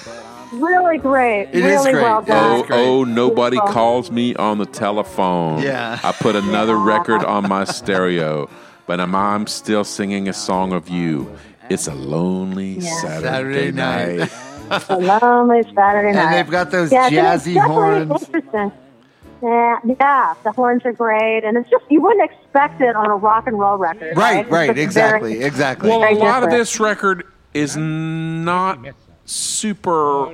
really 0.53 0.99
great. 0.99 1.49
It 1.49 1.57
is 1.57 1.63
really 1.65 1.93
great. 1.93 2.03
well 2.03 2.23
done. 2.23 2.65
Oh, 2.71 3.01
oh, 3.01 3.05
nobody 3.05 3.57
Beautiful. 3.57 3.73
calls 3.73 4.11
me 4.11 4.35
on 4.37 4.59
the 4.59 4.67
telephone. 4.67 5.63
Yeah. 5.63 5.99
I 6.03 6.13
put 6.13 6.37
another 6.37 6.77
record 6.77 7.25
on 7.25 7.49
my 7.49 7.65
stereo, 7.65 8.49
but 8.87 9.01
I'm, 9.01 9.15
I'm 9.15 9.47
still 9.47 9.85
singing 9.85 10.29
a 10.29 10.33
song 10.33 10.73
of 10.73 10.89
you. 10.89 11.37
It's 11.71 11.87
a 11.89 11.95
lonely 11.95 12.81
Saturday, 12.81 13.27
Saturday 13.27 13.73
night. 13.73 14.19
night. 14.19 14.31
A 14.89 14.97
lonely 14.99 15.63
Saturday 15.75 16.13
night. 16.13 16.25
And 16.25 16.35
they've 16.35 16.51
got 16.51 16.71
those 16.71 16.91
yeah, 16.91 17.11
jazzy 17.11 17.61
horns. 17.63 18.11
Interesting. 18.23 18.73
Yeah, 19.45 19.79
yeah, 20.01 20.35
the 20.43 20.53
horns 20.53 20.83
are 20.87 20.93
great, 20.93 21.45
and 21.45 21.59
it's 21.59 21.69
just 21.69 21.85
you 21.91 22.01
wouldn't 22.01 22.31
expect 22.31 22.81
it 22.81 22.97
on 22.97 23.07
a 23.11 23.17
rock 23.17 23.47
and 23.47 23.59
roll 23.59 23.77
record. 23.77 24.17
Right, 24.17 24.41
It's 24.47 24.51
right, 24.51 24.79
exactly, 24.79 25.35
very- 25.35 25.45
exactly. 25.47 25.91
Well, 25.91 25.99
a 25.99 26.15
Very 26.15 26.15
lot 26.17 26.43
of 26.45 26.51
this 26.51 26.81
record 26.81 27.25
is 27.53 27.77
not 27.77 28.79
super 29.27 30.27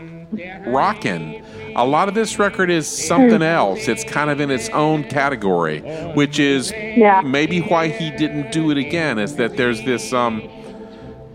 rockin'. 0.66 1.42
A 1.76 1.84
lot 1.84 2.08
of 2.08 2.14
this 2.14 2.38
record 2.38 2.70
is 2.70 2.86
something 2.86 3.42
else. 3.42 3.88
It's 3.88 4.04
kind 4.04 4.30
of 4.30 4.40
in 4.40 4.50
its 4.50 4.68
own 4.70 5.02
category, 5.04 5.80
which 6.14 6.38
is 6.38 6.72
Yeah. 6.72 7.20
maybe 7.24 7.60
why 7.60 7.88
he 7.88 8.10
didn't 8.12 8.52
do 8.52 8.70
it 8.70 8.78
again. 8.78 9.18
Is 9.18 9.34
that 9.36 9.56
there's 9.56 9.82
this 9.84 10.12
um, 10.12 10.42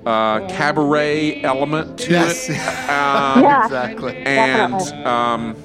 uh, 0.06 0.42
cabaret 0.48 1.42
element 1.44 1.98
to 2.00 2.12
Yes. 2.12 2.50
it, 2.50 2.58
um, 2.90 3.44
Yeah. 3.44 3.64
exactly. 3.66 4.16
and 4.26 4.82
um, 5.06 5.56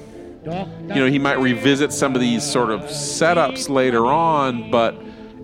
you 0.43 0.95
know 0.95 1.05
he 1.07 1.19
might 1.19 1.39
revisit 1.39 1.93
some 1.93 2.15
of 2.15 2.21
these 2.21 2.43
sort 2.43 2.71
of 2.71 2.81
setups 2.81 3.69
later 3.69 4.07
on, 4.07 4.71
but 4.71 4.95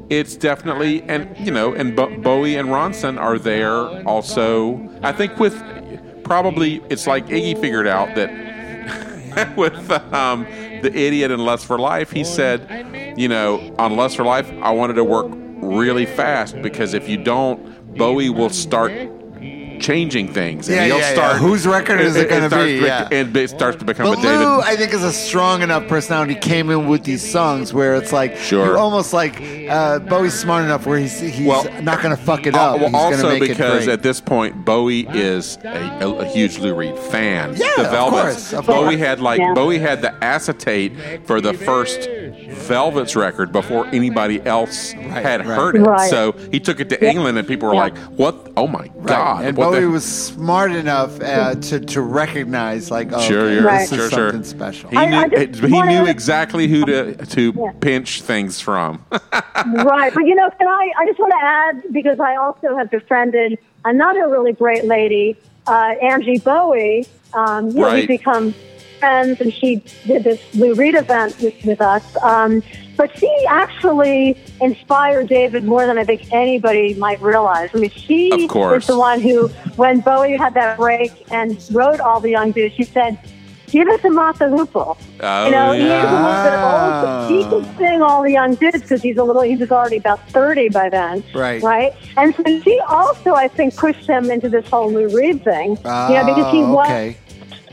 it's 0.10 0.36
definitely 0.36 1.02
and 1.03 1.38
you 1.38 1.52
know 1.52 1.74
and 1.74 1.95
Bo- 1.95 2.18
Bowie 2.18 2.56
and 2.56 2.69
Ronson 2.69 3.19
are 3.19 3.38
there 3.38 4.07
also. 4.07 4.90
I 5.03 5.11
think 5.11 5.40
with 5.40 5.56
probably 6.24 6.82
it's 6.90 7.07
like 7.07 7.28
Iggy 7.28 7.60
figured 7.60 7.88
out 7.88 8.15
that 8.15 8.48
with 9.56 9.91
um, 10.14 10.44
the 10.82 10.91
idiot 10.95 11.32
and 11.32 11.44
Lust 11.44 11.65
for 11.65 11.78
Life, 11.78 12.11
he 12.11 12.24
said, 12.24 13.15
you 13.18 13.28
know, 13.28 13.76
on 13.78 13.95
Lust 13.95 14.18
for 14.18 14.24
Life, 14.24 14.52
I 14.61 14.72
wanted 14.72 14.95
to 14.95 15.03
work 15.03 15.28
really 15.32 16.06
fast 16.06 16.61
because 16.61 16.94
if 16.94 17.07
you 17.07 17.18
don't, 17.18 17.95
Bowie 17.98 18.30
will 18.30 18.49
start 18.49 18.91
changing 19.80 20.28
things, 20.34 20.68
and 20.68 20.76
Yeah, 20.78 20.86
he'll 20.86 20.98
yeah, 20.98 21.08
yeah. 21.10 21.14
start. 21.14 21.38
Whose 21.38 21.66
record 21.68 22.02
is 22.02 22.16
it 22.16 22.30
gonna 22.30 22.49
be? 22.49 22.76
to 22.78 22.82
bec- 22.82 23.10
Yeah. 23.12 23.18
and 23.20 23.36
it 23.38 23.49
starts 23.49 23.78
to 23.78 23.86
become 23.86 24.06
But 24.08 24.20
a 24.20 24.22
David. 24.22 24.40
Lou, 24.40 24.62
I 24.62 24.76
think, 24.76 24.94
is 24.94 25.04
a 25.04 25.12
strong 25.14 25.62
enough 25.62 25.88
personality. 25.88 26.36
Came 26.36 26.70
in 26.70 26.88
with 26.88 27.04
these 27.04 27.28
songs 27.30 27.74
where 27.74 27.95
it's 27.95 28.12
like 28.14 28.38
Sure. 28.38 28.66
you're 28.66 28.78
almost 28.78 29.14
like 29.14 29.41
uh, 29.70 29.99
Bowie's 29.99 30.34
smart 30.34 30.64
enough 30.66 30.86
where 30.86 30.98
he's 30.99 31.20
he's 31.20 31.48
Well, 31.48 31.66
not 31.82 32.02
going 32.02 32.16
to 32.16 32.22
fuck 32.22 32.45
it 32.48 32.56
Uh, 32.56 32.60
up. 32.60 32.80
well, 32.80 32.90
he's 32.90 32.95
also 32.95 33.30
make 33.30 33.44
it 33.44 33.49
because 33.49 33.86
great. 33.86 33.90
at 33.94 34.04
this 34.04 34.20
point 34.22 34.66
Bowie 34.66 35.08
is 35.14 35.58
a, 35.64 35.99
a, 36.02 36.10
a 36.20 36.26
huge 36.26 36.58
Lou 36.60 36.74
Reed 36.76 36.98
fan. 36.98 37.56
Yeah, 37.56 37.68
the 37.78 37.90
of 37.99 38.10
course, 38.12 38.54
of 38.54 38.66
Bowie 38.66 38.84
course. 38.95 38.99
had 38.99 39.20
like 39.20 39.40
Yeah. 39.40 39.54
Bowie 39.54 39.80
had 39.80 40.02
the 40.02 40.14
acetate 40.24 40.94
for 41.26 41.41
the 41.41 41.54
first 41.54 42.10
Velvets 42.49 43.16
record 43.16 43.52
before 43.52 43.88
anybody 43.88 44.41
else 44.45 44.91
had 44.91 45.45
right. 45.45 45.56
heard 45.56 45.76
it. 45.76 45.82
Right. 45.82 46.10
So 46.10 46.34
he 46.52 46.60
took 46.60 46.80
it 46.80 46.90
to 46.90 47.08
England, 47.08 47.38
and 47.38 47.48
people 47.48 47.68
were 47.70 47.76
Yeah. 47.76 47.82
like, 47.82 47.98
"What? 48.16 48.52
Oh 48.58 48.68
my 48.68 48.80
Right. 48.80 49.06
god!" 49.08 49.45
and 49.45 49.58
what 49.58 49.66
Bowie 49.72 49.85
was 49.85 50.06
smart 50.06 50.72
enough 50.72 51.19
uh, 51.22 51.56
to 51.56 51.80
to 51.80 52.02
recognize 52.02 52.89
like, 52.91 53.10
oh, 53.11 53.19
Sure, 53.22 53.41
okay, 53.41 53.56
yeah, 53.56 53.61
this 53.61 53.65
Right. 53.65 53.81
is 53.84 53.89
sure, 53.89 54.10
sure. 54.10 54.30
something 54.31 54.44
special. 54.44 54.89
He 54.89 54.98
I- 54.98 55.06
knew 55.10 55.18
I 55.18 55.27
just 55.45 55.64
he 55.64 55.72
wanna- 55.73 55.91
knew 56.03 56.06
exactly 56.10 56.68
who 56.68 56.85
to 56.85 57.15
to 57.35 57.53
Yeah. 57.56 57.72
pinch 57.80 58.22
things 58.22 58.60
from. 58.61 59.03
right. 59.11 60.14
But 60.14 60.26
you 60.26 60.35
know, 60.35 60.49
can 60.57 60.68
I? 60.68 60.91
I 60.99 61.06
just 61.07 61.19
want 61.19 61.34
to 61.39 61.45
add 61.45 61.94
because 61.94 62.19
I 62.19 62.35
also 62.35 62.76
have 62.77 62.89
befriended 62.91 63.57
another 63.85 64.27
really 64.30 64.53
great 64.53 64.85
lady, 64.85 65.35
uh, 65.68 65.94
Angie 66.02 66.39
Bowie. 66.39 67.06
Um, 67.34 67.68
you 67.69 67.73
know, 67.76 67.84
Right. 67.88 67.95
we've 67.95 68.07
become 68.19 68.53
friends, 68.99 69.39
and 69.41 69.53
she 69.53 69.84
did 70.06 70.23
this 70.23 70.41
Lou 70.56 70.73
Reed 70.73 70.95
event 70.95 71.35
with, 71.41 71.53
with 71.65 71.81
us. 71.81 72.03
Um, 72.23 72.64
but 72.98 73.18
she 73.18 73.32
actually 73.48 74.36
inspired 74.60 75.30
David 75.30 75.64
more 75.64 75.86
than 75.86 75.98
I 75.98 76.03
think 76.03 76.34
anybody 76.34 76.95
might 76.95 77.22
realize. 77.22 77.69
I 77.74 77.78
mean, 77.78 77.91
she 77.91 78.30
is 78.30 78.88
the 78.88 78.98
one 78.98 79.22
who, 79.22 79.48
when 79.76 80.02
Bowie 80.02 80.36
had 80.36 80.56
that 80.56 80.78
break 80.78 81.11
and 81.32 81.64
wrote 81.72 81.99
all 81.99 82.19
the 82.19 82.32
young 82.32 82.52
dudes, 82.52 82.76
she 82.76 82.84
said. 82.84 83.18
Give 83.69 83.86
us 83.90 84.02
a 84.06 84.10
Mott 84.10 84.40
the 84.40 84.45
Hoople. 84.45 84.98
Oh, 85.19 85.45
you 85.45 85.52
know, 85.52 85.74
he 85.74 85.82
is 85.82 85.86
a 85.86 85.90
yeah. 85.90 87.28
little 87.28 87.41
bit 87.41 87.52
old, 87.52 87.64
he 87.64 87.68
could 87.68 87.78
sing 87.78 88.02
all 88.02 88.24
the 88.24 88.32
young 88.32 88.56
dudes 88.56 88.82
because 88.82 89.02
he's 89.02 89.18
a 89.18 89.24
little, 89.24 89.41
he 89.41 89.57
was 89.57 89.69
already 89.69 89.98
about 89.98 90.26
30 90.30 90.69
by 90.69 90.88
then. 90.88 91.22
Right. 91.36 91.61
Right. 91.61 91.94
And 92.15 92.34
so 92.34 92.44
she 92.61 92.80
also, 92.88 93.34
I 93.34 93.49
think, 93.49 93.76
pushed 93.76 94.07
him 94.07 94.32
into 94.32 94.48
this 94.48 94.65
whole 94.69 94.90
Lou 94.90 95.10
Reed 95.10 95.44
thing. 95.44 95.72
you 95.72 95.84
know, 95.84 96.24
because 96.26 96.49
he 96.53 96.61
ah, 96.64 96.72
was, 96.72 96.88
okay. 96.88 97.18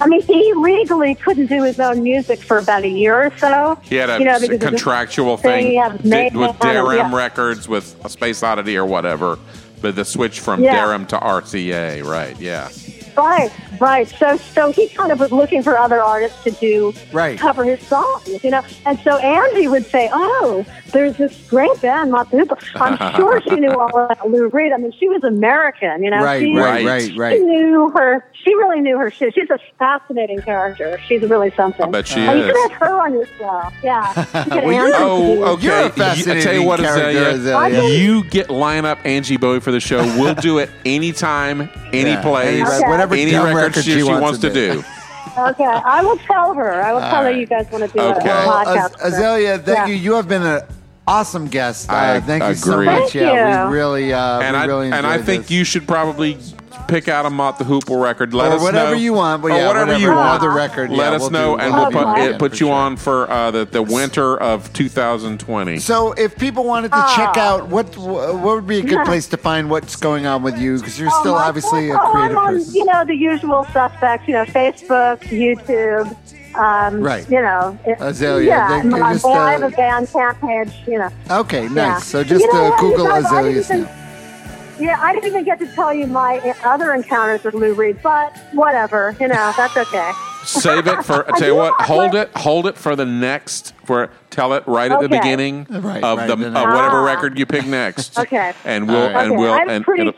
I 0.01 0.07
mean, 0.07 0.23
he 0.23 0.53
legally 0.55 1.15
couldn't 1.15 1.47
do 1.47 1.63
his 1.63 1.79
own 1.79 2.03
music 2.03 2.41
for 2.41 2.59
about 2.59 2.83
a 2.85 2.89
year 2.89 3.27
or 3.27 3.39
so. 3.39 3.79
He 3.83 3.97
had 3.97 4.11
a 4.11 4.19
you 4.19 4.25
know, 4.25 4.33
s- 4.33 4.41
because 4.41 4.55
of 4.57 4.61
this 4.61 4.69
contractual 4.71 5.37
thing 5.37 5.81
thing 5.81 6.11
did- 6.11 6.37
with 6.37 6.51
Deram 6.57 6.97
yeah. 7.11 7.17
Records, 7.17 7.69
with 7.69 7.95
a 8.05 8.09
Space 8.09 8.43
Oddity 8.43 8.77
or 8.77 8.85
whatever. 8.87 9.39
But 9.81 9.97
the 9.97 10.05
switch 10.05 10.41
from 10.41 10.63
Yeah. 10.63 10.79
Deram 10.85 11.07
to 11.09 11.19
RCA, 11.19 12.03
right? 12.03 12.39
Yeah. 12.41 12.69
Right, 13.17 13.51
right. 13.81 14.09
So, 14.09 14.37
so 14.37 14.73
he 14.73 14.89
kind 14.89 15.13
of 15.13 15.21
was 15.21 15.31
looking 15.33 15.63
for 15.63 15.79
other 15.79 16.01
artists 16.03 16.43
to 16.45 16.51
do 16.51 16.93
Right. 17.13 17.39
cover 17.39 17.65
his 17.65 17.81
songs, 17.87 18.43
you 18.45 18.51
know. 18.51 18.63
And 18.87 18.99
so 19.01 19.17
Angie 19.19 19.69
would 19.69 19.87
say, 19.87 20.09
"Oh, 20.13 20.65
there's 20.93 21.17
this 21.17 21.37
great 21.49 21.81
band, 21.81 22.13
Matupa." 22.13 22.59
I'm 22.77 23.15
sure 23.17 23.41
she 23.43 23.57
knew 23.57 23.71
all 23.73 23.89
about 23.97 24.29
Lou 24.29 24.49
Reed. 24.49 24.73
I 24.73 24.77
mean, 24.79 24.93
she 24.99 25.09
was 25.09 25.23
American, 25.25 26.03
you 26.03 26.11
know. 26.11 26.23
Right, 26.23 26.41
she, 26.43 26.57
right, 26.57 26.85
Right. 26.87 27.11
right, 27.17 27.37
She 27.37 27.41
knew 27.45 27.91
her. 27.91 28.25
She 28.33 28.55
really 28.57 28.81
knew 28.83 28.99
her 28.99 29.11
shit. 29.11 29.33
She's 29.35 29.49
a 29.51 29.59
fascinating 29.79 30.43
character. 30.43 30.99
She's 31.07 31.23
really 31.23 31.51
something. 31.57 31.87
I 31.87 31.89
bet 31.91 32.07
she 32.07 32.21
you 32.23 32.31
is. 32.31 32.53
could 32.53 32.71
have 32.71 32.73
her 32.81 33.01
on 33.01 33.15
your 33.15 33.27
show. 33.39 33.63
Yeah. 33.83 34.13
You 34.55 34.61
Well, 34.61 34.73
you're- 34.73 34.93
Oh, 34.95 35.53
okay. 35.55 35.65
You're 35.65 35.75
a 35.75 35.83
You- 35.83 35.87
I 35.87 35.89
tell 35.89 35.91
fascinating 36.15 36.61
you 36.61 36.67
what, 36.67 36.81
character, 36.81 37.09
Azalea, 37.09 37.69
Azalea. 37.71 37.99
you 37.99 38.25
get 38.25 38.51
line 38.51 38.85
up 38.85 38.99
Angie 39.05 39.37
Bowie 39.39 39.61
for 39.61 39.71
the 39.73 39.81
show. 39.81 40.03
We'll 40.19 40.35
do 40.35 40.59
it 40.59 40.69
anytime, 40.85 41.71
any 41.93 42.11
Yeah, 42.11 42.23
place, 42.23 42.47
any- 42.49 42.63
Okay. 42.63 42.91
Whatever 43.11 43.15
any 43.23 43.31
dumb 43.33 43.47
record 43.47 43.57
record 43.69 43.85
she, 43.85 43.91
she 43.93 43.97
she 43.99 44.03
wants 44.05 44.23
wants 44.23 44.39
to 44.41 44.49
to 44.49 44.55
do. 44.55 44.73
do. 44.75 44.85
Okay, 45.37 45.65
I 45.65 46.03
will 46.03 46.17
tell 46.19 46.55
her. 46.55 46.81
I 46.83 46.93
will 46.93 47.01
tell 47.01 47.23
her 47.25 47.31
you 47.31 47.47
guys 47.47 47.67
want 47.71 47.85
to 47.85 47.91
do 47.91 47.99
Okay. 47.99 48.21
a 48.21 48.25
Well, 48.25 48.65
podcast. 48.65 48.95
Az- 49.01 49.15
Azalea, 49.15 49.59
thank 49.59 49.79
Yeah. 49.79 49.87
you. 49.87 49.95
You 49.95 50.13
have 50.15 50.29
been 50.29 50.43
an 50.43 50.63
awesome 51.09 51.49
guest. 51.49 51.91
Uh, 51.91 51.95
I 51.97 52.21
thank 52.21 52.45
you 52.45 52.55
so 52.55 52.83
much. 52.83 52.87
Thank 53.13 53.15
yeah, 53.15 53.65
you. 53.65 53.71
we 53.71 53.77
really, 53.77 54.13
uh, 54.13 54.41
And 54.41 54.55
we 54.57 54.63
I 54.63 54.65
really 54.67 54.93
and 54.93 55.07
I 55.07 55.19
think 55.19 55.45
this. 55.45 55.51
you 55.51 55.65
should 55.65 55.89
probably 55.89 56.39
pick 56.89 57.09
out 57.09 57.27
a 57.27 57.31
Mott 57.31 57.59
the 57.59 57.65
Hoople 57.65 58.03
record. 58.03 58.35
Let 58.35 58.53
Or 58.53 58.57
us 58.57 58.63
whatever 58.63 58.93
know. 58.93 58.97
you 58.97 59.13
want, 59.15 59.43
but 59.43 59.51
or 59.53 59.57
yeah, 59.57 59.67
whatever, 59.67 59.87
whatever 59.87 60.01
you 60.01 60.09
want. 60.09 60.29
other 60.43 60.51
record, 60.51 60.91
Let 60.91 61.11
yeah, 61.11 61.17
us 61.17 61.21
we'll 61.23 61.31
know, 61.31 61.57
do- 61.57 61.63
and 61.63 61.75
we'll 61.75 61.91
we'll 61.91 62.15
put 62.15 62.19
it, 62.23 62.39
put 62.39 62.53
you 62.61 62.67
sure. 62.69 62.73
on 62.75 62.97
for 62.97 63.31
uh, 63.31 63.51
the 63.51 63.65
the 63.65 63.83
winter 63.83 64.37
of 64.41 64.73
2020. 64.73 65.79
So, 65.79 66.13
if 66.13 66.37
people 66.37 66.65
wanted 66.65 66.93
to 66.93 67.05
check 67.17 67.35
Oh. 67.37 67.41
out 67.41 67.69
what 67.69 67.97
what 67.97 68.43
would 68.43 68.67
be 68.67 68.79
a 68.79 68.83
good 68.83 69.05
place 69.07 69.27
to 69.29 69.37
find 69.37 69.71
what's 69.71 69.97
going 69.97 70.27
on 70.27 70.43
with 70.43 70.59
you 70.59 70.77
because 70.79 70.99
you're 70.99 71.11
Oh, 71.13 71.21
still 71.21 71.35
my 71.35 71.45
obviously 71.45 71.91
a 71.91 71.99
creative 71.99 72.05
oh, 72.05 72.19
I'm 72.19 72.37
on, 72.39 72.55
person. 72.57 72.75
You 72.75 72.85
know, 72.87 73.05
the 73.05 73.17
usual 73.17 73.65
suspects, 73.73 74.27
you 74.29 74.35
know, 74.35 74.45
Facebook, 74.45 75.21
YouTube. 75.21 76.17
Um, 76.57 77.01
Right. 77.01 77.29
You 77.29 77.41
know. 77.41 77.77
it- 77.85 77.97
Azalea, 78.01 78.47
Yeah. 78.47 78.69
they- 78.69 78.83
they 78.83 78.89
my- 79.01 79.13
just, 79.15 79.27
I 79.27 79.53
have 79.53 79.63
uh, 79.65 79.67
a 79.67 79.71
Bandcamp 79.73 80.41
page, 80.41 80.73
you 80.87 80.99
know. 81.01 81.09
Okay, 81.29 81.63
nice. 81.69 81.75
Yeah. 81.75 81.99
So 81.99 82.23
just 82.23 82.45
You 82.45 82.53
know 82.53 82.73
uh, 82.73 82.77
Google 82.79 83.07
you 83.07 83.11
guys, 83.11 83.25
Azalea 83.25 83.43
didn't 83.55 83.65
even- 83.65 83.87
Snail. 83.87 84.04
Yeah, 84.79 84.99
I 85.01 85.13
didn't 85.13 85.29
even 85.29 85.45
get 85.45 85.59
to 85.61 85.67
tell 85.67 85.93
you 85.95 86.07
my 86.07 86.39
other 86.65 86.93
encounters 86.95 87.45
with 87.45 87.55
Lou 87.55 87.75
Reed, 87.75 87.99
but 88.03 88.37
whatever, 88.53 89.17
you 89.21 89.29
know, 89.29 89.53
that's 89.57 89.77
okay. 89.77 90.13
Save 90.45 90.87
it 90.89 91.03
for. 91.05 91.27
I 91.35 91.39
tell 91.39 91.49
you 91.49 91.55
what. 91.55 91.75
Hold 91.83 92.15
it. 92.15 92.31
Hold 92.37 92.67
it 92.67 92.77
for 92.77 92.95
the 92.97 93.07
next. 93.07 93.73
For 93.87 94.11
tell 94.31 94.53
it 94.55 94.67
right 94.67 94.91
at 94.91 94.99
the 94.99 95.07
Okay. 95.07 95.19
beginning 95.19 95.67
Right, 95.71 96.03
of 96.03 96.19
right, 96.19 96.27
the 96.27 96.37
the 96.37 96.47
of 96.47 96.53
next- 96.53 96.67
whatever 96.67 96.99
Ah. 96.99 97.05
record 97.05 97.39
you 97.39 97.47
pick 97.47 97.67
next. 97.67 98.19
Okay. 98.25 98.53
And 98.65 98.89
we'll 98.89 98.97
All 98.97 99.03
right. 99.13 99.23
and 99.25 99.33
Okay, 99.33 99.41
we'll 99.41 99.53
I'm 99.53 99.69
and 99.71 99.85
pretty- 99.85 100.03
it'll- 100.09 100.15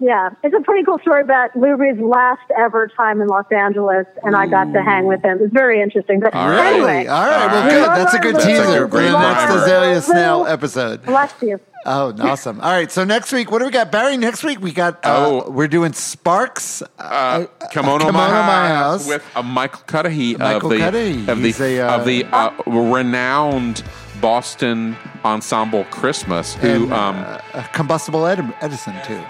Yeah, 0.00 0.30
it's 0.42 0.54
a 0.54 0.60
pretty 0.60 0.82
cool 0.84 0.98
story 1.00 1.20
about 1.22 1.54
Lou 1.56 1.76
Reed's 1.76 2.00
last 2.00 2.42
ever 2.58 2.88
time 2.88 3.20
in 3.20 3.28
Los 3.28 3.44
Angeles, 3.52 4.06
and 4.22 4.34
I 4.34 4.46
got 4.46 4.72
to 4.72 4.82
hang 4.82 5.04
with 5.06 5.22
him. 5.22 5.38
It's 5.42 5.52
very 5.52 5.80
interesting. 5.82 6.20
But 6.20 6.34
All 6.34 6.48
right. 6.48 6.72
anyway, 6.72 6.92
Really? 7.04 7.08
All 7.08 7.26
right. 7.26 7.32
All 7.42 7.48
Well, 7.48 7.62
right. 7.62 7.70
good. 7.70 7.88
That's 7.88 8.14
a 8.14 8.18
good 8.18 8.34
That's 8.36 8.44
a 8.44 8.48
teaser 8.48 8.64
good 8.86 8.90
for 8.90 8.96
the 9.02 9.18
next 9.18 9.44
primer. 9.44 9.62
Azalea 9.62 10.00
Snail 10.00 10.46
episode. 10.48 11.04
bless 11.04 11.34
you. 11.42 11.60
Oh, 11.86 12.14
awesome. 12.20 12.60
All 12.60 12.70
right. 12.70 12.90
So 12.92 13.04
next 13.04 13.32
week, 13.32 13.50
what 13.50 13.60
do 13.60 13.64
we 13.64 13.70
got? 13.70 13.90
Barry, 13.90 14.16
next 14.18 14.44
week 14.44 14.60
we 14.60 14.70
got, 14.72 14.96
uh, 15.04 15.26
Oh. 15.26 15.50
we're 15.50 15.66
doing 15.68 15.92
Sparks. 15.94 16.82
uh, 16.98 17.46
Kimono, 17.70 18.04
Kimono 18.04 18.12
My, 18.12 18.28
My 18.46 18.68
House 18.68 19.02
House. 19.02 19.06
with 19.08 19.24
a 19.34 19.42
Michael 19.42 19.80
Cudahy 19.86 20.36
Michael 20.36 20.72
of 20.72 20.78
the 20.78 20.84
Cudahy. 20.84 21.26
of 21.28 21.40
the 21.42 21.78
a, 21.78 21.80
uh, 21.88 21.96
of 21.96 22.04
the 22.04 22.24
uh, 22.26 22.50
renowned 22.66 23.82
Boston 24.20 24.94
ensemble 25.24 25.84
Christmas. 25.84 26.54
Who 26.56 26.68
and, 26.84 26.92
um, 26.92 27.16
uh, 27.54 27.62
Combustible 27.72 28.26
Ed- 28.26 28.54
Edison, 28.60 28.94
too. 29.06 29.20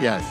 Yes. 0.00 0.24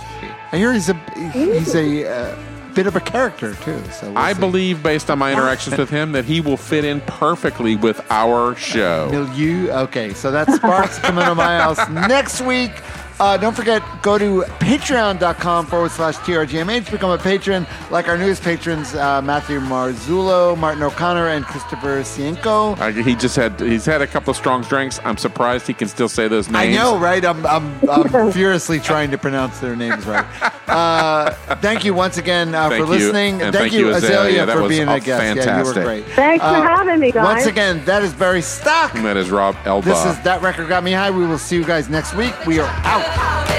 I 0.52 0.58
hear 0.58 0.74
he's 0.74 0.90
a, 0.90 0.96
he's 1.32 1.76
a 1.76 2.08
uh, 2.32 2.36
bit 2.80 2.88
of 2.88 2.96
a 2.96 3.02
character, 3.02 3.56
too. 3.56 3.84
So 3.92 4.08
we'll 4.08 4.18
I 4.18 4.32
see. 4.32 4.40
believe, 4.40 4.82
based 4.82 5.10
on 5.10 5.20
my 5.20 5.34
interactions 5.34 5.78
with 5.78 5.90
him, 5.90 6.14
that 6.14 6.24
he 6.24 6.40
will 6.40 6.56
fit 6.56 6.86
in 6.86 7.02
perfectly 7.02 7.76
with 7.76 8.00
our 8.10 8.56
show. 8.56 9.10
Milieu. 9.12 9.70
Okay, 9.70 10.14
so 10.14 10.32
that's 10.32 10.56
Sparks 10.56 10.98
coming 11.00 11.26
to 11.26 11.36
my 11.36 11.58
house 11.58 11.90
next 12.08 12.40
week. 12.40 12.72
Uh, 13.20 13.36
don't 13.38 13.56
forget, 13.56 13.84
go 14.02 14.18
to 14.18 14.42
patreon.com 14.60 15.66
forward 15.66 15.92
slash 15.92 16.16
TRGMH. 16.18 16.90
Become 16.90 17.12
a 17.12 17.18
patron, 17.18 17.68
like 17.92 18.08
our 18.08 18.18
newest 18.18 18.42
patrons, 18.44 18.96
uh, 18.96 19.22
Matthew 19.22 19.60
Marzullo, 19.60 20.58
Martin 20.58 20.84
O'Connor, 20.84 21.28
and 21.28 21.44
Christopher 21.46 22.00
Cienko. 22.02 22.80
Uh, 22.80 22.92
he 22.92 23.16
just 23.16 23.36
had 23.36 23.60
he's 23.60 23.86
had 23.86 24.02
a 24.02 24.08
couple 24.08 24.32
of 24.32 24.38
strong 24.38 24.62
drinks. 24.62 25.00
I'm 25.04 25.18
surprised 25.18 25.68
he 25.68 25.74
can 25.74 25.90
still 25.90 26.08
say 26.08 26.28
those 26.30 26.48
names. 26.48 26.56
I 26.58 26.66
names. 26.68 26.78
know, 26.78 26.98
right? 26.98 27.26
I'm, 27.26 27.46
I'm, 27.46 27.90
I'm 27.90 28.32
furiously 28.32 28.80
trying 28.80 29.12
to 29.12 29.18
pronounce 29.18 29.60
their 29.60 29.76
names 29.76 30.06
right. 30.06 30.26
Uh, 30.70 31.32
thank 31.58 31.84
you 31.84 31.94
once 31.94 32.18
again 32.18 32.56
uh, 32.56 32.70
for 32.70 32.76
you. 32.78 32.86
listening. 32.86 33.42
And 33.42 33.54
thank 33.54 33.72
thank 33.72 33.74
you, 33.74 33.90
Azalea. 33.90 34.20
Azalea, 34.20 34.46
That 34.46 34.58
for 34.58 34.70
being 34.70 34.88
a 34.88 35.00
guest. 35.00 35.08
Yeah, 35.08 35.34
you 35.34 35.66
were 35.66 35.74
fantastic. 35.74 35.84
great. 35.84 36.06
Thanks 36.16 36.44
for 36.44 36.50
Uh, 36.52 36.62
having 36.62 37.00
me, 37.00 37.12
guys. 37.12 37.26
Once 37.26 37.46
again, 37.48 37.84
that 37.86 38.02
is 38.02 38.14
Barry 38.14 38.42
Stock. 38.42 38.94
That 38.94 39.18
is 39.18 39.30
Rob 39.30 39.56
Elba. 39.66 39.86
This 39.90 40.06
is 40.06 40.18
That 40.24 40.42
Record 40.42 40.70
Got 40.70 40.84
Me 40.84 40.92
High. 40.94 41.12
We 41.12 41.26
will 41.26 41.38
see 41.38 41.56
you 41.58 41.66
guys 41.66 41.90
next 41.90 42.14
week. 42.14 42.34
We 42.46 42.60
are 42.60 42.70
out. 42.86 43.09
Hallelujah. 43.12 43.59